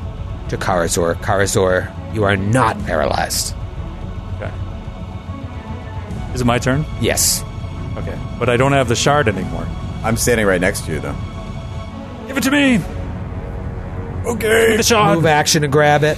to 0.49 0.57
Karazor. 0.57 1.15
Karazor, 1.15 1.89
you 2.13 2.25
are 2.25 2.35
not 2.35 2.77
paralyzed. 2.83 3.55
Okay. 4.35 4.51
Is 6.33 6.41
it 6.41 6.45
my 6.45 6.59
turn? 6.59 6.83
Yes. 6.99 7.41
Okay. 7.95 8.19
But 8.37 8.49
I 8.49 8.57
don't 8.57 8.73
have 8.73 8.89
the 8.89 8.95
shard 8.97 9.29
anymore. 9.29 9.65
I'm 10.03 10.17
standing 10.17 10.45
right 10.45 10.59
next 10.59 10.81
to 10.87 10.91
you, 10.91 10.99
though. 10.99 11.15
Give 12.27 12.35
it 12.35 12.43
to 12.43 12.51
me. 12.51 12.81
Okay. 14.25 14.75
The 14.75 14.83
shard. 14.83 15.15
Move 15.15 15.25
action 15.25 15.61
to 15.61 15.69
grab 15.69 16.03
it. 16.03 16.17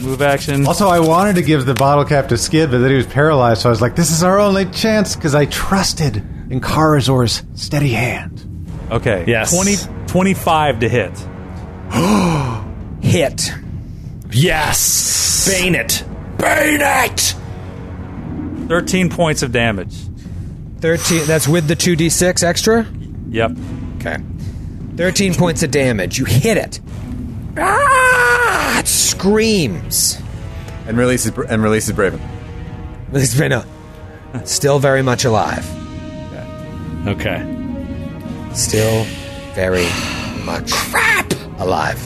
Move 0.00 0.20
action. 0.20 0.66
Also, 0.66 0.88
I 0.88 0.98
wanted 0.98 1.36
to 1.36 1.42
give 1.42 1.64
the 1.64 1.74
bottle 1.74 2.04
cap 2.04 2.26
to 2.30 2.36
Skid, 2.36 2.72
but 2.72 2.78
then 2.78 2.90
he 2.90 2.96
was 2.96 3.06
paralyzed, 3.06 3.62
so 3.62 3.68
I 3.68 3.70
was 3.70 3.80
like, 3.80 3.94
this 3.94 4.10
is 4.10 4.24
our 4.24 4.40
only 4.40 4.64
chance 4.66 5.14
because 5.14 5.36
I 5.36 5.46
trusted 5.46 6.16
in 6.50 6.60
Karazor's 6.60 7.44
steady 7.54 7.92
hand. 7.92 8.48
Okay. 8.90 9.24
Yes. 9.28 9.54
20, 9.54 9.76
25 10.08 10.80
to 10.80 10.88
hit. 10.88 11.28
Hit. 13.02 13.52
Yes. 14.30 15.48
Bane 15.48 15.74
it. 15.74 16.04
Bane 16.38 16.80
it. 16.80 17.34
13 18.68 19.10
points 19.10 19.42
of 19.42 19.52
damage. 19.52 19.94
13. 20.80 21.26
That's 21.26 21.46
with 21.46 21.68
the 21.68 21.76
2d6 21.76 22.42
extra? 22.42 22.86
Yep. 23.28 23.52
Okay. 23.96 24.18
13 24.96 25.34
points 25.34 25.62
of 25.62 25.70
damage. 25.70 26.18
You 26.18 26.24
hit 26.24 26.56
it. 26.56 26.80
Ah! 27.56 28.78
It 28.78 28.88
screams. 28.88 30.18
And 30.86 30.96
releases 30.96 31.36
and 31.48 31.62
releases 31.62 31.94
Braven. 31.94 32.20
It's 33.12 33.36
been 33.36 33.52
a, 33.52 33.66
still 34.44 34.78
very 34.78 35.02
much 35.02 35.24
alive. 35.24 35.68
Okay. 37.06 37.40
Still 38.54 39.04
very 39.54 39.88
much 40.44 40.72
alive. 41.62 41.98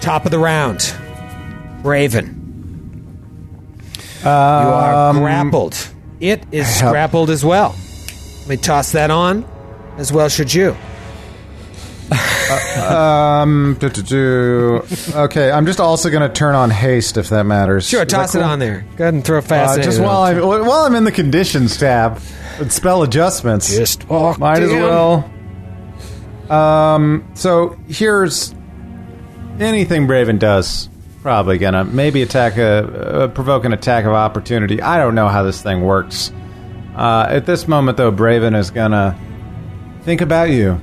Top 0.00 0.24
of 0.24 0.30
the 0.30 0.38
round. 0.38 0.78
Braven. 1.82 2.38
you 4.22 4.28
are 4.28 5.12
grappled. 5.14 5.76
It 6.20 6.44
is 6.52 6.80
Yep. 6.80 6.90
grappled 6.92 7.30
as 7.30 7.44
well. 7.44 7.74
Let 8.42 8.48
me 8.48 8.56
toss 8.56 8.92
that 8.92 9.10
on. 9.10 9.44
As 9.98 10.12
well 10.12 10.28
should 10.28 10.52
you. 10.54 10.76
Um, 12.78 13.76
do, 13.80 13.88
do, 13.88 14.02
do. 14.02 14.82
Okay, 15.14 15.50
I'm 15.50 15.64
just 15.66 15.80
also 15.80 16.10
going 16.10 16.22
to 16.22 16.28
turn 16.28 16.54
on 16.54 16.70
haste 16.70 17.16
if 17.16 17.28
that 17.30 17.44
matters. 17.44 17.86
Sure, 17.88 18.02
Is 18.02 18.08
that 18.08 18.14
toss 18.16 18.34
it 18.34 18.42
on 18.42 18.58
there. 18.58 18.84
Go 18.96 19.04
ahead 19.04 19.14
and 19.14 19.24
throw 19.24 19.38
Uh, 19.38 19.42
fast. 19.42 19.80
just 19.82 20.00
while 20.00 20.22
I'm 20.22 20.40
while 20.40 20.82
I'm 20.84 20.94
in 20.94 21.04
the 21.04 21.12
conditions 21.12 21.76
tab, 21.78 22.20
spell 22.68 23.02
adjustments. 23.02 23.74
Just 23.74 24.08
walk 24.08 24.38
might 24.38 24.62
as 24.62 24.70
well. 24.70 25.30
Um. 26.52 27.28
So 27.34 27.76
here's 27.88 28.54
anything 29.58 30.06
Braven 30.06 30.38
does. 30.38 30.88
Probably 31.22 31.56
gonna 31.58 31.84
maybe 31.84 32.22
attack 32.22 32.56
a, 32.56 33.22
a 33.24 33.28
provoke 33.28 33.64
an 33.64 33.72
attack 33.72 34.04
of 34.04 34.12
opportunity. 34.12 34.82
I 34.82 34.98
don't 34.98 35.14
know 35.14 35.28
how 35.28 35.42
this 35.44 35.62
thing 35.62 35.82
works. 35.82 36.32
Uh, 36.96 37.26
at 37.28 37.46
this 37.46 37.66
moment, 37.68 37.96
though, 37.96 38.10
Braven 38.12 38.56
is 38.58 38.70
gonna 38.70 39.16
think 40.02 40.20
about 40.20 40.50
you 40.50 40.80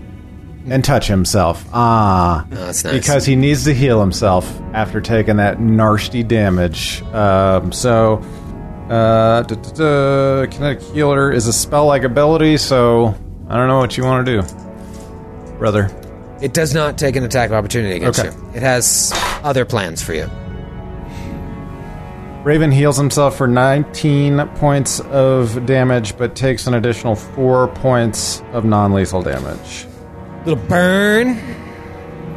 and 0.69 0.83
touch 0.83 1.07
himself. 1.07 1.65
Ah, 1.73 2.45
Oh, 2.51 2.55
that's 2.55 2.83
nice. 2.83 2.93
because 2.93 3.25
he 3.25 3.35
needs 3.35 3.65
to 3.65 3.73
heal 3.73 3.99
himself 3.99 4.49
after 4.73 5.01
taking 5.01 5.37
that 5.37 5.59
nasty 5.59 6.23
damage. 6.23 7.01
Um, 7.13 7.71
so, 7.71 8.21
uh, 8.89 9.41
duh, 9.43 9.55
duh, 9.55 9.71
duh, 9.73 10.47
kinetic 10.51 10.81
healer 10.81 11.31
is 11.31 11.47
a 11.47 11.53
spell-like 11.53 12.03
ability. 12.03 12.57
So, 12.57 13.13
I 13.49 13.55
don't 13.57 13.67
know 13.67 13.79
what 13.79 13.97
you 13.97 14.03
want 14.03 14.25
to 14.25 14.41
do, 14.41 14.47
brother. 15.59 15.91
It 16.41 16.53
does 16.53 16.73
not 16.73 16.97
take 16.97 17.15
an 17.17 17.23
attack 17.23 17.49
of 17.49 17.55
opportunity 17.55 17.95
against 17.97 18.19
Okay. 18.21 18.29
you. 18.35 18.49
It 18.55 18.63
has 18.63 19.11
other 19.43 19.65
plans 19.65 20.01
for 20.01 20.13
you. 20.13 20.29
Braven 22.43 22.71
heals 22.73 22.95
himself 22.97 23.35
for 23.35 23.47
19 23.47 24.39
points 24.55 25.01
of 25.01 25.65
damage, 25.65 26.17
but 26.17 26.35
takes 26.35 26.67
an 26.67 26.73
additional 26.73 27.15
four 27.15 27.67
points 27.67 28.41
of 28.53 28.63
non-lethal 28.63 29.21
damage. 29.21 29.85
Little 30.45 30.63
burn. 30.67 31.37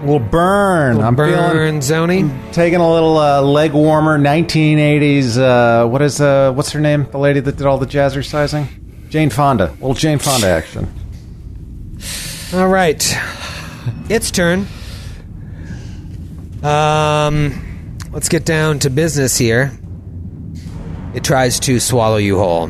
Little 0.01 0.19
burn. 0.19 1.01
I'm 1.01 1.15
feeling 1.15 1.32
burn, 1.35 1.78
Zony. 1.78 2.53
taking 2.53 2.81
a 2.81 2.93
little 2.93 3.16
uh, 3.16 3.40
leg 3.43 3.73
warmer 3.73 4.19
1980s 4.19 5.39
uh, 5.39 5.86
what 5.86 6.03
is 6.03 6.20
uh 6.20 6.51
what's 6.53 6.73
her 6.73 6.81
name 6.81 7.07
the 7.12 7.19
lady 7.19 7.39
that 7.39 7.57
did 7.57 7.65
all 7.69 7.78
the 7.78 7.86
jazzercising 7.86 8.66
jane 9.11 9.31
fonda 9.31 9.66
little 9.74 9.94
jane 9.94 10.19
fonda 10.19 10.49
action 10.49 10.93
All 12.55 12.69
right. 12.69 13.03
Its 14.11 14.31
turn. 14.31 14.66
Um, 16.62 17.99
let's 18.12 18.29
get 18.29 18.45
down 18.45 18.79
to 18.81 18.91
business 18.91 19.39
here. 19.39 19.73
It 21.15 21.24
tries 21.24 21.59
to 21.61 21.81
swallow 21.81 22.19
you 22.19 22.37
whole. 22.39 22.69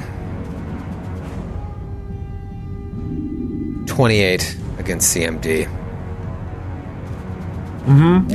28 3.87 4.57
against 4.79 5.17
CMD. 5.17 5.67
Mm-hmm. 7.85 8.31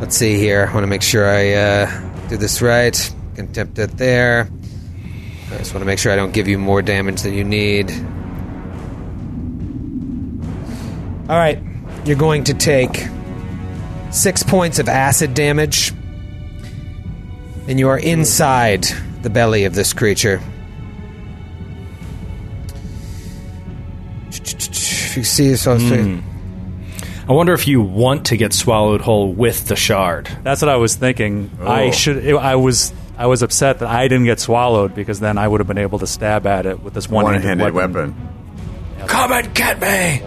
Let's 0.00 0.16
see 0.16 0.36
here. 0.36 0.66
I 0.68 0.74
want 0.74 0.82
to 0.82 0.88
make 0.88 1.02
sure 1.02 1.28
I 1.28 1.52
uh, 1.52 2.28
do 2.28 2.36
this 2.36 2.60
right. 2.60 3.14
Contempt 3.36 3.78
it 3.78 3.96
there. 3.96 4.50
I 5.52 5.58
just 5.58 5.72
want 5.72 5.82
to 5.82 5.86
make 5.86 5.98
sure 5.98 6.12
I 6.12 6.16
don't 6.16 6.32
give 6.32 6.48
you 6.48 6.58
more 6.58 6.82
damage 6.82 7.22
than 7.22 7.34
you 7.34 7.44
need. 7.44 7.90
All 11.28 11.36
right, 11.36 11.58
you're 12.04 12.16
going 12.16 12.44
to 12.44 12.54
take 12.54 13.06
six 14.10 14.42
points 14.42 14.78
of 14.78 14.88
acid 14.88 15.34
damage, 15.34 15.92
and 17.68 17.78
you 17.78 17.88
are 17.88 17.98
inside 17.98 18.84
the 19.22 19.30
belly 19.30 19.64
of 19.64 19.74
this 19.74 19.92
creature. 19.92 20.40
If 24.28 25.16
you 25.16 25.24
see 25.24 25.48
this, 25.48 25.64
hmm. 25.64 26.20
I 27.28 27.32
wonder 27.32 27.54
if 27.54 27.66
you 27.66 27.80
want 27.80 28.26
to 28.26 28.36
get 28.36 28.52
swallowed 28.52 29.00
whole 29.00 29.32
with 29.32 29.66
the 29.66 29.74
shard. 29.76 30.28
That's 30.44 30.62
what 30.62 30.68
I 30.68 30.76
was 30.76 30.94
thinking. 30.94 31.50
I 31.60 31.84
Oh. 31.86 31.90
should. 31.90 32.34
I 32.36 32.54
was. 32.56 32.92
I 33.18 33.26
was 33.26 33.42
upset 33.42 33.78
that 33.78 33.88
I 33.88 34.08
didn't 34.08 34.26
get 34.26 34.40
swallowed 34.40 34.94
because 34.94 35.20
then 35.20 35.38
I 35.38 35.48
would 35.48 35.60
have 35.60 35.66
been 35.66 35.78
able 35.78 35.98
to 36.00 36.06
stab 36.06 36.46
at 36.46 36.66
it 36.66 36.82
with 36.82 36.92
this 36.94 37.08
one-handed, 37.08 37.60
One-handed 37.60 37.74
weapon. 37.74 38.14
weapon. 38.98 39.06
Come 39.08 39.32
and 39.32 39.54
get 39.54 39.80
me. 39.80 40.22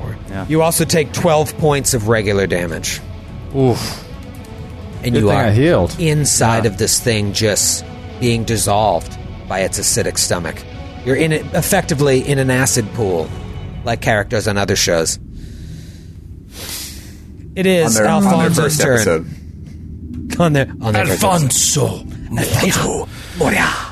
you 0.48 0.62
also 0.62 0.86
take 0.86 1.12
12 1.14 1.58
points 1.58 1.94
of 1.94 2.08
regular 2.08 2.48
damage. 2.48 3.00
Oof. 3.56 4.06
And 5.04 5.14
Good 5.14 5.22
you 5.24 5.30
are 5.30 5.46
I 5.46 5.52
healed. 5.52 5.96
inside 6.00 6.66
of 6.66 6.78
this 6.78 7.00
thing 7.00 7.34
just 7.34 7.86
being 8.20 8.44
dissolved 8.44 9.18
by 9.48 9.60
its 9.62 9.80
acidic 9.80 10.18
stomach. 10.18 10.56
You're 11.06 11.16
in 11.16 11.32
it 11.32 11.46
effectively 11.54 12.28
in 12.28 12.40
an 12.40 12.50
acid 12.52 12.86
pool, 12.94 13.30
like 13.86 14.02
characters 14.02 14.48
on 14.48 14.58
other 14.58 14.76
shows. 14.76 15.18
It 17.56 17.66
is 17.66 17.84
On 17.86 17.88
is 17.90 17.96
their, 17.96 18.08
on 18.08 18.24
their 18.24 18.32
Alfonso's 18.34 18.82
first 18.82 18.82
turn. 18.82 18.96
episode. 18.96 20.40
on 20.42 20.54
their 20.54 20.68
on 20.82 20.94
their 20.94 21.04
Alfonso. 21.08 22.06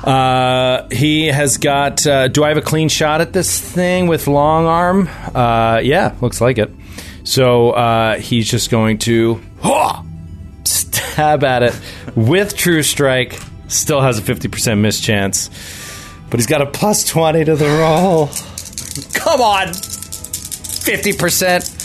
Uh, 0.04 0.88
he 0.90 1.26
has 1.26 1.58
got. 1.58 2.06
Uh, 2.06 2.28
do 2.28 2.44
I 2.44 2.48
have 2.48 2.56
a 2.56 2.62
clean 2.62 2.88
shot 2.88 3.20
at 3.20 3.32
this 3.32 3.60
thing 3.60 4.06
with 4.06 4.26
long 4.26 4.66
arm? 4.66 5.08
Uh, 5.34 5.80
yeah, 5.82 6.14
looks 6.20 6.40
like 6.40 6.58
it. 6.58 6.70
So 7.24 7.70
uh, 7.70 8.18
he's 8.18 8.48
just 8.48 8.70
going 8.70 8.98
to 8.98 9.40
stab 10.64 11.44
at 11.44 11.62
it 11.62 11.80
with 12.14 12.56
True 12.56 12.82
Strike. 12.82 13.38
Still 13.68 14.00
has 14.00 14.18
a 14.18 14.22
50% 14.22 14.78
miss 14.78 15.00
chance, 15.00 15.50
but 16.30 16.40
he's 16.40 16.46
got 16.46 16.62
a 16.62 16.66
plus 16.66 17.04
20 17.04 17.44
to 17.44 17.56
the 17.56 17.66
roll. 17.66 18.28
Come 19.12 19.42
on! 19.42 19.66
50%. 19.68 21.77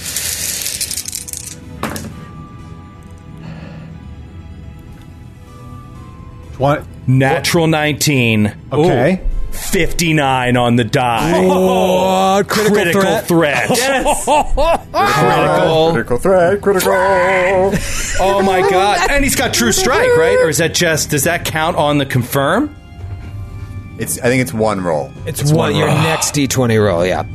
What? 6.63 6.85
Natural 7.07 7.67
nineteen. 7.67 8.55
Okay. 8.71 9.19
59 9.51 10.55
on 10.55 10.77
the 10.77 10.85
die. 10.85 11.43
Oh, 11.45 12.41
critical, 12.47 13.01
threat. 13.01 13.27
threat. 13.27 13.67
critical. 14.87 15.91
Critical 15.91 16.17
threat. 16.17 16.61
Critical. 16.61 16.93
Oh 18.21 18.41
my 18.45 18.61
god. 18.69 19.11
And 19.11 19.25
he's 19.25 19.35
got 19.35 19.53
true 19.53 19.73
strike, 19.73 20.15
right? 20.15 20.37
Or 20.39 20.47
is 20.47 20.59
that 20.59 20.73
just 20.73 21.09
does 21.09 21.25
that 21.25 21.43
count 21.43 21.75
on 21.75 21.97
the 21.97 22.05
confirm? 22.05 22.73
it's. 23.99 24.17
I 24.19 24.23
think 24.23 24.41
it's 24.41 24.53
one 24.53 24.79
roll. 24.81 25.11
It's, 25.25 25.51
one 25.51 25.75
your 25.75 25.87
next 25.87 26.33
d20 26.33 26.81
roll. 26.81 27.05
Yeah. 27.05 27.25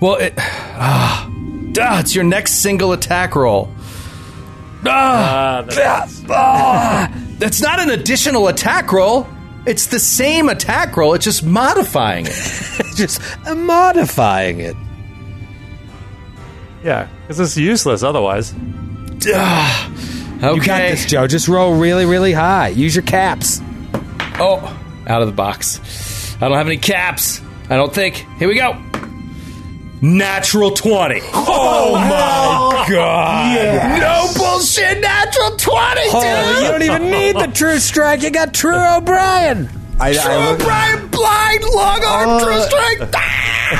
Well, 0.00 0.16
it 0.16 0.32
ah, 0.38 1.30
ah, 1.78 2.00
it's 2.00 2.14
your 2.14 2.24
next 2.24 2.54
single 2.62 2.92
attack 2.92 3.36
roll. 3.36 3.68
Ah, 4.86 5.58
Uh, 5.58 5.62
that's- 5.62 6.22
ah, 6.30 7.12
that's 7.38 7.60
not 7.60 7.80
an 7.80 7.90
additional 7.90 8.48
attack 8.48 8.92
roll. 8.92 9.26
It's 9.66 9.86
the 9.86 9.98
same 9.98 10.48
attack 10.48 10.96
roll. 10.96 11.14
It's 11.14 11.24
just 11.24 11.42
modifying 11.44 12.26
it. 12.26 12.32
Just 12.96 13.20
modifying 13.56 14.60
it. 14.60 14.76
yeah, 16.84 17.08
because 17.22 17.40
it's 17.40 17.56
useless 17.56 18.04
otherwise. 18.04 18.54
Ah, 19.34 19.90
okay. 20.36 20.54
You 20.54 20.62
got 20.62 20.78
this, 20.78 21.06
Joe. 21.06 21.26
Just 21.26 21.48
roll 21.48 21.74
really, 21.74 22.04
really 22.04 22.32
high. 22.32 22.68
Use 22.68 22.94
your 22.94 23.02
caps. 23.04 23.60
Oh, 24.38 24.58
out 25.08 25.22
of 25.22 25.26
the 25.28 25.34
box. 25.34 26.36
I 26.36 26.46
don't 26.48 26.56
have 26.56 26.68
any 26.68 26.76
caps. 26.76 27.40
I 27.68 27.76
don't 27.76 27.92
think. 27.92 28.16
Here 28.38 28.46
we 28.46 28.54
go. 28.54 28.80
Natural 30.04 30.70
20. 30.70 31.20
Oh, 31.32 31.94
my 31.94 32.86
god. 32.90 34.00
No 34.00 34.30
bullshit. 34.36 35.00
Natural 35.00 35.56
20, 35.56 36.00
Oh, 36.12 36.60
you 36.62 36.68
don't 36.68 36.82
even 36.82 37.10
need 37.10 37.36
the 37.36 37.46
true 37.54 37.78
strike. 37.78 38.22
You 38.22 38.30
got 38.30 38.52
True 38.52 38.76
O'Brien. 38.76 39.70
I, 39.98 40.12
True 40.12 40.20
I 40.30 40.50
look, 40.50 40.58
Brian 40.58 41.08
Blind, 41.08 41.62
long 41.74 42.04
arm, 42.04 42.28
Uh, 42.28 42.44
true 42.44 42.60
strike. 42.62 43.14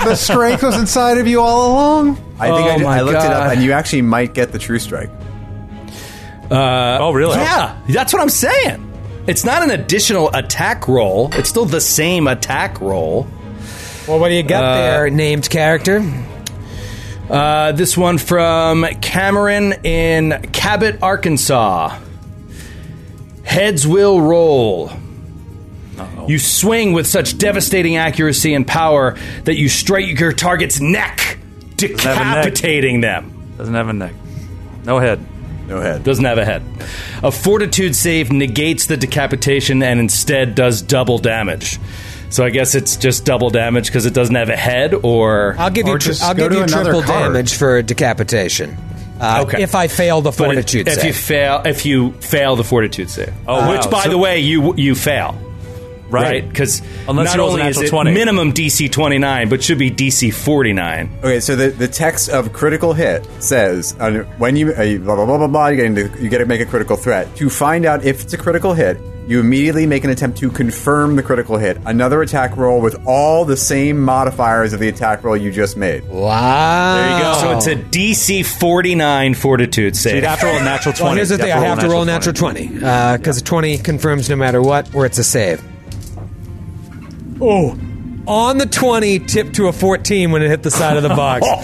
The 0.04 0.16
strength 0.16 0.62
was 0.62 0.76
inside 0.78 1.18
of 1.18 1.26
you 1.28 1.40
all 1.42 1.70
along. 1.72 2.10
I 2.40 2.46
think 2.48 2.66
Oh 2.66 2.70
I, 2.70 2.76
did- 2.78 2.84
my 2.84 2.98
I 2.98 3.00
looked 3.02 3.18
it 3.18 3.30
up, 3.30 3.52
and 3.52 3.62
you 3.62 3.72
actually 3.72 4.02
might 4.02 4.32
get 4.32 4.50
the 4.50 4.58
true 4.58 4.78
strike. 4.78 5.10
oh, 6.50 7.12
really? 7.12 7.36
Yeah, 7.36 7.78
that's 7.88 8.12
what 8.14 8.22
I'm 8.22 8.30
saying. 8.30 8.90
It's 9.26 9.44
not 9.44 9.62
an 9.62 9.70
additional 9.70 10.30
attack 10.34 10.88
roll. 10.88 11.28
It's 11.34 11.48
still 11.50 11.66
the 11.66 11.80
same 11.82 12.26
attack 12.26 12.80
roll. 12.80 13.26
Well, 14.06 14.18
what 14.18 14.28
do 14.28 14.34
you 14.34 14.42
got 14.42 14.74
there, 14.74 15.08
named 15.08 15.48
character? 15.48 16.02
Uh, 17.28 17.72
this 17.72 17.96
one 17.96 18.18
from 18.18 18.84
Cameron 19.00 19.72
in 19.84 20.42
Cabot, 20.52 21.02
Arkansas. 21.02 21.98
Heads 23.44 23.86
will 23.86 24.20
roll. 24.20 24.90
You 26.26 26.38
swing 26.38 26.92
with 26.92 27.06
such 27.06 27.38
devastating 27.38 27.96
accuracy 27.96 28.52
and 28.54 28.66
power 28.66 29.16
that 29.44 29.56
you 29.56 29.68
strike 29.68 30.18
your 30.18 30.32
target's 30.32 30.80
neck, 30.80 31.20
have 31.20 31.38
a 31.80 31.86
neck. 31.86 31.98
decapitating 32.44 33.00
them. 33.00 33.54
Doesn't 33.56 33.74
have 33.74 33.88
a 33.88 33.92
neck. 33.92 34.14
No 34.84 34.98
head. 34.98 35.24
No 35.68 35.80
head. 35.80 36.04
Doesn't 36.04 36.24
have 36.24 36.38
a 36.38 36.44
head. 36.44 36.62
A 37.22 37.30
fortitude 37.30 37.96
save 37.96 38.30
negates 38.30 38.86
the 38.86 38.96
decapitation 38.96 39.82
and 39.82 39.98
instead 40.00 40.54
does 40.54 40.82
double 40.82 41.18
damage. 41.18 41.78
So 42.34 42.44
I 42.44 42.50
guess 42.50 42.74
it's 42.74 42.96
just 42.96 43.24
double 43.24 43.48
damage 43.50 43.86
because 43.86 44.06
it 44.06 44.12
doesn't 44.12 44.34
have 44.34 44.48
a 44.48 44.56
head, 44.56 44.92
or 45.04 45.54
I'll 45.56 45.70
give 45.70 45.86
Or 45.86 45.92
you. 45.92 45.98
Tri- 46.00 46.14
I'll 46.20 46.34
give 46.34 46.50
you 46.52 46.66
triple 46.66 47.00
card. 47.02 47.32
damage 47.32 47.54
for 47.54 47.80
decapitation. 47.80 48.76
Uh, 49.20 49.44
Okay. 49.46 49.62
If 49.62 49.76
I 49.76 49.86
fail 49.86 50.20
the 50.20 50.32
fortitude 50.32 50.88
if 50.88 50.94
save. 50.94 51.04
you 51.04 51.12
fail, 51.12 51.62
if 51.64 51.86
you 51.86 52.10
fail 52.18 52.56
the 52.56 52.64
fortitude 52.64 53.08
save, 53.08 53.32
Oh, 53.46 53.70
which 53.70 53.88
by 53.88 54.02
So- 54.02 54.10
the 54.10 54.18
way 54.18 54.40
you 54.40 54.74
you 54.76 54.96
fail, 54.96 55.36
right? 56.10 56.46
Because 56.48 56.82
Unless 57.06 57.28
not 57.28 57.36
you 57.36 57.42
only 57.50 57.62
is 57.68 57.80
it 57.80 57.88
20. 57.88 58.12
minimum 58.12 58.52
DC 58.52 58.88
twenty 58.90 59.18
nine, 59.18 59.48
but 59.48 59.62
should 59.62 59.78
be 59.78 59.92
DC 59.92 60.32
forty 60.34 60.72
nine. 60.72 61.10
Okay, 61.22 61.38
so 61.38 61.54
the, 61.54 61.68
the 61.68 61.86
text 61.86 62.28
of 62.30 62.52
critical 62.52 62.94
hit 62.94 63.24
says 63.38 63.94
uh, 64.00 64.24
when 64.38 64.56
you, 64.56 64.72
uh, 64.72 64.98
blah 64.98 65.14
blah 65.14 65.24
blah 65.24 65.38
blah 65.38 65.46
blah 65.46 65.66
you 65.68 65.76
get 65.76 65.86
into, 65.86 66.10
you 66.20 66.28
get 66.28 66.38
to 66.38 66.46
make 66.46 66.60
a 66.60 66.66
critical 66.66 66.96
threat 66.96 67.34
to 67.36 67.48
find 67.48 67.86
out 67.86 68.04
if 68.04 68.22
it's 68.22 68.32
a 68.34 68.38
critical 68.38 68.74
hit. 68.74 68.98
You 69.26 69.40
immediately 69.40 69.86
make 69.86 70.04
an 70.04 70.10
attempt 70.10 70.36
to 70.38 70.50
confirm 70.50 71.16
the 71.16 71.22
critical 71.22 71.56
hit. 71.56 71.78
Another 71.86 72.20
attack 72.20 72.56
roll 72.58 72.80
with 72.82 73.06
all 73.06 73.46
the 73.46 73.56
same 73.56 73.98
modifiers 73.98 74.74
of 74.74 74.80
the 74.80 74.88
attack 74.88 75.24
roll 75.24 75.34
you 75.36 75.50
just 75.50 75.76
made. 75.78 76.06
wow. 76.08 76.94
There 76.96 77.16
you 77.16 77.22
go. 77.22 77.38
So 77.40 77.56
it's 77.56 77.66
a 77.66 77.76
DC 77.90 78.44
forty 78.44 78.94
nine 78.94 79.32
fortitude 79.34 79.96
So 79.96 80.10
save. 80.10 80.16
you'd 80.16 80.24
have 80.24 80.40
to 80.40 80.46
roll 80.46 80.56
a 80.56 80.62
natural 80.64 80.92
20. 80.92 81.04
Well, 81.08 81.14
here's 81.16 81.30
the 81.30 81.38
thing: 81.38 81.52
I 81.52 81.60
have 81.60 81.80
to 81.80 81.88
roll 81.88 82.02
a 82.02 82.06
natural 82.06 82.34
twenty 82.34 82.68
because 82.68 83.38
a 83.40 83.44
twenty 83.44 83.78
confirms 83.78 84.28
no 84.28 84.36
matter 84.36 84.60
what, 84.60 84.94
or 84.94 85.06
it's 85.06 85.16
a 85.18 85.24
save. 85.24 85.62
Oh, 87.40 87.78
on 88.26 88.58
the 88.58 88.66
twenty, 88.66 89.18
tipped 89.20 89.54
to 89.56 89.68
a 89.68 89.72
fourteen 89.72 90.32
when 90.32 90.42
it 90.42 90.48
hit 90.48 90.62
the 90.62 90.70
side 90.70 90.96
of 90.98 91.02
the 91.02 91.08
box. 91.10 91.46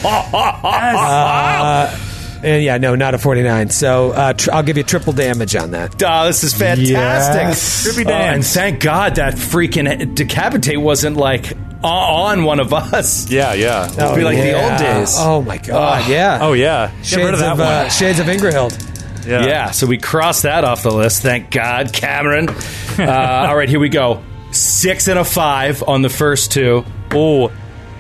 Uh, 0.73 1.97
and 2.43 2.63
yeah, 2.63 2.79
no, 2.79 2.95
not 2.95 3.15
a 3.15 3.19
forty-nine. 3.19 3.71
So 3.71 4.11
uh, 4.13 4.33
tr- 4.33 4.51
I'll 4.53 4.63
give 4.63 4.77
you 4.77 4.83
triple 4.83 5.13
damage 5.13 5.55
on 5.57 5.73
that. 5.73 6.03
Oh, 6.03 6.27
this 6.27 6.43
is 6.45 6.53
fantastic. 6.55 6.91
Yes. 6.93 7.87
Trippy 7.87 8.07
Oh, 8.07 8.11
and 8.13 8.43
dance. 8.43 8.55
thank 8.55 8.81
God 8.81 9.17
that 9.17 9.35
freaking 9.35 10.15
decapitate 10.15 10.81
wasn't 10.81 11.17
like 11.17 11.53
on 11.83 12.45
one 12.45 12.61
of 12.61 12.73
us. 12.75 13.31
Yeah, 13.31 13.55
yeah. 13.55 13.87
It'd 13.91 14.17
be 14.17 14.23
like 14.25 14.37
the 14.37 14.61
old 14.63 14.79
days. 14.79 15.15
Oh 15.19 15.43
my 15.43 15.59
god! 15.59 16.05
Oh. 16.07 16.11
yeah. 16.13 16.39
Oh, 16.43 16.53
yeah. 16.53 16.93
Get 16.97 17.07
Shades 17.07 17.25
rid 17.25 17.35
of 17.35 17.41
that 17.41 17.53
of 17.53 17.61
uh, 17.61 17.81
one. 17.83 17.91
Shades 17.91 18.19
of 18.19 18.27
Ingrahild. 18.27 19.27
Yeah. 19.27 19.45
Yeah. 19.45 19.71
so 19.71 19.87
we 19.87 19.99
crossed 19.99 20.45
that 20.45 20.65
off 20.65 20.83
the 20.83 20.91
list. 20.91 21.23
Thank 21.23 21.51
God, 21.51 21.93
Cameron. 21.93 22.49
Uh, 22.99 23.47
all 23.49 23.57
right, 23.57 23.69
here 23.71 23.81
we 23.81 23.89
go. 23.89 24.23
Six 24.51 25.09
and 25.09 25.19
a 25.19 25.25
five 25.25 25.83
on 25.85 26.03
the 26.03 26.11
first 26.11 26.53
two. 26.53 26.85
Oh, 27.13 27.51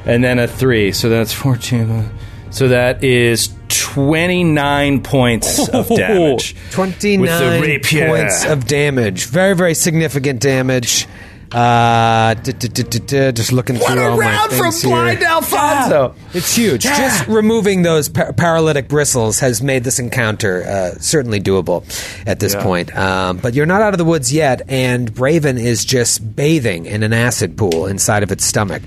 and 0.04 0.22
then 0.22 0.38
a 0.38 0.46
three. 0.46 0.92
So 0.92 1.08
that's 1.08 1.32
fourteen. 1.32 2.10
So 2.50 2.68
that 2.68 3.02
is 3.04 3.48
twenty-nine 3.68 5.02
points 5.02 5.68
of 5.68 5.88
damage. 5.94 6.54
29 6.72 7.80
points 7.82 8.44
of 8.44 8.66
damage. 8.66 9.26
Very, 9.26 9.54
very 9.54 9.74
significant 9.74 10.40
damage. 10.40 11.06
Uh, 11.52 12.34
d- 12.34 12.52
d- 12.52 12.68
d- 12.68 12.82
d- 12.84 12.98
d- 13.00 13.32
just 13.32 13.50
looking 13.50 13.76
What 13.78 13.92
through 13.94 14.02
a 14.02 14.10
all 14.10 14.16
my 14.16 14.22
round 14.30 14.52
from 14.52 14.70
things 14.70 14.82
here. 14.82 14.90
blind 14.92 15.22
Alfonso! 15.24 16.14
It's 16.32 16.54
huge. 16.54 16.82
Just 16.82 17.26
removing 17.26 17.82
those 17.82 18.08
par- 18.08 18.32
paralytic 18.32 18.86
bristles 18.86 19.40
has 19.40 19.60
made 19.60 19.82
this 19.82 19.98
encounter 19.98 20.62
uh, 20.64 20.90
certainly 21.00 21.40
doable 21.40 21.82
at 22.24 22.38
this 22.38 22.54
Yeah. 22.54 22.62
point. 22.62 22.96
Um, 22.96 23.38
but 23.38 23.54
you're 23.54 23.66
not 23.66 23.82
out 23.82 23.94
of 23.94 23.98
the 23.98 24.04
woods 24.04 24.32
yet, 24.32 24.62
and 24.68 25.12
Braven 25.12 25.58
is 25.58 25.84
just 25.84 26.36
bathing 26.36 26.86
in 26.86 27.02
an 27.02 27.12
acid 27.12 27.56
pool 27.58 27.86
inside 27.86 28.22
of 28.22 28.30
its 28.30 28.44
stomach. 28.44 28.82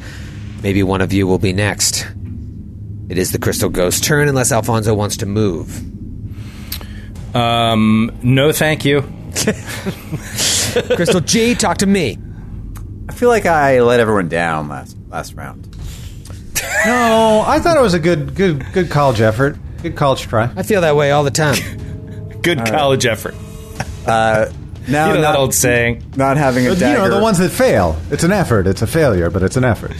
Maybe 0.61 0.83
one 0.83 1.01
of 1.01 1.11
you 1.11 1.27
will 1.27 1.39
be 1.39 1.51
next. 1.51 2.07
It 3.13 3.19
is 3.19 3.31
the 3.31 3.37
Crystal 3.37 3.69
Ghost's 3.69 4.01
turn, 4.01 4.27
unless 4.27 4.51
Alfonso 4.51 4.91
wants 4.95 5.17
to 5.17 5.27
move. 5.27 5.69
Um, 7.35 8.09
no, 8.23 8.51
thank 8.51 8.83
you. 8.85 9.01
Crystal 10.95 11.19
G, 11.19 11.53
talk 11.53 11.77
to 11.77 11.85
me. 11.85 12.17
I 13.07 13.13
feel 13.13 13.29
like 13.29 13.45
I 13.45 13.81
let 13.81 13.99
everyone 13.99 14.29
down 14.29 14.67
last 14.67 14.97
last 15.09 15.35
round. 15.35 15.69
No, 16.87 17.43
I 17.45 17.59
thought 17.59 17.77
it 17.77 17.81
was 17.81 17.93
a 17.93 17.99
good, 17.99 18.33
good, 18.33 18.65
good 18.73 18.89
college 18.89 19.21
effort. 19.21 19.57
Good 19.83 19.95
college 19.95 20.21
try. 20.23 20.51
I 20.55 20.63
feel 20.63 20.81
that 20.81 20.95
way 20.95 21.11
all 21.11 21.23
the 21.23 21.29
time. 21.29 21.57
Good 22.41 22.65
college 22.65 23.05
effort. 23.05 23.35
Now, 24.07 24.45
You 24.47 24.91
know 24.91 25.13
not, 25.13 25.21
that 25.21 25.35
old 25.35 25.53
saying. 25.53 26.03
not 26.15 26.35
having 26.37 26.65
a 26.65 26.69
But, 26.69 26.75
you 26.77 26.79
dagger. 26.79 27.09
know, 27.09 27.15
the 27.17 27.21
ones 27.21 27.37
that 27.37 27.51
fail. 27.51 27.95
It's 28.09 28.23
an 28.23 28.31
effort. 28.31 28.65
It's 28.65 28.81
a 28.81 28.87
failure, 28.87 29.29
but 29.29 29.43
it's 29.43 29.55
an 29.55 29.63
effort. 29.65 29.91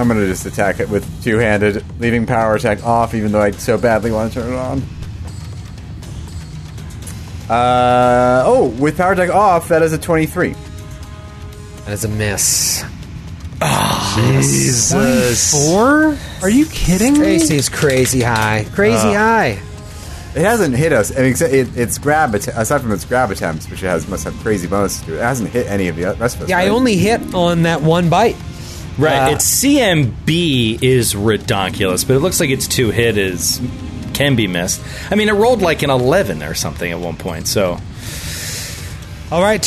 I'm 0.00 0.08
gonna 0.08 0.26
just 0.26 0.46
attack 0.46 0.80
it 0.80 0.88
with 0.88 1.22
two 1.22 1.36
handed, 1.36 1.84
leaving 2.00 2.24
power 2.24 2.54
attack 2.54 2.82
off, 2.84 3.12
even 3.14 3.32
though 3.32 3.42
I 3.42 3.50
so 3.50 3.76
badly 3.76 4.10
want 4.10 4.32
to 4.32 4.40
turn 4.40 4.52
it 4.52 4.56
on. 4.56 4.82
Uh 7.50 8.44
oh, 8.46 8.68
with 8.80 8.96
power 8.96 9.12
attack 9.12 9.28
off, 9.28 9.68
that 9.68 9.82
is 9.82 9.92
a 9.92 9.98
23. 9.98 10.54
That 11.84 11.92
is 11.92 12.04
a 12.04 12.08
miss. 12.08 12.84
Jesus. 14.14 15.50
Four? 15.68 16.16
Are 16.40 16.48
you 16.48 16.64
kidding 16.66 17.18
me? 17.20 17.34
is 17.34 17.68
crazy 17.68 18.22
high. 18.22 18.66
Crazy 18.72 19.12
high. 19.12 19.58
It 20.34 20.42
hasn't 20.42 20.76
hit 20.76 20.92
us. 20.92 21.10
I 21.14 21.22
mean, 21.22 21.30
except 21.32 21.52
it, 21.52 21.76
it's 21.76 21.98
grab 21.98 22.34
att- 22.34 22.46
aside 22.48 22.80
from 22.80 22.92
its 22.92 23.04
grab 23.04 23.30
attempts, 23.32 23.68
which 23.68 23.82
it 23.82 23.86
has 23.86 24.06
must 24.08 24.24
have 24.24 24.34
crazy 24.38 24.68
bonuses 24.68 25.02
to 25.06 25.14
it. 25.14 25.16
It 25.18 25.22
hasn't 25.22 25.50
hit 25.50 25.66
any 25.66 25.88
of 25.88 25.96
the 25.96 26.04
rest 26.14 26.36
of 26.36 26.42
us. 26.42 26.48
Yeah, 26.48 26.58
I 26.58 26.68
only 26.68 26.96
hit 26.96 27.34
on 27.34 27.62
that 27.62 27.82
one 27.82 28.08
bite. 28.08 28.36
Right. 29.00 29.30
Uh, 29.30 29.34
its 29.34 29.64
CMB 29.64 30.82
is 30.82 31.14
redonkulous, 31.14 32.06
but 32.06 32.16
it 32.16 32.20
looks 32.20 32.38
like 32.38 32.50
its 32.50 32.68
two 32.68 32.90
hit 32.90 33.16
is 33.16 33.60
can 34.12 34.36
be 34.36 34.46
missed. 34.46 34.82
I 35.10 35.14
mean, 35.14 35.28
it 35.28 35.32
rolled 35.32 35.62
like 35.62 35.82
an 35.82 35.90
eleven 35.90 36.42
or 36.42 36.54
something 36.54 36.90
at 36.90 36.98
one 36.98 37.16
point. 37.16 37.48
So 37.48 37.78
All 39.32 39.40
right, 39.40 39.64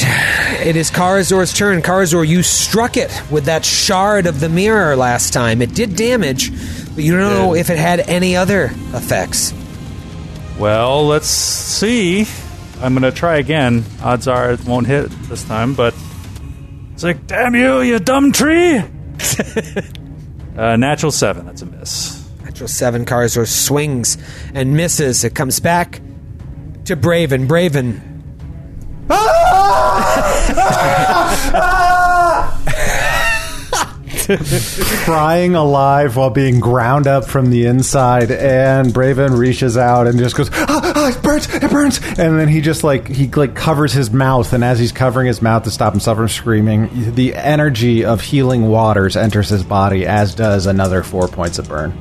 it 0.62 0.76
is 0.76 0.92
Karazor's 0.92 1.54
turn. 1.54 1.82
Karazor, 1.82 2.28
you 2.28 2.44
struck 2.44 2.96
it 2.98 3.12
with 3.32 3.46
that 3.46 3.66
shard 3.66 4.28
of 4.28 4.40
the 4.40 4.50
mirror 4.50 4.96
last 4.96 5.34
time. 5.34 5.62
It 5.62 5.74
did 5.74 5.96
damage, 5.96 6.52
but 6.94 7.04
you 7.04 7.18
don't 7.18 7.34
know 7.34 7.56
if 7.56 7.70
it 7.70 7.78
had 7.78 8.02
any 8.02 8.36
other 8.36 8.66
effects. 8.94 9.54
Well, 10.60 11.08
let's 11.08 11.28
see. 11.28 12.28
I'm 12.82 12.94
gonna 12.94 13.12
try 13.12 13.38
again. 13.38 13.84
Odds 14.04 14.28
are 14.28 14.52
it 14.52 14.64
won't 14.66 14.86
hit 14.86 15.10
this 15.30 15.44
time, 15.46 15.74
but 15.74 15.96
it's 16.94 17.04
like, 17.04 17.26
damn 17.26 17.56
you, 17.56 17.82
you 17.82 17.98
dumb 18.00 18.32
tree! 18.34 18.84
uh, 20.58 20.76
natural 20.76 21.12
seven. 21.12 21.46
That's 21.46 21.62
a 21.62 21.66
miss. 21.66 22.30
Natural 22.44 22.68
seven, 22.68 23.06
Karazor 23.06 23.48
swings 23.48 24.18
and 24.54 24.76
misses. 24.76 25.24
It 25.24 25.36
comes 25.36 25.60
back 25.60 26.02
to 26.86 26.96
Braven. 26.96 27.48
Braven, 27.48 28.02
crying 35.06 35.56
alive 35.56 36.16
while 36.16 36.30
being 36.30 36.60
ground 36.60 37.08
up 37.08 37.26
from 37.26 37.50
the 37.50 37.66
inside, 37.66 38.32
and 38.32 38.94
Braven 38.94 39.38
reaches 39.38 39.78
out 39.78 40.08
and 40.08 40.18
just 40.20 40.36
goes, 40.36 40.50
ah, 40.54 40.94
ah, 40.96 41.10
"It 41.10 41.22
burns! 41.24 41.54
It 41.54 41.70
burns!" 41.72 41.98
And 42.18 42.40
then 42.40 42.48
he 42.48 42.62
just 42.62 42.84
like 42.84 43.08
he 43.08 43.28
like 43.30 43.56
covers 43.56 43.94
his 43.94 44.12
mouth, 44.12 44.54
and 44.54 44.64
as 44.64 44.80
he's 44.80 44.92
covering 44.92 45.28
his 45.28 45.42
mouth 45.42 45.64
to 45.64 45.72
stop 45.72 45.94
himself 45.94 46.18
from 46.18 46.30
screaming, 46.30 47.14
the 47.16 47.36
energy 47.36 48.06
of 48.06 48.22
healing 48.22 48.68
waters 48.68 49.16
enters 49.16 49.50
his 49.50 49.64
body, 49.64 50.06
as 50.06 50.36
does 50.36 50.66
another 50.66 51.04
four 51.04 51.28
points 51.28 51.60
of 51.60 51.68
burn. 51.68 51.94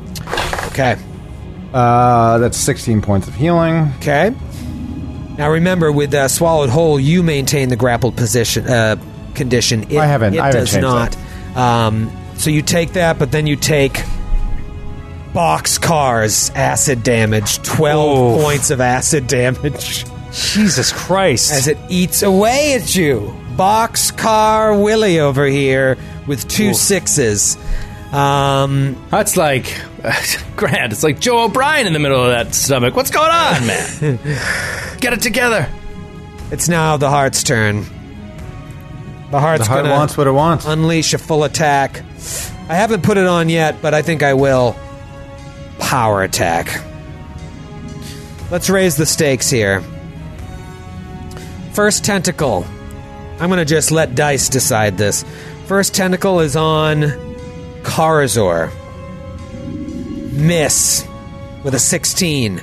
okay. 0.67 0.97
Uh, 1.73 2.39
that's 2.39 2.57
sixteen 2.59 3.01
points 3.01 3.27
of 3.29 3.35
healing. 3.35 3.91
Okay. 3.99 4.35
Now 5.39 5.51
remember, 5.51 5.91
with 5.91 6.13
uh, 6.13 6.29
swallowed 6.29 6.69
whole, 6.69 7.01
you 7.01 7.23
maintain 7.23 7.71
the 7.71 7.77
grappled 7.77 8.17
position 8.17 8.67
uh, 8.69 8.97
condition. 9.35 9.85
It, 9.91 9.97
I 9.97 10.05
haven't- 10.07 10.35
It 10.35 10.41
I 10.41 10.47
haven't 10.49 10.61
does 10.67 10.77
not. 10.77 11.17
Um, 11.57 12.11
so 12.37 12.51
you 12.51 12.63
take 12.63 12.93
that, 12.95 13.19
but 13.19 13.31
then 13.33 13.47
you 13.47 13.57
take 13.57 14.03
box 15.35 15.79
cars 15.79 16.51
acid 16.55 17.03
damage. 17.03 17.59
Twelve 17.63 18.19
Oh. 18.39 18.43
points 18.43 18.71
of 18.71 18.81
acid 18.81 19.27
damage 19.27 20.05
Jesus 20.33 20.93
Christ! 20.93 21.53
as 21.53 21.69
it 21.69 21.79
eats 21.89 22.23
away 22.23 22.75
at 22.75 22.95
you. 22.95 23.35
Box 23.57 24.11
car 24.11 24.75
Willie 24.79 25.21
over 25.21 25.45
here 25.47 25.99
with 26.27 26.49
two 26.49 26.73
sixes. 26.75 27.57
Um, 28.13 28.97
that's 29.11 29.37
like 29.37 29.75
Grant. 30.57 30.93
It's 30.93 31.03
like 31.03 31.21
Joe 31.21 31.45
O'Brien 31.45 31.87
in 31.87 31.93
the 31.93 31.99
middle 31.99 32.23
of 32.23 32.31
that 32.31 32.55
stomach. 32.55 32.95
What's 32.97 33.11
going 33.11 33.31
on, 33.31 33.67
man? 33.67 34.19
Get 35.01 35.13
it 35.15 35.21
together. 35.23 35.69
it's 36.51 36.69
now 36.69 36.97
the 36.99 37.09
heart's 37.11 37.43
turn. 37.43 37.85
The 39.33 39.41
heart's 39.41 39.65
The 39.67 39.71
heart 39.73 39.85
gonna 39.85 39.95
wants 39.95 40.17
what 40.17 40.27
it 40.27 40.33
wants. 40.33 40.67
unleash 40.67 41.15
a 41.15 41.19
full 41.19 41.43
attack. 41.45 42.03
I 42.69 42.75
haven't 42.75 43.03
put 43.03 43.17
it 43.17 43.27
on 43.27 43.49
yet, 43.49 43.81
but 43.83 43.95
I 43.95 44.03
think 44.03 44.23
I 44.23 44.35
will. 44.35 44.77
Power 45.79 46.23
attack. 46.23 46.81
Let's 48.51 48.69
raise 48.69 48.97
the 48.97 49.07
stakes 49.07 49.49
here. 49.49 49.83
First 51.73 52.05
tentacle. 52.05 52.67
I'm 53.41 53.49
going 53.49 53.59
to 53.59 53.65
just 53.65 53.91
let 53.91 54.15
dice 54.15 54.51
decide 54.51 54.99
this. 54.99 55.25
First 55.67 55.95
tentacle 55.95 56.41
is 56.41 56.55
on 56.55 57.05
Karazor. 57.83 58.71
Miss 60.33 61.07
with 61.65 61.75
a 61.75 61.79
16. 61.79 62.63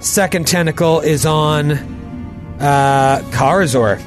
Second 0.00 0.46
tentacle 0.46 1.00
is 1.00 1.24
on 1.24 1.72
uh, 2.60 3.22
Karazor. 3.30 4.02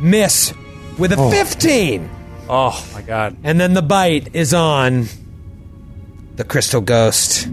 Miss 0.00 0.52
with 0.98 1.12
a 1.12 1.30
15. 1.30 2.08
oh 2.48 2.88
my 2.94 3.02
god! 3.02 3.36
And 3.44 3.60
then 3.60 3.74
the 3.74 3.82
bite 3.82 4.34
is 4.34 4.54
on 4.54 5.06
the 6.36 6.44
crystal 6.44 6.80
ghost. 6.80 7.48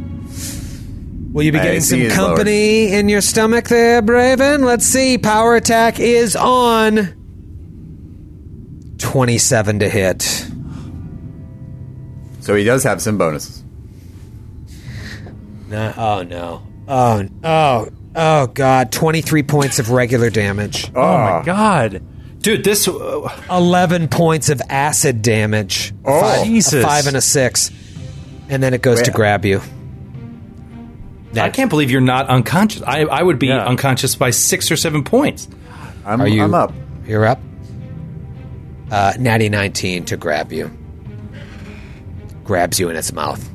Will 1.31 1.43
you 1.43 1.51
be 1.51 1.59
getting 1.59 1.81
some 1.81 1.99
his 1.99 2.13
company 2.15 2.93
in 2.93 3.09
your 3.09 3.21
stomach 3.21 3.67
there, 3.67 4.01
Braven? 4.01 4.63
Let's 4.65 4.85
see. 4.85 5.17
Power 5.17 5.55
attack 5.55 5.99
is 5.99 6.35
on 6.35 7.13
27 8.97 9.79
to 9.79 9.89
hit. 9.89 10.47
So 12.39 12.55
he 12.55 12.63
does 12.63 12.83
have 12.83 13.01
some 13.01 13.17
bonuses. 13.17 13.63
No, 15.67 15.93
oh 15.97 16.23
no. 16.23 16.63
Oh, 16.87 17.27
oh, 17.43 17.89
oh 18.15 18.47
god. 18.47 18.91
23 18.93 19.43
points 19.43 19.79
of 19.79 19.91
regular 19.91 20.29
damage. 20.29 20.89
Ah. 20.95 20.99
Oh 20.99 21.39
my 21.39 21.45
god! 21.45 22.01
Dude, 22.39 22.63
this 22.63 22.87
uh, 22.87 23.43
11 23.49 24.07
points 24.07 24.49
of 24.49 24.61
acid 24.69 25.21
damage. 25.21 25.93
Oh. 26.05 26.21
five, 26.21 26.45
Jesus. 26.45 26.83
A 26.83 26.87
5 26.87 27.07
and 27.07 27.17
a 27.17 27.21
6. 27.21 27.71
And 28.49 28.63
then 28.63 28.73
it 28.73 28.81
goes 28.81 29.01
to 29.03 29.11
grab 29.11 29.43
you. 29.45 29.61
I 31.35 31.49
can't 31.49 31.69
believe 31.69 31.91
you're 31.91 31.99
not 32.01 32.27
unconscious. 32.29 32.81
I, 32.83 33.01
I 33.01 33.21
would 33.21 33.37
be 33.37 33.47
Yeah. 33.47 33.65
unconscious 33.65 34.15
by 34.15 34.29
six 34.31 34.71
or 34.71 34.75
seven 34.77 35.03
points. 35.03 35.47
I'm, 36.05 36.21
Are 36.21 36.27
you 36.27 36.41
I'm 36.43 36.53
up. 36.55 36.73
You're 37.05 37.25
up. 37.25 37.39
Uh, 38.89 39.13
natty 39.19 39.49
19 39.49 40.05
to 40.05 40.17
grab 40.17 40.51
you. 40.53 40.71
Grabs 42.45 42.79
you 42.79 42.89
in 42.89 42.95
its 42.95 43.11
mouth. 43.11 43.47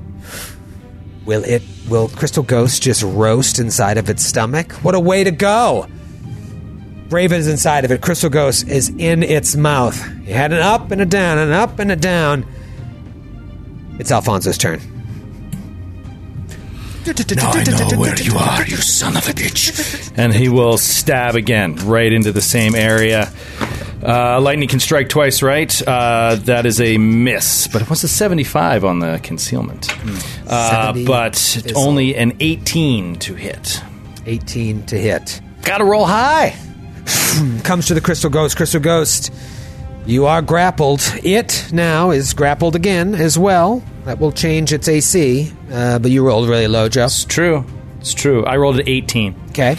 Will 1.24 1.42
it? 1.44 1.62
Will 1.88 2.08
Crystal 2.08 2.42
Ghost 2.42 2.82
just 2.82 3.02
roast 3.02 3.58
inside 3.58 3.96
of 3.96 4.10
its 4.10 4.22
stomach? 4.24 4.72
What 4.82 4.94
a 4.94 5.00
way 5.00 5.24
to 5.24 5.30
go! 5.30 5.86
Braven 7.12 7.32
is 7.32 7.46
inside 7.46 7.84
of 7.84 7.90
it. 7.90 8.00
Crystal 8.00 8.30
Ghost 8.30 8.66
is 8.66 8.88
in 8.88 9.22
its 9.22 9.54
mouth. 9.54 10.02
You 10.26 10.32
had 10.32 10.50
an 10.50 10.60
up 10.60 10.90
and 10.90 11.02
a 11.02 11.04
down, 11.04 11.36
an 11.36 11.52
up 11.52 11.78
and 11.78 11.92
a 11.92 11.96
down. 11.96 12.46
It's 13.98 14.10
Alfonso's 14.10 14.56
turn. 14.56 14.80
Now 17.04 17.50
I 17.50 17.64
know 17.64 17.98
where 17.98 18.18
you 18.18 18.34
are, 18.38 18.66
you 18.66 18.76
son 18.76 19.14
of 19.18 19.28
a 19.28 19.32
bitch. 19.32 20.10
And 20.16 20.32
he 20.32 20.48
will 20.48 20.78
stab 20.78 21.34
again, 21.34 21.76
right 21.86 22.10
into 22.10 22.32
the 22.32 22.40
same 22.40 22.74
area. 22.74 23.30
Uh, 24.02 24.40
lightning 24.40 24.70
can 24.70 24.80
strike 24.80 25.10
twice, 25.10 25.42
right? 25.42 25.86
Uh, 25.86 26.36
that 26.44 26.64
is 26.64 26.80
a 26.80 26.96
miss, 26.96 27.68
but 27.68 27.82
it 27.82 27.90
was 27.90 28.02
a 28.04 28.08
75 28.08 28.86
on 28.86 29.00
the 29.00 29.20
concealment. 29.22 29.86
Uh, 30.48 30.94
but 31.04 31.62
only 31.76 32.16
an 32.16 32.32
18 32.40 33.16
to 33.16 33.34
hit. 33.34 33.82
18 34.24 34.86
to 34.86 34.98
hit. 34.98 35.42
Gotta 35.60 35.84
roll 35.84 36.06
high. 36.06 36.56
comes 37.64 37.86
to 37.86 37.94
the 37.94 38.00
Crystal 38.00 38.30
Ghost. 38.30 38.56
Crystal 38.56 38.80
Ghost, 38.80 39.32
you 40.06 40.26
are 40.26 40.42
grappled. 40.42 41.00
It 41.22 41.68
now 41.72 42.10
is 42.10 42.34
grappled 42.34 42.76
again 42.76 43.14
as 43.14 43.38
well. 43.38 43.82
That 44.04 44.18
will 44.18 44.32
change 44.32 44.72
its 44.72 44.88
AC, 44.88 45.52
uh, 45.70 45.98
but 45.98 46.10
you 46.10 46.26
rolled 46.26 46.48
really 46.48 46.66
low, 46.68 46.88
Joe. 46.88 47.04
It's 47.04 47.24
true. 47.24 47.64
It's 48.00 48.14
true. 48.14 48.44
I 48.44 48.56
rolled 48.56 48.80
an 48.80 48.88
18. 48.88 49.34
Okay. 49.50 49.76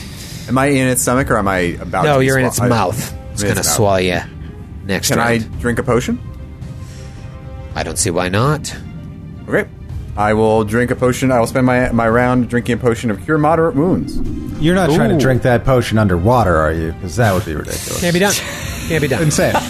Am 0.48 0.58
I 0.58 0.68
in 0.68 0.88
its 0.88 1.02
stomach 1.02 1.30
or 1.30 1.38
am 1.38 1.48
I 1.48 1.58
about 1.82 2.06
No, 2.06 2.14
to 2.16 2.20
be 2.20 2.26
you're 2.28 2.40
in 2.40 2.46
its 2.46 2.60
I- 2.60 2.68
mouth. 2.70 3.14
It's 3.34 3.44
going 3.44 3.56
to 3.56 3.60
mouth. 3.64 3.66
swallow 3.76 3.98
you 3.98 4.22
next 4.86 5.10
Can 5.10 5.20
I 5.20 5.40
drink 5.40 5.80
a 5.80 5.84
potion? 5.84 6.20
I 7.76 7.84
don't 7.84 7.98
see 7.98 8.12
why 8.12 8.30
not. 8.30 8.74
Okay. 9.48 9.68
I 10.16 10.34
will 10.34 10.64
drink 10.64 10.92
a 10.92 10.96
potion. 10.96 11.32
I 11.32 11.40
will 11.40 11.48
spend 11.48 11.66
my 11.66 11.92
my 11.92 12.08
round 12.08 12.50
drinking 12.50 12.76
a 12.76 12.78
potion 12.78 13.10
of 13.10 13.24
cure 13.24 13.38
moderate 13.38 13.76
wounds. 13.76 14.18
You're 14.62 14.76
not 14.76 14.92
trying 14.92 15.10
to 15.10 15.18
drink 15.18 15.42
that 15.42 15.66
potion 15.66 15.98
underwater, 15.98 16.56
are 16.56 16.72
you? 16.72 16.94
Because 16.94 17.16
that 17.18 17.34
would 17.34 17.46
be 17.46 17.56
ridiculous. 17.56 18.00
Can't 18.00 18.14
be 18.14 18.20
done. 18.20 18.34
Can't 18.88 19.02
be 19.02 19.08
done. 19.08 19.24
Insane. 19.24 19.54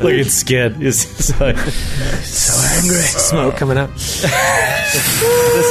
Look 0.00 0.14
at 0.14 0.26
Skid. 0.26 0.76
He's 0.84 1.02
he's 1.02 1.40
like, 1.40 1.56
so 1.58 2.54
angry. 2.78 3.02
Smoke 3.02 3.56
coming 3.56 3.76
up. 3.76 3.90
This 3.94 4.24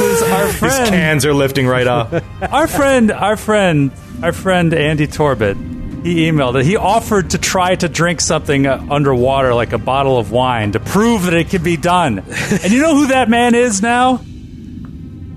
is 0.00 0.22
our 0.22 0.28
friend. 0.28 0.50
His 0.50 0.58
friend, 0.58 0.88
cans 0.90 1.26
are 1.26 1.34
lifting 1.34 1.66
right 1.66 1.86
off. 1.86 2.12
our 2.52 2.68
friend, 2.68 3.10
our 3.10 3.36
friend, 3.36 3.90
our 4.22 4.32
friend 4.32 4.74
Andy 4.74 5.06
Torbett. 5.06 5.56
He 6.04 6.30
emailed 6.30 6.60
it. 6.60 6.66
He 6.66 6.76
offered 6.76 7.30
to 7.30 7.38
try 7.38 7.74
to 7.76 7.88
drink 7.88 8.20
something 8.20 8.66
uh, 8.66 8.86
underwater, 8.90 9.54
like 9.54 9.72
a 9.72 9.78
bottle 9.78 10.18
of 10.18 10.30
wine, 10.30 10.72
to 10.72 10.80
prove 10.80 11.22
that 11.24 11.34
it 11.34 11.48
can 11.48 11.62
be 11.62 11.76
done. 11.78 12.18
And 12.18 12.70
you 12.70 12.82
know 12.82 12.94
who 12.94 13.06
that 13.08 13.28
man 13.30 13.54
is 13.54 13.80
now? 13.80 14.18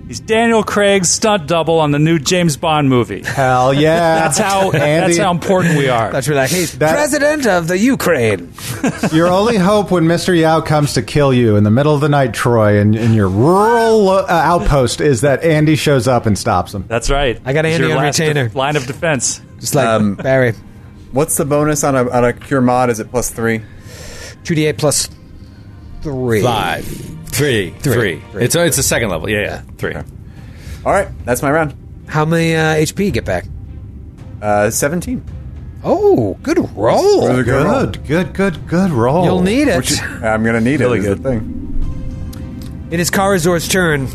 He's 0.08 0.22
Daniel 0.22 0.64
Craig's 0.64 1.10
stunt 1.10 1.48
double 1.48 1.80
on 1.80 1.92
the 1.92 2.00
new 2.00 2.18
James 2.18 2.56
Bond 2.56 2.88
movie. 2.90 3.24
Hell 3.24 3.74
yeah. 3.74 4.16
That's 4.20 4.38
how 4.38 4.72
Andy, 4.74 5.08
that's 5.08 5.18
how 5.18 5.32
important 5.32 5.78
we 5.78 5.90
are. 5.90 6.12
That's 6.14 6.30
like 6.30 6.50
he's 6.50 6.78
That- 6.78 6.94
president 6.94 7.46
of 7.46 7.68
the 7.68 7.78
Ukraine. 7.78 8.54
Your 9.14 9.28
only 9.28 9.58
hope 9.58 9.92
when 9.92 10.04
Mr. 10.06 10.38
Yao 10.38 10.62
comes 10.62 10.94
to 10.94 11.02
kill 11.02 11.34
you 11.34 11.58
in 11.58 11.66
the 11.66 11.72
middle 11.72 11.94
of 11.94 12.00
the 12.00 12.08
night, 12.08 12.34
Troy, 12.34 12.80
in, 12.80 12.94
in 12.96 13.14
your 13.14 13.28
rural 13.28 14.10
uh, 14.10 14.26
outpost 14.30 15.02
is 15.02 15.22
that 15.22 15.44
Andy 15.44 15.76
shows 15.76 16.08
up 16.08 16.26
and 16.26 16.38
stops 16.38 16.74
him. 16.74 16.86
That's 16.88 17.10
right. 17.10 17.40
I 17.44 17.52
got 17.52 17.66
Andy 17.66 17.88
your 17.88 17.98
on 17.98 18.04
retainer. 18.06 18.48
de- 18.48 18.58
line 18.58 18.78
of 18.78 18.86
defense. 18.86 19.42
Just 19.60 19.76
like 19.76 19.88
Um, 19.88 20.16
Barry. 20.16 20.54
What's 21.12 21.36
the 21.38 21.46
bonus 21.46 21.84
on 21.84 21.96
a 21.96 22.10
on 22.10 22.26
a 22.26 22.34
cure 22.34 22.62
mod? 22.62 22.90
Is 22.90 23.00
it 23.00 23.10
plus 23.10 23.30
three? 23.30 23.62
Two 24.44 24.56
D 24.56 24.66
eight 24.66 24.78
plus 24.78 25.10
three. 26.02 26.42
Five, 26.42 26.86
three, 26.86 27.72
three. 27.80 28.22
Three. 28.32 28.44
It's 28.44 28.56
it's 28.56 28.78
the 28.78 28.84
second 28.84 29.10
level. 29.10 29.30
Yeah, 29.30 29.42
yeah, 29.42 29.62
three. 29.78 29.96
All 29.96 30.94
right, 30.94 31.08
that's 31.26 31.42
my 31.42 31.52
round. 31.52 31.74
How 32.08 32.24
many 32.26 32.56
uh, 32.56 32.76
HP 32.76 33.06
you 33.06 33.12
get 33.12 33.26
back? 33.26 33.46
Uh, 34.42 34.70
Seventeen. 34.70 35.24
Oh, 35.84 36.38
good 36.44 36.58
roll. 36.76 37.28
Really 37.28 37.44
good 37.44 37.66
roll. 37.66 37.86
Good, 37.86 38.06
good, 38.06 38.34
good, 38.34 38.68
good 38.68 38.92
roll. 38.92 39.24
You'll 39.26 39.42
need 39.42 39.68
it. 39.68 39.78
Which 39.78 40.02
I'm 40.02 40.44
gonna 40.44 40.62
need 40.62 40.80
Really 40.80 41.00
it. 41.00 41.06
is 41.06 41.08
good. 41.20 41.24
Thing. 41.24 42.88
It 42.92 43.00
is 43.00 43.10
Karazor's 43.12 43.68
turn. 43.68 44.08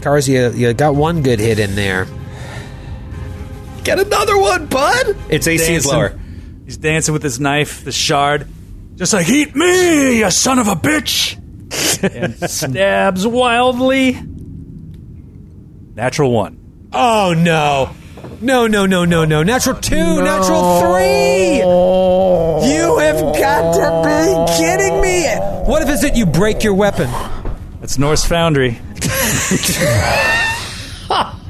Kars, 0.00 0.28
you, 0.28 0.50
you 0.50 0.72
got 0.74 0.94
one 0.96 1.22
good 1.22 1.38
hit 1.38 1.58
in 1.60 1.74
there. 1.76 2.06
Get 3.84 3.98
another 3.98 4.38
one, 4.38 4.66
bud. 4.66 5.16
Its 5.28 5.46
AC 5.46 5.74
is 5.74 5.86
lower. 5.86 6.18
He's 6.64 6.76
dancing 6.76 7.12
with 7.12 7.22
his 7.22 7.40
knife, 7.40 7.84
the 7.84 7.92
shard, 7.92 8.46
just 8.94 9.12
like 9.12 9.28
eat 9.28 9.56
me, 9.56 10.18
you 10.18 10.30
son 10.30 10.58
of 10.58 10.68
a 10.68 10.74
bitch, 10.74 11.36
and 12.14 12.50
stabs 12.50 13.26
wildly. 13.26 14.12
Natural 15.94 16.30
one. 16.30 16.88
Oh 16.92 17.34
no. 17.36 17.90
No, 18.40 18.66
no, 18.66 18.86
no, 18.86 19.04
no, 19.04 19.24
no. 19.24 19.42
Natural 19.42 19.76
two, 19.76 20.22
natural 20.22 20.80
three. 20.80 21.56
You 21.56 22.98
have 22.98 23.20
got 23.36 23.74
to 23.74 24.02
be 24.06 24.52
kidding 24.56 25.00
me. 25.00 25.26
What 25.68 25.82
if 25.82 25.88
it's 25.88 26.02
that 26.02 26.16
you 26.16 26.26
break 26.26 26.62
your 26.62 26.74
weapon? 26.74 27.10
That's 27.80 27.98
Norse 27.98 28.24
Foundry. 28.26 28.78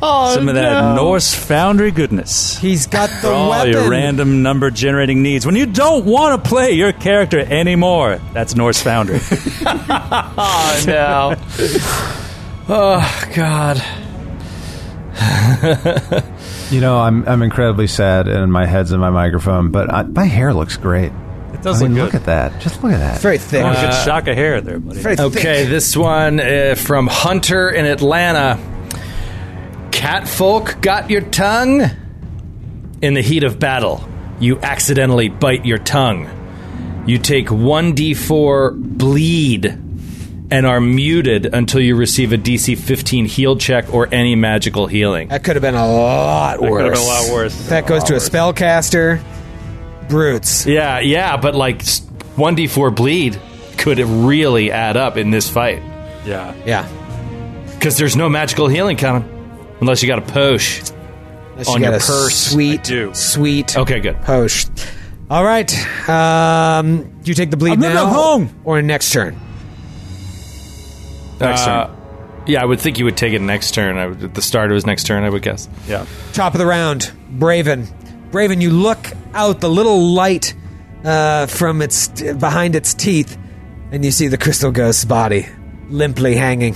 Some 0.02 0.48
of 0.48 0.54
that 0.56 0.96
Norse 0.96 1.32
Foundry 1.46 1.92
goodness. 1.92 2.58
He's 2.58 2.86
got 2.88 3.08
the 3.08 3.16
For 3.22 3.28
all 3.32 3.50
weapon. 3.50 3.70
your 3.72 3.88
random 3.88 4.42
number 4.42 4.70
generating 4.72 5.22
needs. 5.22 5.46
When 5.46 5.54
you 5.54 5.66
don't 5.66 6.04
want 6.04 6.42
to 6.42 6.48
play 6.48 6.72
your 6.72 6.92
character 6.92 7.38
anymore, 7.38 8.18
that's 8.32 8.56
Norse 8.56 8.82
Foundry. 8.82 9.20
Oh 9.64 10.84
no. 10.86 11.36
oh 12.68 13.24
God. 13.34 13.82
You 16.70 16.80
know, 16.80 16.98
I'm 16.98 17.28
I'm 17.28 17.42
incredibly 17.42 17.86
sad, 17.86 18.28
and 18.28 18.50
my 18.52 18.64
head's 18.66 18.92
in 18.92 19.00
my 19.00 19.10
microphone, 19.10 19.70
but 19.70 19.92
I, 19.92 20.02
my 20.04 20.24
hair 20.24 20.54
looks 20.54 20.76
great. 20.78 21.12
It 21.52 21.60
does 21.62 21.82
I 21.82 21.86
mean, 21.88 21.96
look 21.96 22.12
look 22.12 22.14
at 22.14 22.24
that. 22.26 22.60
Just 22.62 22.82
look 22.82 22.92
at 22.92 22.98
that. 22.98 23.14
It's 23.14 23.22
very 23.22 23.36
thick. 23.38 23.62
Oh, 23.64 23.72
good 23.74 23.92
shock 24.04 24.26
of 24.26 24.34
hair 24.34 24.60
there, 24.62 24.78
buddy. 24.80 25.00
very 25.00 25.16
Okay, 25.18 25.62
thick. 25.62 25.68
this 25.68 25.94
one 25.96 26.40
uh, 26.40 26.74
from 26.76 27.06
Hunter 27.08 27.68
in 27.70 27.84
Atlanta. 27.84 28.58
Catfolk 29.92 30.80
got 30.80 31.10
your 31.10 31.20
tongue? 31.20 31.82
In 33.00 33.14
the 33.14 33.20
heat 33.22 33.44
of 33.44 33.58
battle, 33.58 34.06
you 34.40 34.58
accidentally 34.60 35.28
bite 35.28 35.64
your 35.64 35.78
tongue. 35.78 36.28
You 37.06 37.18
take 37.18 37.46
1d4 37.48 38.74
bleed 38.76 39.66
and 40.50 40.66
are 40.66 40.80
muted 40.80 41.46
until 41.46 41.80
you 41.80 41.96
receive 41.96 42.32
a 42.32 42.36
DC 42.38 42.76
15 42.78 43.26
heal 43.26 43.56
check 43.56 43.92
or 43.92 44.08
any 44.12 44.34
magical 44.36 44.86
healing. 44.86 45.28
That 45.28 45.42
could 45.44 45.56
have 45.56 45.62
been 45.62 45.74
a 45.74 45.90
lot 45.90 46.60
That 46.60 46.70
worse. 46.70 46.82
could 46.82 46.84
have 46.84 46.94
been 46.94 47.02
a 47.02 47.06
lot 47.06 47.32
worse. 47.32 47.68
That 47.68 47.86
goes 47.86 48.04
to 48.04 48.14
a 48.14 48.18
spellcaster. 48.18 49.22
Brutes. 50.08 50.66
Yeah, 50.66 51.00
yeah, 51.00 51.36
but 51.36 51.54
like 51.54 51.80
s- 51.82 52.00
1d4 52.36 52.94
bleed 52.94 53.40
could 53.78 53.98
really 53.98 54.70
add 54.70 54.96
up 54.96 55.16
in 55.16 55.30
this 55.30 55.48
fight. 55.48 55.82
Yeah. 56.26 56.54
Yeah. 56.66 56.88
Because 57.72 57.96
there's 57.98 58.14
no 58.16 58.28
magical 58.28 58.68
healing 58.68 58.96
coming. 58.96 59.28
Unless 59.82 60.02
you 60.02 60.08
got 60.08 60.18
a 60.20 60.22
posh. 60.32 60.80
Unless 61.50 61.68
On 61.68 61.74
you 61.74 61.80
got 61.80 61.90
your 61.90 61.96
a 61.96 61.98
purse. 61.98 62.34
Sweet, 62.52 62.80
I 62.80 62.82
do. 62.84 63.14
sweet 63.14 63.76
Okay, 63.76 64.00
good. 64.00 64.18
post. 64.22 64.70
All 65.28 65.44
right. 65.44 65.70
Um, 66.08 67.20
you 67.24 67.34
take 67.34 67.50
the 67.50 67.56
bleed 67.56 67.72
I'm 67.72 67.80
now? 67.80 67.92
not 67.94 68.12
home. 68.12 68.54
Or 68.64 68.80
next 68.80 69.12
turn? 69.12 69.38
Next 71.40 71.62
Uh, 71.62 71.86
turn. 71.88 71.96
Yeah, 72.46 72.62
I 72.62 72.64
would 72.64 72.80
think 72.80 72.98
you 72.98 73.04
would 73.04 73.16
take 73.16 73.32
it 73.34 73.40
next 73.40 73.72
turn. 73.74 73.96
I 73.98 74.06
would, 74.06 74.22
at 74.24 74.34
the 74.34 74.42
start 74.42 74.70
of 74.70 74.74
his 74.74 74.86
next 74.86 75.04
turn, 75.04 75.22
I 75.24 75.30
would 75.30 75.42
guess. 75.42 75.68
Yeah. 75.88 76.06
Top 76.32 76.54
of 76.54 76.58
the 76.58 76.66
round, 76.66 77.10
Braven. 77.38 77.86
Braven, 78.30 78.60
you 78.60 78.70
look 78.70 79.10
out 79.34 79.60
the 79.60 79.68
little 79.68 80.00
light 80.12 80.54
uh, 81.04 81.46
from 81.46 81.82
its 81.82 82.08
behind 82.08 82.74
its 82.76 82.94
teeth, 82.94 83.36
and 83.92 84.04
you 84.04 84.10
see 84.10 84.28
the 84.28 84.38
crystal 84.38 84.70
ghost's 84.72 85.04
body 85.04 85.46
limply 85.88 86.34
hanging. 86.34 86.74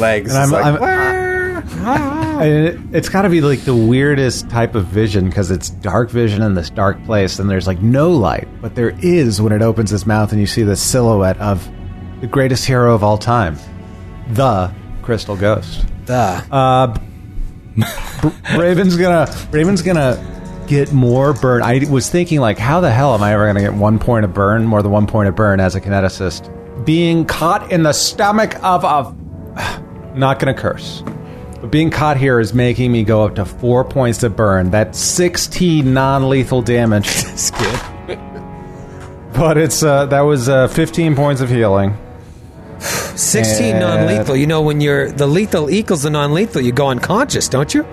Legs. 0.00 0.30
And 0.34 0.38
I'm, 0.38 0.44
It's 0.44 0.52
like, 0.52 0.64
I'm- 0.64 1.27
and 2.40 2.66
it, 2.66 2.80
it's 2.92 3.08
got 3.08 3.22
to 3.22 3.28
be 3.28 3.40
like 3.40 3.60
the 3.60 3.74
weirdest 3.74 4.48
type 4.50 4.74
of 4.74 4.86
vision 4.86 5.28
because 5.28 5.50
it's 5.50 5.70
dark 5.70 6.10
vision 6.10 6.42
in 6.42 6.54
this 6.54 6.70
dark 6.70 7.02
place, 7.04 7.38
and 7.38 7.48
there's 7.50 7.66
like 7.66 7.80
no 7.80 8.10
light, 8.10 8.48
but 8.60 8.74
there 8.74 8.96
is 9.02 9.40
when 9.40 9.52
it 9.52 9.62
opens 9.62 9.92
its 9.92 10.06
mouth 10.06 10.32
and 10.32 10.40
you 10.40 10.46
see 10.46 10.62
the 10.62 10.76
silhouette 10.76 11.38
of 11.38 11.68
the 12.20 12.26
greatest 12.26 12.64
hero 12.66 12.94
of 12.94 13.02
all 13.04 13.18
time, 13.18 13.56
the 14.30 14.72
Crystal 15.02 15.36
Ghost. 15.36 15.84
The 16.06 16.44
Uh, 16.50 16.96
Braven's 18.54 18.96
gonna 18.96 19.32
Braven's 19.50 19.82
gonna 19.82 20.64
get 20.66 20.92
more 20.92 21.32
burn. 21.32 21.62
I 21.62 21.86
was 21.90 22.08
thinking 22.10 22.40
like, 22.40 22.58
how 22.58 22.80
the 22.80 22.90
hell 22.90 23.14
am 23.14 23.22
I 23.22 23.32
ever 23.32 23.46
gonna 23.46 23.60
get 23.60 23.74
one 23.74 23.98
point 23.98 24.24
of 24.24 24.34
burn, 24.34 24.66
more 24.66 24.82
than 24.82 24.90
one 24.92 25.06
point 25.06 25.28
of 25.28 25.36
burn 25.36 25.60
as 25.60 25.74
a 25.74 25.80
kineticist? 25.80 26.54
Being 26.84 27.24
caught 27.24 27.70
in 27.72 27.82
the 27.82 27.92
stomach 27.92 28.56
of 28.62 28.84
a 28.84 29.14
not 30.14 30.38
gonna 30.38 30.54
curse. 30.54 31.02
But 31.60 31.70
being 31.70 31.90
caught 31.90 32.16
here 32.16 32.38
is 32.38 32.54
making 32.54 32.92
me 32.92 33.02
go 33.04 33.24
up 33.24 33.34
to 33.36 33.44
four 33.44 33.84
points 33.84 34.22
of 34.22 34.36
burn. 34.36 34.70
That's 34.70 34.98
sixteen 34.98 35.92
non-lethal 35.94 36.62
damage. 36.62 37.06
Skip. 37.36 37.80
But 39.34 39.56
it's 39.58 39.82
uh, 39.82 40.06
that 40.06 40.20
was 40.20 40.48
uh, 40.48 40.68
fifteen 40.68 41.14
points 41.16 41.40
of 41.40 41.48
healing. 41.50 41.96
16 42.80 43.66
And- 43.74 43.80
non-lethal. 43.80 44.36
You 44.36 44.46
know, 44.46 44.62
when 44.62 44.80
you're 44.80 45.10
the 45.10 45.26
lethal 45.26 45.68
equals 45.68 46.02
the 46.02 46.10
non-lethal, 46.10 46.62
you 46.62 46.70
go 46.70 46.88
unconscious, 46.88 47.48
don't 47.48 47.74
you? 47.74 47.84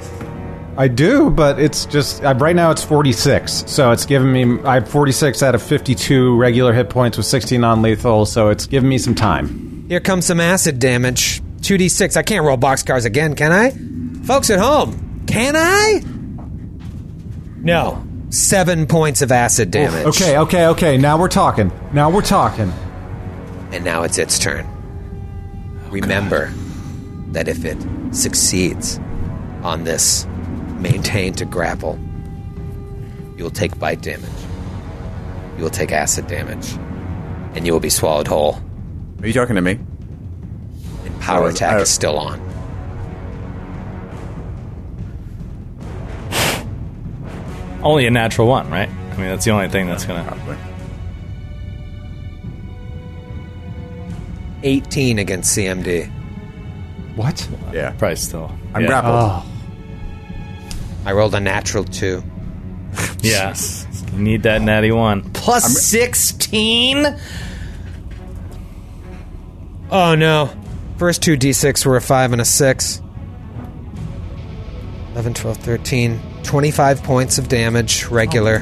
I 0.77 0.87
do, 0.87 1.29
but 1.31 1.57
it's 1.59 1.85
just 1.85 2.23
uh, 2.23 2.35
right 2.35 2.55
now 2.55 2.69
it's 2.69 2.83
46. 2.83 3.63
So 3.65 3.91
it's 3.91 4.05
giving 4.05 4.31
me 4.31 4.59
I 4.63 4.75
have 4.75 4.87
46 4.89 5.41
out 5.41 5.55
of 5.55 5.63
52 5.63 6.35
regular 6.37 6.73
hit 6.73 6.89
points 6.89 7.17
with 7.17 7.25
16 7.25 7.59
non-lethal, 7.61 8.25
so 8.25 8.49
it's 8.49 8.67
giving 8.67 8.89
me 8.89 8.97
some 8.97 9.15
time. 9.15 9.85
Here 9.87 9.99
comes 10.01 10.25
some 10.25 10.39
acid 10.39 10.79
damage. 10.79 11.41
2d6. 11.65 12.15
I 12.15 12.23
can't 12.23 12.45
roll 12.45 12.57
boxcars 12.57 13.05
again, 13.05 13.35
can 13.35 13.51
I? 13.51 13.71
Folks 14.25 14.49
at 14.49 14.59
home, 14.59 15.25
can 15.27 15.55
I? 15.55 16.01
No. 17.57 18.05
Seven 18.29 18.85
points 18.85 19.21
of 19.21 19.31
acid 19.31 19.71
damage. 19.71 20.05
Okay, 20.07 20.37
okay, 20.37 20.67
okay. 20.67 20.97
Now 20.97 21.17
we're 21.17 21.29
talking. 21.29 21.71
Now 21.93 22.09
we're 22.09 22.21
talking. 22.21 22.71
And 23.71 23.83
now 23.83 24.03
it's 24.03 24.17
its 24.17 24.37
turn. 24.37 24.67
Remember 25.89 26.51
that 27.29 27.47
if 27.47 27.65
it 27.65 27.77
succeeds 28.11 28.99
on 29.63 29.83
this 29.83 30.25
maintain 30.79 31.33
to 31.33 31.45
grapple, 31.45 31.99
you 33.37 33.43
will 33.43 33.51
take 33.51 33.77
bite 33.79 34.01
damage. 34.01 34.29
You 35.57 35.63
will 35.63 35.69
take 35.71 35.91
acid 35.91 36.27
damage. 36.27 36.73
And 37.55 37.65
you 37.65 37.73
will 37.73 37.79
be 37.79 37.89
swallowed 37.89 38.27
whole. 38.27 38.61
Are 39.21 39.27
you 39.27 39.33
talking 39.33 39.55
to 39.55 39.61
me? 39.61 39.79
And 41.27 41.37
power 41.39 41.49
attack 41.49 41.73
I- 41.77 41.81
is 41.81 41.89
still 41.89 42.19
on. 42.19 42.39
Only 47.81 48.07
a 48.07 48.11
natural 48.11 48.47
one, 48.47 48.69
right? 48.69 48.89
I 48.89 49.17
mean, 49.17 49.27
that's 49.27 49.45
the 49.45 49.51
only 49.51 49.69
thing 49.69 49.87
that's 49.87 50.05
gonna. 50.05 50.23
Probably. 50.23 50.57
18 54.63 55.19
against 55.19 55.55
CMD. 55.55 56.11
What? 57.15 57.47
Yeah. 57.71 57.91
Probably 57.91 58.15
still. 58.15 58.51
I'm 58.73 58.81
yeah. 58.81 58.87
grappled. 58.87 59.13
Oh, 59.15 59.45
I 61.05 61.13
rolled 61.13 61.35
a 61.35 61.39
natural 61.39 61.83
two. 61.83 62.23
Yeah. 63.21 63.55
You 64.13 64.19
need 64.19 64.43
that 64.43 64.61
natty 64.61 64.91
one. 64.91 65.23
Plus 65.33 65.81
16? 65.83 67.19
Oh 69.89 70.13
no. 70.13 70.51
First 70.97 71.21
two 71.23 71.37
d6 71.37 71.85
were 71.85 71.97
a 71.97 72.01
5 72.01 72.31
and 72.33 72.41
a 72.41 72.45
6. 72.45 73.01
11, 75.13 75.33
12, 75.33 75.57
13. 75.57 76.19
25 76.43 77.03
points 77.03 77.37
of 77.37 77.47
damage, 77.49 78.05
regular. 78.05 78.55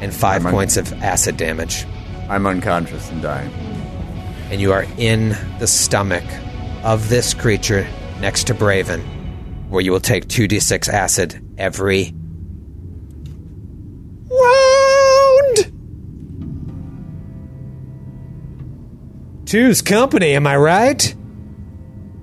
And 0.00 0.14
5 0.14 0.40
I'm 0.40 0.46
un- 0.46 0.52
points 0.52 0.76
of 0.76 0.92
acid 1.02 1.36
damage. 1.36 1.86
I'm 2.28 2.46
unconscious 2.46 3.10
and 3.10 3.20
dying. 3.20 3.50
And 4.50 4.60
you 4.60 4.72
are 4.72 4.86
in 4.96 5.36
the 5.58 5.66
stomach 5.66 6.24
of 6.82 7.08
this 7.08 7.34
creature 7.34 7.86
next 8.20 8.46
to 8.46 8.54
Braven, 8.54 9.02
where 9.68 9.82
you 9.82 9.92
will 9.92 10.00
take 10.00 10.28
2d6 10.28 10.88
acid 10.88 11.42
every 11.58 12.14
round. 14.30 14.69
Two's 19.50 19.82
company, 19.82 20.34
am 20.36 20.46
I 20.46 20.56
right? 20.56 21.14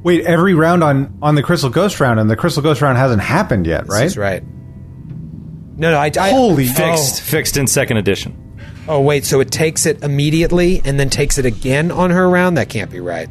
Wait, 0.02 0.24
every 0.26 0.54
round 0.54 0.82
on 0.84 1.18
on 1.22 1.36
the 1.36 1.44
Crystal 1.44 1.70
Ghost 1.70 2.00
round, 2.00 2.20
and 2.22 2.30
the 2.30 2.38
Crystal 2.38 2.64
Ghost 2.64 2.82
round 2.82 2.98
hasn't 2.98 3.22
happened 3.22 3.68
yet, 3.68 3.88
right? 3.90 4.04
That's 4.04 4.16
right. 4.16 4.42
No, 4.46 5.92
no, 5.92 5.98
I, 5.98 6.10
I 6.20 6.30
Holy 6.32 6.66
Fixed, 6.68 7.22
fixed 7.22 7.58
in 7.58 7.68
second 7.68 7.98
edition. 7.98 8.44
Oh, 8.88 9.02
wait, 9.02 9.26
so 9.26 9.42
it 9.42 9.52
takes 9.52 9.86
it 9.86 10.02
immediately 10.04 10.82
and 10.86 10.98
then 10.98 11.10
takes 11.10 11.38
it 11.38 11.46
again 11.46 11.92
on 11.92 12.10
her 12.12 12.30
round? 12.30 12.56
That 12.58 12.70
can't 12.70 12.90
be 12.90 13.02
right. 13.02 13.30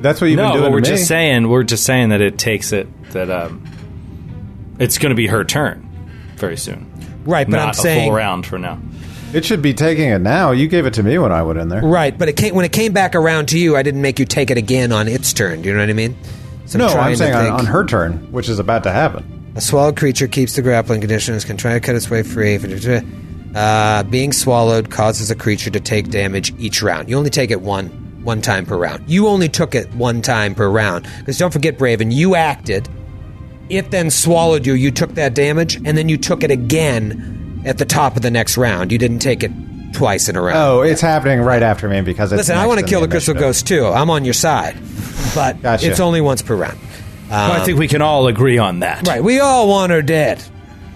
That's 0.00 0.20
what 0.22 0.28
you've 0.28 0.38
No, 0.38 0.44
been 0.48 0.52
doing. 0.54 0.64
but 0.64 0.72
we're 0.72 0.80
to 0.80 0.90
me. 0.90 0.96
just 0.96 1.06
saying. 1.06 1.48
We're 1.48 1.62
just 1.62 1.84
saying 1.84 2.08
that 2.08 2.22
it 2.22 2.38
takes 2.38 2.72
it 2.72 2.88
that 3.12 3.30
um, 3.30 3.62
it's 4.78 4.96
going 4.96 5.10
to 5.10 5.14
be 5.16 5.26
her 5.26 5.44
turn 5.44 5.86
very 6.36 6.56
soon. 6.56 6.90
Right, 7.26 7.46
but 7.46 7.56
Not 7.56 7.64
I'm 7.64 7.70
a 7.70 7.74
saying 7.74 8.08
full 8.08 8.16
round 8.16 8.46
for 8.46 8.58
now. 8.58 8.80
It 9.36 9.44
should 9.44 9.60
be 9.60 9.74
taking 9.74 10.08
it 10.08 10.22
now. 10.22 10.52
You 10.52 10.66
gave 10.66 10.86
it 10.86 10.94
to 10.94 11.02
me 11.02 11.18
when 11.18 11.30
I 11.30 11.42
went 11.42 11.58
in 11.58 11.68
there. 11.68 11.82
Right, 11.82 12.16
but 12.16 12.30
it 12.30 12.38
came 12.38 12.54
when 12.54 12.64
it 12.64 12.72
came 12.72 12.94
back 12.94 13.14
around 13.14 13.48
to 13.48 13.58
you. 13.58 13.76
I 13.76 13.82
didn't 13.82 14.00
make 14.00 14.18
you 14.18 14.24
take 14.24 14.50
it 14.50 14.56
again 14.56 14.92
on 14.92 15.08
its 15.08 15.34
turn. 15.34 15.60
Do 15.60 15.68
you 15.68 15.74
know 15.74 15.82
what 15.82 15.90
I 15.90 15.92
mean? 15.92 16.16
So 16.64 16.78
No, 16.78 16.90
trying 16.90 17.10
I'm 17.10 17.16
saying 17.16 17.34
on, 17.34 17.60
on 17.60 17.66
her 17.66 17.84
turn, 17.84 18.32
which 18.32 18.48
is 18.48 18.58
about 18.58 18.84
to 18.84 18.92
happen. 18.92 19.52
A 19.54 19.60
swallowed 19.60 19.98
creature 19.98 20.26
keeps 20.26 20.56
the 20.56 20.62
grappling 20.62 21.02
conditions, 21.02 21.44
can 21.44 21.58
try 21.58 21.74
to 21.74 21.80
cut 21.80 21.94
its 21.94 22.08
way 22.08 22.22
free. 22.22 22.58
Uh, 23.54 24.04
being 24.04 24.32
swallowed 24.32 24.90
causes 24.90 25.30
a 25.30 25.34
creature 25.34 25.68
to 25.68 25.80
take 25.80 26.08
damage 26.08 26.54
each 26.58 26.82
round. 26.82 27.10
You 27.10 27.18
only 27.18 27.28
take 27.28 27.50
it 27.50 27.60
one 27.60 27.88
one 28.24 28.40
time 28.40 28.64
per 28.64 28.78
round. 28.78 29.04
You 29.06 29.28
only 29.28 29.50
took 29.50 29.74
it 29.74 29.94
one 29.94 30.22
time 30.22 30.54
per 30.54 30.66
round 30.66 31.06
because 31.18 31.36
don't 31.36 31.52
forget, 31.52 31.76
Braven, 31.76 32.10
you 32.10 32.36
acted. 32.36 32.88
It 33.68 33.90
then 33.90 34.08
swallowed 34.08 34.64
you. 34.64 34.72
You 34.72 34.90
took 34.90 35.14
that 35.16 35.34
damage, 35.34 35.76
and 35.76 35.88
then 35.88 36.08
you 36.08 36.16
took 36.16 36.42
it 36.42 36.50
again 36.50 37.45
at 37.66 37.78
the 37.78 37.84
top 37.84 38.16
of 38.16 38.22
the 38.22 38.30
next 38.30 38.56
round. 38.56 38.92
You 38.92 38.98
didn't 38.98 39.18
take 39.18 39.42
it 39.42 39.52
twice 39.92 40.28
in 40.28 40.36
a 40.36 40.40
round. 40.40 40.56
Oh, 40.56 40.82
it's 40.82 41.00
happening 41.00 41.40
right 41.40 41.62
after 41.62 41.88
me 41.88 42.00
because 42.00 42.32
it's 42.32 42.38
Listen, 42.38 42.56
I 42.56 42.66
want 42.66 42.80
to 42.80 42.86
kill 42.86 43.00
the 43.00 43.08
crystal 43.08 43.34
ghost 43.34 43.66
too. 43.66 43.86
I'm 43.86 44.08
on 44.10 44.24
your 44.24 44.34
side, 44.34 44.76
but 45.34 45.60
Gotcha. 45.60 45.90
it's 45.90 46.00
only 46.00 46.20
once 46.20 46.42
per 46.42 46.54
round. 46.54 46.78
Well, 47.28 47.52
I 47.52 47.64
think 47.64 47.78
we 47.78 47.88
can 47.88 48.02
all 48.02 48.28
agree 48.28 48.58
on 48.58 48.80
that. 48.80 49.06
Right? 49.06 49.22
We 49.22 49.40
all 49.40 49.68
want 49.68 49.90
her 49.90 50.00
dead. 50.02 50.42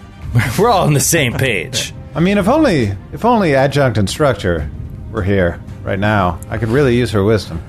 We're 0.58 0.70
all 0.70 0.86
on 0.86 0.94
the 0.94 1.00
same 1.00 1.32
page. 1.34 1.92
I 2.14 2.20
mean, 2.20 2.38
if 2.38 2.48
only 2.48 2.94
if 3.12 3.24
only 3.24 3.54
adjunct 3.54 3.98
instructor 3.98 4.70
were 5.10 5.22
here 5.22 5.60
right 5.82 5.98
now, 5.98 6.38
I 6.48 6.58
could 6.58 6.68
really 6.68 6.96
use 6.96 7.10
her 7.10 7.24
wisdom. 7.24 7.62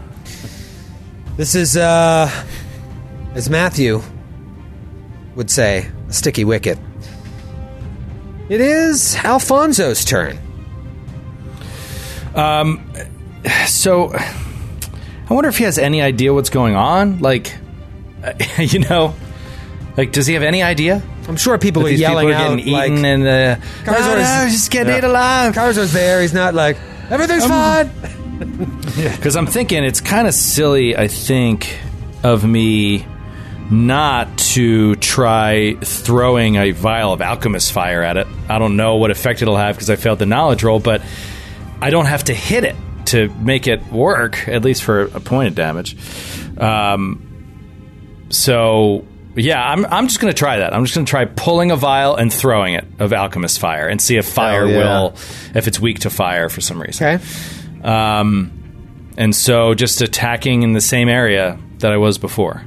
This 1.37 1.55
is, 1.55 1.77
uh, 1.77 2.29
as 3.33 3.49
Matthew 3.49 4.01
would 5.35 5.49
say, 5.49 5.89
a 6.07 6.13
sticky 6.13 6.43
wicket. 6.43 6.77
It 8.49 8.59
is 8.61 9.15
Alfonso's 9.17 10.03
turn. 10.05 10.37
So, 13.65 14.11
I 14.13 15.33
wonder 15.33 15.49
if 15.49 15.57
he 15.57 15.63
has 15.63 15.77
any 15.77 16.01
idea 16.01 16.33
what's 16.33 16.49
going 16.49 16.75
on. 16.75 17.19
Like, 17.19 17.55
you 18.57 18.79
know, 18.79 19.15
like 19.97 20.11
does 20.11 20.27
he 20.27 20.33
have 20.35 20.43
any 20.43 20.61
idea? 20.63 21.01
I'm 21.27 21.35
sure 21.37 21.57
people 21.57 21.83
that 21.83 21.87
are 21.87 21.91
these 21.91 21.99
yelling 22.01 22.27
people 22.27 22.41
are 22.41 22.45
out 22.51 22.57
getting 22.57 22.73
like, 22.73 22.91
eaten 22.91 23.05
and 23.05 23.23
uh, 23.23 23.55
Karazor 23.83 24.17
is- 24.17 24.27
"No, 24.27 24.43
no, 24.43 24.49
just 24.49 24.71
get 24.71 24.87
it 24.87 25.03
alive. 25.03 25.53
Karazor's 25.53 25.93
there. 25.93 26.21
He's 26.21 26.33
not 26.33 26.53
like 26.53 26.77
everything's 27.09 27.45
fine. 27.45 27.89
Because 28.41 29.35
I'm 29.35 29.45
thinking 29.45 29.83
it's 29.83 30.01
kind 30.01 30.27
of 30.27 30.33
silly. 30.33 30.97
I 30.97 31.07
think 31.07 31.77
of 32.23 32.43
me 32.43 33.05
not 33.71 34.37
to 34.37 34.95
try 34.97 35.75
throwing 35.75 36.57
a 36.57 36.71
vial 36.71 37.13
of 37.13 37.21
alchemist 37.21 37.71
fire 37.71 38.03
at 38.03 38.17
it. 38.17 38.27
I 38.49 38.59
don't 38.59 38.75
know 38.75 38.97
what 38.97 39.11
effect 39.11 39.41
it'll 39.41 39.55
have 39.55 39.75
because 39.75 39.89
I 39.89 39.95
failed 39.95 40.19
the 40.19 40.25
knowledge 40.25 40.63
roll, 40.63 40.79
but 40.79 41.01
I 41.81 41.89
don't 41.89 42.05
have 42.05 42.25
to 42.25 42.33
hit 42.33 42.65
it 42.65 42.75
to 43.07 43.29
make 43.29 43.67
it 43.67 43.85
work, 43.91 44.47
at 44.47 44.63
least 44.63 44.83
for 44.83 45.03
a 45.03 45.19
point 45.21 45.47
of 45.47 45.55
damage. 45.55 45.95
Um, 46.57 48.27
so 48.29 49.05
yeah, 49.35 49.63
I'm 49.63 49.85
I'm 49.85 50.07
just 50.07 50.19
going 50.19 50.33
to 50.33 50.37
try 50.37 50.59
that. 50.59 50.73
I'm 50.73 50.83
just 50.83 50.95
going 50.95 51.05
to 51.05 51.09
try 51.09 51.25
pulling 51.25 51.71
a 51.71 51.77
vial 51.77 52.15
and 52.15 52.31
throwing 52.31 52.73
it 52.73 52.85
of 52.99 53.13
alchemist 53.13 53.59
fire 53.59 53.87
and 53.87 54.01
see 54.01 54.17
if 54.17 54.27
fire 54.27 54.67
yeah. 54.67 54.77
will, 54.77 55.15
if 55.55 55.67
it's 55.67 55.79
weak 55.79 55.99
to 55.99 56.09
fire 56.09 56.49
for 56.49 56.59
some 56.59 56.81
reason. 56.81 57.07
Okay. 57.07 57.87
Um, 57.87 59.13
and 59.17 59.35
so 59.35 59.73
just 59.73 60.01
attacking 60.01 60.63
in 60.63 60.73
the 60.73 60.81
same 60.81 61.07
area 61.07 61.57
that 61.79 61.91
I 61.91 61.97
was 61.97 62.17
before. 62.17 62.63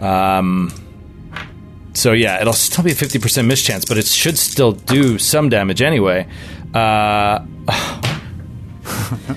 Um, 0.00 0.72
so 1.92 2.12
yeah, 2.12 2.40
it'll 2.40 2.52
still 2.52 2.82
be 2.84 2.92
a 2.92 2.94
50% 2.94 3.46
mischance, 3.46 3.84
but 3.84 3.98
it 3.98 4.06
should 4.06 4.38
still 4.38 4.72
do 4.72 5.18
some 5.18 5.48
damage 5.48 5.82
anyway. 5.82 6.26
Uh, 6.74 7.44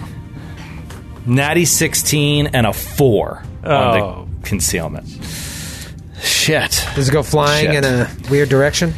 natty 1.26 1.65
16 1.65 2.48
and 2.48 2.65
a 2.68 2.73
4 2.73 3.44
on 3.64 3.72
Oh. 3.72 4.27
the 4.41 4.48
concealment. 4.48 5.07
Shit. 6.22 6.85
Does 6.95 7.10
it 7.10 7.11
go 7.11 7.23
flying 7.23 7.72
Shit. 7.72 7.84
in 7.84 7.85
a 7.85 8.10
weird 8.30 8.49
direction, 8.49 8.94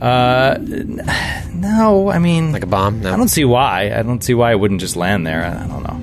Uh 0.00 0.56
No, 0.60 2.10
I 2.10 2.18
mean, 2.18 2.52
like 2.52 2.62
a 2.62 2.66
bomb? 2.66 3.00
No. 3.02 3.12
I 3.12 3.16
don't 3.16 3.28
see 3.28 3.44
why. 3.44 3.92
I 3.94 4.02
don't 4.02 4.22
see 4.24 4.34
why 4.34 4.52
it 4.52 4.56
wouldn't 4.60 4.80
just 4.80 4.96
land 4.96 5.26
there. 5.26 5.44
I 5.44 5.64
I 5.64 5.66
don't 5.66 5.82
know. 5.82 6.00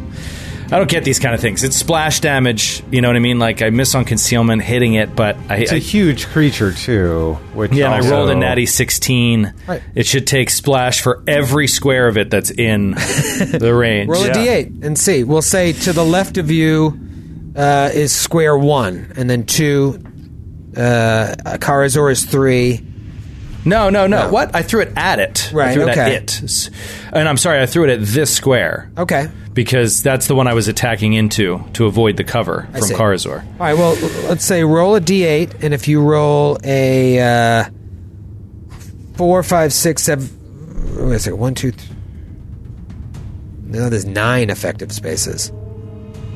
I 0.69 0.77
don't 0.77 0.89
get 0.89 1.03
these 1.05 1.19
kind 1.19 1.33
of 1.33 1.39
things. 1.39 1.63
It's 1.63 1.75
splash 1.77 2.19
damage. 2.19 2.83
You 2.91 3.01
know 3.01 3.07
what 3.07 3.15
I 3.15 3.19
mean? 3.19 3.39
Like 3.39 3.61
I 3.61 3.69
miss 3.69 3.95
on 3.95 4.03
concealment 4.05 4.61
hitting 4.63 4.95
it, 4.95 5.15
but 5.15 5.37
I, 5.49 5.57
It's 5.59 5.71
a 5.71 5.75
I 5.75 5.79
huge 5.79 6.27
creature 6.27 6.73
too. 6.73 7.35
Which 7.53 7.71
yeah, 7.71 7.93
and 7.93 8.05
I 8.05 8.09
rolled 8.09 8.29
a 8.29 8.35
natty 8.35 8.65
sixteen. 8.65 9.53
Right. 9.67 9.81
It 9.95 10.05
should 10.05 10.27
take 10.27 10.49
splash 10.49 11.01
for 11.01 11.23
every 11.27 11.67
square 11.67 12.07
of 12.07 12.17
it 12.17 12.29
that's 12.29 12.49
in 12.51 12.91
the 12.95 13.73
range. 13.73 14.09
Roll 14.09 14.23
a 14.23 14.27
Yeah. 14.27 14.33
d8 14.63 14.83
and 14.83 14.97
see. 14.97 15.23
We'll 15.23 15.41
say 15.41 15.71
to 15.73 15.93
the 15.93 16.03
left 16.05 16.37
of 16.37 16.51
you 16.51 16.99
uh, 17.55 17.89
is 17.93 18.11
square 18.13 18.57
one, 18.57 19.13
and 19.15 19.29
then 19.29 19.45
two. 19.45 20.01
Uh, 20.75 21.33
Karazor 21.57 22.11
is 22.11 22.25
three. 22.25 22.85
No, 23.67 23.89
no, 23.89 24.07
no, 24.07 24.23
No. 24.25 24.31
What? 24.31 24.55
I 24.55 24.61
threw 24.61 24.81
it 24.81 24.93
at 24.95 25.19
it. 25.19 25.49
I 25.51 25.55
Right, 25.55 25.73
threw 25.73 25.83
it 25.83 25.89
okay. 25.91 26.15
at 26.17 26.41
it. 26.43 26.69
And 27.11 27.27
I'm 27.27 27.37
sorry, 27.37 27.61
I 27.61 27.65
threw 27.65 27.83
it 27.83 27.89
at 27.89 28.01
this 28.01 28.33
square. 28.33 28.89
Okay. 28.97 29.27
Because 29.53 30.01
that's 30.03 30.27
the 30.27 30.35
one 30.35 30.47
I 30.47 30.53
was 30.53 30.67
attacking 30.67 31.13
into 31.13 31.63
to 31.73 31.85
avoid 31.85 32.17
the 32.17 32.23
cover 32.23 32.67
I 32.73 32.79
from 32.79 32.87
see. 32.87 32.93
Karazor. 32.93 33.41
All 33.43 33.49
right. 33.59 33.73
Well, 33.77 33.95
let's 34.27 34.45
say 34.45 34.63
roll 34.63 34.95
a 34.95 35.01
d8, 35.01 35.63
and 35.63 35.73
if 35.73 35.87
you 35.87 36.01
roll 36.01 36.57
a 36.63 37.19
uh, 37.19 37.69
four, 39.15 39.41
five, 39.43 39.73
six, 39.73 40.03
seven. 40.03 40.29
Wait 41.07 41.15
a 41.15 41.19
second. 41.19 41.39
One, 41.39 41.55
two. 41.55 41.73
No, 43.63 43.89
there's 43.89 44.05
nine 44.05 44.49
effective 44.49 44.91
spaces 44.91 45.51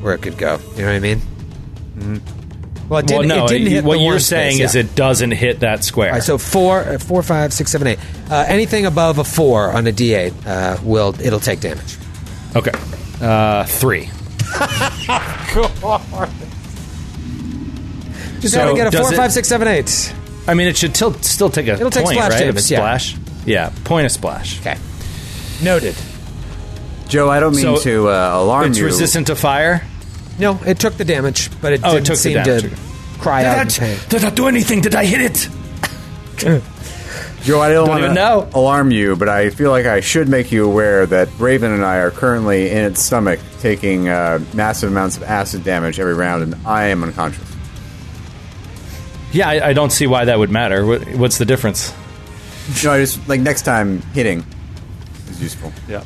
where 0.00 0.14
it 0.14 0.20
could 0.22 0.36
go. 0.36 0.58
You 0.76 0.82
know 0.82 0.88
what 0.88 0.94
I 0.94 0.98
mean? 1.00 1.22
Well, 2.92 3.00
it 3.00 3.06
didn't. 3.06 3.28
no, 3.28 3.46
it 3.46 3.48
didn't 3.48 3.68
hit 3.68 3.84
what 3.84 3.94
the 3.96 4.02
you're 4.02 4.12
one 4.12 4.20
saying 4.20 4.56
space, 4.56 4.68
is 4.70 4.74
yeah. 4.74 4.80
it 4.82 4.94
doesn't 4.94 5.30
hit 5.30 5.60
that 5.60 5.82
square. 5.82 6.08
All 6.10 6.14
right, 6.16 6.22
so 6.22 6.36
four, 6.36 6.80
uh, 6.80 6.98
four, 6.98 7.22
five, 7.22 7.54
six, 7.54 7.72
seven, 7.72 7.86
eight. 7.86 7.98
Uh, 8.30 8.44
anything 8.46 8.84
above 8.84 9.16
a 9.16 9.24
four 9.24 9.72
on 9.72 9.86
a 9.86 9.92
d8 9.92 10.46
uh, 10.46 10.76
will 10.84 11.18
it'll 11.18 11.40
take 11.40 11.60
damage. 11.60 11.96
okay, 12.54 12.72
uh, 13.22 13.64
three. 13.64 14.10
Just 18.40 18.54
So 18.54 18.60
gotta 18.60 18.74
get 18.74 18.86
a 18.88 18.90
does 18.90 19.00
four, 19.06 19.12
it- 19.14 19.16
five, 19.16 19.32
six, 19.32 19.48
seven, 19.48 19.68
eight. 19.68 20.14
I 20.46 20.54
mean, 20.54 20.66
it 20.66 20.76
should 20.76 20.94
still 20.96 21.14
still 21.14 21.48
take 21.50 21.68
a 21.68 21.74
It'll 21.74 21.88
take 21.90 22.04
point, 22.04 22.16
splash 22.16 22.32
right? 22.32 22.38
damage, 22.40 22.56
it's 22.56 22.70
yeah. 22.70 22.78
splash. 22.78 23.16
Yeah, 23.46 23.72
point 23.84 24.04
of 24.06 24.12
splash. 24.12 24.60
Okay. 24.60 24.76
Noted. 25.62 25.94
Joe, 27.08 27.30
I 27.30 27.40
don't 27.40 27.54
mean 27.54 27.62
So 27.62 27.76
to 27.82 28.08
uh, 28.08 28.32
alarm 28.42 28.64
you. 28.64 28.70
It's 28.70 28.78
you. 28.80 28.84
resistant 28.86 29.28
to 29.28 29.36
fire. 29.36 29.86
No, 30.42 30.60
it 30.66 30.78
took 30.78 30.94
the 30.98 31.04
damage, 31.04 31.48
but 31.62 31.72
it 31.72 31.80
Oh, 31.82 31.94
didn't 31.94 32.06
took 32.06 32.16
the 32.16 32.20
seem 32.20 32.34
damage, 32.34 32.62
to 32.62 32.66
okay. 32.68 32.76
cry 33.18 33.44
out 33.44 33.62
in 33.62 33.68
pain. 33.86 33.98
did 34.10 34.24
I 34.24 34.30
do 34.30 34.46
anything? 34.48 34.80
Did 34.82 34.94
I 34.94 35.04
hit 35.06 35.20
it? 35.22 35.48
Joe, 37.42 37.60
I 37.60 37.68
don't, 37.70 37.86
Don't 37.86 37.88
want 37.88 38.02
even 38.04 38.14
to 38.14 38.20
know. 38.20 38.48
alarm 38.54 38.90
you, 38.92 39.16
but 39.16 39.28
I 39.28 39.50
feel 39.50 39.70
like 39.70 39.84
I 39.86 40.00
should 40.00 40.28
make 40.28 40.52
you 40.52 40.64
aware 40.64 41.06
that 41.06 41.28
Braven 41.30 41.74
and 41.74 41.84
I 41.84 41.96
are 41.96 42.10
currently 42.12 42.70
in 42.70 42.84
its 42.84 43.02
stomach 43.02 43.40
taking 43.60 44.08
uh, 44.08 44.38
massive 44.54 44.90
amounts 44.92 45.16
of 45.16 45.24
acid 45.24 45.64
damage 45.64 45.98
every 45.98 46.14
round, 46.14 46.42
and 46.44 46.66
I 46.66 46.84
am 46.86 47.02
unconscious. 47.02 47.48
Yeah, 49.32 49.48
I, 49.48 49.68
I 49.68 49.72
don't 49.72 49.90
see 49.90 50.06
why 50.06 50.26
that 50.26 50.38
would 50.38 50.50
matter. 50.50 50.84
What, 50.86 51.06
what's 51.14 51.38
the 51.38 51.44
difference? 51.44 51.92
No, 52.84 52.92
I 52.92 53.00
just 53.00 53.26
like 53.28 53.40
next 53.40 53.62
time 53.62 54.02
hitting 54.14 54.44
is 55.30 55.42
useful. 55.42 55.72
Yeah. 55.88 56.04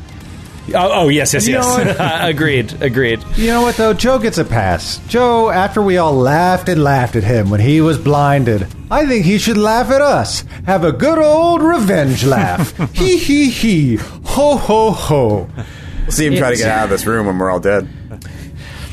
Oh, 0.75 0.91
oh 1.05 1.09
yes, 1.09 1.33
yes, 1.33 1.47
You 1.47 1.55
know 1.55 1.79
yes. 1.79 1.97
agreed, 2.29 2.83
agreed. 2.83 3.23
You 3.37 3.47
know 3.49 3.63
what 3.63 3.77
though? 3.77 3.93
Joe 3.95 4.19
gets 4.19 4.39
a 4.39 4.45
pass. 4.45 4.99
Joe, 5.07 5.51
after 5.51 5.81
we 5.81 5.97
all 5.99 6.13
laughed 6.15 6.69
and 6.69 6.83
laughed 6.83 7.15
at 7.15 7.23
him 7.25 7.51
when 7.51 7.61
he 7.61 7.81
was 7.81 7.99
blinded, 7.99 8.67
I 8.91 9.07
think 9.07 9.25
he 9.25 9.39
should 9.39 9.57
laugh 9.57 9.91
at 9.91 10.01
us. 10.01 10.41
Have 10.67 10.83
a 10.85 10.91
good 10.93 11.19
old 11.19 11.63
revenge 11.63 12.25
laugh. 12.25 12.77
hee 12.95 13.17
hee 13.17 13.49
hee. 13.51 13.97
Ho 13.97 14.57
ho 14.57 14.91
ho. 14.91 15.49
We'll 16.03 16.11
see 16.13 16.27
him 16.27 16.37
try 16.37 16.51
to 16.51 16.57
get 16.57 16.69
out 16.69 16.85
of 16.85 16.91
this 16.91 17.07
room 17.07 17.27
when 17.27 17.39
we're 17.39 17.51
all 17.51 17.61
dead. 17.61 17.89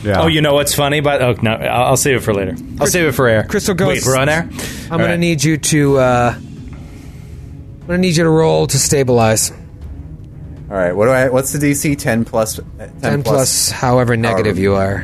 Yeah. 0.03 0.21
Oh, 0.21 0.27
you 0.27 0.41
know 0.41 0.53
what's 0.53 0.75
funny? 0.75 0.99
But 0.99 1.21
oh 1.21 1.35
no, 1.41 1.51
I'll, 1.53 1.85
I'll 1.85 1.97
save 1.97 2.17
it 2.17 2.19
for 2.21 2.33
later. 2.33 2.55
I'll 2.79 2.87
save 2.87 3.07
it 3.07 3.13
for 3.13 3.27
air. 3.27 3.43
Crystal 3.45 3.73
Ghost- 3.73 4.05
Wait, 4.05 4.05
we're 4.05 4.17
on 4.17 4.29
air. 4.29 4.49
I'm 4.91 4.99
going 4.99 5.11
to 5.11 5.17
need 5.17 5.43
you 5.43 5.57
to. 5.57 5.97
Uh, 5.97 6.33
I'm 6.35 7.87
going 7.87 7.97
to 8.01 8.07
need 8.07 8.15
you 8.17 8.23
to 8.23 8.29
roll 8.29 8.67
to 8.67 8.77
stabilize. 8.77 9.51
All 10.73 10.79
right. 10.79 10.95
What 10.95 11.05
do 11.05 11.11
I? 11.11 11.29
What's 11.29 11.53
the 11.53 11.59
DC? 11.59 11.95
Ten 11.99 12.25
plus. 12.25 12.57
uh, 12.57 12.63
10, 12.77 12.99
10 12.99 13.23
plus 13.23 13.69
however 13.69 14.17
negative 14.17 14.57
however- 14.57 14.61
you 14.61 14.73
are. 14.73 15.03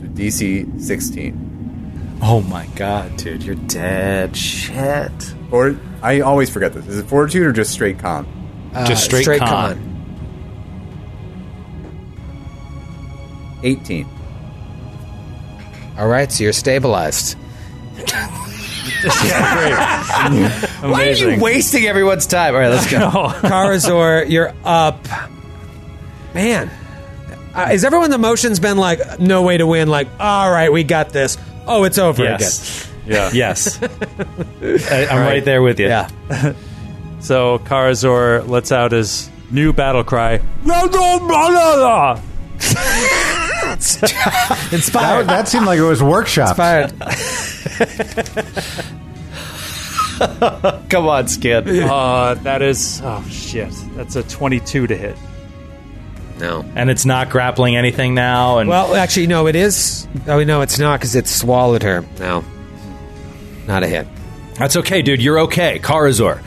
So 0.00 0.06
DC 0.08 0.82
sixteen. 0.82 2.18
Oh 2.20 2.42
my 2.42 2.66
god, 2.76 3.16
dude, 3.16 3.42
you're 3.42 3.54
dead. 3.54 4.36
Shit. 4.36 5.34
Or 5.50 5.74
I 6.02 6.20
always 6.20 6.50
forget 6.50 6.74
this. 6.74 6.86
Is 6.88 6.98
it 6.98 7.06
fortitude 7.06 7.46
or 7.46 7.52
just 7.54 7.72
straight 7.72 7.98
con? 7.98 8.26
Just 8.86 9.10
Uh, 9.14 9.20
straight, 9.22 9.40
con. 9.40 9.78
Eighteen. 13.62 14.06
All 15.96 16.08
right, 16.08 16.30
so 16.30 16.44
you're 16.44 16.52
stabilized. 16.52 17.34
Why 20.80 21.08
are 21.08 21.12
you 21.12 21.40
wasting 21.40 21.86
everyone's 21.86 22.26
time? 22.26 22.54
All 22.54 22.60
right, 22.60 22.68
let's 22.68 22.90
go. 22.90 22.98
Karazor, 23.08 24.28
you're 24.28 24.52
up. 24.64 25.06
Man, 26.34 26.70
uh, 27.54 27.70
is 27.72 27.84
everyone 27.84 28.10
the 28.10 28.18
motion's 28.18 28.60
been 28.60 28.76
like 28.76 29.18
no 29.18 29.42
way 29.42 29.56
to 29.56 29.66
win? 29.66 29.88
Like, 29.88 30.08
all 30.20 30.50
right, 30.50 30.72
we 30.72 30.84
got 30.84 31.10
this. 31.10 31.36
Oh, 31.66 31.84
it's 31.84 31.98
over 31.98 32.22
yes. 32.22 32.84
Yeah. 33.06 33.30
Yes. 33.32 33.82
I, 33.82 35.06
I'm 35.10 35.18
right. 35.20 35.44
there 35.44 35.62
with 35.62 35.80
you. 35.80 35.86
Yeah. 35.88 36.08
So 37.20 37.58
Karazor 37.60 38.46
lets 38.46 38.70
out 38.70 38.92
his 38.92 39.30
new 39.50 39.72
battle 39.72 40.04
cry. 40.04 40.42
That, 43.68 44.68
Inspired. 44.72 45.26
that 45.28 45.48
seemed 45.48 45.66
like 45.66 45.78
it 45.78 45.82
was 45.82 46.02
workshop. 46.02 46.50
Inspired. 46.50 46.92
Come 50.88 51.06
on, 51.06 51.28
Skid. 51.28 51.68
Uh, 51.68 52.34
that 52.42 52.62
is 52.62 53.00
oh 53.04 53.24
shit. 53.28 53.72
That's 53.94 54.16
a 54.16 54.22
22 54.22 54.86
to 54.88 54.96
hit. 54.96 55.16
No. 56.38 56.64
And 56.76 56.88
it's 56.90 57.04
not 57.04 57.30
grappling 57.30 57.76
anything 57.76 58.14
now. 58.14 58.58
And 58.58 58.68
Well, 58.70 58.94
actually, 58.94 59.26
no, 59.26 59.46
it 59.48 59.56
is. 59.56 60.06
Oh, 60.28 60.42
no, 60.44 60.60
it's 60.60 60.78
not 60.78 61.00
because 61.00 61.16
it 61.16 61.26
swallowed 61.26 61.82
her. 61.82 62.04
No. 62.20 62.44
Not 63.66 63.82
a 63.82 63.88
hit. 63.88 64.06
that's 64.54 64.76
okay, 64.76 65.02
dude. 65.02 65.20
You're 65.20 65.40
okay, 65.40 65.78
Karazor. 65.80 66.42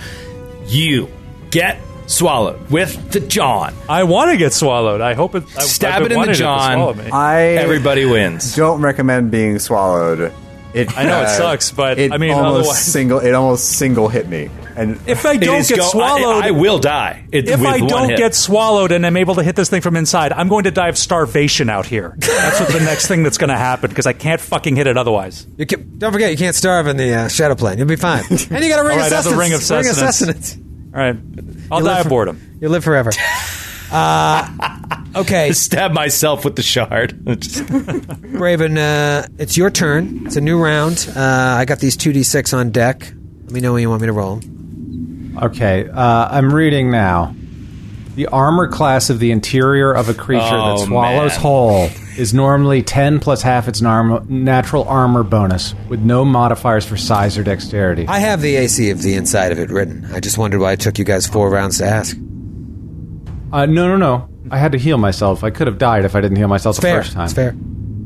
You 0.67 1.09
get 1.49 1.77
swallowed 2.07 2.71
with 2.71 3.11
the 3.11 3.19
John. 3.19 3.73
I 3.89 4.03
want 4.03 4.31
to 4.31 4.37
get 4.37 4.53
swallowed. 4.53 5.01
I 5.01 5.13
hope 5.13 5.35
it. 5.35 5.43
I, 5.57 5.61
Stab 5.63 6.01
I've 6.01 6.03
been 6.03 6.03
it 6.03 6.05
in 6.05 6.11
the 6.13 6.17
wanting 6.17 6.33
to 6.35 6.39
John. 6.39 6.73
swallow 6.73 6.93
me. 6.93 7.09
I 7.11 7.41
Everybody 7.57 8.05
wins. 8.05 8.55
don't 8.55 8.81
recommend 8.81 9.29
being 9.29 9.59
swallowed. 9.59 10.31
It, 10.73 10.97
I 10.97 11.03
know 11.03 11.19
it 11.21 11.25
uh, 11.25 11.37
sucks, 11.37 11.71
but, 11.71 11.99
it 11.99 12.11
I 12.13 12.17
mean, 12.17 12.31
almost 12.31 12.59
otherwise- 12.59 12.85
single. 12.85 13.19
It 13.19 13.33
almost 13.33 13.65
single 13.73 14.07
hit 14.07 14.27
me, 14.29 14.49
and 14.77 14.99
if 15.05 15.25
I 15.25 15.35
don't 15.35 15.67
get 15.67 15.77
go- 15.79 15.83
swallowed, 15.89 16.43
I, 16.43 16.47
I 16.47 16.51
will 16.51 16.79
die. 16.79 17.25
It, 17.31 17.49
if 17.49 17.59
I 17.61 17.79
don't 17.79 18.09
hit. 18.09 18.17
get 18.17 18.35
swallowed 18.35 18.93
and 18.93 19.05
I'm 19.05 19.17
able 19.17 19.35
to 19.35 19.43
hit 19.43 19.55
this 19.57 19.69
thing 19.69 19.81
from 19.81 19.97
inside, 19.97 20.31
I'm 20.31 20.47
going 20.47 20.63
to 20.63 20.71
die 20.71 20.87
of 20.87 20.97
starvation 20.97 21.69
out 21.69 21.85
here. 21.85 22.15
That's 22.17 22.59
what 22.61 22.69
the 22.71 22.79
next 22.85 23.07
thing 23.07 23.23
that's 23.23 23.37
going 23.37 23.49
to 23.49 23.57
happen 23.57 23.89
because 23.89 24.07
I 24.07 24.13
can't 24.13 24.39
fucking 24.39 24.77
hit 24.77 24.87
it 24.87 24.97
otherwise. 24.97 25.45
You 25.57 25.65
can, 25.65 25.97
don't 25.99 26.13
forget, 26.13 26.31
you 26.31 26.37
can't 26.37 26.55
starve 26.55 26.87
in 26.87 26.95
the 26.95 27.13
uh, 27.15 27.27
shadow 27.27 27.55
plane. 27.55 27.77
You'll 27.77 27.87
be 27.87 27.95
fine. 27.97 28.23
And 28.29 28.63
you 28.63 28.69
got 28.69 28.79
a 28.79 28.83
ring 28.87 28.97
All 28.99 29.05
of 29.05 29.11
right, 29.11 29.11
I 29.11 29.15
have 29.15 29.23
sustenance. 29.25 29.37
ring 29.39 29.53
of 29.53 29.61
sustenance. 29.61 30.47
sustenance. 30.47 30.57
All 30.93 30.99
right, 31.01 31.15
I'll 31.69 31.79
You 31.79 31.85
die 31.85 31.93
live 31.97 32.05
of 32.05 32.09
boredom. 32.09 32.57
You 32.61 32.69
live 32.69 32.83
forever. 32.83 33.11
Uh, 33.93 35.00
okay, 35.15 35.51
stab 35.53 35.91
myself 35.93 36.43
with 36.45 36.55
the 36.55 36.61
shard. 36.63 37.11
Braven, 37.25 38.77
uh, 38.77 39.27
it's 39.37 39.57
your 39.57 39.69
turn. 39.69 40.25
It's 40.25 40.35
a 40.35 40.41
new 40.41 40.61
round. 40.61 41.07
Uh, 41.15 41.19
I 41.59 41.65
got 41.65 41.79
these 41.79 41.97
2d6 41.97 42.57
on 42.57 42.71
deck. 42.71 43.11
Let 43.43 43.51
me 43.51 43.61
know 43.61 43.73
when 43.73 43.81
you 43.81 43.89
want 43.89 44.01
me 44.01 44.07
to 44.07 44.13
roll. 44.13 44.41
Okay, 45.43 45.87
uh, 45.89 46.27
I'm 46.31 46.53
reading 46.53 46.91
now. 46.91 47.35
The 48.15 48.27
armor 48.27 48.67
class 48.67 49.09
of 49.09 49.19
the 49.19 49.31
interior 49.31 49.93
of 49.93 50.09
a 50.09 50.13
creature 50.13 50.43
Oh, 50.43 50.77
that 50.79 50.85
swallows 50.85 51.31
man. 51.31 51.39
whole 51.39 51.89
is 52.17 52.33
normally 52.33 52.83
10 52.83 53.21
plus 53.21 53.41
half 53.41 53.69
its 53.69 53.79
narm- 53.79 54.27
natural 54.29 54.83
armor 54.83 55.23
bonus, 55.23 55.73
with 55.87 56.01
no 56.01 56.25
modifiers 56.25 56.85
for 56.85 56.97
size 56.97 57.37
or 57.37 57.43
dexterity. 57.43 58.05
I 58.09 58.19
have 58.19 58.41
the 58.41 58.57
AC 58.57 58.89
of 58.89 59.01
the 59.01 59.13
inside 59.15 59.53
of 59.53 59.59
it 59.59 59.69
written. 59.69 60.05
I 60.13 60.19
just 60.19 60.37
wondered 60.37 60.59
why 60.59 60.73
it 60.73 60.81
took 60.81 60.99
you 60.99 61.05
guys 61.05 61.25
four 61.25 61.49
rounds 61.49 61.77
to 61.77 61.85
ask. 61.85 62.17
Uh, 63.53 63.65
no, 63.65 63.87
no, 63.87 63.95
no. 63.95 64.27
I 64.49 64.57
had 64.57 64.71
to 64.73 64.77
heal 64.77 64.97
myself. 64.97 65.43
I 65.43 65.49
could 65.51 65.67
have 65.67 65.77
died 65.77 66.05
if 66.05 66.15
I 66.15 66.21
didn't 66.21 66.37
heal 66.37 66.47
myself 66.47 66.77
the 66.77 66.81
Fair. 66.81 67.03
first 67.03 67.13
time. 67.13 67.25
It's 67.25 67.33
fair. 67.33 67.55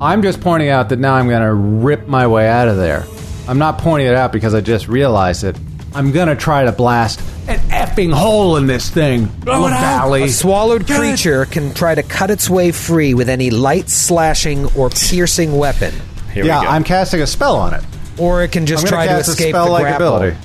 I'm 0.02 0.22
just 0.22 0.42
pointing 0.42 0.70
out 0.70 0.90
that 0.90 1.00
now 1.00 1.14
I'm 1.16 1.28
going 1.30 1.42
to 1.42 1.54
rip 1.54 2.08
my 2.08 2.28
way 2.28 2.48
out 2.50 2.68
of 2.68 2.76
there. 2.78 3.06
I'm 3.48 3.58
not 3.58 3.78
pointing 3.78 4.08
it 4.08 4.16
out 4.16 4.32
because 4.34 4.54
I 4.54 4.62
just 4.62 4.88
realized 4.88 5.44
it. 5.44 5.56
I'm 5.94 6.12
going 6.12 6.28
to 6.28 6.36
try 6.36 6.66
to 6.66 6.72
blast 6.74 7.22
an 7.48 7.60
effing 7.70 8.12
hole 8.14 8.58
in 8.58 8.68
this 8.68 8.90
thing. 8.90 9.26
Blow 9.26 9.68
it. 9.68 9.70
Valley. 9.70 10.24
A 10.24 10.28
swallowed 10.30 10.86
creature 10.86 11.46
can 11.46 11.74
try 11.74 11.96
to 11.96 12.04
cut 12.04 12.30
its 12.30 12.50
way 12.50 12.72
free 12.74 13.14
with 13.14 13.30
any 13.30 13.50
light 13.52 13.88
slashing 13.90 14.66
or 14.76 14.90
piercing 14.90 15.56
weapon, 15.58 15.94
Here 16.34 16.44
yeah, 16.44 16.60
we 16.60 16.66
go. 16.66 16.72
I'm 16.72 16.84
casting 16.84 17.22
a 17.22 17.28
spell 17.28 17.56
on 17.56 17.74
it. 17.76 17.84
or 18.18 18.44
it 18.44 18.52
can 18.52 18.64
I'm 18.64 18.68
just 18.68 18.88
try 18.88 19.06
to 19.06 19.12
to 19.12 19.16
cast 19.20 19.30
a 19.30 19.32
escape 19.32 19.54
the 19.54 19.66
grapple. 19.80 20.08
ability. 20.18 20.38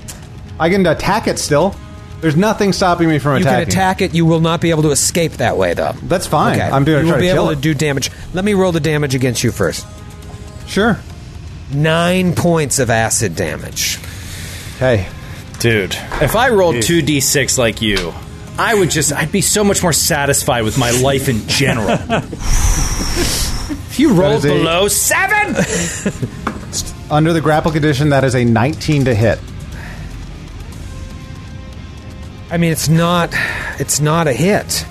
I 0.61 0.71
can 0.71 0.87
attack 0.87 1.27
it 1.27 1.39
still. 1.41 1.75
There's 2.21 2.37
nothing 2.37 2.73
stopping 2.73 3.09
me 3.09 3.19
from 3.19 3.37
You 3.37 3.41
attacking. 3.43 3.59
You 3.61 3.65
can 3.65 3.73
attack 3.73 4.01
it. 4.03 4.15
You 4.15 4.27
will 4.27 4.41
not 4.41 4.61
be 4.61 4.71
able 4.71 4.83
to 4.83 4.91
escape 4.91 5.33
that 5.35 5.57
way, 5.57 5.73
though. 5.75 5.93
That's 6.03 6.27
fine. 6.27 6.59
Okay. 6.61 6.69
I'm 6.69 6.85
doing 6.85 7.07
You 7.07 7.13
will 7.13 7.19
be 7.21 7.27
kill 7.27 7.45
able 7.45 7.51
it. 7.51 7.55
to 7.57 7.61
do 7.63 7.75
damage. 7.75 8.11
Let 8.35 8.45
me 8.45 8.53
roll 8.55 8.73
the 8.73 8.81
damage 8.81 9.15
against 9.15 9.43
you 9.43 9.53
first. 9.53 9.87
Sure. 10.67 10.99
Nine 11.73 12.35
points 12.35 12.79
of 12.79 12.91
acid 12.91 13.37
damage. 13.37 13.97
Hey, 14.79 15.09
Dude, 15.61 15.95
if 16.23 16.37
I 16.37 16.49
rolled 16.51 16.77
2d6 16.77 17.59
like 17.59 17.83
you, 17.83 18.15
I 18.59 18.75
would 18.75 18.91
just, 18.91 19.13
I'd 19.13 19.31
be 19.31 19.43
so 19.43 19.63
much 19.63 19.83
more 19.83 19.93
satisfied 19.93 20.63
with 20.65 20.79
my 20.79 20.91
life 20.91 21.29
in 21.29 21.47
general. 21.49 21.89
if 22.81 23.99
you 23.99 24.15
rolled 24.15 24.45
is 24.45 24.45
a- 24.47 24.49
below 24.49 24.89
seven, 24.89 25.55
Under 27.11 27.33
the 27.33 27.41
grapple 27.41 27.73
condition, 27.73 28.11
that 28.11 28.23
is 28.25 28.35
a 28.37 28.45
19 28.45 29.07
to 29.07 29.15
hit. 29.15 29.39
I 32.51 32.57
mean, 32.57 32.73
it's 32.73 32.89
not. 32.89 33.31
It's 33.79 34.01
not 34.01 34.27
a 34.27 34.33
hit. 34.33 34.85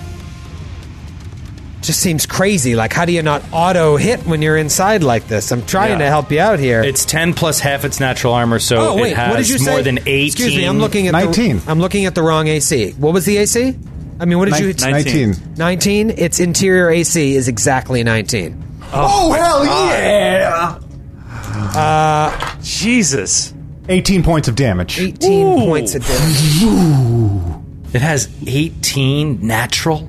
Just 1.82 2.00
seems 2.00 2.26
crazy. 2.26 2.74
Like, 2.74 2.92
how 2.92 3.04
do 3.06 3.12
you 3.12 3.22
not 3.22 3.42
auto 3.52 3.96
hit 3.96 4.20
when 4.26 4.42
you're 4.42 4.56
inside 4.56 5.02
like 5.02 5.28
this? 5.28 5.50
I'm 5.50 5.64
trying 5.64 5.92
Yeah. 5.92 5.98
to 5.98 6.06
help 6.06 6.30
you 6.30 6.38
out 6.40 6.58
here. 6.58 6.82
it's 6.82 7.04
10 7.06 7.32
plus 7.34 7.58
half 7.58 7.84
its 7.86 8.00
natural 8.00 8.34
armor, 8.34 8.58
so 8.58 8.76
oh 8.92 8.96
wait, 8.96 9.12
it 9.12 9.16
has 9.16 9.30
what 9.30 9.36
did 9.38 9.48
you 9.48 9.58
say? 9.58 9.70
more 9.70 9.82
than 9.82 9.98
18. 9.98 10.26
Excuse 10.26 10.56
me, 10.56 10.64
I'm 10.66 10.78
looking 10.78 11.06
at 11.08 11.12
19. 11.12 11.58
The, 11.60 11.70
I'm 11.70 11.80
looking 11.80 12.04
at 12.04 12.14
the 12.14 12.22
wrong 12.22 12.48
AC. 12.48 12.92
What 12.92 13.14
was 13.14 13.24
the 13.24 13.38
AC? 13.38 13.74
I 14.20 14.24
mean, 14.26 14.38
what 14.38 14.50
did 14.50 14.58
you? 14.60 14.74
Nin- 14.74 14.90
19. 14.92 15.54
19. 15.56 16.10
Its 16.10 16.38
interior 16.40 16.90
AC 16.90 17.34
is 17.34 17.48
exactly 17.48 18.04
19. 18.04 18.62
Oh, 18.92 19.32
hell 19.32 19.64
yeah! 19.64 20.78
Uh, 21.74 22.56
Jesus. 22.62 23.54
18 23.90 24.22
points 24.22 24.48
of 24.48 24.54
damage. 24.56 24.98
18 25.00 25.66
points 25.66 25.94
of 25.94 26.04
damage. 26.06 27.94
It 27.94 28.00
has 28.00 28.28
18 28.46 29.44
natural. 29.46 30.08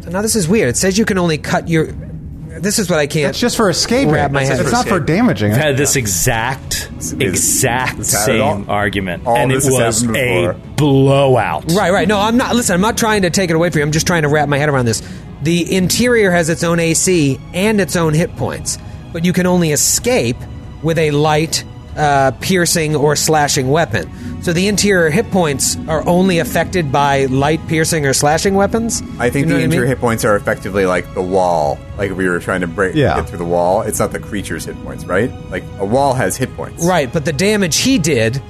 So 0.00 0.10
now 0.10 0.20
this 0.22 0.36
is 0.36 0.46
weird. 0.48 0.68
It 0.68 0.76
says 0.76 0.98
you 0.98 1.04
can 1.04 1.16
only 1.18 1.38
cut 1.38 1.68
your. 1.68 1.86
This 1.86 2.78
is 2.78 2.88
what 2.90 2.98
I 2.98 3.06
can't. 3.06 3.30
It's 3.30 3.40
just 3.40 3.56
for 3.56 3.68
escaping. 3.70 4.12
Wrap 4.12 4.30
my 4.30 4.42
it's 4.42 4.50
head 4.50 4.60
it's 4.60 4.72
around. 4.72 4.86
not 4.86 4.88
for 4.88 5.00
damaging. 5.00 5.52
I've 5.52 5.58
it. 5.58 5.62
had 5.62 5.76
this 5.76 5.96
exact, 5.96 6.88
exact 7.18 7.98
It's 8.00 8.12
had 8.12 8.34
it 8.34 8.40
all- 8.40 8.56
same 8.58 8.70
argument, 8.70 9.26
all 9.26 9.36
and 9.36 9.50
it 9.50 9.56
was 9.56 10.04
a 10.04 10.52
blowout. 10.76 11.70
Right, 11.72 11.90
right. 11.92 12.06
No, 12.06 12.20
I'm 12.20 12.36
not. 12.36 12.54
Listen, 12.54 12.74
I'm 12.74 12.80
not 12.80 12.96
trying 12.96 13.22
to 13.22 13.30
take 13.30 13.50
it 13.50 13.56
away 13.56 13.70
from 13.70 13.78
you. 13.80 13.84
I'm 13.86 13.92
just 13.92 14.06
trying 14.06 14.22
to 14.22 14.28
wrap 14.28 14.48
my 14.48 14.58
head 14.58 14.68
around 14.68 14.84
this. 14.84 15.02
The 15.42 15.74
interior 15.74 16.30
has 16.30 16.48
its 16.48 16.62
own 16.62 16.78
AC 16.80 17.40
and 17.52 17.80
its 17.80 17.96
own 17.96 18.14
hit 18.14 18.34
points, 18.36 18.78
but 19.14 19.24
you 19.24 19.32
can 19.32 19.46
only 19.46 19.72
escape 19.72 20.36
with 20.82 20.98
a 20.98 21.10
light, 21.12 21.64
uh, 21.96 22.32
piercing, 22.40 22.94
or 22.96 23.16
slashing 23.16 23.70
weapon. 23.70 24.10
So 24.42 24.52
the 24.52 24.68
interior 24.68 25.08
hit 25.08 25.30
points 25.30 25.78
are 25.88 26.06
only 26.06 26.38
affected 26.40 26.92
by 26.92 27.24
light, 27.26 27.66
piercing, 27.68 28.04
or 28.04 28.12
slashing 28.12 28.54
weapons. 28.56 29.00
I 29.18 29.30
think 29.30 29.46
You 29.46 29.52
know 29.52 29.54
the 29.54 29.60
what 29.60 29.64
interior 29.64 29.80
mean? 29.86 29.88
hit 29.88 30.00
points 30.00 30.24
are 30.26 30.36
effectively 30.36 30.84
like 30.84 31.14
the 31.14 31.22
wall. 31.22 31.78
Like 31.96 32.10
if 32.10 32.16
we 32.18 32.28
were 32.28 32.40
trying 32.40 32.60
to 32.60 32.66
break 32.66 32.94
Yeah. 32.94 33.14
get 33.16 33.28
through 33.30 33.38
the 33.38 33.44
wall, 33.46 33.80
it's 33.82 33.98
not 34.00 34.12
the 34.12 34.18
creature's 34.18 34.66
hit 34.66 34.76
points, 34.84 35.04
right? 35.06 35.30
Like 35.50 35.64
a 35.78 35.86
wall 35.86 36.12
has 36.12 36.36
hit 36.36 36.54
points. 36.56 36.84
Right, 36.84 37.10
but 37.10 37.24
the 37.24 37.32
damage 37.32 37.78
he 37.78 37.96
did 37.98 38.42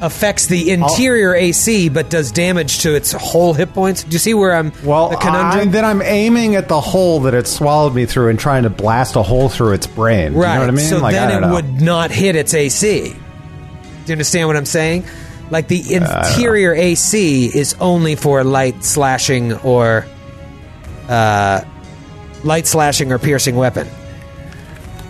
affects 0.00 0.46
the 0.46 0.70
interior 0.70 1.34
AC, 1.34 1.88
but 1.88 2.08
does 2.10 2.32
damage 2.32 2.80
to 2.80 2.94
its 2.94 3.12
whole 3.12 3.52
hit 3.54 3.72
points. 3.74 4.02
Do 4.04 4.12
you 4.12 4.18
see 4.18 4.34
where 4.34 4.54
I'm? 4.54 4.72
Well, 4.84 5.10
the 5.10 5.16
I, 5.18 5.20
conundrum. 5.20 5.70
then 5.70 5.84
I'm 5.84 6.02
aiming 6.02 6.56
at 6.56 6.68
the 6.68 6.80
hole 6.80 7.20
that 7.20 7.34
it 7.34 7.46
swallowed 7.46 7.94
me 7.94 8.06
through 8.06 8.28
and 8.28 8.38
trying 8.38 8.62
to 8.62 8.70
blast 8.70 9.16
a 9.16 9.22
hole 9.22 9.48
through 9.48 9.72
its 9.74 9.86
brain. 9.86 10.34
Right. 10.34 10.54
You 10.54 10.54
know 10.54 10.60
what 10.60 10.68
I 10.68 10.72
mean? 10.72 10.86
So 10.86 10.98
like, 10.98 11.14
I 11.14 11.26
then 11.26 11.28
don't 11.28 11.44
it 11.44 11.46
know. 11.48 11.54
would 11.54 11.80
not 11.82 12.10
hit 12.10 12.36
its 12.36 12.54
AC. 12.54 13.10
Do 13.10 13.16
you 14.06 14.12
understand 14.12 14.48
what 14.48 14.56
I'm 14.56 14.66
saying? 14.66 15.04
Like 15.50 15.68
the 15.68 15.94
interior 15.94 16.72
AC 16.72 17.46
is 17.46 17.74
only 17.80 18.14
for 18.14 18.44
light 18.44 18.84
slashing 18.84 19.52
or 19.58 20.06
uh, 21.08 21.62
light 22.44 22.66
slashing 22.66 23.12
or 23.12 23.18
piercing 23.18 23.56
weapon. 23.56 23.88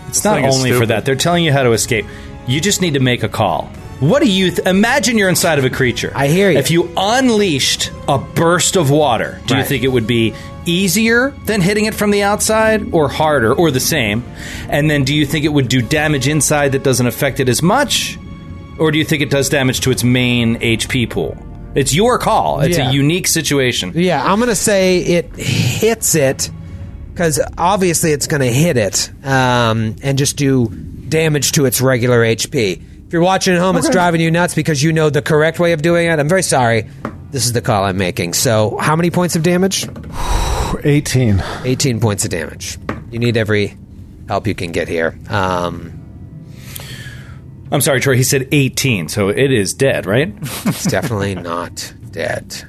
It's 0.08 0.24
not 0.24 0.36
thing 0.36 0.46
is 0.46 0.56
only 0.56 0.72
for 0.72 0.86
that. 0.86 1.04
They're 1.04 1.14
telling 1.14 1.44
you 1.44 1.52
how 1.52 1.62
to 1.62 1.72
escape. 1.72 2.06
You 2.48 2.60
just 2.60 2.80
need 2.80 2.94
to 2.94 3.00
make 3.00 3.22
a 3.22 3.28
call. 3.28 3.70
What 4.00 4.22
do 4.22 4.30
you 4.30 4.50
th- 4.50 4.66
imagine? 4.66 5.18
You're 5.18 5.28
inside 5.28 5.58
of 5.58 5.64
a 5.64 5.70
creature. 5.70 6.10
I 6.14 6.28
hear 6.28 6.50
you. 6.50 6.58
If 6.58 6.70
you 6.70 6.90
unleashed 6.96 7.90
a 8.08 8.18
burst 8.18 8.76
of 8.76 8.90
water, 8.90 9.40
do 9.46 9.54
you 9.54 9.60
Right. 9.60 9.68
think 9.68 9.84
it 9.84 9.88
would 9.88 10.06
be 10.06 10.32
easier 10.64 11.34
than 11.46 11.60
hitting 11.60 11.84
it 11.84 11.94
from 11.94 12.10
the 12.10 12.22
outside, 12.22 12.86
or 12.92 13.08
harder, 13.08 13.52
or 13.52 13.70
the 13.70 13.80
same? 13.80 14.24
And 14.70 14.90
then, 14.90 15.04
do 15.04 15.14
you 15.14 15.26
think 15.26 15.44
it 15.44 15.52
would 15.52 15.68
do 15.68 15.82
damage 15.82 16.28
inside 16.28 16.72
that 16.72 16.82
doesn't 16.82 17.06
affect 17.06 17.40
it 17.40 17.48
as 17.48 17.62
much, 17.62 18.18
or 18.78 18.90
do 18.90 18.98
you 18.98 19.04
think 19.04 19.20
it 19.22 19.28
does 19.30 19.50
damage 19.50 19.80
to 19.80 19.90
its 19.90 20.02
main 20.02 20.56
HP 20.62 21.06
pool? 21.06 21.36
It's 21.74 21.94
your 21.94 22.18
call. 22.18 22.60
It's 22.60 22.78
Yeah. 22.78 22.88
a 22.88 22.92
unique 22.92 23.28
situation. 23.28 23.92
Yeah, 23.94 24.22
I'm 24.24 24.40
gonna 24.40 24.54
say 24.56 24.98
it 25.00 25.30
hits 25.36 26.14
it 26.14 26.50
because 27.12 27.38
obviously 27.58 28.12
it's 28.12 28.26
gonna 28.26 28.46
hit 28.46 28.76
it 28.78 29.10
um, 29.24 29.94
and 30.02 30.16
just 30.18 30.36
do 30.36 30.70
damage 31.08 31.52
to 31.52 31.66
its 31.66 31.80
regular 31.80 32.24
HP. 32.24 32.80
If 33.10 33.14
you're 33.14 33.22
watching 33.22 33.54
at 33.54 33.60
home, 33.60 33.76
it's 33.76 33.88
driving 33.88 34.20
you 34.20 34.30
nuts 34.30 34.54
because 34.54 34.80
you 34.80 34.92
know 34.92 35.10
the 35.10 35.20
correct 35.20 35.58
way 35.58 35.72
of 35.72 35.82
doing 35.82 36.06
it. 36.06 36.20
I'm 36.20 36.28
very 36.28 36.44
sorry. 36.44 36.88
This 37.32 37.44
is 37.44 37.52
the 37.52 37.60
call 37.60 37.82
I'm 37.82 37.96
making. 37.96 38.34
So, 38.34 38.76
how 38.78 38.94
many 38.94 39.10
points 39.10 39.34
of 39.34 39.42
damage? 39.42 39.84
18. 40.84 41.42
18 41.64 41.98
points 41.98 42.24
of 42.24 42.30
damage. 42.30 42.78
You 43.10 43.18
need 43.18 43.36
every 43.36 43.76
help 44.28 44.46
you 44.46 44.54
can 44.54 44.70
get 44.70 44.86
here. 44.86 45.18
Um, 45.28 46.00
I'm 47.72 47.80
sorry, 47.80 47.98
Troy. 48.00 48.14
He 48.14 48.22
said 48.22 48.46
18, 48.52 49.08
so 49.08 49.28
it 49.28 49.50
is 49.50 49.74
dead, 49.74 50.06
right? 50.06 50.32
it's 50.66 50.84
definitely 50.84 51.34
not 51.50 51.92
dead. 52.12 52.62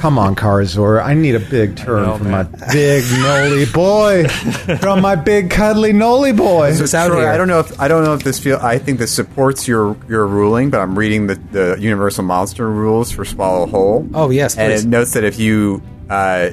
Come 0.00 0.18
on, 0.18 0.34
Karazor. 0.34 1.04
I 1.04 1.12
need 1.12 1.34
a 1.34 1.40
big 1.40 1.76
turn 1.76 2.04
know, 2.04 2.16
from 2.16 2.30
man. 2.30 2.50
my 2.50 2.72
big 2.72 3.04
Noli 3.18 3.66
boy. 3.66 4.26
from 4.80 5.02
my 5.02 5.14
big 5.14 5.50
cuddly 5.50 5.92
Noli 5.92 6.32
boy. 6.32 6.70
It's 6.70 6.94
out 6.94 7.08
Troy. 7.08 7.28
I 7.28 7.36
don't 7.36 7.48
know 7.48 7.60
if 7.60 7.78
I 7.78 7.86
don't 7.86 8.04
know 8.04 8.14
if 8.14 8.22
this 8.22 8.38
feel. 8.38 8.56
I 8.62 8.78
think 8.78 8.98
this 8.98 9.12
supports 9.12 9.68
your 9.68 9.98
your 10.08 10.26
ruling, 10.26 10.70
but 10.70 10.80
I'm 10.80 10.98
reading 10.98 11.26
the, 11.26 11.34
the 11.34 11.76
Universal 11.78 12.24
Monster 12.24 12.70
rules 12.70 13.12
for 13.12 13.26
Swallow 13.26 13.66
Whole. 13.66 14.08
Oh, 14.14 14.30
yes, 14.30 14.56
and 14.56 14.72
it 14.72 14.86
notes 14.86 15.12
that 15.12 15.24
if 15.24 15.38
you 15.38 15.82
uh, 16.08 16.52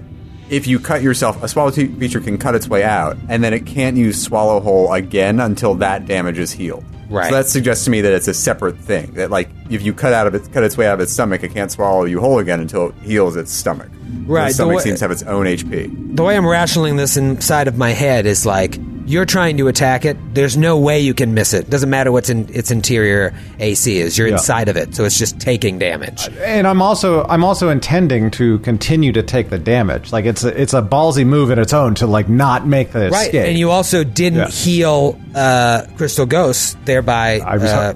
if 0.49 0.67
you 0.67 0.77
cut 0.77 1.01
yourself, 1.01 1.41
a 1.41 1.47
swallow 1.47 1.71
t- 1.71 1.87
creature 1.87 2.19
can 2.19 2.37
cut 2.37 2.53
its 2.53 2.67
way 2.67 2.83
out, 2.83 3.15
and 3.29 3.41
then 3.41 3.53
it 3.53 3.65
can't 3.65 3.95
use 3.95 4.21
Swallow 4.21 4.59
Whole 4.59 4.91
again 4.91 5.39
until 5.39 5.75
that 5.75 6.05
damage 6.05 6.37
is 6.37 6.51
healed. 6.51 6.83
Right. 7.09 7.29
So 7.29 7.35
that 7.37 7.47
suggests 7.47 7.85
to 7.85 7.91
me 7.91 8.01
that 8.01 8.11
it's 8.11 8.27
a 8.27 8.33
separate 8.33 8.77
thing. 8.77 9.13
That 9.13 9.31
like 9.31 9.49
if 9.69 9.81
you 9.83 9.93
cut 9.93 10.13
out 10.13 10.27
of 10.27 10.35
it, 10.35 10.51
cut 10.53 10.63
its 10.63 10.77
way 10.77 10.87
out 10.87 10.95
of 10.95 10.99
its 11.01 11.13
stomach, 11.13 11.43
it 11.43 11.53
can't 11.53 11.71
swallow 11.71 12.05
you 12.05 12.19
whole 12.19 12.39
again 12.39 12.59
until 12.59 12.89
it 12.89 12.95
heals 13.03 13.35
its 13.35 13.51
stomach. 13.51 13.89
Right, 14.25 14.43
The 14.43 14.47
the 14.47 14.53
stomach 14.53 14.75
way- 14.77 14.83
seems 14.83 14.99
to 14.99 15.05
have 15.05 15.11
its 15.11 15.23
own 15.23 15.45
HP. 15.47 16.15
the 16.15 16.23
way 16.23 16.35
I'm 16.37 16.43
rationaling 16.43 16.97
this 16.97 17.17
inside 17.17 17.67
of 17.67 17.77
my 17.77 17.91
head 17.91 18.25
is 18.25 18.45
like 18.45 18.77
you're 19.05 19.25
trying 19.25 19.55
to 19.57 19.69
attack 19.69 20.03
it. 20.03 20.17
There's 20.33 20.57
no 20.57 20.77
way 20.77 20.99
you 20.99 21.13
can 21.13 21.33
miss 21.33 21.53
it. 21.53 21.69
Doesn't 21.69 21.89
matter 21.89 22.11
what's 22.11 22.29
in 22.29 22.49
its 22.53 22.71
interior 22.71 23.33
AC 23.57 23.99
is. 23.99 24.17
You're 24.17 24.27
Yeah. 24.27 24.33
inside 24.33 24.67
of 24.67 24.75
it, 24.75 24.95
so 24.95 25.05
it's 25.05 25.17
just 25.17 25.39
taking 25.39 25.79
damage. 25.79 26.27
And 26.43 26.67
I'm 26.67 26.81
also 26.81 27.23
I'm 27.23 27.43
also 27.45 27.69
intending 27.69 28.31
to 28.31 28.59
continue 28.59 29.13
to 29.13 29.23
take 29.23 29.49
the 29.49 29.57
damage. 29.59 30.11
Like 30.11 30.25
it's 30.25 30.43
a, 30.43 30.61
it's 30.61 30.73
a 30.73 30.81
ballsy 30.81 31.25
move 31.25 31.51
in 31.51 31.59
its 31.59 31.71
own 31.73 31.95
to 31.95 32.07
like 32.07 32.27
not 32.27 32.67
make 32.67 32.91
the 32.91 33.09
Right, 33.09 33.27
escape. 33.27 33.47
and 33.47 33.57
you 33.57 33.71
also 33.71 34.03
didn't 34.03 34.39
Yeah. 34.39 34.47
heal 34.49 35.17
uh, 35.35 35.83
Crystal 35.95 36.25
Ghost, 36.25 36.75
thereby 36.83 37.39
I 37.45 37.53
was- 37.57 37.63
uh, 37.71 37.93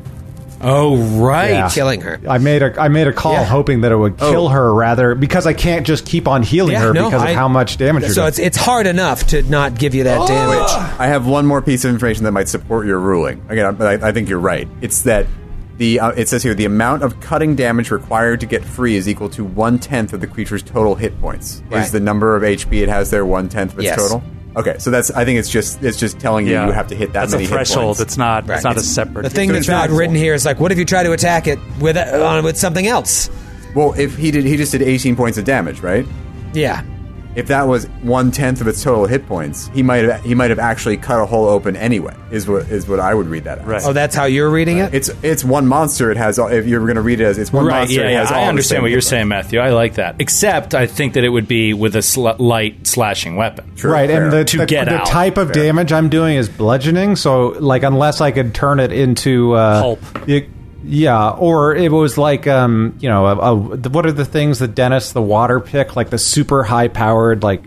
Oh, 0.63 0.97
right. 1.19 1.51
Yeah. 1.51 1.69
killing 1.69 2.01
her. 2.01 2.19
I 2.27 2.37
made 2.37 2.61
a 2.61 2.79
I 2.79 2.87
made 2.87 3.07
a 3.07 3.13
call 3.13 3.33
Yeah. 3.33 3.43
hoping 3.45 3.81
that 3.81 3.91
it 3.91 3.95
would 3.97 4.17
kill 4.17 4.49
her 4.49 4.73
rather 4.73 5.15
because 5.15 5.45
I 5.47 5.53
can't 5.53 5.85
just 5.85 6.05
keep 6.05 6.27
on 6.27 6.43
healing 6.43 6.75
her 6.75 6.93
no, 6.93 7.05
because 7.09 7.21
I- 7.23 7.29
of 7.31 7.35
how 7.35 7.47
much 7.47 7.77
damage 7.77 8.03
you're 8.03 8.09
So 8.11 8.21
doing. 8.21 8.27
it's 8.29 8.39
it's 8.39 8.57
hard 8.57 8.87
enough 8.87 9.27
to 9.27 9.41
not 9.43 9.75
give 9.75 9.95
you 9.95 10.03
that 10.05 10.27
damage. 10.27 10.69
I 10.99 11.07
have 11.07 11.25
one 11.27 11.45
more 11.45 11.61
piece 11.61 11.83
of 11.85 11.91
information 11.91 12.23
that 12.25 12.31
might 12.31 12.47
support 12.49 12.85
your 12.85 12.99
ruling. 12.99 13.41
Again, 13.49 13.75
but 13.75 14.03
I, 14.03 14.09
I 14.09 14.11
think 14.11 14.29
you're 14.29 14.39
right. 14.39 14.67
It's 14.81 15.01
that 15.03 15.27
the 15.77 15.99
uh, 15.99 16.11
it 16.11 16.27
says 16.27 16.43
here 16.43 16.53
the 16.53 16.65
amount 16.65 17.01
of 17.01 17.19
cutting 17.21 17.55
damage 17.55 17.89
required 17.89 18.39
to 18.41 18.45
get 18.45 18.63
free 18.63 18.95
is 18.95 19.09
equal 19.09 19.29
to 19.29 19.43
one 19.43 19.79
tenth 19.79 20.13
of 20.13 20.21
the 20.21 20.27
creature's 20.27 20.61
total 20.61 20.93
hit 20.95 21.19
points. 21.21 21.63
Right. 21.71 21.81
Is 21.83 21.91
the 21.91 21.99
number 21.99 22.35
of 22.35 22.43
HP 22.43 22.81
it 22.83 22.89
has 22.89 23.09
there 23.09 23.25
one 23.25 23.49
tenth 23.49 23.73
of 23.73 23.79
its 23.79 23.85
Yes. 23.85 23.97
total? 23.97 24.21
Okay, 24.55 24.75
so 24.79 24.91
that's 24.91 25.11
I 25.11 25.23
think 25.23 25.39
it's 25.39 25.49
just 25.49 25.81
it's 25.81 25.97
just 25.97 26.19
telling 26.19 26.45
you 26.45 26.53
Yeah, 26.53 26.67
you 26.67 26.73
have 26.73 26.87
to 26.87 26.95
hit 26.95 27.13
that 27.13 27.21
That's 27.21 27.31
many 27.33 27.45
a 27.45 27.47
threshold. 27.47 27.85
points. 27.97 28.01
It's 28.01 28.17
not. 28.17 28.47
Right. 28.47 28.55
It's 28.55 28.63
not 28.65 28.75
a 28.77 28.81
separate. 28.81 29.23
The 29.23 29.29
thing 29.29 29.51
that's 29.51 29.67
not 29.67 29.89
not 29.89 29.97
written 29.97 30.15
here 30.15 30.33
is 30.33 30.45
like, 30.45 30.59
what 30.59 30.71
if 30.71 30.77
you 30.77 30.85
try 30.85 31.03
to 31.03 31.13
attack 31.13 31.47
it 31.47 31.57
with 31.79 31.95
uh, 31.95 32.41
with 32.43 32.57
something 32.57 32.85
else? 32.87 33.29
well, 33.75 33.93
if 33.93 34.17
he 34.17 34.31
did 34.31 34.43
he 34.43 34.57
just 34.57 34.73
did 34.73 34.81
18 34.81 35.15
points 35.15 35.37
of 35.37 35.45
damage, 35.45 35.79
right? 35.79 36.05
Yeah, 36.53 36.83
If 37.35 37.47
that 37.47 37.67
was 37.67 37.85
one 38.01 38.31
tenth 38.31 38.59
of 38.61 38.67
its 38.67 38.83
total 38.83 39.05
hit 39.05 39.25
points, 39.25 39.67
he 39.73 39.83
might 39.83 40.03
have 40.03 40.21
he 40.23 40.35
might 40.35 40.49
have 40.49 40.59
actually 40.59 40.97
cut 40.97 41.21
a 41.21 41.25
hole 41.25 41.47
open 41.47 41.75
anyway. 41.77 42.13
Is 42.29 42.47
what 42.47 42.69
is 42.69 42.87
what 42.87 42.99
I 42.99 43.13
would 43.13 43.27
read 43.27 43.45
that 43.45 43.59
as. 43.59 43.65
Right. 43.67 43.81
Oh, 43.85 43.93
that's 43.93 44.13
how 44.15 44.25
you're 44.25 44.49
reading 44.49 44.79
it. 44.79 44.93
It's 44.93 45.09
it's 45.23 45.43
one 45.43 45.65
monster. 45.67 46.11
It 46.11 46.17
has. 46.17 46.37
all 46.39 46.47
If 46.49 46.65
you're 46.67 46.81
going 46.81 46.95
to 46.95 47.01
read 47.01 47.21
it 47.21 47.25
as 47.25 47.37
it's 47.37 47.53
one 47.53 47.65
Right, 47.65 47.79
monster, 47.79 48.01
yeah, 48.01 48.07
it 48.07 48.11
yeah. 48.11 48.19
has 48.21 48.31
all 48.31 48.43
I 48.43 48.47
understand 48.47 48.83
what 48.83 48.91
you're 48.91 48.99
hit 48.99 49.05
saying, 49.05 49.27
Matthew. 49.29 49.59
I 49.59 49.69
like 49.69 49.95
that. 49.95 50.15
Except, 50.19 50.75
I 50.75 50.87
think 50.87 51.13
that 51.13 51.23
it 51.23 51.29
would 51.29 51.47
be 51.47 51.73
with 51.73 51.95
a 51.95 52.01
sl- 52.01 52.29
light 52.37 52.85
slashing 52.85 53.35
weapon. 53.37 53.75
True, 53.75 53.91
right, 53.93 54.09
and 54.09 54.31
the, 54.31 54.43
To 54.43 54.57
the, 54.59 54.65
get 54.65 54.85
the 54.85 54.95
out. 54.97 55.07
type 55.07 55.37
of 55.37 55.51
Fair. 55.53 55.63
damage 55.63 55.91
I'm 55.93 56.09
doing 56.09 56.35
is 56.37 56.49
bludgeoning. 56.49 57.15
So, 57.15 57.47
like, 57.59 57.83
unless 57.83 58.19
I 58.21 58.31
could 58.31 58.53
turn 58.53 58.79
it 58.79 58.91
into 58.91 59.53
uh, 59.53 59.81
Pulp. 59.81 59.99
it- 60.27 60.49
yeah, 60.83 61.29
or 61.29 61.75
it 61.75 61.91
was 61.91 62.17
like, 62.17 62.47
um, 62.47 62.95
you 62.99 63.09
know, 63.09 63.25
a, 63.27 63.35
a, 63.55 63.77
the- 63.77 63.89
what 63.89 64.05
are 64.05 64.11
the 64.11 64.25
things 64.25 64.59
that 64.59 64.75
Dennis 64.75 65.11
the 65.13 65.21
water 65.21 65.59
pick, 65.59 65.95
like 65.95 66.09
the 66.09 66.17
super 66.17 66.63
high 66.63 66.87
powered, 66.87 67.43
like, 67.43 67.63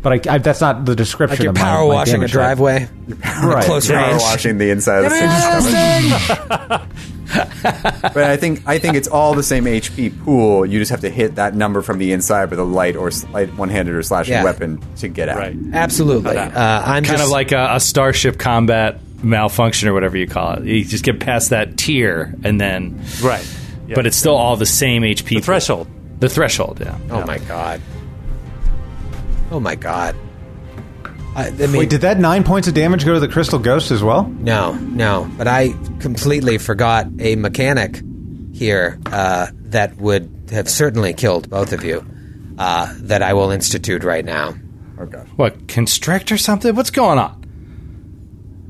but 0.00 0.26
I, 0.28 0.34
I, 0.34 0.38
that's 0.38 0.60
not 0.60 0.84
the 0.84 0.94
description. 0.94 1.38
like 1.38 1.42
you're 1.44 1.50
of 1.50 1.56
power 1.56 1.88
my 1.88 1.94
washing 1.94 2.22
a 2.22 2.28
driveway, 2.28 2.88
right? 3.24 3.64
close 3.66 3.88
Power 3.88 4.10
range. 4.10 4.22
washing 4.22 4.58
the 4.58 4.70
inside 4.70 5.04
of 5.04 5.10
the 5.10 6.78
thing. 6.78 6.88
but 8.14 8.16
I 8.16 8.36
think 8.36 8.62
I 8.66 8.78
think 8.78 8.94
it's 8.96 9.08
all 9.08 9.34
the 9.34 9.42
same 9.42 9.64
HP 9.64 10.22
pool. 10.24 10.64
You 10.64 10.78
just 10.78 10.90
have 10.92 11.00
to 11.00 11.10
hit 11.10 11.34
that 11.34 11.54
number 11.54 11.82
from 11.82 11.98
the 11.98 12.12
inside 12.12 12.50
with 12.50 12.58
a 12.58 12.64
light 12.64 12.96
or 12.96 13.10
light 13.32 13.52
one-handed 13.56 13.94
or 13.94 14.02
slashing 14.02 14.34
Yeah. 14.34 14.44
weapon 14.44 14.80
to 14.98 15.08
get 15.08 15.28
out. 15.28 15.38
Right. 15.38 15.56
Absolutely. 15.72 16.36
Uh, 16.36 16.50
I'm 16.80 17.02
Kind 17.04 17.18
just, 17.18 17.24
of 17.24 17.30
like 17.30 17.52
a, 17.52 17.70
a 17.74 17.80
starship 17.80 18.38
combat 18.38 19.00
malfunction 19.22 19.88
or 19.88 19.94
whatever 19.94 20.16
you 20.16 20.26
call 20.26 20.54
it. 20.54 20.64
You 20.64 20.84
just 20.84 21.04
get 21.04 21.20
past 21.20 21.50
that 21.50 21.76
tier 21.76 22.34
and 22.44 22.60
then. 22.60 23.02
Right. 23.22 23.46
Yeah. 23.86 23.94
But 23.94 24.06
it's 24.06 24.16
still 24.16 24.36
all 24.36 24.56
the 24.56 24.66
same 24.66 25.02
HP. 25.02 25.34
pool. 25.34 25.42
threshold. 25.42 25.88
The 26.20 26.28
threshold, 26.28 26.80
yeah. 26.80 26.98
Oh 27.10 27.24
my 27.24 27.38
god. 27.38 27.80
Oh 29.50 29.60
my 29.60 29.76
god. 29.76 30.16
I, 31.36 31.48
I 31.48 31.50
mean, 31.50 31.72
Wait, 31.72 31.90
did 31.90 32.00
that 32.00 32.18
nine 32.18 32.42
points 32.42 32.66
of 32.66 32.74
damage 32.74 33.04
go 33.04 33.14
to 33.14 33.20
the 33.20 33.28
crystal 33.28 33.58
ghost 33.60 33.90
as 33.90 34.02
well? 34.02 34.24
no, 34.24 34.72
no. 34.74 35.30
But 35.38 35.46
I 35.46 35.68
completely 36.00 36.58
forgot 36.58 37.06
a 37.20 37.36
mechanic 37.36 38.02
here 38.52 38.98
uh, 39.06 39.46
that 39.66 39.96
would 39.98 40.48
have 40.50 40.68
certainly 40.68 41.12
killed 41.14 41.48
both 41.48 41.72
of 41.72 41.84
you. 41.84 42.04
Uh, 42.58 42.92
that 43.02 43.22
I 43.22 43.34
will 43.34 43.52
institute 43.52 44.02
right 44.02 44.24
now. 44.24 44.52
Oh 44.98 45.06
gosh. 45.06 45.28
What, 45.36 45.68
constrict 45.68 46.32
or 46.32 46.38
something? 46.38 46.74
What's 46.74 46.90
going 46.90 47.20
on? 47.20 47.37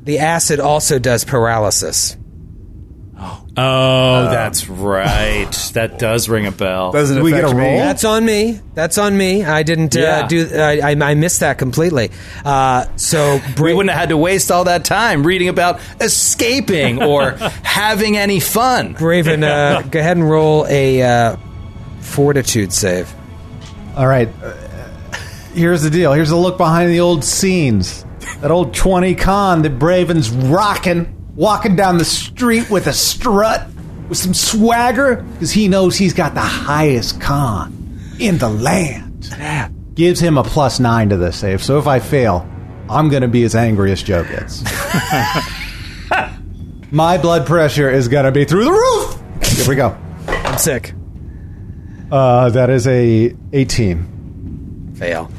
The 0.09 0.21
acid 0.21 0.59
also 0.59 0.99
does 0.99 1.27
paralysis. 1.27 2.17
Oh, 3.61 4.23
that's 4.31 4.67
right. 4.67 5.53
that 5.75 5.99
does 5.99 6.31
ring 6.31 6.47
a 6.47 6.51
bell. 6.51 6.93
Doesn't 6.93 7.19
Do 7.19 7.23
we 7.23 7.33
get 7.33 7.45
affect 7.45 7.53
a 7.53 7.59
me. 7.59 7.69
roll? 7.69 7.79
That's 7.81 8.05
on 8.05 8.25
me. 8.25 8.59
That's 8.73 8.97
on 8.97 9.15
me. 9.15 9.45
I 9.45 9.65
didn't 9.65 9.95
uh, 9.95 10.01
Yeah. 10.01 10.27
do. 10.27 10.49
I, 10.55 10.81
I, 10.81 11.11
I 11.11 11.15
missed 11.15 11.41
that 11.41 11.59
completely. 11.59 12.11
Uh, 12.43 12.87
so 12.97 13.39
we 13.61 13.75
wouldn't 13.75 13.91
have 13.91 14.01
had 14.01 14.09
to 14.09 14.17
waste 14.17 14.51
all 14.51 14.65
that 14.65 14.87
time 14.87 15.27
reading 15.27 15.49
about 15.51 15.79
escaping 16.01 17.03
or 17.03 17.33
having 17.63 18.17
any 18.17 18.41
fun. 18.41 18.95
Braven, 18.95 19.43
uh, 19.45 19.83
go 19.83 20.01
ahead 20.01 20.17
and 20.17 20.31
roll 20.31 20.65
a 20.71 21.03
uh, 21.03 21.37
fortitude 22.01 22.73
save. 22.73 23.15
All 23.95 24.07
right. 24.07 24.31
Uh, 24.43 24.55
here's 25.53 25.83
the 25.83 25.91
deal. 25.91 26.15
Here's 26.15 26.31
a 26.31 26.37
look 26.37 26.57
behind 26.57 26.91
the 26.93 27.01
old 27.01 27.25
scenes. 27.25 28.07
That 28.41 28.51
old 28.51 28.75
20 28.75 29.15
con 29.15 29.63
that 29.63 29.79
Braven's 29.79 30.31
rocking, 30.31 31.33
walking 31.35 31.77
down 31.77 31.99
the 31.99 32.05
street 32.05 32.71
with 32.71 32.87
a 32.87 32.93
strut, 32.93 33.67
with 34.09 34.19
some 34.19 34.35
swagger, 34.35 35.17
because 35.17 35.53
he 35.53 35.69
knows 35.69 35.97
he's 35.97 36.15
got 36.15 36.35
the 36.35 36.41
highest 36.41 37.21
con 37.21 38.01
in 38.19 38.39
the 38.39 38.49
land. 38.49 39.29
Gives 39.95 40.21
him 40.21 40.39
a 40.39 40.45
plus 40.45 40.79
nine 40.81 41.09
to 41.09 41.17
this 41.17 41.39
save. 41.39 41.63
So 41.63 41.79
if 41.79 41.87
I 41.87 41.99
fail, 41.99 42.49
I'm 42.89 43.09
going 43.09 43.23
to 43.23 43.29
be 43.29 43.43
as 43.43 43.55
angry 43.55 43.93
as 43.93 44.03
Joe 44.03 44.25
gets. 44.25 44.63
My 46.91 47.19
blood 47.19 47.47
pressure 47.47 47.91
is 47.91 48.09
going 48.09 48.25
to 48.25 48.33
be 48.33 48.45
through 48.45 48.65
the 48.65 48.73
roof. 48.73 49.21
Here 49.57 49.69
we 49.69 49.75
go. 49.77 49.97
I'm 50.27 50.57
sick. 50.57 50.95
Uh, 52.11 52.49
that 52.51 52.71
is 52.71 52.87
a 52.87 53.37
18. 53.53 54.95
Fail. 54.97 55.31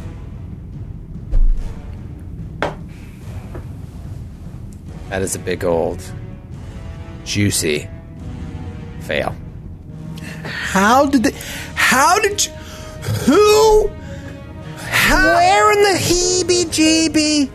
That 5.10 5.22
is 5.22 5.36
a 5.36 5.40
big 5.40 5.64
old 5.64 6.02
juicy 7.26 7.90
fail. 9.02 9.36
How 10.44 11.06
did 11.07 11.23
they, 11.23 11.36
how 11.76 12.19
did 12.19 12.45
you, 12.45 12.52
who 13.26 13.90
Where 15.10 15.72
in 15.72 15.81
the 15.81 15.99
heebie-jeebie? 15.99 17.52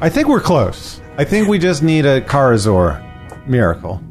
I 0.00 0.08
think 0.08 0.28
we're 0.28 0.40
close. 0.40 1.00
I 1.16 1.24
think 1.24 1.48
we 1.48 1.58
just 1.58 1.82
need 1.82 2.04
a 2.04 2.20
Karazor 2.20 3.02
miracle. 3.46 4.02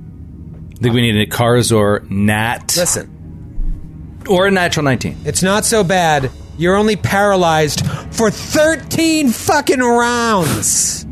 I 0.71 0.77
think 0.81 0.95
we 0.95 1.01
need 1.01 1.17
a 1.17 1.27
Karazor 1.29 2.09
Nat 2.09 2.75
Listen, 2.75 4.21
or 4.27 4.47
a 4.47 4.51
natural 4.51 4.83
19. 4.83 5.17
it's 5.25 5.43
not 5.43 5.65
so 5.65 5.83
bad. 5.83 6.31
You're 6.57 6.75
only 6.75 6.95
paralyzed 6.95 7.85
for 8.11 8.31
13 8.31 9.29
fucking 9.29 9.79
rounds. 9.81 11.04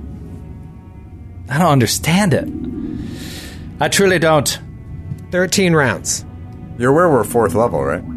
I 1.49 1.60
don't 1.60 1.72
understand 1.72 2.34
it. 2.34 2.48
I 3.80 3.88
truly 3.90 4.20
don't. 4.20 4.60
13 5.32 5.74
rounds. 5.74 6.26
You're 6.78 6.91
aware 6.91 7.10
we're 7.10 7.24
fourth 7.24 7.56
level, 7.56 7.84
right? 7.84 8.03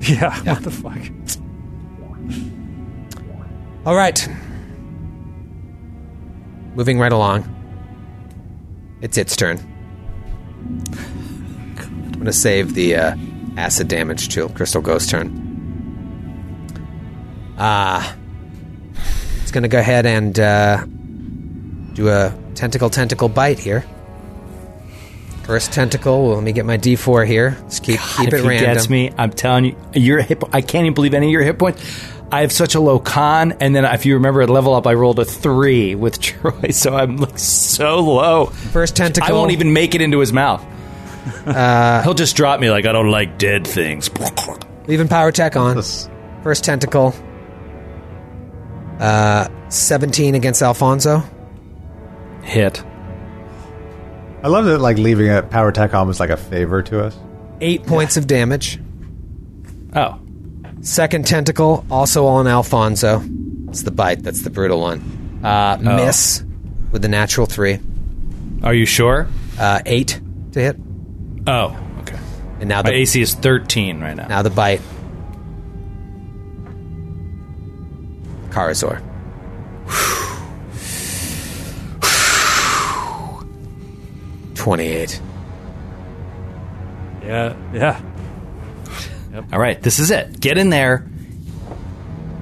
Yeah, 0.00 0.38
what 0.44 0.62
the 0.62 0.70
fuck? 0.70 0.98
All 3.84 3.94
right. 3.96 4.28
Moving 6.74 6.98
right 6.98 7.12
along. 7.12 7.44
It's 9.02 9.18
its 9.18 9.36
turn. 9.36 9.58
I'm 10.64 12.12
going 12.12 12.24
to 12.24 12.32
save 12.32 12.74
the 12.74 12.96
uh, 12.96 13.16
acid 13.56 13.88
damage 13.88 14.28
to 14.30 14.48
Crystal 14.50 14.80
Ghost 14.80 15.10
turn. 15.10 15.44
Ah. 17.58 18.16
it's 19.42 19.50
going 19.50 19.62
to 19.64 19.68
go 19.68 19.78
ahead 19.78 20.06
and 20.06 20.38
uh, 20.38 20.84
do 21.98 22.08
a 22.08 22.32
tentacle 22.54 22.88
tentacle 22.90 23.28
bite 23.28 23.58
here. 23.58 23.84
First 25.42 25.72
tentacle. 25.72 26.26
Well, 26.26 26.34
let 26.36 26.44
me 26.44 26.52
get 26.52 26.64
my 26.64 26.78
D4 26.78 27.26
here. 27.26 27.56
Just 27.64 27.82
keep 27.82 27.98
keep 27.98 28.28
if 28.28 28.34
it 28.34 28.42
he 28.42 28.48
random. 28.48 28.74
gets 28.74 28.88
me, 28.88 29.10
I'm 29.18 29.30
telling 29.30 29.64
you, 29.64 29.76
your 29.94 30.20
hit. 30.20 30.42
I 30.52 30.60
can't 30.60 30.84
even 30.84 30.94
believe 30.94 31.12
any 31.14 31.26
of 31.26 31.32
your 31.32 31.42
hit 31.42 31.58
points. 31.58 31.82
I 32.30 32.42
have 32.42 32.52
such 32.52 32.74
a 32.74 32.80
low 32.80 32.98
con, 33.00 33.52
and 33.58 33.74
then 33.74 33.84
if 33.84 34.06
you 34.06 34.14
remember 34.14 34.42
at 34.42 34.50
level 34.50 34.74
up, 34.74 34.86
I 34.86 34.94
rolled 34.94 35.18
a 35.18 35.24
three 35.24 35.94
with 35.96 36.20
Troy, 36.20 36.70
so 36.70 36.94
I'm 36.94 37.16
like 37.16 37.38
so 37.38 37.98
low. 38.00 38.46
First 38.46 38.94
tentacle. 38.94 39.28
I 39.28 39.32
won't 39.32 39.50
even 39.50 39.72
make 39.72 39.94
it 39.96 40.02
into 40.02 40.20
his 40.20 40.32
mouth. 40.32 40.64
He'll 42.04 42.14
just 42.14 42.36
drop 42.36 42.60
me 42.60 42.70
like 42.70 42.86
I 42.86 42.92
don't 42.92 43.10
like 43.10 43.38
dead 43.38 43.66
things. 43.66 44.08
Leaving 44.86 45.08
power 45.08 45.28
attack 45.28 45.56
on. 45.56 45.82
First 46.42 46.62
tentacle. 46.64 47.12
Uh, 49.00 49.48
17 49.68 50.34
against 50.34 50.62
Alfonso. 50.62 51.22
Hit. 52.48 52.82
I 54.42 54.48
love 54.48 54.64
that, 54.66 54.78
like 54.78 54.96
leaving 54.98 55.28
a 55.30 55.42
power 55.42 55.68
attack 55.68 55.94
on 55.94 56.06
was 56.08 56.18
like 56.20 56.30
a 56.30 56.36
favor 56.36 56.82
to 56.84 57.04
us. 57.04 57.16
Eight 57.60 57.84
points 57.86 58.16
of 58.16 58.26
damage. 58.26 58.80
Oh, 59.94 60.18
Second 60.80 61.26
tentacle, 61.26 61.84
also 61.90 62.26
on 62.26 62.46
Alfonso. 62.46 63.20
It's 63.68 63.82
the 63.82 63.90
bite. 63.90 64.22
That's 64.22 64.42
the 64.42 64.50
brutal 64.50 64.80
one. 64.80 65.40
Uh, 65.42 65.76
Miss 65.80 66.44
with 66.92 67.02
the 67.02 67.08
natural 67.08 67.46
three. 67.46 67.80
are 68.62 68.72
you 68.74 68.86
sure? 68.86 69.26
Uh, 69.58 69.80
eight 69.86 70.20
to 70.52 70.60
hit. 70.60 70.76
Oh, 71.48 71.76
okay. 72.00 72.18
And 72.60 72.68
now 72.68 72.82
My 72.82 72.90
the 72.90 72.96
AC 72.96 73.20
is 73.20 73.34
13 73.34 74.00
right 74.00 74.16
now. 74.16 74.28
now 74.28 74.42
the 74.42 74.50
bite. 74.50 74.80
Karazor. 78.50 79.02
Twenty-eight. 84.58 85.20
Yeah, 87.22 87.56
yeah. 87.72 88.00
All 89.52 89.58
right, 89.58 89.80
this 89.80 89.98
is 89.98 90.10
it. 90.10 90.40
Get 90.40 90.58
in 90.58 90.70
there. 90.70 91.06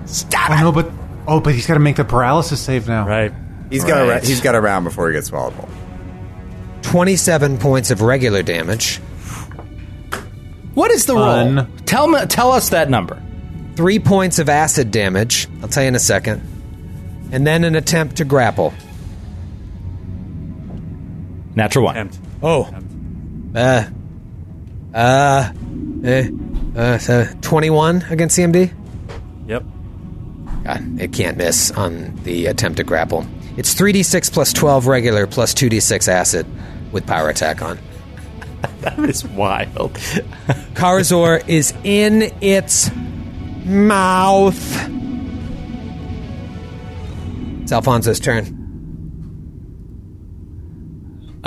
Stop 0.07 0.51
oh 0.51 0.61
no, 0.61 0.73
but 0.73 0.91
oh, 1.27 1.41
but 1.41 1.55
he's 1.55 1.67
got 1.67 1.75
to 1.75 1.81
make 1.81 1.97
the 1.97 2.05
paralysis 2.05 2.61
save 2.61 2.89
now. 2.89 3.07
Right. 3.07 3.33
He's 3.71 3.85
got 3.85 4.09
a 4.09 4.21
he's 4.27 4.41
got 4.41 4.55
a 4.55 4.61
round 4.61 4.85
before 4.85 5.09
he 5.09 5.15
gets 5.15 5.27
swallowed 5.29 5.53
whole. 5.55 5.69
27 6.83 7.59
points 7.59 7.91
of 7.91 8.01
regular 8.01 8.43
damage, 8.45 8.99
What 10.75 10.93
is 10.93 11.07
the 11.07 11.15
Fun. 11.15 11.57
roll? 11.57 11.67
Tell 11.85 12.07
me. 12.07 12.25
Tell 12.27 12.53
us 12.53 12.69
that 12.71 12.89
number. 12.89 13.21
3 13.75 13.99
points 13.99 14.39
of 14.39 14.49
acid 14.49 14.93
damage. 14.93 15.49
I'll 15.63 15.69
tell 15.69 15.83
you 15.83 15.89
in 15.89 15.97
a 15.97 15.99
second. 15.99 16.43
And 17.33 17.45
then 17.45 17.65
an 17.65 17.75
attempt 17.75 18.17
to 18.19 18.25
grapple. 18.25 18.73
Natural 21.57 21.85
one. 21.87 21.97
Attempt. 21.97 22.19
Oh. 22.43 22.71
Uh. 23.55 23.89
Uh. 24.95 25.53
Eh, 26.05 26.31
uh, 26.77 26.99
so 26.99 27.27
21 27.41 28.05
against 28.11 28.39
CMD? 28.39 28.73
Yep. 29.49 29.65
God, 30.65 31.01
it 31.01 31.13
can't 31.13 31.39
miss 31.39 31.71
on 31.71 32.15
the 32.23 32.47
attempt 32.47 32.77
to 32.77 32.85
grapple. 32.85 33.27
It's 33.57 33.75
3d6 33.75 34.33
plus 34.33 34.53
12 34.53 34.87
regular 34.87 35.27
plus 35.27 35.55
2d6 35.55 36.09
acid 36.09 36.47
with 36.93 37.07
power 37.07 37.29
attack 37.29 37.63
on. 37.63 37.79
That 38.81 38.99
is 39.01 39.25
wild. 39.25 39.95
Karazor 40.75 41.47
is 41.49 41.73
in 41.83 42.33
its 42.41 42.91
mouth. 43.65 44.91
It's 47.63 47.73
Alfonso's 47.73 48.21
turn. 48.21 48.56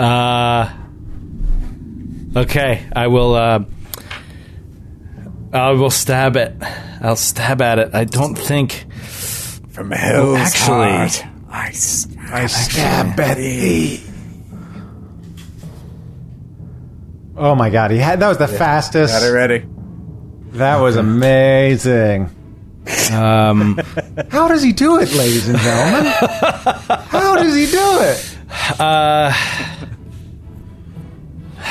Uh. 0.04 0.74
Okay, 2.36 2.88
I 2.96 3.08
will. 3.08 3.36
Uh, 3.36 3.64
I 5.52 5.72
will 5.72 5.90
stab 5.90 6.36
it. 6.36 6.56
I'll 7.02 7.16
stab 7.16 7.62
at 7.62 7.80
it. 7.80 7.96
I 7.96 8.04
don't 8.06 8.36
think. 8.36 8.86
From 9.72 9.92
hell's 9.92 10.38
actually- 10.38 10.92
heart, 10.92 11.24
I, 11.50 11.68
s- 11.70 12.08
I 12.32 12.46
stab 12.48 13.16
Betty. 13.16 14.02
Oh 17.36 17.56
my 17.56 17.70
god, 17.70 17.92
he 17.92 17.98
had 17.98 18.20
that 18.20 18.28
was 18.28 18.38
the 18.38 18.48
fastest. 18.48 19.14
got 19.14 19.24
it 19.26 19.32
ready. 19.32 19.66
That 20.54 20.78
was 20.82 20.98
amazing. 20.98 22.30
Um. 23.14 23.80
How 24.30 24.48
does 24.50 24.62
he 24.62 24.74
do 24.74 25.00
it, 25.00 25.12
ladies 25.14 25.48
and 25.48 25.58
gentlemen? 25.58 26.12
How 27.08 27.36
does 27.36 27.56
he 27.56 27.66
do 27.68 28.02
it? 28.02 28.36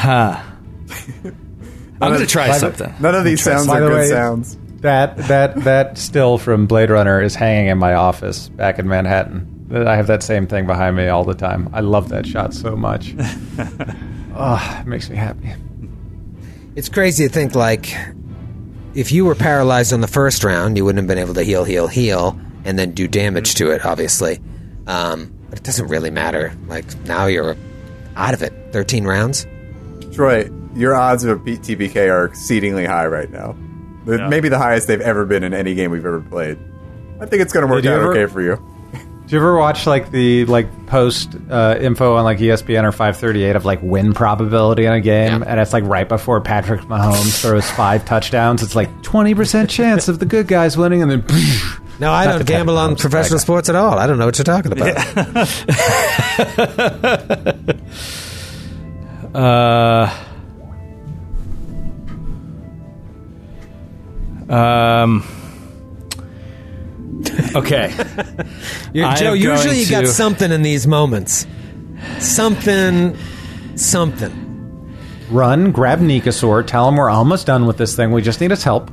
I'm 2.00 2.12
going 2.12 2.20
to 2.20 2.26
try 2.26 2.48
by 2.48 2.54
the- 2.54 2.58
something. 2.60 2.94
None 3.00 3.14
of 3.14 3.24
these 3.24 3.42
sounds 3.42 3.68
are 3.68 3.80
the 3.80 3.86
good 3.88 3.94
way- 3.96 4.08
sounds. 4.08 4.56
That 4.80 5.16
that 5.26 5.64
that 5.64 5.98
still 5.98 6.38
from 6.38 6.66
Blade 6.68 6.88
Runner 6.88 7.20
is 7.20 7.34
hanging 7.34 7.66
in 7.66 7.78
my 7.78 7.94
office 7.94 8.48
back 8.48 8.78
in 8.78 8.86
Manhattan. 8.86 9.66
I 9.74 9.96
have 9.96 10.06
that 10.06 10.22
same 10.22 10.46
thing 10.46 10.66
behind 10.68 10.96
me 10.96 11.08
all 11.08 11.24
the 11.24 11.34
time. 11.34 11.68
I 11.72 11.80
love 11.80 12.10
that 12.10 12.26
shot 12.26 12.54
so 12.54 12.76
much. 12.76 13.12
oh, 14.36 14.78
it 14.80 14.86
makes 14.86 15.10
me 15.10 15.16
happy. 15.16 15.52
It's 16.76 16.88
crazy 16.88 17.26
to 17.26 17.32
think 17.32 17.56
like 17.56 17.92
if 18.94 19.10
you 19.10 19.24
were 19.24 19.34
paralyzed 19.34 19.92
on 19.92 20.00
the 20.00 20.06
first 20.06 20.44
round, 20.44 20.76
you 20.76 20.84
wouldn't 20.84 21.02
have 21.02 21.08
been 21.08 21.18
able 21.18 21.34
to 21.34 21.42
heal, 21.42 21.64
heal, 21.64 21.88
heal, 21.88 22.38
and 22.64 22.78
then 22.78 22.92
do 22.92 23.08
damage 23.08 23.56
to 23.56 23.72
it. 23.72 23.84
Obviously, 23.84 24.38
um, 24.86 25.32
but 25.50 25.58
it 25.58 25.64
doesn't 25.64 25.88
really 25.88 26.10
matter. 26.10 26.52
Like 26.68 26.84
now 27.04 27.26
you're 27.26 27.56
out 28.14 28.32
of 28.32 28.42
it. 28.44 28.52
Thirteen 28.70 29.04
rounds. 29.04 29.44
Troy, 30.18 30.50
your 30.74 30.96
odds 30.96 31.22
of 31.22 31.30
a 31.30 31.36
beat 31.40 31.60
TPK 31.60 32.10
are 32.10 32.24
exceedingly 32.24 32.84
high 32.84 33.06
right 33.06 33.30
now. 33.30 33.54
Yeah. 34.04 34.26
Maybe 34.26 34.48
the 34.48 34.58
highest 34.58 34.88
they've 34.88 35.00
ever 35.00 35.24
been 35.24 35.44
in 35.44 35.54
any 35.54 35.74
game 35.76 35.92
we've 35.92 36.04
ever 36.04 36.18
played. 36.20 36.58
I 37.20 37.26
think 37.26 37.40
it's 37.40 37.52
going 37.52 37.64
to 37.64 37.72
work 37.72 37.84
out 37.86 38.00
ever- 38.00 38.10
okay 38.10 38.26
for 38.32 38.42
you. 38.42 38.56
Do 38.96 39.36
you 39.36 39.38
ever 39.38 39.56
watch 39.56 39.86
like 39.86 40.10
the 40.10 40.44
like 40.46 40.86
post 40.86 41.36
uh, 41.50 41.76
info 41.80 42.16
on 42.16 42.24
like 42.24 42.38
ESPN 42.38 42.82
or 42.82 42.90
538 42.90 43.54
of 43.54 43.64
like 43.64 43.78
win 43.80 44.12
probability 44.12 44.86
in 44.86 44.92
a 44.92 45.00
game, 45.00 45.42
Yeah. 45.42 45.50
and 45.50 45.60
it's 45.60 45.72
like 45.72 45.84
right 45.84 46.08
before 46.08 46.40
Patrick 46.40 46.80
Mahomes 46.80 47.40
throws 47.42 47.70
five 47.70 48.04
touchdowns, 48.06 48.62
it's 48.64 48.74
like 48.74 49.02
20 49.02 49.34
percent 49.36 49.70
chance 49.70 50.08
of 50.08 50.18
the 50.18 50.24
good 50.26 50.48
guys 50.48 50.76
winning, 50.78 51.02
and 51.02 51.10
then 51.10 51.24
No, 52.00 52.10
I 52.10 52.24
don't 52.26 52.44
gamble 52.46 52.74
Patrick 52.76 52.90
on 52.90 52.96
professional 52.96 53.38
sports 53.38 53.68
at 53.68 53.76
all. 53.76 53.98
I 53.98 54.06
don't 54.08 54.18
know 54.18 54.24
what 54.26 54.38
you're 54.38 54.44
talking 54.44 54.72
about. 54.72 54.96
Uh. 59.34 60.24
Um. 64.48 65.24
Okay. 67.54 67.92
You're- 68.92 69.08
I 69.08 69.16
Joe, 69.16 69.30
am 69.32 69.36
usually 69.36 69.64
going 69.64 69.78
you 69.78 69.90
got 69.90 70.00
to- 70.02 70.06
something 70.06 70.50
in 70.52 70.62
these 70.62 70.86
moments. 70.86 71.46
Something, 72.18 73.16
something. 73.76 74.44
run, 75.30 75.72
grab 75.72 76.00
Nicasor, 76.00 76.66
tell 76.66 76.88
him 76.88 76.96
we're 76.96 77.10
almost 77.10 77.46
done 77.46 77.66
with 77.66 77.76
this 77.76 77.94
thing. 77.96 78.12
We 78.12 78.22
just 78.22 78.40
need 78.40 78.50
his 78.50 78.62
help. 78.64 78.90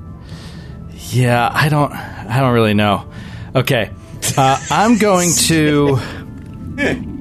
Yeah, 1.12 1.50
I 1.54 1.70
don't. 1.70 1.92
I 1.94 2.40
don't 2.42 2.54
really 2.54 2.74
know. 2.74 3.10
Okay, 3.56 3.92
uh, 4.38 4.60
I'm 4.70 4.98
going 4.98 5.32
to. 5.48 6.00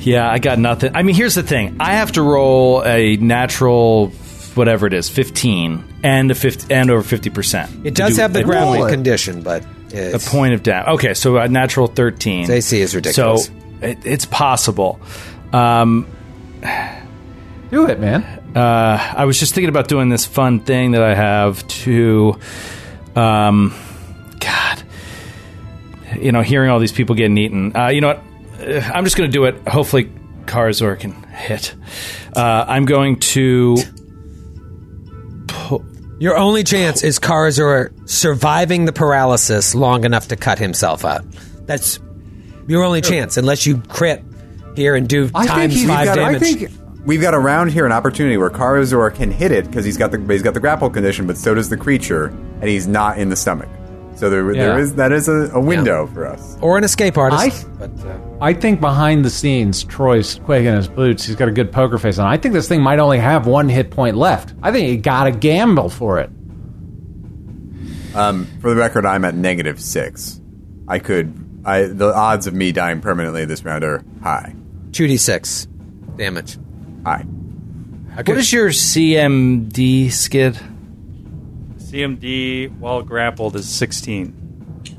Yeah, 0.00 0.30
I 0.30 0.38
got 0.38 0.58
nothing. 0.58 0.96
I 0.96 1.02
mean, 1.02 1.14
here's 1.14 1.34
the 1.34 1.42
thing: 1.42 1.76
I 1.80 1.92
have 1.94 2.12
to 2.12 2.22
roll 2.22 2.82
a 2.84 3.16
natural, 3.16 4.08
whatever 4.54 4.86
it 4.86 4.92
is, 4.94 5.08
15 5.08 5.84
and 6.02 6.30
a 6.30 6.34
50 6.34 6.72
and 6.74 6.90
over 6.90 7.02
50 7.02 7.30
percent. 7.30 7.86
It 7.86 7.94
does 7.94 8.16
have 8.16 8.32
the 8.32 8.42
grappling 8.42 8.86
it. 8.86 8.90
condition, 8.90 9.42
but 9.42 9.64
is. 9.92 10.26
A 10.26 10.30
point 10.30 10.54
of 10.54 10.62
damage. 10.62 10.88
Okay, 10.94 11.14
so 11.14 11.36
a 11.38 11.48
natural 11.48 11.86
13. 11.86 12.42
His 12.42 12.50
AC 12.50 12.80
is 12.80 12.94
ridiculous. 12.94 13.46
So 13.46 13.52
it, 13.82 13.98
it's 14.04 14.24
possible. 14.24 15.00
Um, 15.52 16.06
Do 17.70 17.86
it, 17.88 18.00
man. 18.00 18.22
uh, 18.56 19.14
I 19.16 19.24
was 19.24 19.38
just 19.38 19.54
thinking 19.54 19.68
about 19.68 19.88
doing 19.88 20.08
this 20.08 20.26
fun 20.26 20.60
thing 20.60 20.92
that 20.92 21.02
I 21.02 21.14
have 21.14 21.66
to, 21.68 22.38
um, 23.16 23.74
God, 24.38 24.82
you 26.18 26.32
know, 26.32 26.42
hearing 26.42 26.70
all 26.70 26.78
these 26.78 26.92
people 26.92 27.14
getting 27.14 27.38
eaten. 27.38 27.76
Uh, 27.76 27.88
you 27.88 28.00
know 28.00 28.08
what? 28.08 28.22
Uh, 28.60 28.80
I'm 28.94 29.04
just 29.04 29.16
going 29.16 29.30
to 29.30 29.32
do 29.32 29.44
it. 29.44 29.66
Hopefully, 29.68 30.10
Karazor 30.44 30.98
can 30.98 31.12
hit. 31.24 31.74
Uh, 32.36 32.64
I'm 32.68 32.84
going 32.84 33.18
to. 33.20 33.76
Your 36.18 36.36
only 36.36 36.64
chance 36.64 37.02
is 37.02 37.18
Karazor 37.18 37.92
surviving 38.08 38.84
the 38.84 38.92
paralysis 38.92 39.74
long 39.74 40.04
enough 40.04 40.28
to 40.28 40.36
cut 40.36 40.58
himself 40.58 41.04
out. 41.04 41.24
That's 41.66 41.98
your 42.68 42.84
only 42.84 43.00
chance, 43.00 43.38
unless 43.38 43.64
you 43.66 43.78
crit 43.88 44.22
here 44.76 44.94
and 44.96 45.08
do 45.08 45.30
I 45.34 45.46
times 45.46 45.74
he's 45.74 45.86
five 45.86 46.04
got- 46.06 46.16
damage. 46.16 46.42
I 46.42 46.44
think 46.44 46.70
We've 47.06 47.22
got 47.22 47.32
around 47.34 47.72
here 47.72 47.86
an 47.86 47.92
opportunity 47.92 48.36
where 48.36 48.50
Karazor 48.50 49.14
can 49.14 49.30
hit 49.30 49.50
it 49.52 49.64
because 49.64 49.86
he's 49.86 49.96
got 49.96 50.10
the 50.12 50.18
he's 50.28 50.42
got 50.42 50.52
the 50.52 50.60
grapple 50.60 50.90
condition, 50.90 51.26
but 51.26 51.38
so 51.38 51.54
does 51.54 51.70
the 51.70 51.76
creature, 51.78 52.26
and 52.26 52.64
he's 52.64 52.86
not 52.86 53.16
in 53.16 53.30
the 53.30 53.36
stomach. 53.36 53.70
So 54.20 54.28
there, 54.28 54.52
Yeah. 54.52 54.66
there 54.66 54.78
is 54.78 54.94
that 54.96 55.12
is 55.12 55.28
a, 55.28 55.50
a 55.54 55.60
window 55.60 56.06
for 56.06 56.26
us. 56.26 56.58
or 56.60 56.76
an 56.76 56.84
escape 56.84 57.16
artist. 57.16 57.66
I- 57.66 57.68
but, 57.78 58.06
uh, 58.06 58.18
I 58.42 58.52
think 58.52 58.78
behind 58.80 59.24
the 59.24 59.30
scenes, 59.30 59.82
Troy's 59.82 60.34
quaking 60.44 60.74
his 60.74 60.88
boots. 60.88 61.24
He's 61.24 61.36
got 61.36 61.48
a 61.48 61.52
good 61.52 61.72
poker 61.72 61.96
face 61.98 62.18
on. 62.18 62.26
I 62.26 62.36
think 62.36 62.52
this 62.52 62.68
thing 62.68 62.82
might 62.82 62.98
only 62.98 63.18
have 63.18 63.46
one 63.46 63.68
hit 63.70 63.90
point 63.90 64.16
left. 64.18 64.52
I 64.62 64.72
think 64.72 64.88
you 64.90 64.98
got 64.98 65.24
to 65.24 65.30
gamble 65.32 65.88
for 65.88 66.18
it. 66.20 66.28
Um, 68.14 68.46
for 68.60 68.70
the 68.70 68.76
record, 68.76 69.06
I'm 69.06 69.24
at 69.24 69.34
negative 69.34 69.80
six. 69.80 70.38
I 70.86 70.98
could. 70.98 71.32
I 71.64 71.84
the 71.84 72.14
odds 72.14 72.46
of 72.46 72.52
me 72.54 72.72
dying 72.72 73.00
permanently 73.00 73.44
this 73.46 73.64
round 73.64 73.84
are 73.84 74.04
high. 74.22 74.54
2d6 74.90 75.66
damage. 76.16 76.58
High. 77.06 77.22
What 78.16 78.36
is 78.36 78.52
your 78.52 78.68
CMD 78.68 80.10
skid? 80.10 80.58
CMD 81.90 82.76
while 82.78 83.02
grappled 83.02 83.56
is 83.56 83.68
16. 83.68 84.82
Yeah, 84.86 84.94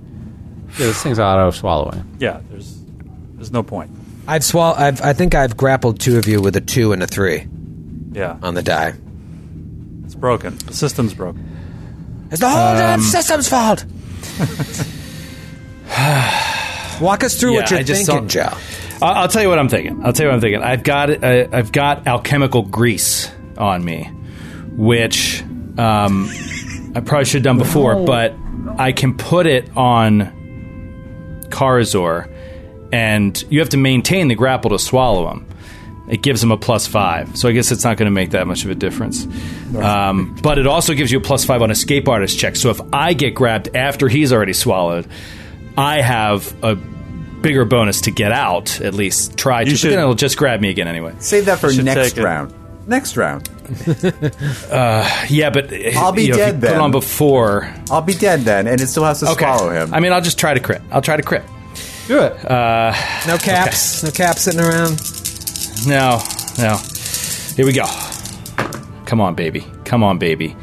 this 0.77 1.03
thing's 1.03 1.19
auto 1.19 1.51
swallowing. 1.51 2.15
Yeah, 2.19 2.41
there's 2.49 2.79
there's 3.35 3.51
no 3.51 3.63
point. 3.63 3.91
I've 4.27 4.43
swall. 4.43 4.73
I've, 4.75 5.01
I 5.01 5.13
think 5.13 5.35
I've 5.35 5.57
grappled 5.57 5.99
two 5.99 6.17
of 6.17 6.27
you 6.27 6.41
with 6.41 6.55
a 6.55 6.61
two 6.61 6.93
and 6.93 7.03
a 7.03 7.07
three 7.07 7.47
Yeah, 8.13 8.37
on 8.41 8.53
the 8.53 8.61
die. 8.63 8.93
it's 10.05 10.15
broken. 10.15 10.57
The 10.65 10.73
system's 10.73 11.13
broken. 11.13 11.47
It's 12.31 12.39
the 12.39 12.47
whole 12.49 12.75
damn 12.75 13.01
system's 13.01 13.49
fault. 13.49 13.83
Walk 17.01 17.23
us 17.23 17.37
through 17.39 17.53
Yeah, 17.53 17.61
what 17.61 17.71
you're 17.71 17.79
I 17.79 17.83
just 17.83 18.05
thinking, 18.05 18.29
saw- 18.29 18.49
Joe. 18.51 18.57
I'll, 19.01 19.23
I'll 19.23 19.27
tell 19.27 19.41
you 19.41 19.49
what 19.49 19.57
I'm 19.59 19.69
thinking. 19.69 20.05
I'll 20.05 20.13
tell 20.13 20.25
you 20.25 20.29
what 20.29 20.35
I'm 20.35 20.41
thinking. 20.41 20.61
I've 20.61 20.83
got 20.83 21.23
uh, 21.23 21.47
I've 21.51 21.71
got 21.71 22.07
alchemical 22.07 22.61
grease 22.61 23.29
on 23.57 23.83
me, 23.83 24.03
which 24.77 25.41
um, 25.79 26.29
I 26.95 26.99
probably 26.99 27.25
should 27.25 27.39
have 27.39 27.43
done 27.43 27.57
before, 27.57 28.05
but 28.05 28.35
I 28.77 28.91
can 28.91 29.15
put 29.17 29.47
it 29.47 29.69
on 29.77 31.45
Karazor, 31.49 32.29
and 32.91 33.43
you 33.49 33.59
have 33.59 33.69
to 33.69 33.77
maintain 33.77 34.27
the 34.27 34.35
grapple 34.35 34.71
to 34.71 34.79
swallow 34.79 35.29
him. 35.31 35.45
It 36.09 36.21
gives 36.21 36.43
him 36.43 36.51
a 36.51 36.57
plus 36.57 36.87
five, 36.87 37.37
so 37.37 37.47
I 37.47 37.53
guess 37.53 37.71
it's 37.71 37.83
not 37.85 37.95
going 37.95 38.07
to 38.07 38.11
make 38.11 38.31
that 38.31 38.45
much 38.45 38.65
of 38.65 38.69
a 38.69 38.75
difference. 38.75 39.25
Um, 39.77 40.35
but 40.43 40.57
it 40.57 40.67
also 40.67 40.93
gives 40.93 41.11
you 41.11 41.19
a 41.19 41.21
plus 41.21 41.45
five 41.45 41.61
on 41.61 41.71
escape 41.71 42.09
artist 42.09 42.37
check. 42.37 42.57
So 42.57 42.69
if 42.69 42.81
I 42.91 43.13
get 43.13 43.33
grabbed 43.33 43.75
after 43.75 44.09
he's 44.09 44.33
already 44.33 44.51
swallowed, 44.53 45.07
I 45.77 46.01
have 46.01 46.53
a 46.63 46.75
bigger 46.75 47.63
bonus 47.63 48.01
to 48.01 48.11
get 48.11 48.33
out. 48.33 48.81
At 48.81 48.93
least 48.93 49.37
try 49.37 49.63
to. 49.63 49.69
You 49.69 49.73
But 49.75 49.79
should- 49.79 49.91
then 49.91 49.99
it'll 49.99 50.13
just 50.15 50.37
grab 50.37 50.59
me 50.59 50.69
again 50.69 50.87
anyway. 50.89 51.13
Save 51.19 51.45
that 51.45 51.59
for 51.59 51.71
next 51.71 52.17
round. 52.17 52.53
Next 52.91 53.15
round. 53.17 53.49
Uh, 54.69 55.25
yeah, 55.29 55.49
but 55.49 55.71
uh, 55.71 55.77
I'll 55.97 56.11
be 56.11 56.23
you 56.23 56.29
know, 56.29 56.35
if 56.35 56.39
dead 56.39 56.47
you 56.47 56.53
Put 56.53 56.61
then. 56.61 56.73
it 56.75 56.79
on 56.79 56.91
before. 56.91 57.73
I'll 57.89 58.01
be 58.01 58.13
dead 58.13 58.41
then, 58.41 58.67
and 58.67 58.79
it 58.81 58.87
still 58.87 59.03
has 59.05 59.19
to 59.21 59.27
Okay. 59.29 59.45
swallow 59.45 59.69
him. 59.71 59.93
I 59.93 59.99
mean, 60.01 60.11
I'll 60.13 60.21
just 60.21 60.37
try 60.39 60.53
to 60.53 60.59
crit. 60.59 60.81
I'll 60.91 61.01
try 61.01 61.15
to 61.17 61.23
crit. 61.23 61.43
Do 62.07 62.19
it. 62.21 62.33
Uh, 62.49 62.93
no 63.27 63.37
caps. 63.37 64.03
No 64.03 64.11
caps 64.11 64.41
sitting 64.41 64.59
around. 64.61 64.99
No, 65.87 66.21
no. 66.57 66.77
Here 67.55 67.65
we 67.65 67.73
go. 67.73 67.85
Come 69.05 69.19
on, 69.21 69.35
baby. 69.35 69.65
Come 69.85 70.03
on, 70.03 70.17
baby. 70.17 70.55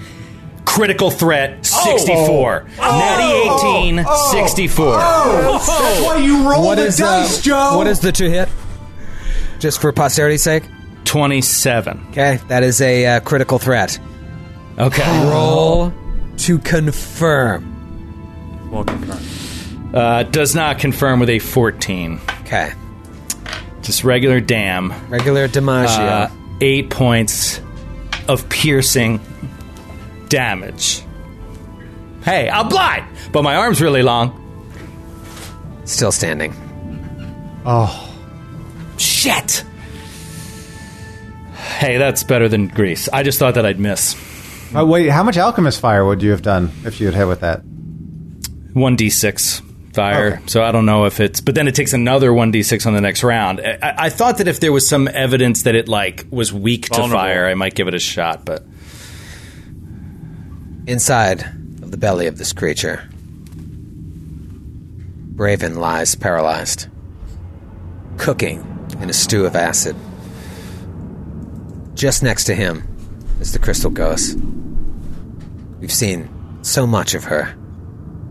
Critical 0.66 1.10
threat 1.10 1.64
64. 1.64 2.64
Natty 2.78 3.98
18, 3.98 4.04
64. 4.32 4.92
That's 4.92 5.68
why 6.04 6.18
you 6.18 6.48
roll 6.50 6.64
What 6.64 6.74
the 6.76 6.84
dice, 6.84 7.38
uh, 7.38 7.42
Joe. 7.42 7.76
What 7.78 7.86
is 7.86 8.00
the 8.00 8.12
two 8.12 8.28
hit? 8.28 8.48
Just 9.58 9.80
for 9.80 9.92
posterity's 9.92 10.42
sake. 10.42 10.64
27. 11.08 12.08
Okay, 12.10 12.38
that 12.48 12.62
is 12.62 12.82
a 12.82 13.06
uh, 13.06 13.20
critical 13.20 13.58
threat. 13.58 13.98
Okay. 14.78 15.30
Roll 15.30 15.90
to 16.36 16.58
confirm. 16.58 18.70
Won't 18.70 18.88
confirm. 18.88 19.94
Uh, 19.94 20.24
does 20.24 20.54
not 20.54 20.78
confirm 20.78 21.18
with 21.18 21.30
a 21.30 21.38
14. 21.38 22.20
Okay, 22.42 22.72
Just 23.80 24.04
regular 24.04 24.38
damn. 24.38 24.92
regular 25.08 25.48
DiMaggio. 25.48 25.98
Uh, 25.98 26.28
eight 26.60 26.90
points 26.90 27.58
of 28.28 28.46
piercing 28.50 29.18
damage. 30.28 31.02
Hey, 32.22 32.50
I'm 32.50 32.68
blind, 32.68 33.06
but 33.32 33.42
my 33.42 33.56
arm's 33.56 33.80
really 33.80 34.02
long. 34.02 34.34
Still 35.86 36.12
standing. 36.12 36.52
Oh, 37.64 38.14
Shit. 38.98 39.64
Hey, 41.68 41.98
that's 41.98 42.24
better 42.24 42.48
than 42.48 42.68
grease. 42.68 43.08
I 43.12 43.22
just 43.22 43.38
thought 43.38 43.54
that 43.54 43.64
I'd 43.66 43.78
miss. 43.78 44.16
Uh, 44.74 44.84
wait. 44.84 45.08
How 45.10 45.22
much 45.22 45.36
alchemist 45.36 45.80
fire 45.80 46.04
would 46.04 46.22
you 46.22 46.30
have 46.32 46.42
done 46.42 46.70
if 46.84 47.00
you 47.00 47.06
had 47.06 47.14
hit 47.14 47.26
with 47.28 47.40
that? 47.40 47.62
1d6 48.74 49.94
fire. 49.94 50.34
Okay. 50.34 50.42
So 50.46 50.62
I 50.62 50.72
don't 50.72 50.86
know 50.86 51.04
if 51.06 51.20
it's, 51.20 51.40
but 51.40 51.54
then 51.54 51.68
it 51.68 51.74
takes 51.74 51.92
another 51.92 52.30
1d6 52.30 52.86
on 52.86 52.94
the 52.94 53.00
next 53.00 53.22
round. 53.22 53.60
I, 53.60 53.78
I- 53.82 53.94
I 54.06 54.08
thought 54.10 54.38
that 54.38 54.48
if 54.48 54.60
there 54.60 54.72
was 54.72 54.88
some 54.88 55.08
evidence 55.08 55.62
that 55.62 55.74
it 55.74 55.88
like 55.88 56.26
was 56.30 56.52
weak 56.52 56.86
to 56.90 57.08
fire, 57.08 57.46
I 57.46 57.54
might 57.54 57.74
give 57.74 57.86
it 57.88 57.94
a 57.94 57.98
shot, 57.98 58.44
but 58.44 58.64
Inside 60.86 61.42
of 61.82 61.90
the 61.90 61.98
belly 61.98 62.26
of 62.28 62.38
this 62.38 62.54
creature, 62.54 63.06
Braven 65.34 65.76
lies 65.76 66.14
paralyzed, 66.14 66.88
cooking 68.16 68.88
in 69.00 69.10
a 69.10 69.12
stew 69.12 69.44
of 69.44 69.54
acid. 69.54 69.94
Just 71.98 72.22
next 72.22 72.44
to 72.44 72.54
him 72.54 72.86
is 73.40 73.52
the 73.52 73.58
crystal 73.58 73.90
ghost. 73.90 74.38
We've 75.80 75.90
seen 75.90 76.30
so 76.62 76.86
much 76.86 77.14
of 77.14 77.24
her, 77.24 77.52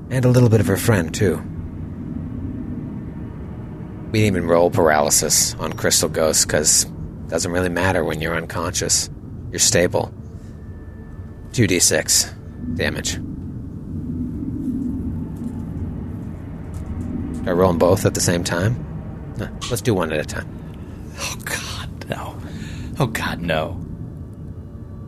and 0.10 0.23
a 0.23 0.30
little 0.30 0.48
bit 0.48 0.61
of 0.61 0.68
her 0.68 0.77
friend, 0.77 1.14
too. 1.14 1.35
We 4.14 4.22
didn't 4.22 4.38
even 4.38 4.48
roll 4.48 4.72
paralysis 4.72 5.53
on 5.56 5.73
Crystal 5.73 6.07
Ghost 6.07 6.48
because 6.48 6.85
it 6.85 7.27
doesn't 7.27 7.52
really 7.52 7.68
matter 7.68 8.06
when 8.06 8.22
you're 8.22 8.38
unconscious. 8.38 9.10
You're 9.52 9.60
stable. 9.60 10.14
2d6 11.52 12.77
damage. 12.77 13.15
Do 17.44 17.49
I 17.49 17.52
roll 17.52 17.72
them 17.72 17.80
both 17.80 18.06
at 18.06 18.14
the 18.14 18.22
same 18.22 18.45
time? 18.45 18.81
Let's 19.69 19.81
do 19.81 19.94
one 19.94 20.14
at 20.14 20.19
a 20.22 20.23
time. 20.23 20.48
oh 21.19 21.35
god. 21.44 21.66
Oh 22.99 23.07
god, 23.07 23.41
no. 23.41 23.69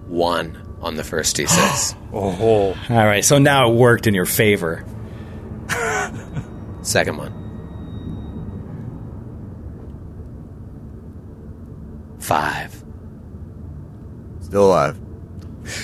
One 0.07 0.61
on 0.82 0.95
the 0.95 1.03
first 1.03 1.36
d6. 1.38 1.95
Oh, 2.11 2.76
All 2.90 2.95
right, 3.06 3.24
so 3.24 3.38
now 3.38 3.70
it 3.72 3.76
worked 3.76 4.07
in 4.07 4.16
your 4.16 4.26
favor. 4.26 4.84
Second 6.82 7.18
one. 7.18 7.36
Five. 12.20 12.84
Still 14.41 14.68
alive. 14.68 14.98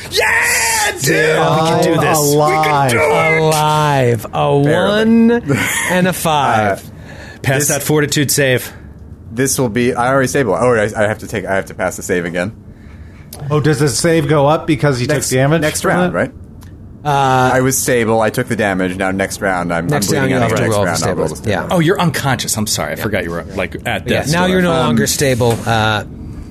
Yeah, 0.09 0.91
dude, 0.99 1.05
we 1.11 1.13
can 1.13 1.83
do 1.83 1.99
this. 2.01 2.17
Alive. 2.17 2.93
Alive. 2.93 4.25
A 4.33 4.57
one 4.57 5.31
and 5.91 6.07
a 6.07 6.13
five. 6.13 6.83
Uh, 6.83 6.91
Pass 7.43 7.59
This- 7.59 7.67
that 7.69 7.83
fortitude 7.83 8.31
save. 8.31 8.73
This 9.35 9.59
will 9.59 9.69
be. 9.69 9.93
I 9.93 10.07
already 10.09 10.27
stabilized. 10.27 10.63
Oh, 10.95 10.99
I, 10.99 11.03
I 11.03 11.07
have 11.07 11.19
to 11.19 11.27
take. 11.27 11.45
I 11.45 11.55
have 11.55 11.65
to 11.65 11.73
pass 11.73 11.95
the 11.97 12.03
save 12.03 12.25
again. 12.25 12.61
Oh, 13.51 13.59
does 13.59 13.79
the 13.79 13.89
save 13.89 14.27
go 14.29 14.47
up 14.47 14.65
because 14.65 14.97
he 14.99 15.05
Next 15.07 15.27
took 15.29 15.35
damage? 15.35 15.61
Next 15.61 15.83
round, 15.85 16.13
it? 16.13 16.15
right? 16.17 16.31
I 17.03 17.61
was 17.61 17.77
stable. 17.77 18.21
I 18.21 18.29
took 18.29 18.47
the 18.47 18.55
damage. 18.55 18.97
Now 18.97 19.11
next 19.11 19.39
round, 19.41 19.71
I'm, 19.73 19.87
Next 19.87 20.09
I'm 20.11 20.15
round, 20.15 20.29
bleeding 20.29 20.37
you 20.39 20.43
out. 20.43 20.59
next 20.59 20.75
roll 20.75 20.85
round, 20.85 20.99
for 20.99 21.09
I'll 21.09 21.15
roll 21.15 21.27
the 21.27 21.35
stabilization. 21.35 21.69
Yeah. 21.69 21.75
Oh, 21.75 21.79
you're 21.79 21.99
unconscious. 21.99 22.57
I'm 22.57 22.65
sorry. 22.65 22.93
I 22.93 22.95
forgot 22.95 23.23
you 23.23 23.31
were 23.31 23.43
like 23.43 23.75
at 23.85 23.85
Yeah, 24.07 24.21
death. 24.21 24.31
now 24.31 24.45
you're 24.45 24.61
no 24.63 24.71
Um, 24.71 24.87
longer 24.87 25.05
stable. 25.05 25.51
Uh, 25.65 26.05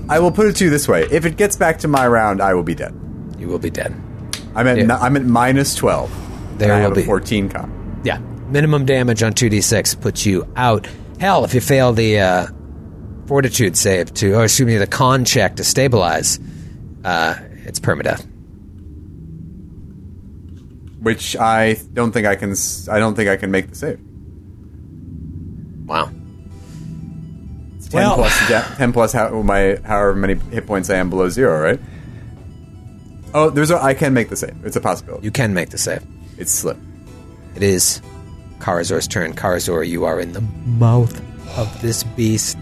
I 0.08 0.18
will 0.20 0.30
put 0.30 0.46
it 0.46 0.56
to 0.56 0.64
you 0.64 0.70
this 0.70 0.86
way: 0.86 1.08
if 1.10 1.24
it 1.24 1.36
gets 1.36 1.56
back 1.56 1.78
to 1.80 1.88
my 1.88 2.06
round, 2.06 2.40
I 2.40 2.54
will 2.54 2.62
be 2.62 2.74
dead. 2.74 2.94
you 3.38 3.48
will 3.48 3.58
be 3.58 3.70
dead. 3.70 3.92
I'm 4.54 4.66
at. 4.68 4.78
Yeah. 4.78 4.96
I'm 4.98 5.16
at 5.16 5.24
minus 5.24 5.74
twelve. 5.74 6.12
There 6.58 6.70
and 6.70 6.76
I 6.84 6.88
will 6.88 6.88
have 6.90 6.94
be. 6.96 7.02
a 7.02 7.06
fourteen 7.06 7.48
con. 7.48 8.00
Yeah. 8.04 8.18
minimum 8.48 8.84
damage 8.84 9.22
on 9.24 9.32
2d6 9.32 10.00
puts 10.00 10.24
you 10.26 10.46
out. 10.54 10.86
Hell, 11.18 11.44
if 11.44 11.54
you 11.54 11.60
fail 11.62 11.92
the 11.94 12.20
uh, 12.20 12.46
fortitude 13.26 13.76
save 13.76 14.12
to, 14.14 14.34
or 14.34 14.44
excuse 14.44 14.66
me, 14.66 14.76
the 14.76 14.86
con 14.86 15.24
check 15.24 15.56
to 15.56 15.64
stabilize, 15.64 16.38
uh, 17.04 17.36
it's 17.66 17.80
permadeath. 17.80 18.24
Which 21.00 21.36
I 21.36 21.74
don't 21.92 22.12
think 22.12 22.26
I 22.26 22.34
can. 22.34 22.52
s- 22.52 22.88
I 22.90 22.98
don't 22.98 23.14
think 23.14 23.28
I 23.28 23.36
can 23.36 23.50
make 23.50 23.68
the 23.68 23.74
save. 23.76 24.00
Wow. 25.86 26.10
It's 27.76 27.88
ten 27.88 28.00
Well- 28.00 28.14
plus 28.16 28.48
da- 28.48 28.74
ten 28.76 28.92
plus 28.92 29.12
how 29.12 29.42
my 29.42 29.78
however 29.84 30.14
many 30.14 30.34
hit 30.50 30.66
points 30.66 30.88
I 30.88 30.96
am 30.96 31.10
below 31.10 31.28
zero, 31.28 31.60
right? 31.62 31.80
Oh, 33.34 33.50
there's 33.50 33.70
a. 33.70 33.82
I 33.82 33.92
can 33.94 34.14
make 34.14 34.30
the 34.30 34.36
save. 34.36 34.54
It's 34.64 34.76
a 34.76 34.80
possibility. 34.80 35.24
You 35.26 35.30
can 35.30 35.52
make 35.52 35.68
the 35.70 35.78
save. 35.78 36.02
It's 36.38 36.52
slip. 36.52 36.78
It 37.54 37.62
is 37.62 38.00
Karazor's 38.60 39.06
turn. 39.06 39.34
Karazor, 39.34 39.86
you 39.86 40.04
are 40.06 40.18
in 40.18 40.32
the 40.32 40.40
mouth 40.64 41.20
of 41.58 41.82
this 41.82 42.02
beast. 42.02 42.56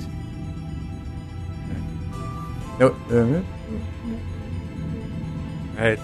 No, 2.83 2.97
uh, 3.13 3.43
Right. 5.81 5.99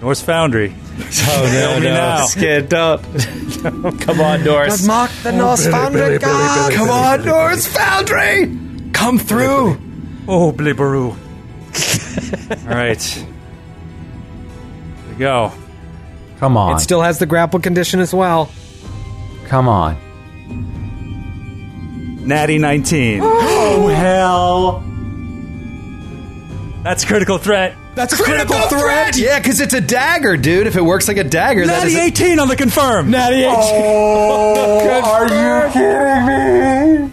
Norse 0.00 0.22
Foundry. 0.22 0.74
Oh 1.30 1.50
no, 1.52 1.80
me 1.80 1.86
now. 1.86 2.26
Skid, 2.26 2.68
don't. 2.68 3.00
Come 4.00 4.20
on, 4.20 4.44
Norse. 4.44 4.84
Mark 4.86 5.10
the 5.22 5.32
Norse 5.32 5.66
Foundry 5.68 6.18
God. 6.18 6.72
Come 6.72 6.90
on, 6.90 7.24
Norse 7.24 7.66
Foundry. 7.68 8.56
Come 8.92 9.18
through. 9.18 9.78
Oh, 10.26 10.52
Blibberoo. 10.52 11.10
All 12.68 12.74
right. 12.74 13.00
Here 13.02 13.26
we 15.08 15.14
go. 15.16 15.52
Come 16.38 16.56
on. 16.56 16.76
It 16.76 16.80
still 16.80 17.02
has 17.02 17.18
the 17.20 17.26
grapple 17.26 17.60
condition 17.60 18.00
as 18.00 18.12
well. 18.12 18.50
Come 19.46 19.68
on. 19.68 19.96
Natty 22.26 22.58
19. 22.58 23.20
Oh, 23.70 23.86
hell. 23.88 24.82
That's 26.88 27.04
critical 27.04 27.36
threat. 27.36 27.76
That's 27.94 28.14
a 28.14 28.16
critical, 28.16 28.56
threat. 28.62 29.18
Yeah, 29.18 29.38
because 29.38 29.60
it's 29.60 29.74
a 29.74 29.80
dagger, 29.80 30.38
dude. 30.38 30.66
If 30.66 30.74
it 30.74 30.80
works 30.80 31.06
like 31.06 31.18
a 31.18 31.24
dagger, 31.24 31.66
that 31.66 31.84
Natty 31.84 31.90
is. 31.90 31.96
A- 31.98 32.24
18 32.24 32.38
on 32.38 32.48
the 32.48 32.56
confirm. 32.56 33.10
Natty 33.10 33.44
oh 33.46 35.02
are 35.04 35.24
you 35.24 35.70
kidding 35.70 37.08
me? 37.08 37.12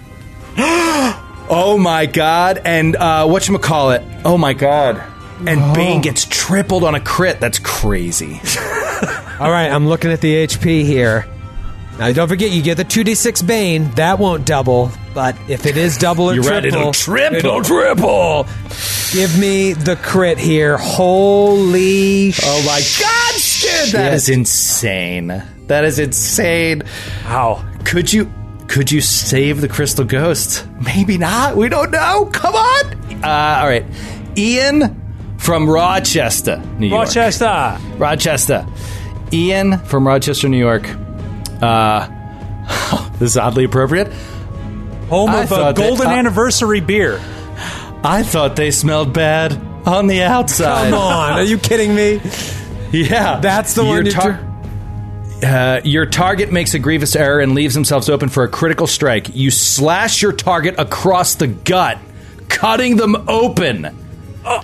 oh 1.49 1.77
my 1.77 2.05
god! 2.05 2.61
And 2.63 2.95
uh, 2.95 3.27
what 3.27 3.49
you 3.49 3.59
call 3.59 3.91
it? 3.91 4.01
Oh 4.23 4.37
my 4.37 4.53
god! 4.53 5.03
And 5.45 5.75
Bane 5.75 5.99
gets 5.99 6.23
tripled 6.23 6.85
on 6.85 6.95
a 6.95 7.01
crit. 7.01 7.41
That's 7.41 7.59
crazy. 7.59 8.35
All 9.41 9.51
right, 9.51 9.69
I'm 9.69 9.89
looking 9.89 10.09
at 10.09 10.21
the 10.21 10.47
HP 10.47 10.85
here. 10.85 11.27
Now, 11.97 12.11
don't 12.11 12.27
forget, 12.27 12.51
you 12.51 12.61
get 12.61 12.75
the 12.75 12.83
2d6 12.83 13.47
Bane. 13.47 13.89
That 13.91 14.19
won't 14.19 14.45
double, 14.45 14.91
but 15.13 15.37
if 15.47 15.65
it 15.65 15.77
is 15.77 15.97
double 15.97 16.25
or 16.25 16.33
You're 16.33 16.43
right, 16.43 16.61
triple, 16.61 16.79
it'll 16.79 16.93
triple. 16.93 17.37
it'll 17.37 17.63
triple. 17.63 18.47
Give 19.13 19.39
me 19.39 19.71
the 19.73 19.95
crit 19.95 20.37
here. 20.37 20.77
Holy 20.77 22.33
Oh 22.43 22.63
my 22.65 22.81
god, 22.99 23.33
Skid! 23.35 23.93
That 23.93 24.13
is 24.13 24.27
insane. 24.27 25.41
That 25.67 25.85
is 25.85 25.99
insane. 25.99 26.83
Wow. 27.25 27.65
Could 27.85 28.11
you 28.11 28.29
could 28.67 28.91
you 28.91 28.99
save 28.99 29.61
the 29.61 29.69
crystal 29.69 30.03
ghost? 30.03 30.67
Maybe 30.81 31.17
not. 31.17 31.55
We 31.55 31.69
don't 31.69 31.91
know. 31.91 32.25
Come 32.33 32.55
on. 32.55 33.23
Uh, 33.23 33.59
all 33.61 33.67
right. 33.67 33.85
Ian 34.37 35.01
from 35.37 35.69
Rochester, 35.69 36.61
New 36.77 36.87
York. 36.87 37.07
Rochester. 37.07 37.77
Rochester. 37.97 38.67
Ian 39.31 39.77
from 39.79 40.05
Rochester, 40.05 40.49
New 40.49 40.57
York. 40.57 40.89
Uh, 41.61 43.09
this 43.19 43.31
is 43.31 43.37
oddly 43.37 43.63
appropriate. 43.63 44.11
Home 45.09 45.29
I 45.29 45.43
of 45.43 45.51
a 45.51 45.73
golden 45.73 46.07
uh, 46.07 46.11
anniversary 46.11 46.81
beer. 46.81 47.19
I 48.03 48.23
thought 48.23 48.55
they 48.55 48.71
smelled 48.71 49.13
bad 49.13 49.53
on 49.85 50.07
the 50.07 50.23
outside. 50.23 50.89
Come 50.89 50.99
on, 50.99 51.33
are 51.33 51.43
you 51.43 51.57
kidding 51.57 51.93
me? 51.93 52.21
Yeah, 52.91 53.39
That's 53.39 53.73
the 53.73 53.83
one 53.83 54.05
Your 54.05 54.13
you 54.13 54.45
uh, 55.43 55.81
your 55.83 56.05
target 56.05 56.51
makes 56.51 56.73
a 56.73 56.79
grievous 56.79 57.15
error 57.15 57.39
and 57.39 57.53
leaves 57.53 57.73
themselves 57.73 58.09
open 58.09 58.29
for 58.29 58.43
a 58.43 58.47
critical 58.47 58.87
strike. 58.87 59.35
You 59.35 59.51
slash 59.51 60.21
your 60.21 60.31
target 60.31 60.75
across 60.77 61.35
the 61.35 61.47
gut, 61.47 61.99
cutting 62.47 62.95
them 62.95 63.15
open. 63.27 64.04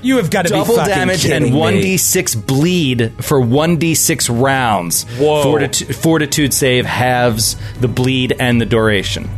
You 0.02 0.18
have 0.18 0.30
got 0.30 0.44
to 0.44 0.50
be 0.54 0.60
Double 0.60 0.76
fucking 0.76 0.94
damage 0.94 1.26
and 1.26 1.54
one 1.56 1.74
d 1.76 1.98
six 1.98 2.36
bleed 2.36 3.14
for 3.24 3.40
one 3.42 3.78
d 3.78 3.96
six 3.96 4.30
rounds. 4.30 5.04
Whoa. 5.18 5.44
Fortitude, 5.44 5.96
fortitude 5.96 6.54
save 6.54 6.86
halves 6.86 7.56
the 7.80 7.88
bleed 7.88 8.36
and 8.40 8.62
the 8.62 8.66
duration. 8.66 9.30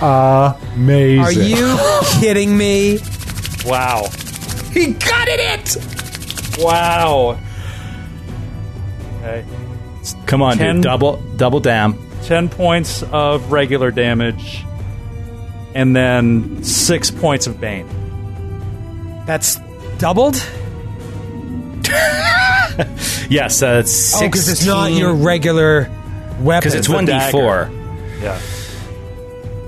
Amazing. 0.00 1.20
Are 1.20 1.32
you 1.32 1.78
kidding 2.20 2.56
me? 2.56 2.98
Wow. 3.64 4.08
He 4.72 4.92
gutted 4.94 5.38
it. 5.38 5.76
Wow. 6.58 7.38
Okay. 9.18 9.44
Come 10.26 10.42
on, 10.42 10.56
Ten- 10.56 10.76
dude. 10.76 10.84
Double 10.84 11.16
double 11.36 11.60
dam. 11.60 11.96
10 12.24 12.48
points 12.48 13.02
of 13.04 13.50
regular 13.50 13.90
damage, 13.90 14.64
and 15.74 15.94
then 15.94 16.62
6 16.62 17.10
points 17.12 17.48
of 17.48 17.60
Bane. 17.60 17.88
That's 19.26 19.58
doubled? 20.02 20.34
Yes, 23.28 23.62
uh, 23.62 23.80
it's 23.82 24.14
Oh, 24.14 24.20
because 24.26 24.48
it's 24.48 24.66
not 24.66 24.92
your 24.92 25.14
regular 25.14 25.90
weapon. 26.40 26.60
because 26.68 26.74
it's 26.74 26.88
a 26.88 26.92
one 26.92 27.04
d 27.06 27.18
four. 27.30 27.70
Yeah. 28.20 28.38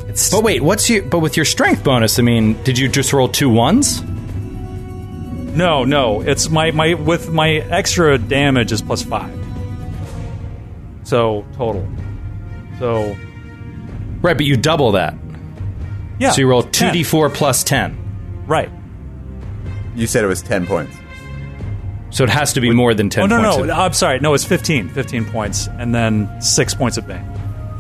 It's 0.09 0.31
But 0.31 0.43
wait, 0.43 0.63
what's 0.63 0.89
your 0.91 1.03
but 1.03 1.21
with 1.21 1.37
your 1.37 1.45
strength 1.47 1.83
bonus? 1.85 2.19
I 2.19 2.23
mean, 2.23 2.63
did 2.65 2.79
you 2.79 2.89
just 2.89 3.13
roll 3.13 3.29
two 3.29 3.49
ones? 3.49 4.03
No, 4.03 5.85
no. 5.85 6.21
It's 6.23 6.51
my, 6.51 6.71
my 6.73 6.95
with 6.95 7.31
my 7.31 7.51
extra 7.53 8.19
damage 8.19 8.73
is 8.73 8.83
plus 8.83 9.03
5. 9.03 9.31
So, 11.05 11.45
total. 11.57 11.87
So, 12.79 13.17
Right, 14.21 14.37
but 14.37 14.47
you 14.47 14.57
double 14.57 14.93
that. 14.93 15.15
yeah. 16.19 16.31
So 16.33 16.41
you 16.41 16.49
roll 16.49 16.63
two 16.65 16.91
d 16.91 17.03
four 17.03 17.31
plus 17.31 17.63
ten. 17.65 17.97
Right. 18.47 18.71
You 19.95 20.07
said 20.07 20.25
it 20.25 20.29
was 20.29 20.43
ten 20.43 20.67
points. 20.67 20.97
So 22.11 22.23
it 22.25 22.31
has 22.31 22.53
to 22.53 22.61
be 22.61 22.71
more 22.71 22.95
than 22.95 23.09
ten. 23.11 23.25
Oh, 23.25 23.27
no, 23.27 23.43
points 23.43 23.57
no. 23.67 23.73
of- 23.75 23.79
I'm 23.79 23.93
sorry. 23.93 24.21
No, 24.21 24.35
it's 24.35 24.45
15. 24.45 24.89
15 24.91 25.25
points, 25.25 25.69
and 25.79 25.93
then 25.95 26.31
6 26.41 26.75
points 26.75 26.97
of 26.97 27.07
Bane. 27.09 27.25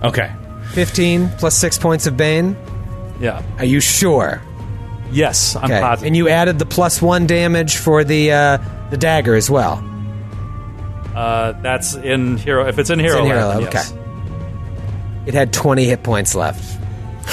okay. 0.02 0.32
15 0.72 1.28
plus 1.38 1.56
6 1.58 1.78
points 1.78 2.06
of 2.06 2.16
Bane. 2.16 2.56
Yeah. 3.20 3.42
Are 3.58 3.64
you 3.64 3.78
sure? 3.80 4.42
Yes, 5.12 5.54
I'm 5.54 5.64
Okay. 5.66 5.80
positive. 5.80 6.06
And 6.08 6.16
you 6.16 6.28
added 6.28 6.58
the 6.58 6.66
plus 6.66 7.00
1 7.00 7.26
damage 7.28 7.76
for 7.76 8.02
the 8.02 8.32
uh, 8.32 8.58
the 8.90 8.96
dagger 8.96 9.36
as 9.36 9.48
well. 9.48 9.84
uh, 11.14 11.52
that's 11.62 11.94
in 11.94 12.36
Hero. 12.38 12.66
If 12.66 12.78
it's 12.80 12.90
in 12.90 12.98
Hero, 12.98 13.20
in 13.20 13.26
Hero 13.26 13.38
Lab, 13.46 13.62
Lab, 13.62 13.72
yes. 13.72 13.92
okay. 13.92 14.00
It 15.26 15.34
had 15.34 15.52
20 15.52 15.84
hit 15.84 16.02
points 16.02 16.34
left. 16.34 16.60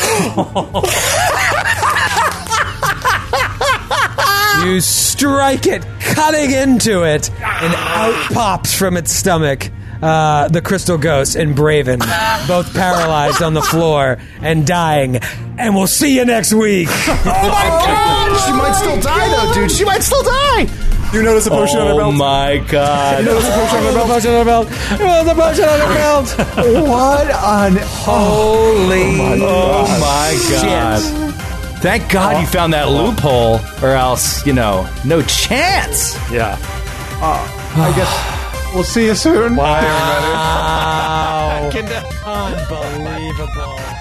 you 4.65 4.81
strike 4.81 5.67
it, 5.67 5.85
cutting 5.99 6.51
into 6.51 7.03
it, 7.03 7.29
and 7.31 7.73
out 7.75 8.31
pops 8.33 8.73
from 8.77 8.97
its 8.97 9.11
stomach 9.11 9.71
uh, 10.01 10.47
the 10.47 10.61
crystal 10.61 10.97
ghost 10.97 11.35
and 11.35 11.55
Braven, 11.55 11.99
both 12.47 12.73
paralyzed 12.73 13.41
on 13.41 13.53
the 13.53 13.61
floor 13.61 14.17
and 14.41 14.65
dying. 14.65 15.17
And 15.57 15.75
we'll 15.75 15.87
see 15.87 16.15
you 16.15 16.25
next 16.25 16.53
week. 16.53 16.89
Oh 17.23 17.49
my 17.49 17.67
god! 17.69 18.45
She 18.45 18.51
might 18.51 18.73
still 18.73 18.99
die 18.99 19.27
though, 19.27 19.53
dude. 19.53 19.71
She 19.71 19.85
might 19.85 20.01
still 20.01 20.23
die. 20.23 20.67
You 21.13 21.23
notice 21.23 21.45
a 21.45 21.49
potion 21.49 21.79
on 21.79 21.87
her 21.87 21.93
belt. 21.93 22.01
Oh 22.01 22.11
belt. 22.11 22.15
my 22.15 22.57
god! 22.69 23.25
There's 23.25 23.45
a 23.45 23.51
potion 23.51 23.77
on 23.77 23.85
the 23.85 23.93
belt. 23.93 24.07
Potion 24.07 24.31
on 24.31 24.39
the 24.39 24.45
belt. 24.45 24.67
There's 24.97 25.27
a 25.27 25.35
potion 25.35 25.65
on 25.65 25.79
the 25.79 25.85
belt. 25.95 26.87
What 26.87 27.31
on? 27.31 27.75
Holy 27.77 29.41
Oh 29.41 29.87
my 29.99 30.61
god! 30.61 31.30
Thank 31.81 32.11
God 32.11 32.39
you 32.39 32.45
found 32.47 32.73
that 32.73 32.89
loophole, 32.89 33.59
or 33.81 33.95
else 33.95 34.45
you 34.45 34.53
know, 34.53 34.87
no 35.03 35.21
chance. 35.23 36.15
Yeah. 36.31 36.57
Oh. 37.23 37.57
I 37.75 37.91
guess 37.95 38.73
we'll 38.73 38.83
see 38.83 39.05
you 39.07 39.15
soon. 39.15 39.55
bye 39.55 39.81
Wow. 39.81 41.69
Unbelievable. 42.25 44.00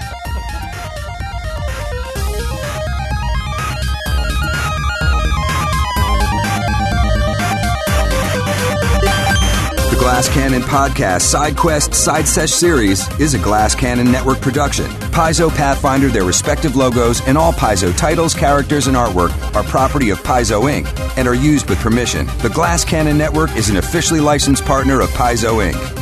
Glass 10.01 10.33
Cannon 10.33 10.63
Podcast 10.63 11.21
Side 11.21 11.55
Quest 11.55 11.93
Side 11.93 12.27
Sesh 12.27 12.49
series 12.49 13.07
is 13.19 13.35
a 13.35 13.37
Glass 13.37 13.75
Cannon 13.75 14.11
Network 14.11 14.41
production. 14.41 14.87
Paizo 15.11 15.47
Pathfinder, 15.47 16.07
their 16.07 16.23
respective 16.23 16.75
logos, 16.75 17.21
and 17.27 17.37
all 17.37 17.53
Paizo 17.53 17.95
titles, 17.95 18.33
characters, 18.33 18.87
and 18.87 18.97
artwork 18.97 19.29
are 19.53 19.61
property 19.61 20.09
of 20.09 20.17
Paizo 20.23 20.63
Inc. 20.63 20.87
and 21.19 21.27
are 21.27 21.35
used 21.35 21.69
with 21.69 21.77
permission. 21.77 22.25
The 22.39 22.49
Glass 22.49 22.83
Cannon 22.83 23.15
Network 23.15 23.55
is 23.55 23.69
an 23.69 23.77
officially 23.77 24.19
licensed 24.19 24.65
partner 24.65 25.01
of 25.01 25.09
Paizo 25.09 25.71
Inc. 25.71 26.00